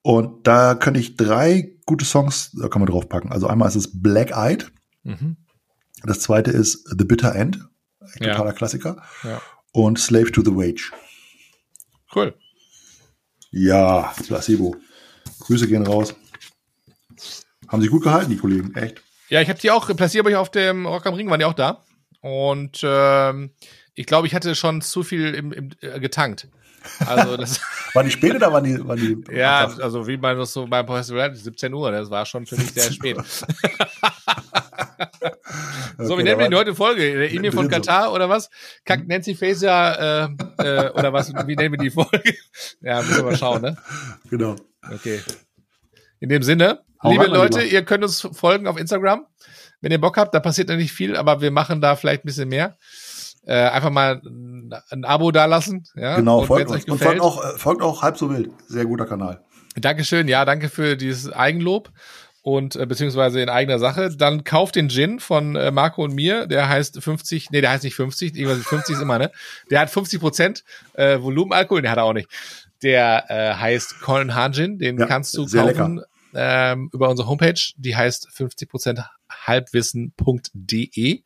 Und 0.00 0.46
da 0.46 0.74
könnte 0.74 1.00
ich 1.00 1.16
drei 1.16 1.76
gute 1.84 2.06
Songs, 2.06 2.52
da 2.52 2.68
kann 2.68 2.80
man 2.80 2.90
drauf 2.90 3.10
packen. 3.10 3.30
Also 3.30 3.46
einmal 3.46 3.68
ist 3.68 3.76
es 3.76 4.00
Black 4.00 4.30
Eyed. 4.30 4.72
Mhm. 5.02 5.36
Das 6.04 6.20
zweite 6.20 6.50
ist 6.50 6.88
The 6.96 7.04
Bitter 7.04 7.34
End. 7.34 7.68
Totaler 8.18 8.46
ja. 8.46 8.52
Klassiker. 8.52 9.02
Ja 9.22 9.42
und 9.72 9.98
Slave 9.98 10.30
to 10.30 10.42
the 10.42 10.54
Wage. 10.54 10.92
Cool. 12.14 12.34
Ja, 13.50 14.14
Placebo. 14.26 14.76
Grüße 15.40 15.66
gehen 15.66 15.86
raus. 15.86 16.14
Haben 17.68 17.82
sich 17.82 17.90
gut 17.90 18.02
gehalten, 18.02 18.30
die 18.30 18.36
Kollegen, 18.36 18.74
echt. 18.74 19.02
Ja, 19.28 19.40
ich 19.40 19.48
habe 19.48 19.58
die 19.58 19.70
auch, 19.70 19.88
euch 19.88 20.36
auf 20.36 20.50
dem 20.50 20.86
Rock 20.86 21.06
am 21.06 21.14
Ring, 21.14 21.28
waren 21.30 21.38
die 21.38 21.46
auch 21.46 21.54
da. 21.54 21.84
Und 22.22 22.80
ähm, 22.84 23.50
ich 23.94 24.06
glaube, 24.06 24.26
ich 24.26 24.34
hatte 24.34 24.54
schon 24.54 24.80
zu 24.80 25.02
viel 25.02 25.34
im, 25.34 25.52
im, 25.52 25.70
äh, 25.80 26.00
getankt. 26.00 26.48
Also 27.06 27.36
das 27.40 27.60
waren 27.94 28.06
die 28.06 28.12
spät 28.12 28.34
oder 28.34 28.52
waren 28.52 28.64
die, 28.64 28.86
waren 28.86 28.98
die 28.98 29.22
Ja, 29.36 29.66
also 29.80 30.06
wie 30.06 30.16
man 30.16 30.38
das 30.38 30.52
so 30.52 30.66
beim 30.66 30.86
Festival 30.86 31.34
17 31.34 31.74
Uhr, 31.74 31.90
das 31.90 32.10
war 32.10 32.24
schon 32.24 32.46
für 32.46 32.56
mich 32.56 32.70
sehr 32.72 32.92
spät. 32.92 33.16
so, 35.98 36.16
wie 36.16 36.22
nennen 36.22 36.38
wir 36.38 36.48
die 36.48 36.56
heute 36.56 36.74
Folge? 36.76 37.00
Der 37.18 37.32
Emir 37.32 37.52
von 37.52 37.68
Katar 37.68 38.12
oder 38.12 38.28
was? 38.28 38.50
Kackt 38.84 39.08
Nancy 39.08 39.34
Facer 39.34 40.28
äh, 40.58 40.86
äh, 40.86 40.90
oder 40.92 41.12
was? 41.12 41.32
Wie 41.46 41.56
nennen 41.56 41.72
wir 41.72 41.78
die 41.78 41.90
Folge? 41.90 42.36
ja, 42.80 43.02
müssen 43.02 43.16
wir 43.16 43.24
mal 43.24 43.36
schauen, 43.36 43.62
ne? 43.62 43.76
Genau. 44.30 44.54
Okay. 44.92 45.20
In 46.20 46.28
dem 46.28 46.42
Sinne, 46.42 46.84
Hau 47.02 47.10
liebe 47.10 47.26
Leute, 47.26 47.58
lieber. 47.60 47.72
ihr 47.72 47.84
könnt 47.84 48.04
uns 48.04 48.28
folgen 48.32 48.68
auf 48.68 48.78
Instagram. 48.78 49.26
Wenn 49.82 49.92
ihr 49.92 50.00
Bock 50.00 50.16
habt, 50.16 50.34
da 50.34 50.40
passiert 50.40 50.68
noch 50.68 50.76
nicht 50.76 50.92
viel, 50.92 51.16
aber 51.16 51.42
wir 51.42 51.50
machen 51.50 51.82
da 51.82 51.96
vielleicht 51.96 52.24
ein 52.24 52.26
bisschen 52.26 52.48
mehr. 52.48 52.76
Äh, 53.44 53.54
einfach 53.54 53.90
mal 53.90 54.22
ein 54.90 55.04
Abo 55.04 55.32
dalassen. 55.32 55.84
Ja? 55.96 56.16
Genau, 56.16 56.40
und 56.40 56.46
folgt 56.46 56.70
uns. 56.70 56.84
Und 56.86 56.98
folgt 56.98 57.20
auch, 57.20 57.44
äh, 57.44 57.58
folgt 57.58 57.82
auch 57.82 58.00
halb 58.00 58.16
so 58.16 58.30
wild. 58.30 58.50
Sehr 58.68 58.86
guter 58.86 59.04
Kanal. 59.04 59.42
Dankeschön, 59.74 60.28
ja, 60.28 60.44
danke 60.44 60.68
für 60.68 60.96
dieses 60.96 61.32
Eigenlob 61.32 61.90
und 62.42 62.76
äh, 62.76 62.86
beziehungsweise 62.86 63.40
in 63.40 63.48
eigener 63.48 63.78
Sache. 63.78 64.10
Dann 64.14 64.44
kauft 64.44 64.76
den 64.76 64.90
Gin 64.90 65.18
von 65.18 65.56
äh, 65.56 65.70
Marco 65.70 66.04
und 66.04 66.14
mir. 66.14 66.46
Der 66.46 66.68
heißt 66.68 67.02
50, 67.02 67.50
nee, 67.50 67.60
der 67.60 67.70
heißt 67.70 67.84
nicht 67.84 67.94
50, 67.94 68.36
irgendwas 68.36 68.66
50 68.66 68.96
ist 68.96 69.02
immer, 69.02 69.18
ne? 69.18 69.30
Der 69.70 69.80
hat 69.80 69.90
50 69.90 70.20
Prozent 70.20 70.64
äh, 70.94 71.20
Volumenalkohol, 71.20 71.82
der 71.82 71.90
hat 71.90 71.98
er 71.98 72.04
auch 72.04 72.12
nicht. 72.12 72.28
Der 72.82 73.24
äh, 73.28 73.54
heißt 73.54 74.00
Colin 74.00 74.34
Hahn 74.34 74.52
Gin, 74.52 74.78
den 74.78 74.98
ja, 74.98 75.06
kannst 75.06 75.36
du 75.36 75.46
kaufen 75.46 76.02
ähm, 76.34 76.90
über 76.92 77.08
unsere 77.08 77.28
Homepage. 77.28 77.60
Die 77.76 77.96
heißt 77.96 78.28
50 78.32 78.68
Prozent 78.68 79.00
halbwissen.de. 79.46 81.22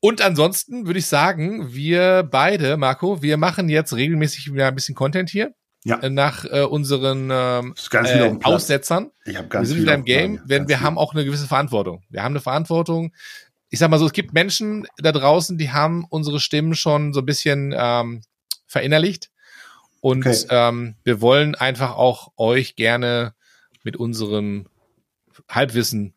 Und 0.00 0.20
ansonsten 0.20 0.86
würde 0.86 0.98
ich 0.98 1.06
sagen, 1.06 1.72
wir 1.72 2.28
beide, 2.28 2.76
Marco, 2.76 3.22
wir 3.22 3.36
machen 3.36 3.68
jetzt 3.68 3.94
regelmäßig 3.94 4.52
wieder 4.52 4.68
ein 4.68 4.74
bisschen 4.74 4.94
Content 4.94 5.30
hier 5.30 5.54
ja. 5.84 5.98
Äh, 5.98 6.10
nach 6.10 6.44
äh, 6.44 6.62
unseren 6.62 7.28
ähm, 7.32 7.74
äh, 7.92 8.34
Aussetzern. 8.42 9.10
Ich 9.24 9.36
hab 9.36 9.50
ganz 9.50 9.68
wir 9.68 9.74
sind 9.74 9.82
wieder 9.82 9.94
im 9.94 10.04
Game, 10.04 10.40
denn 10.46 10.68
wir 10.68 10.78
viel. 10.78 10.86
haben 10.86 10.98
auch 10.98 11.14
eine 11.14 11.24
gewisse 11.24 11.46
Verantwortung. 11.46 12.02
Wir 12.08 12.22
haben 12.22 12.32
eine 12.32 12.40
Verantwortung. 12.40 13.12
Ich 13.68 13.78
sag 13.78 13.90
mal 13.90 13.98
so, 13.98 14.06
es 14.06 14.12
gibt 14.12 14.32
Menschen 14.32 14.86
da 14.98 15.12
draußen, 15.12 15.58
die 15.58 15.70
haben 15.70 16.04
unsere 16.08 16.40
Stimmen 16.40 16.74
schon 16.74 17.12
so 17.12 17.20
ein 17.20 17.26
bisschen 17.26 17.74
ähm, 17.76 18.22
verinnerlicht. 18.66 19.30
Und 20.00 20.26
okay. 20.26 20.46
ähm, 20.50 20.96
wir 21.04 21.20
wollen 21.20 21.54
einfach 21.54 21.96
auch 21.96 22.32
euch 22.36 22.76
gerne 22.76 23.34
mit 23.82 23.96
unserem 23.96 24.66
Halbwissen 25.48 26.14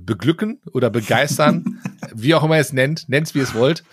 beglücken 0.00 0.60
oder 0.72 0.90
begeistern, 0.90 1.80
wie 2.14 2.34
auch 2.34 2.44
immer 2.44 2.56
ihr 2.56 2.60
es 2.60 2.72
nennt, 2.72 3.08
nennt's 3.08 3.34
wie 3.34 3.38
ihr 3.38 3.44
es 3.44 3.54
wollt. 3.54 3.84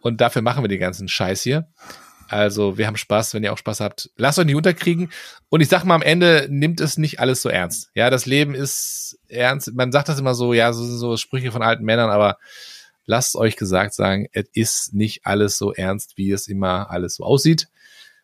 Und 0.00 0.20
dafür 0.20 0.42
machen 0.42 0.62
wir 0.62 0.68
den 0.68 0.80
ganzen 0.80 1.08
Scheiß 1.08 1.42
hier. 1.42 1.68
Also 2.28 2.78
wir 2.78 2.86
haben 2.86 2.96
Spaß, 2.96 3.34
wenn 3.34 3.42
ihr 3.44 3.52
auch 3.52 3.58
Spaß 3.58 3.80
habt. 3.80 4.10
Lasst 4.16 4.38
euch 4.38 4.46
nicht 4.46 4.56
unterkriegen. 4.56 5.10
Und 5.48 5.60
ich 5.60 5.68
sag 5.68 5.84
mal, 5.84 5.94
am 5.94 6.02
Ende 6.02 6.46
nimmt 6.50 6.80
es 6.80 6.96
nicht 6.96 7.20
alles 7.20 7.42
so 7.42 7.48
ernst. 7.48 7.90
Ja, 7.94 8.10
das 8.10 8.26
Leben 8.26 8.54
ist 8.54 9.18
ernst. 9.28 9.72
Man 9.74 9.92
sagt 9.92 10.08
das 10.08 10.18
immer 10.18 10.34
so, 10.34 10.52
ja, 10.52 10.72
so, 10.72 10.84
so 10.84 11.16
Sprüche 11.16 11.52
von 11.52 11.62
alten 11.62 11.84
Männern, 11.84 12.10
aber 12.10 12.38
lasst 13.06 13.36
euch 13.36 13.56
gesagt 13.56 13.94
sagen, 13.94 14.26
es 14.32 14.46
ist 14.52 14.94
nicht 14.94 15.26
alles 15.26 15.58
so 15.58 15.72
ernst, 15.72 16.16
wie 16.16 16.32
es 16.32 16.48
immer 16.48 16.90
alles 16.90 17.16
so 17.16 17.24
aussieht. 17.24 17.68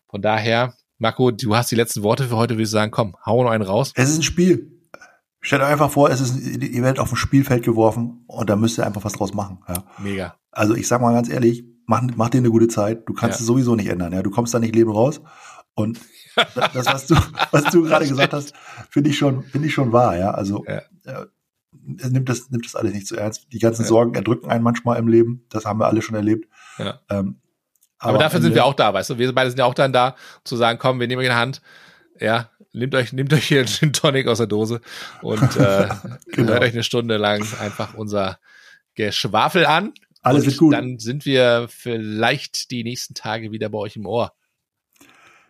Von 0.08 0.22
daher, 0.22 0.74
Marco, 0.98 1.30
du 1.30 1.54
hast 1.54 1.70
die 1.70 1.76
letzten 1.76 2.02
Worte 2.02 2.28
für 2.28 2.36
heute, 2.36 2.54
würde 2.54 2.64
ich 2.64 2.70
sagen, 2.70 2.90
komm, 2.90 3.16
hau 3.24 3.42
noch 3.42 3.50
einen 3.50 3.62
raus. 3.62 3.92
Es 3.94 4.10
ist 4.10 4.18
ein 4.18 4.22
Spiel. 4.22 4.79
Stellt 5.40 5.62
euch 5.62 5.68
einfach 5.68 5.90
vor, 5.90 6.10
es 6.10 6.20
ist, 6.20 6.36
ihr 6.36 6.82
werdet 6.82 6.98
auf 6.98 7.12
ein 7.12 7.16
Spielfeld 7.16 7.64
geworfen 7.64 8.24
und 8.26 8.50
da 8.50 8.56
müsst 8.56 8.78
ihr 8.78 8.86
einfach 8.86 9.04
was 9.04 9.14
draus 9.14 9.32
machen. 9.32 9.58
Ja. 9.68 9.84
Mega. 9.98 10.34
Also 10.52 10.74
ich 10.74 10.86
sag 10.86 11.00
mal 11.00 11.14
ganz 11.14 11.30
ehrlich, 11.30 11.64
mach, 11.86 12.02
mach 12.16 12.28
dir 12.28 12.38
eine 12.38 12.50
gute 12.50 12.68
Zeit. 12.68 13.08
Du 13.08 13.14
kannst 13.14 13.38
ja. 13.38 13.42
es 13.42 13.46
sowieso 13.46 13.74
nicht 13.74 13.88
ändern. 13.88 14.12
Ja, 14.12 14.22
du 14.22 14.30
kommst 14.30 14.52
da 14.52 14.58
nicht 14.58 14.74
leben 14.74 14.90
raus. 14.90 15.22
Und 15.74 15.98
das, 16.74 16.86
was 16.86 17.06
du, 17.06 17.16
was 17.50 17.64
du 17.64 17.82
gerade 17.82 18.06
gesagt 18.06 18.32
hast, 18.32 18.52
finde 18.90 19.10
ich 19.10 19.18
schon, 19.18 19.42
finde 19.44 19.68
ich 19.68 19.74
schon 19.74 19.92
wahr. 19.92 20.16
Ja, 20.16 20.32
also 20.32 20.64
ja. 20.66 20.82
Äh, 21.04 21.26
nimmt 21.72 22.28
das, 22.28 22.50
nimmt 22.50 22.66
das 22.66 22.76
alles 22.76 22.92
nicht 22.92 23.06
zu 23.06 23.14
so 23.14 23.20
ernst. 23.20 23.46
Die 23.52 23.58
ganzen. 23.58 23.84
Sorgen 23.84 24.14
erdrücken 24.14 24.50
einen 24.50 24.62
manchmal 24.62 24.98
im 24.98 25.08
Leben. 25.08 25.46
Das 25.48 25.64
haben 25.64 25.80
wir 25.80 25.86
alle 25.86 26.02
schon 26.02 26.16
erlebt. 26.16 26.48
Ja. 26.78 27.00
Ähm, 27.08 27.40
aber, 27.98 28.10
aber, 28.10 28.18
dafür 28.18 28.40
sind 28.40 28.54
wir 28.54 28.64
auch 28.64 28.74
da, 28.74 28.94
weißt 28.94 29.10
du. 29.10 29.18
Wir 29.18 29.34
beide 29.34 29.50
sind 29.50 29.58
ja 29.58 29.66
auch 29.66 29.74
dann 29.74 29.92
da, 29.92 30.16
zu 30.44 30.56
sagen, 30.56 30.78
komm, 30.78 31.00
wir 31.00 31.06
nehmen 31.06 31.20
euch 31.20 31.26
in 31.26 31.32
die 31.32 31.36
Hand. 31.36 31.62
Ja, 32.18 32.50
nehmt 32.72 32.94
euch, 32.94 33.12
nehmt 33.12 33.32
euch 33.32 33.46
hier 33.46 33.64
einen 33.82 33.92
Tonic 33.92 34.26
aus 34.26 34.38
der 34.38 34.46
Dose 34.46 34.80
und 35.22 35.42
äh, 35.56 35.88
genau. 36.32 36.52
hört 36.52 36.62
euch 36.62 36.72
eine 36.72 36.84
Stunde 36.84 37.16
lang 37.16 37.46
einfach 37.60 37.94
unser 37.94 38.38
Geschwafel 38.94 39.66
an. 39.66 39.92
Alles 40.22 40.46
wird 40.46 40.58
gut. 40.58 40.74
Dann 40.74 40.98
sind 40.98 41.24
wir 41.24 41.66
vielleicht 41.70 42.70
die 42.70 42.84
nächsten 42.84 43.14
Tage 43.14 43.52
wieder 43.52 43.68
bei 43.68 43.78
euch 43.78 43.96
im 43.96 44.06
Ohr. 44.06 44.32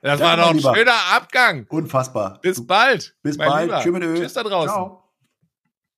Das 0.02 0.20
ja, 0.20 0.26
war 0.26 0.36
doch 0.36 0.50
ein 0.50 0.60
schöner 0.60 1.12
Abgang. 1.12 1.66
Unfassbar. 1.68 2.38
Bis 2.40 2.66
bald. 2.66 3.14
Bis 3.22 3.36
bald. 3.36 3.70
Tschüss 3.82 4.32
da 4.32 4.42
draußen. 4.42 4.70
Ciao. 4.70 4.99